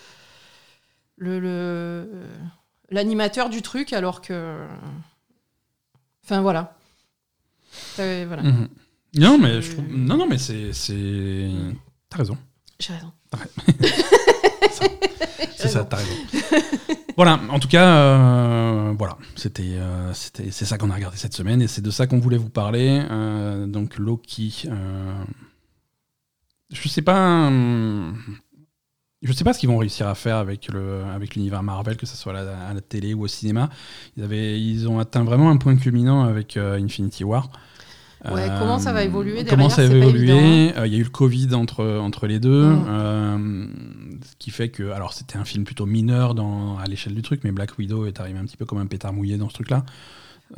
le, 1.17 1.39
le- 1.41 2.09
l'animateur 2.91 3.49
du 3.51 3.63
truc, 3.63 3.93
alors 3.93 4.21
que... 4.21 4.59
Enfin, 6.25 6.41
voilà. 6.43 6.77
Euh, 7.99 8.25
voilà. 8.27 8.43
Mhm. 8.43 8.69
Non, 9.17 9.39
mais 9.39 9.55
je 9.57 9.61
Je- 9.63 9.73
trouve. 9.73 9.85
Non, 9.91 10.17
non, 10.17 10.27
mais 10.27 10.39
c'est. 10.39 10.73
c'est- 10.73 11.51
T'as 12.09 12.19
raison. 12.19 12.37
J'ai 12.81 12.93
raison. 12.95 13.13
C'est 15.57 15.69
ça, 15.69 15.85
t'as 15.85 15.97
raison. 15.99 16.13
voilà, 17.17 17.41
en 17.49 17.59
tout 17.59 17.69
cas, 17.69 17.87
euh, 17.97 18.95
voilà, 18.99 19.17
c'était, 19.37 19.77
euh, 19.77 20.13
c'était, 20.13 20.51
c'est 20.51 20.65
ça 20.65 20.77
qu'on 20.79 20.91
a 20.91 20.95
regardé 20.95 21.17
cette 21.17 21.35
semaine 21.35 21.63
et 21.63 21.69
c'est 21.69 21.81
de 21.83 21.91
ça 21.91 22.07
qu'on 22.07 22.19
voulait 22.19 22.37
vous 22.39 22.51
parler. 22.51 23.03
Euh, 23.11 23.67
donc 23.67 23.97
Loki, 23.99 24.67
je 26.73 26.89
sais 26.89 27.03
pas, 27.03 27.51
je 29.25 29.33
sais 29.33 29.45
pas 29.45 29.53
ce 29.53 29.59
qu'ils 29.59 29.69
vont 29.69 29.79
réussir 29.79 30.07
à 30.07 30.15
faire 30.15 30.37
avec 30.37 30.69
le, 30.73 31.03
avec 31.15 31.35
l'univers 31.35 31.63
Marvel, 31.63 31.97
que 31.97 32.07
ce 32.07 32.17
soit 32.17 32.39
à 32.39 32.43
la, 32.45 32.59
à 32.69 32.75
la 32.75 32.81
télé 32.81 33.15
ou 33.15 33.23
au 33.25 33.27
cinéma. 33.29 33.71
Ils 34.17 34.23
avaient, 34.25 34.61
ils 34.61 34.89
ont 34.89 34.99
atteint 34.99 35.25
vraiment 35.25 35.51
un 35.51 35.57
point 35.57 35.77
culminant 35.77 36.25
avec 36.25 36.57
euh, 36.57 36.79
Infinity 36.79 37.25
War. 37.25 37.49
Ouais, 38.33 38.49
comment 38.59 38.79
ça 38.79 38.95
va 38.95 39.03
évoluer 39.05 39.45
Comment 39.45 39.69
derrière, 39.69 39.71
ça 39.71 39.87
va 39.87 39.95
évoluer 39.97 40.31
évident, 40.33 40.81
Euh, 40.81 40.87
Il 40.87 40.93
y 40.95 40.97
a 40.97 40.99
eu 40.99 41.03
le 41.05 41.11
Covid 41.11 41.55
entre, 41.55 41.85
entre 41.85 42.27
les 42.27 42.39
deux, 42.39 42.71
Mm. 42.71 42.87
euh, 42.89 43.67
ce 44.25 44.37
qui 44.39 44.51
fait 44.51 44.71
que. 44.71 44.93
Alors, 44.93 45.13
c'était 45.13 45.37
un 45.37 45.45
film 45.45 45.65
plutôt 45.65 45.85
mineur 45.85 46.35
dans, 46.35 46.79
à 46.79 46.87
l'échelle 46.87 47.15
du 47.15 47.21
truc, 47.21 47.43
mais 47.45 47.53
Black 47.53 47.77
Widow 47.79 48.07
est 48.07 48.21
arrivé 48.21 48.39
un 48.39 48.45
petit 48.47 48.57
peu 48.57 48.65
comme 48.65 48.79
un 48.79 48.87
pétard 48.87 49.13
mouillé 49.13 49.37
dans 49.37 49.51
ce 49.51 49.55
truc-là. 49.55 49.85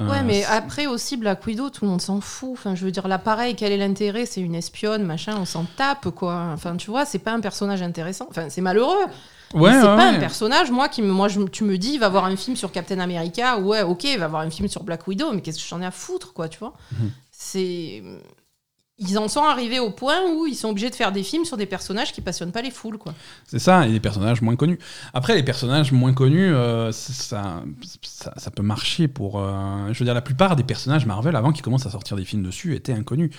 Euh, 0.01 0.09
Ouais, 0.11 0.23
mais 0.23 0.43
c'est- 0.43 0.47
après 0.47 0.87
aussi, 0.87 1.17
Black 1.17 1.47
Widow, 1.47 1.71
tout 1.71 1.85
le 1.85 1.91
monde 1.91 2.01
s'en 2.03 2.21
fout. 2.21 2.51
Enfin, 2.53 2.75
je 2.75 2.85
veux 2.85 2.91
dire, 2.91 3.09
là, 3.09 3.19
pareil, 3.19 3.55
quel 3.55 3.73
est 3.73 3.77
l'intérêt? 3.79 4.27
C'est 4.27 4.41
une 4.43 4.55
espionne, 4.55 5.05
machin, 5.05 5.37
on 5.39 5.45
s'en 5.47 5.65
tape, 5.77 6.11
quoi. 6.11 6.51
Enfin, 6.53 6.77
tu 6.77 6.91
vois, 6.91 7.05
c'est 7.07 7.19
pas 7.21 7.33
un 7.33 7.41
personnage 7.41 7.81
intéressant. 7.83 8.27
Enfin, 8.29 8.49
c'est 8.51 8.61
malheureux. 8.61 8.95
ouais, 9.55 9.71
mais 9.71 9.71
c'est 9.71 9.77
ouais, 9.77 9.83
pas 9.83 9.97
ouais. 10.11 10.17
un 10.17 10.19
personnage, 10.19 10.71
moi, 10.71 10.89
qui 10.89 11.01
me, 11.03 11.13
moi 11.13 11.29
je, 11.29 11.41
tu 11.45 11.65
me 11.65 11.79
dis, 11.79 11.95
il 11.95 11.99
va 12.01 12.07
avoir 12.07 12.25
un 12.27 12.37
film 12.37 12.57
sur 12.57 12.73
Captain 12.73 12.99
America. 12.99 13.59
Ouais, 13.59 13.83
ok, 13.83 14.05
il 14.05 14.19
va 14.19 14.27
avoir 14.27 14.43
un 14.43 14.51
film 14.51 14.69
sur 14.69 14.83
Black 14.83 15.07
Widow, 15.07 15.33
mais 15.33 15.41
qu'est-ce 15.41 15.59
que 15.63 15.69
j'en 15.69 15.81
ai 15.81 15.87
à 15.87 15.91
foutre, 15.93 16.33
quoi, 16.35 16.49
tu 16.49 16.59
vois? 16.59 16.75
Mhm. 16.93 17.11
C'est. 17.31 18.03
Ils 18.99 19.19
en 19.19 19.29
sont 19.29 19.43
arrivés 19.43 19.79
au 19.79 19.91
point 19.91 20.23
où 20.33 20.47
ils 20.47 20.55
sont 20.55 20.71
obligés 20.71 20.89
de 20.89 20.95
faire 20.95 21.13
des 21.13 21.23
films 21.23 21.45
sur 21.45 21.59
des 21.59 21.67
personnages 21.67 22.15
qui 22.15 22.23
passionnent 22.23 22.51
pas 22.53 22.63
les 22.63 22.71
foules, 22.71 22.97
quoi. 22.97 23.13
C'est 23.47 23.59
ça, 23.59 23.87
et 23.87 23.93
des 23.93 24.01
personnages 24.01 24.41
moins 24.41 24.57
connus. 24.57 24.79
Après, 25.13 25.35
les 25.35 25.43
personnages 25.43 25.93
moins 25.93 26.15
connus, 26.15 26.55
euh, 26.55 26.93
ça, 26.93 27.63
ça, 28.01 28.33
ça 28.39 28.51
peut 28.51 28.63
marcher 28.63 29.07
pour. 29.07 29.39
euh, 29.39 29.93
je 29.93 29.99
veux 29.99 30.07
dire, 30.07 30.15
la 30.15 30.23
plupart 30.23 30.57
des 30.57 30.63
personnages 30.65 31.05
Marvel, 31.05 31.37
avant 31.37 31.53
qu'ils 31.53 31.63
commencent 31.63 31.85
à 31.85 31.91
sortir 31.91 32.17
des 32.17 32.25
films 32.25 32.43
dessus, 32.43 32.75
étaient 32.75 32.95
inconnus. 32.95 33.31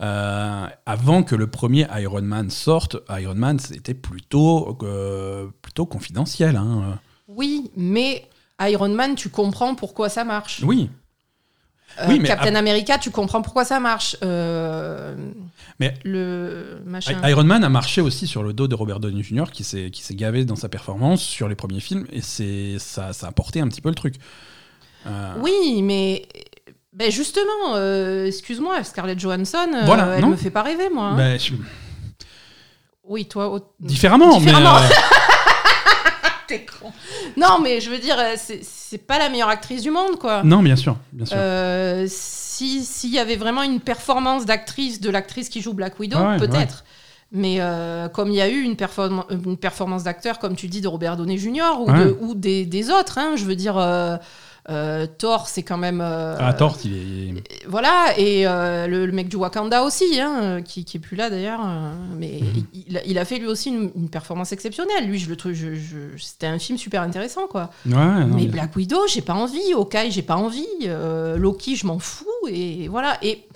Euh, 0.00 0.66
avant 0.86 1.24
que 1.24 1.34
le 1.34 1.48
premier 1.48 1.88
Iron 1.98 2.22
Man 2.22 2.48
sorte, 2.48 2.96
Iron 3.10 3.34
Man, 3.34 3.58
c'était 3.58 3.94
plutôt, 3.94 4.78
plutôt 5.60 5.86
confidentiel. 5.86 6.54
hein. 6.54 7.00
Oui, 7.26 7.72
mais 7.76 8.28
Iron 8.60 8.90
Man, 8.90 9.16
tu 9.16 9.28
comprends 9.28 9.74
pourquoi 9.74 10.08
ça 10.08 10.22
marche. 10.22 10.62
Oui, 10.62 10.88
Euh, 11.98 12.04
Oui, 12.08 12.18
mais 12.20 12.28
Captain 12.28 12.54
America, 12.54 12.96
tu 12.98 13.10
comprends 13.10 13.42
pourquoi 13.42 13.64
ça 13.64 13.80
marche. 13.80 14.16
Euh, 14.22 15.14
Mais- 15.80 15.94
le 16.04 16.80
machin. 16.86 17.20
Iron 17.28 17.44
Man 17.44 17.62
a 17.64 17.68
marché 17.68 18.00
aussi 18.00 18.26
sur 18.26 18.42
le 18.42 18.52
dos 18.52 18.68
de 18.68 18.74
Robert 18.74 19.00
Downey 19.00 19.22
Jr. 19.22 19.46
qui 19.52 19.64
s'est 19.64 19.90
qui 19.90 20.02
s'est 20.02 20.14
gavé 20.14 20.44
dans 20.44 20.56
sa 20.56 20.68
performance 20.68 21.20
sur 21.22 21.48
les 21.48 21.54
premiers 21.56 21.80
films 21.80 22.06
et 22.12 22.20
c'est 22.22 22.76
ça, 22.78 23.12
ça 23.12 23.26
a 23.28 23.32
porté 23.32 23.60
un 23.60 23.68
petit 23.68 23.80
peu 23.80 23.88
le 23.90 23.94
truc. 23.94 24.14
Euh, 25.06 25.34
Oui, 25.40 25.82
mais 25.82 26.26
ben 26.92 27.10
justement, 27.10 27.76
excuse-moi, 28.24 28.82
Scarlett 28.84 29.18
Johansson, 29.18 29.68
Voilà, 29.84 30.14
elle 30.16 30.20
non 30.22 30.28
me 30.28 30.36
fait 30.36 30.50
pas 30.50 30.62
rêver, 30.62 30.88
moi. 30.90 31.08
hein. 31.08 31.16
ben, 31.16 31.38
je- 31.38 31.54
Oui, 33.04 33.26
toi. 33.26 33.58
différemment, 33.80 34.38
Différemment. 34.38 34.78
mais 34.80 34.94
T'es 36.50 36.66
con. 36.66 36.92
Non, 37.36 37.60
mais 37.62 37.80
je 37.80 37.88
veux 37.90 37.98
dire, 37.98 38.16
euh, 38.18 38.34
c'est 38.36 38.60
c'est 38.62 38.98
pas 38.98 39.18
la 39.18 39.28
meilleure 39.28 39.48
actrice 39.48 39.82
du 39.82 39.90
monde, 39.90 40.18
quoi. 40.18 40.42
non, 40.42 40.62
bien 40.62 40.76
sûr, 40.76 40.96
bien 41.12 41.24
sûr. 41.24 41.36
Euh, 41.38 42.06
si 42.08 42.84
s'il 42.84 43.10
y 43.10 43.18
avait 43.18 43.36
vraiment 43.36 43.62
une 43.62 43.80
performance 43.80 44.44
d'actrice 44.44 45.00
de 45.00 45.08
l'actrice 45.10 45.48
qui 45.48 45.60
joue 45.62 45.72
Black 45.74 45.98
Widow, 46.00 46.18
Ah 46.20 46.30
ouais, 46.30 46.36
peut-être. 46.38 46.84
Mais 47.32 47.58
euh, 47.60 48.08
comme 48.08 48.28
il 48.30 48.34
y 48.34 48.40
a 48.40 48.48
eu 48.48 48.60
une, 48.62 48.74
perform- 48.74 49.24
une 49.30 49.56
performance 49.56 50.02
d'acteur, 50.02 50.40
comme 50.40 50.56
tu 50.56 50.66
dis, 50.66 50.80
de 50.80 50.88
Robert 50.88 51.16
Downey 51.16 51.38
Jr. 51.38 51.78
ou, 51.80 51.88
Ouais. 51.90 52.04
de- 52.06 52.18
ou 52.20 52.34
des, 52.34 52.66
des 52.66 52.90
autres, 52.90 53.18
hein, 53.18 53.34
je 53.36 53.44
veux 53.44 53.54
dire, 53.54 53.78
euh, 53.78 54.16
euh, 54.68 55.06
Thor, 55.06 55.48
c'est 55.48 55.62
quand 55.62 55.78
même. 55.78 56.00
euh, 56.00 56.36
ah, 56.38 56.52
Thor, 56.52 56.76
il 56.84 57.38
est. 57.38 57.66
Voilà, 57.66 58.14
et 58.18 58.46
euh, 58.46 58.86
le, 58.86 59.06
le 59.06 59.12
mec 59.12 59.28
du 59.28 59.36
Wakanda 59.36 59.82
aussi, 59.82 60.20
hein, 60.20 60.38
euh, 60.42 60.60
qui, 60.60 60.84
qui 60.84 60.98
est 60.98 61.00
plus 61.00 61.16
là 61.16 61.30
d'ailleurs, 61.30 61.60
euh, 61.64 61.92
mais 62.16 62.40
Mhm. 62.42 62.66
il, 62.74 63.02
il 63.06 63.18
a, 63.18 63.24
fait 63.24 63.38
lui 63.38 63.46
aussi 63.46 63.70
une, 63.70 63.90
une 63.96 64.10
performance 64.10 64.52
exceptionnelle. 64.52 65.06
Lui, 65.06 65.18
je 65.18 65.28
le 65.30 65.36
trouve, 65.36 65.52
je, 65.52 65.74
je- 65.74 66.16
c'était 66.18 66.46
un 66.46 66.58
film 66.58 66.76
super 66.78 67.02
intéressant, 67.02 67.46
quoi. 67.48 67.70
Ouais, 67.86 67.92
non, 67.94 68.26
mais 68.26 68.42
bien- 68.42 68.50
Black 68.52 68.76
Widow, 68.76 69.06
j'ai 69.08 69.22
pas 69.22 69.34
envie. 69.34 69.72
Hawkeye, 69.72 70.10
j'ai 70.10 70.22
pas 70.22 70.36
envie. 70.36 70.66
euh, 70.84 71.36
Loki, 71.36 71.76
je 71.76 71.86
m'en 71.86 71.98
fous. 71.98 72.26
Et 72.48 72.88
voilà. 72.88 73.16
Et 73.22 73.46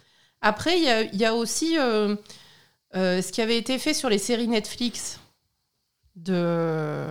après, 0.41 0.79
il 0.79 0.85
y 0.85 0.89
a, 0.89 1.03
il 1.03 1.17
y 1.17 1.25
a 1.25 1.35
aussi 1.35 1.77
euh, 1.79 2.17
euh, 2.97 3.21
ce 3.23 3.31
qui 3.33 3.43
avait 3.43 3.59
été 3.59 3.79
fait 3.79 3.95
sur 3.95 4.09
les 4.09 4.19
séries 4.19 4.49
Netflix. 4.49 5.19
De 6.17 7.07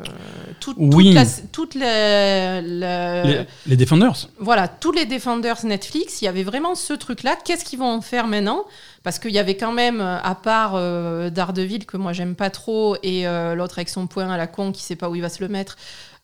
tout- 0.61 0.75
Oui. 0.77 1.07
toute 1.07 1.13
la, 1.13 1.25
toute 1.51 1.75
la- 1.75 2.61
la- 2.61 3.23
les, 3.23 3.45
les 3.67 3.75
Defenders. 3.75 4.30
voilà, 4.39 4.69
tous 4.69 4.93
les 4.93 5.05
Defenders 5.05 5.65
Netflix, 5.65 6.21
il 6.21 6.25
y 6.25 6.27
avait 6.30 6.43
vraiment 6.43 6.73
ce 6.73 6.93
truc-là. 6.93 7.35
Qu'est-ce 7.43 7.65
qu'ils 7.65 7.80
vont 7.80 7.91
en 7.91 7.99
faire 8.01 8.27
maintenant? 8.27 8.63
Parce 9.03 9.19
qu'il 9.19 9.31
y 9.31 9.39
avait 9.39 9.57
quand 9.57 9.73
même, 9.73 9.99
euh, 9.99 10.17
à 10.23 10.35
part 10.35 10.75
euh, 10.75 11.30
Daredevil, 11.30 11.85
que 11.85 11.97
moi 11.97 12.13
j'aime 12.13 12.34
pas 12.35 12.49
trop, 12.49 12.95
et 13.03 13.27
euh, 13.27 13.55
l'autre 13.55 13.77
avec 13.80 13.89
son 13.89 14.07
poing 14.07 14.30
à 14.30 14.38
la 14.38 14.47
con 14.47 14.71
qui 14.71 14.81
sait 14.81 14.95
pas 14.95 15.09
où 15.09 15.15
il 15.15 15.21
va 15.21 15.27
se 15.27 15.43
le 15.43 15.49
mettre, 15.49 15.75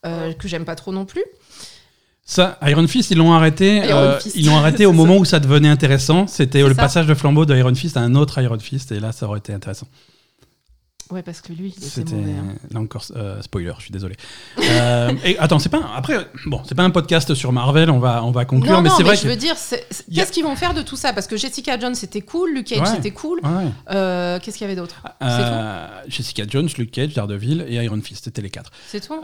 euh, 0.05 0.31
que 0.31 0.47
j'aime 0.47 0.63
pas 0.63 0.75
trop 0.75 0.93
non 0.93 1.03
plus. 1.03 1.23
Ça, 2.23 2.57
Iron 2.61 2.87
Fist, 2.87 3.11
ils 3.11 3.17
l'ont 3.17 3.33
arrêté. 3.33 3.81
Euh, 3.91 4.17
ils 4.35 4.45
l'ont 4.45 4.55
arrêté 4.55 4.85
au 4.85 4.93
moment 4.93 5.17
où 5.17 5.25
ça 5.25 5.41
devenait 5.41 5.67
intéressant. 5.67 6.27
C'était 6.27 6.61
le 6.61 6.69
ça. 6.69 6.75
passage 6.83 7.07
de 7.07 7.13
flambeau 7.13 7.45
de 7.45 7.53
Iron 7.57 7.75
Fist 7.75 7.97
à 7.97 7.99
un 8.01 8.15
autre 8.15 8.41
Iron 8.41 8.59
Fist, 8.59 8.93
et 8.93 9.01
là, 9.01 9.11
ça 9.11 9.25
aurait 9.25 9.39
été 9.39 9.51
intéressant. 9.51 9.87
Ouais, 11.11 11.23
parce 11.23 11.41
que 11.41 11.51
lui, 11.53 11.73
il 11.75 11.83
était 11.83 12.15
mauvais. 12.15 12.31
hein. 12.31 12.55
là 12.69 12.79
encore 12.79 13.03
euh, 13.15 13.41
spoiler, 13.41 13.73
je 13.77 13.83
suis 13.83 13.91
désolé. 13.91 14.15
Euh, 14.59 15.11
et 15.25 15.39
attends, 15.39 15.57
c'est 15.57 15.69
pas 15.69 15.79
un- 15.79 15.95
après 15.95 16.27
bon, 16.45 16.61
c'est 16.67 16.75
pas 16.75 16.83
un 16.83 16.91
podcast 16.91 17.33
sur 17.33 17.51
Marvel, 17.51 17.89
on 17.89 17.97
va 17.97 18.23
on 18.23 18.29
va 18.29 18.45
conclure, 18.45 18.73
Non, 18.73 18.81
mais 18.83 18.91
c'est 18.95 19.01
vrai 19.01 19.15
je 19.15 19.23
que 19.23 19.27
veux 19.27 19.35
dire, 19.35 19.55
a- 19.55 19.75
qu'est-ce 20.13 20.31
qu'ils 20.31 20.43
vont 20.43 20.55
faire 20.55 20.75
de 20.75 20.83
tout 20.83 20.95
ça? 20.95 21.11
Parce 21.11 21.25
que 21.25 21.35
Jessica 21.35 21.79
Jones, 21.79 21.95
c'était 21.95 22.21
cool, 22.21 22.53
Luke 22.53 22.67
Cage, 22.67 22.81
Ouais. 22.81 22.85
c'était 22.95 23.09
cool. 23.11 23.39
Ouais. 23.43 23.71
Euh, 23.89 24.37
qu'est-ce 24.39 24.57
qu'il 24.59 24.65
y 24.67 24.69
avait 24.69 24.79
d'autre? 24.79 25.01
Jessica 26.07 26.43
Jones, 26.47 26.69
Luke 26.77 26.91
Cage, 26.91 27.13
Daredevil 27.15 27.65
et 27.67 27.75
Iron 27.83 27.99
Fist, 28.01 28.25
c'était 28.25 28.41
les 28.43 28.49
quatre. 28.51 28.69
C'est 28.87 29.05
tout? 29.05 29.19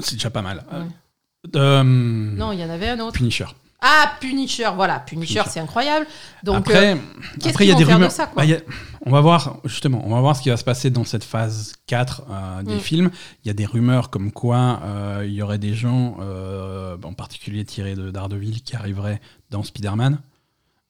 C'est 0.00 0.14
déjà 0.14 0.30
pas 0.30 0.42
mal. 0.42 0.64
Ouais. 0.72 1.82
Non, 1.84 2.52
il 2.52 2.60
y 2.60 2.64
en 2.64 2.70
avait 2.70 2.88
un 2.88 3.00
autre. 3.00 3.12
Punisher. 3.12 3.46
Ah, 3.82 4.12
Punisher, 4.20 4.68
voilà, 4.74 5.00
Punisher, 5.00 5.34
Punisher. 5.36 5.50
c'est 5.50 5.60
incroyable. 5.60 6.06
Donc, 6.42 6.56
après, 6.56 6.92
euh, 6.92 6.96
qu'est-ce 7.40 7.48
après 7.50 7.64
il 7.64 7.68
y 7.68 7.72
a 7.72 7.74
des 7.74 7.84
faire 7.84 7.94
de 7.94 7.94
rumeurs. 7.94 8.10
ça, 8.12 8.26
quoi 8.26 8.42
Bah, 8.42 8.44
il 8.44 8.50
y 8.50 8.54
a- 8.54 8.60
on 9.06 9.10
va 9.10 9.20
voir 9.22 9.56
justement, 9.64 10.02
on 10.04 10.10
va 10.14 10.20
voir 10.20 10.36
ce 10.36 10.42
qui 10.42 10.50
va 10.50 10.56
se 10.58 10.64
passer 10.64 10.90
dans 10.90 11.04
cette 11.04 11.24
phase 11.24 11.72
4 11.86 12.22
euh, 12.30 12.62
des 12.62 12.76
Mm. 12.76 12.80
films. 12.80 13.10
Il 13.44 13.48
y 13.48 13.50
a 13.50 13.54
des 13.54 13.64
rumeurs 13.66 14.10
comme 14.10 14.32
quoi 14.32 14.80
euh, 14.84 15.24
il 15.26 15.32
y 15.32 15.40
aurait 15.42 15.58
des 15.58 15.72
gens, 15.74 16.16
euh, 16.20 16.96
en 17.02 17.14
particulier 17.14 17.64
tirés 17.64 17.94
de 17.94 18.10
Daredevil, 18.10 18.62
qui 18.62 18.76
arriveraient 18.76 19.20
dans 19.50 19.62
Spider-Man, 19.62 20.20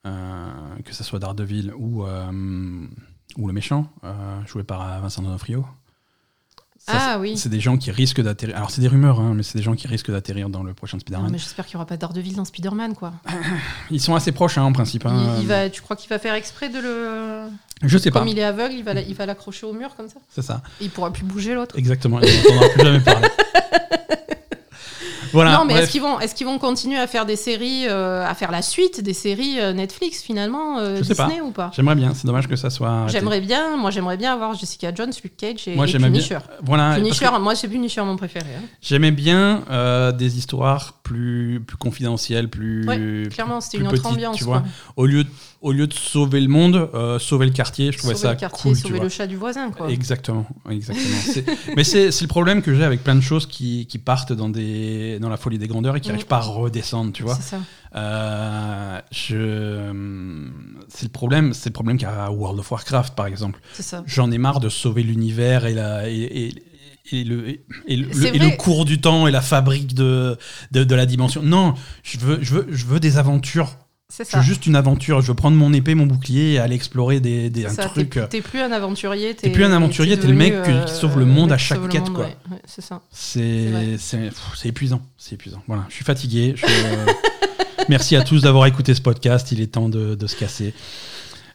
que 0.04 0.92
ce 0.94 1.04
soit 1.04 1.18
Daredevil 1.18 1.72
ou 1.76 2.04
ou 3.36 3.46
le 3.46 3.52
méchant, 3.52 3.86
joué 4.46 4.64
par 4.64 5.00
Vincent 5.00 5.22
D'Onofrio. 5.22 5.64
Ça, 6.92 7.12
ah 7.14 7.18
oui. 7.18 7.36
C'est 7.36 7.48
des 7.48 7.60
gens 7.60 7.76
qui 7.76 7.90
risquent 7.90 8.20
d'atterrir. 8.20 8.56
Alors 8.56 8.70
c'est 8.70 8.80
des 8.80 8.88
rumeurs, 8.88 9.20
hein, 9.20 9.32
mais 9.34 9.42
c'est 9.42 9.58
des 9.58 9.64
gens 9.64 9.74
qui 9.74 9.86
risquent 9.88 10.10
d'atterrir 10.10 10.48
dans 10.48 10.62
le 10.62 10.74
prochain 10.74 10.98
Spider-Man. 10.98 11.30
mais 11.32 11.38
j'espère 11.38 11.66
qu'il 11.66 11.76
n'y 11.76 11.80
aura 11.80 11.86
pas 11.86 11.96
Daredevil 11.96 12.34
dans 12.34 12.44
Spider-Man, 12.44 12.94
quoi. 12.94 13.12
Ils 13.90 14.00
sont 14.00 14.14
assez 14.14 14.32
proches, 14.32 14.58
hein, 14.58 14.62
en 14.62 14.72
principe. 14.72 15.04
Il- 15.04 15.10
hein. 15.10 15.36
il, 15.40 15.46
va, 15.46 15.68
tu 15.70 15.80
crois 15.82 15.96
qu'il 15.96 16.08
va 16.08 16.18
faire 16.18 16.34
exprès 16.34 16.68
de 16.68 16.78
le. 16.78 17.42
Je 17.82 17.96
sais 17.98 18.10
pas. 18.10 18.18
Comme 18.20 18.28
il 18.28 18.38
est 18.38 18.44
aveugle, 18.44 18.74
il 18.74 18.84
va 18.84 18.94
la- 18.94 19.02
il 19.02 19.14
va 19.14 19.26
l'accrocher 19.26 19.66
au 19.66 19.72
mur 19.72 19.94
comme 19.96 20.08
ça 20.08 20.16
C'est 20.28 20.42
ça. 20.42 20.62
Et 20.80 20.84
il 20.84 20.90
pourra 20.90 21.12
plus 21.12 21.24
bouger 21.24 21.54
l'autre. 21.54 21.78
Exactement. 21.78 22.20
N'entendra 22.20 22.68
plus 22.74 22.82
jamais 22.84 23.00
parler. 23.00 23.28
Voilà. 25.32 25.52
non, 25.56 25.64
mais 25.64 25.74
est-ce 25.74 25.90
qu'ils 25.90 26.00
vont, 26.02 26.18
est 26.20 26.34
qu'ils 26.34 26.46
vont 26.46 26.58
continuer 26.58 26.98
à 26.98 27.06
faire 27.06 27.26
des 27.26 27.36
séries, 27.36 27.86
euh, 27.88 28.26
à 28.26 28.34
faire 28.34 28.50
la 28.50 28.62
suite 28.62 29.00
des 29.02 29.14
séries 29.14 29.60
euh, 29.60 29.72
Netflix 29.72 30.22
finalement, 30.22 30.78
euh, 30.78 30.96
pas. 30.98 31.26
Disney 31.26 31.40
ou 31.40 31.50
pas? 31.50 31.70
J'aimerais 31.74 31.94
bien. 31.94 32.12
C'est 32.14 32.26
dommage 32.26 32.48
que 32.48 32.56
ça 32.56 32.70
soit. 32.70 33.06
J'aimerais 33.08 33.40
bien, 33.40 33.76
moi 33.76 33.90
j'aimerais 33.90 34.16
bien 34.16 34.32
avoir 34.32 34.54
Jessica 34.54 34.92
Jones, 34.94 35.12
Luke 35.22 35.36
Cage 35.36 35.68
et, 35.68 35.74
Moi, 35.74 35.84
et 35.86 35.88
j'aimais 35.88 36.10
bien. 36.10 36.20
Punisher. 36.20 36.38
Voilà. 36.62 36.94
Punisher, 36.96 37.28
moi 37.40 37.54
c'est 37.54 37.68
Punisher 37.68 38.02
mon 38.02 38.16
préféré. 38.16 38.46
hein. 38.58 38.62
J'aimais 38.82 39.10
bien 39.10 39.62
euh, 39.70 40.12
des 40.12 40.38
histoires 40.38 40.94
plus 41.02 41.62
plus 41.66 41.76
confidentielles, 41.76 42.48
plus. 42.48 42.86
Ouais, 42.86 43.28
Clairement, 43.30 43.60
c'était 43.60 43.78
une 43.78 43.86
autre 43.86 43.94
petites, 43.96 44.06
ambiance. 44.06 44.36
Tu 44.36 44.44
quoi. 44.44 44.58
vois. 44.60 44.68
Au 44.96 45.06
lieu 45.06 45.24
de, 45.24 45.30
au 45.60 45.72
lieu 45.72 45.86
de 45.86 45.94
sauver 45.94 46.40
le 46.40 46.48
monde, 46.48 46.88
sauver 47.18 47.46
le 47.46 47.52
quartier. 47.52 47.92
Je 47.92 47.98
trouvais 47.98 48.14
Sauver 48.14 48.26
ça 48.28 48.32
le 48.32 48.38
quartier, 48.38 48.70
cool. 48.70 48.76
sauver 48.76 49.00
le 49.00 49.08
chat 49.08 49.26
du 49.26 49.36
voisin. 49.36 49.70
Quoi. 49.70 49.90
Exactement, 49.90 50.46
exactement. 50.70 51.06
Mais 51.76 51.84
c'est 51.84 52.10
c'est 52.10 52.24
le 52.24 52.28
problème 52.28 52.62
que 52.62 52.74
j'ai 52.74 52.84
avec 52.84 53.02
plein 53.04 53.14
de 53.14 53.20
choses 53.20 53.46
qui, 53.46 53.86
qui 53.86 53.98
partent 53.98 54.32
dans, 54.32 54.48
des, 54.48 55.18
dans 55.20 55.28
la 55.28 55.36
folie 55.36 55.58
des 55.58 55.68
grandeurs 55.68 55.96
et 55.96 56.00
qui 56.00 56.08
Mm. 56.08 56.12
n'arrivent 56.12 56.26
pas 56.26 56.38
à 56.38 56.40
redescendre, 56.40 57.12
tu 57.12 57.22
vois. 57.22 57.36
C'est 57.36 57.42
ça. 57.56 57.58
Euh, 57.94 59.00
je... 59.10 59.92
C'est 60.88 61.04
le 61.04 61.10
problème, 61.12 61.52
c'est 61.54 61.68
le 61.68 61.72
problème 61.74 61.98
qu'a 61.98 62.30
World 62.30 62.58
of 62.58 62.70
Warcraft, 62.70 63.14
par 63.14 63.26
exemple. 63.26 63.60
C'est 63.72 63.82
ça. 63.82 64.02
J'en 64.06 64.30
ai 64.30 64.38
marre 64.38 64.60
de 64.60 64.68
sauver 64.68 65.02
l'univers 65.02 65.66
et, 65.66 65.74
la, 65.74 66.08
et, 66.08 66.14
et- 66.46 66.62
et 67.12 67.24
le, 67.24 67.48
et, 67.48 67.96
le, 67.96 68.26
et 68.36 68.38
le 68.38 68.56
cours 68.56 68.84
du 68.84 69.00
temps 69.00 69.26
et 69.26 69.32
la 69.32 69.40
fabrique 69.40 69.94
de, 69.94 70.38
de, 70.70 70.84
de 70.84 70.94
la 70.94 71.06
dimension. 71.06 71.42
Non, 71.42 71.74
je 72.04 72.18
veux, 72.18 72.38
je 72.40 72.54
veux, 72.54 72.66
je 72.70 72.86
veux 72.86 73.00
des 73.00 73.16
aventures. 73.18 73.76
C'est 74.12 74.28
Je 74.30 74.36
veux 74.36 74.42
juste 74.42 74.66
une 74.66 74.74
aventure. 74.76 75.20
Je 75.22 75.28
veux 75.28 75.34
prendre 75.34 75.56
mon 75.56 75.72
épée, 75.72 75.94
mon 75.94 76.04
bouclier 76.06 76.54
et 76.54 76.58
aller 76.58 76.74
explorer 76.74 77.20
des, 77.20 77.48
des, 77.48 77.64
un 77.66 77.70
ça, 77.70 77.84
truc. 77.86 78.10
T'es 78.10 78.26
t'es 78.28 78.40
plus 78.40 78.60
un 78.60 78.72
aventurier. 78.72 79.34
T'es 79.34 79.50
plus 79.50 79.64
un 79.64 79.72
aventurier, 79.72 80.18
t'es 80.18 80.26
le 80.26 80.34
mec 80.34 80.62
qui- 80.64 80.84
qui 80.86 80.92
sauve 80.94 81.18
le 81.18 81.24
monde 81.26 81.52
à 81.52 81.58
chaque 81.58 81.88
quête, 81.88 82.10
quoi. 82.10 82.28
c'est 82.66 82.82
ça. 82.82 83.00
C'est 83.12 83.96
c'est 83.98 84.18
pff, 84.18 84.52
c'est 84.56 84.68
épuisant, 84.68 85.00
c'est 85.16 85.34
épuisant. 85.36 85.62
Voilà, 85.66 85.86
je 85.88 85.94
suis 85.94 86.04
fatigué. 86.04 86.54
je- 86.56 86.66
Merci 87.88 88.14
à 88.16 88.22
tous 88.22 88.42
d'avoir 88.42 88.66
écouté 88.66 88.94
ce 88.94 89.00
podcast. 89.00 89.50
Il 89.52 89.60
est 89.60 89.68
temps 89.68 89.88
de, 89.88 90.14
de 90.14 90.26
se 90.26 90.36
casser. 90.36 90.74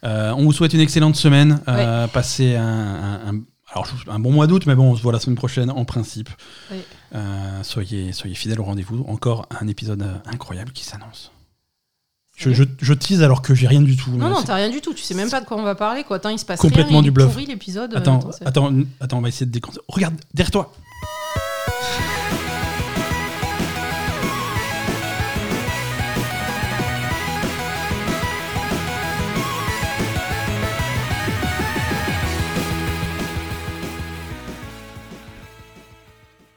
Euh, 0.03 0.32
on 0.38 0.44
vous 0.44 0.53
souhaite 0.53 0.73
une 0.73 0.80
excellente 0.80 1.15
semaine. 1.15 1.60
Euh, 1.68 2.07
Passez 2.07 2.56
un, 2.56 2.64
un- 2.65 3.27
un- 3.34 3.41
alors, 3.73 3.86
je- 3.86 4.10
un 4.10 4.19
bon 4.19 4.32
mois 4.32 4.48
d'août, 4.48 4.64
mais 4.65 4.76
bon, 4.76 4.91
on 4.91 4.95
se 4.95 5.02
voit 5.02 5.11
la 5.14 5.19
semaine 5.19 5.36
prochaine 5.36 5.69
en 5.69 5.84
principe. 5.86 6.30
Oui. 6.72 6.77
Euh, 7.15 7.64
soyez, 7.64 8.11
soyez 8.14 8.36
fidèles 8.36 8.60
au 8.60 8.64
rendez-vous. 8.64 9.03
Encore 9.07 9.48
un 9.61 9.68
épisode 9.68 10.02
euh, 10.02 10.15
incroyable 10.26 10.72
qui 10.72 10.84
s'annonce. 10.84 11.32
Je, 12.36 12.49
Sérieux 12.53 12.68
je, 12.80 12.86
je 12.86 12.94
tease 12.94 13.22
alors 13.24 13.41
que 13.41 13.56
j'ai 13.56 13.66
rien 13.68 13.82
du 13.82 13.95
tout. 13.95 14.12
Non, 14.12 14.30
non, 14.30 14.44
t'as 14.44 14.56
rien 14.56 14.70
du 14.70 14.82
tout. 14.82 14.94
Tu 14.94 15.03
sais 15.03 15.14
même 15.14 15.30
pas 15.30 15.40
de 15.41 15.45
quoi 15.45 15.57
on 15.57 15.64
va 15.64 15.76
parler. 15.76 16.03
Quoi. 16.03 16.20
Tant 16.20 16.30
il 16.30 16.38
se 16.40 16.45
passe 16.45 16.60
Complètement 16.60 16.98
rien, 16.99 17.02
du 17.03 17.12
bluff. 17.12 17.34
l'épisode. 17.48 17.94
euh, 17.94 17.98
Attends, 17.98 18.30
attends, 18.45 18.72
attends, 18.99 19.18
on 19.18 19.22
va 19.22 19.30
essayer 19.30 19.45
de 19.45 19.52
déconcer. 19.52 19.80
Regarde 19.88 20.16
derrière 20.34 20.52
toi. 20.52 20.74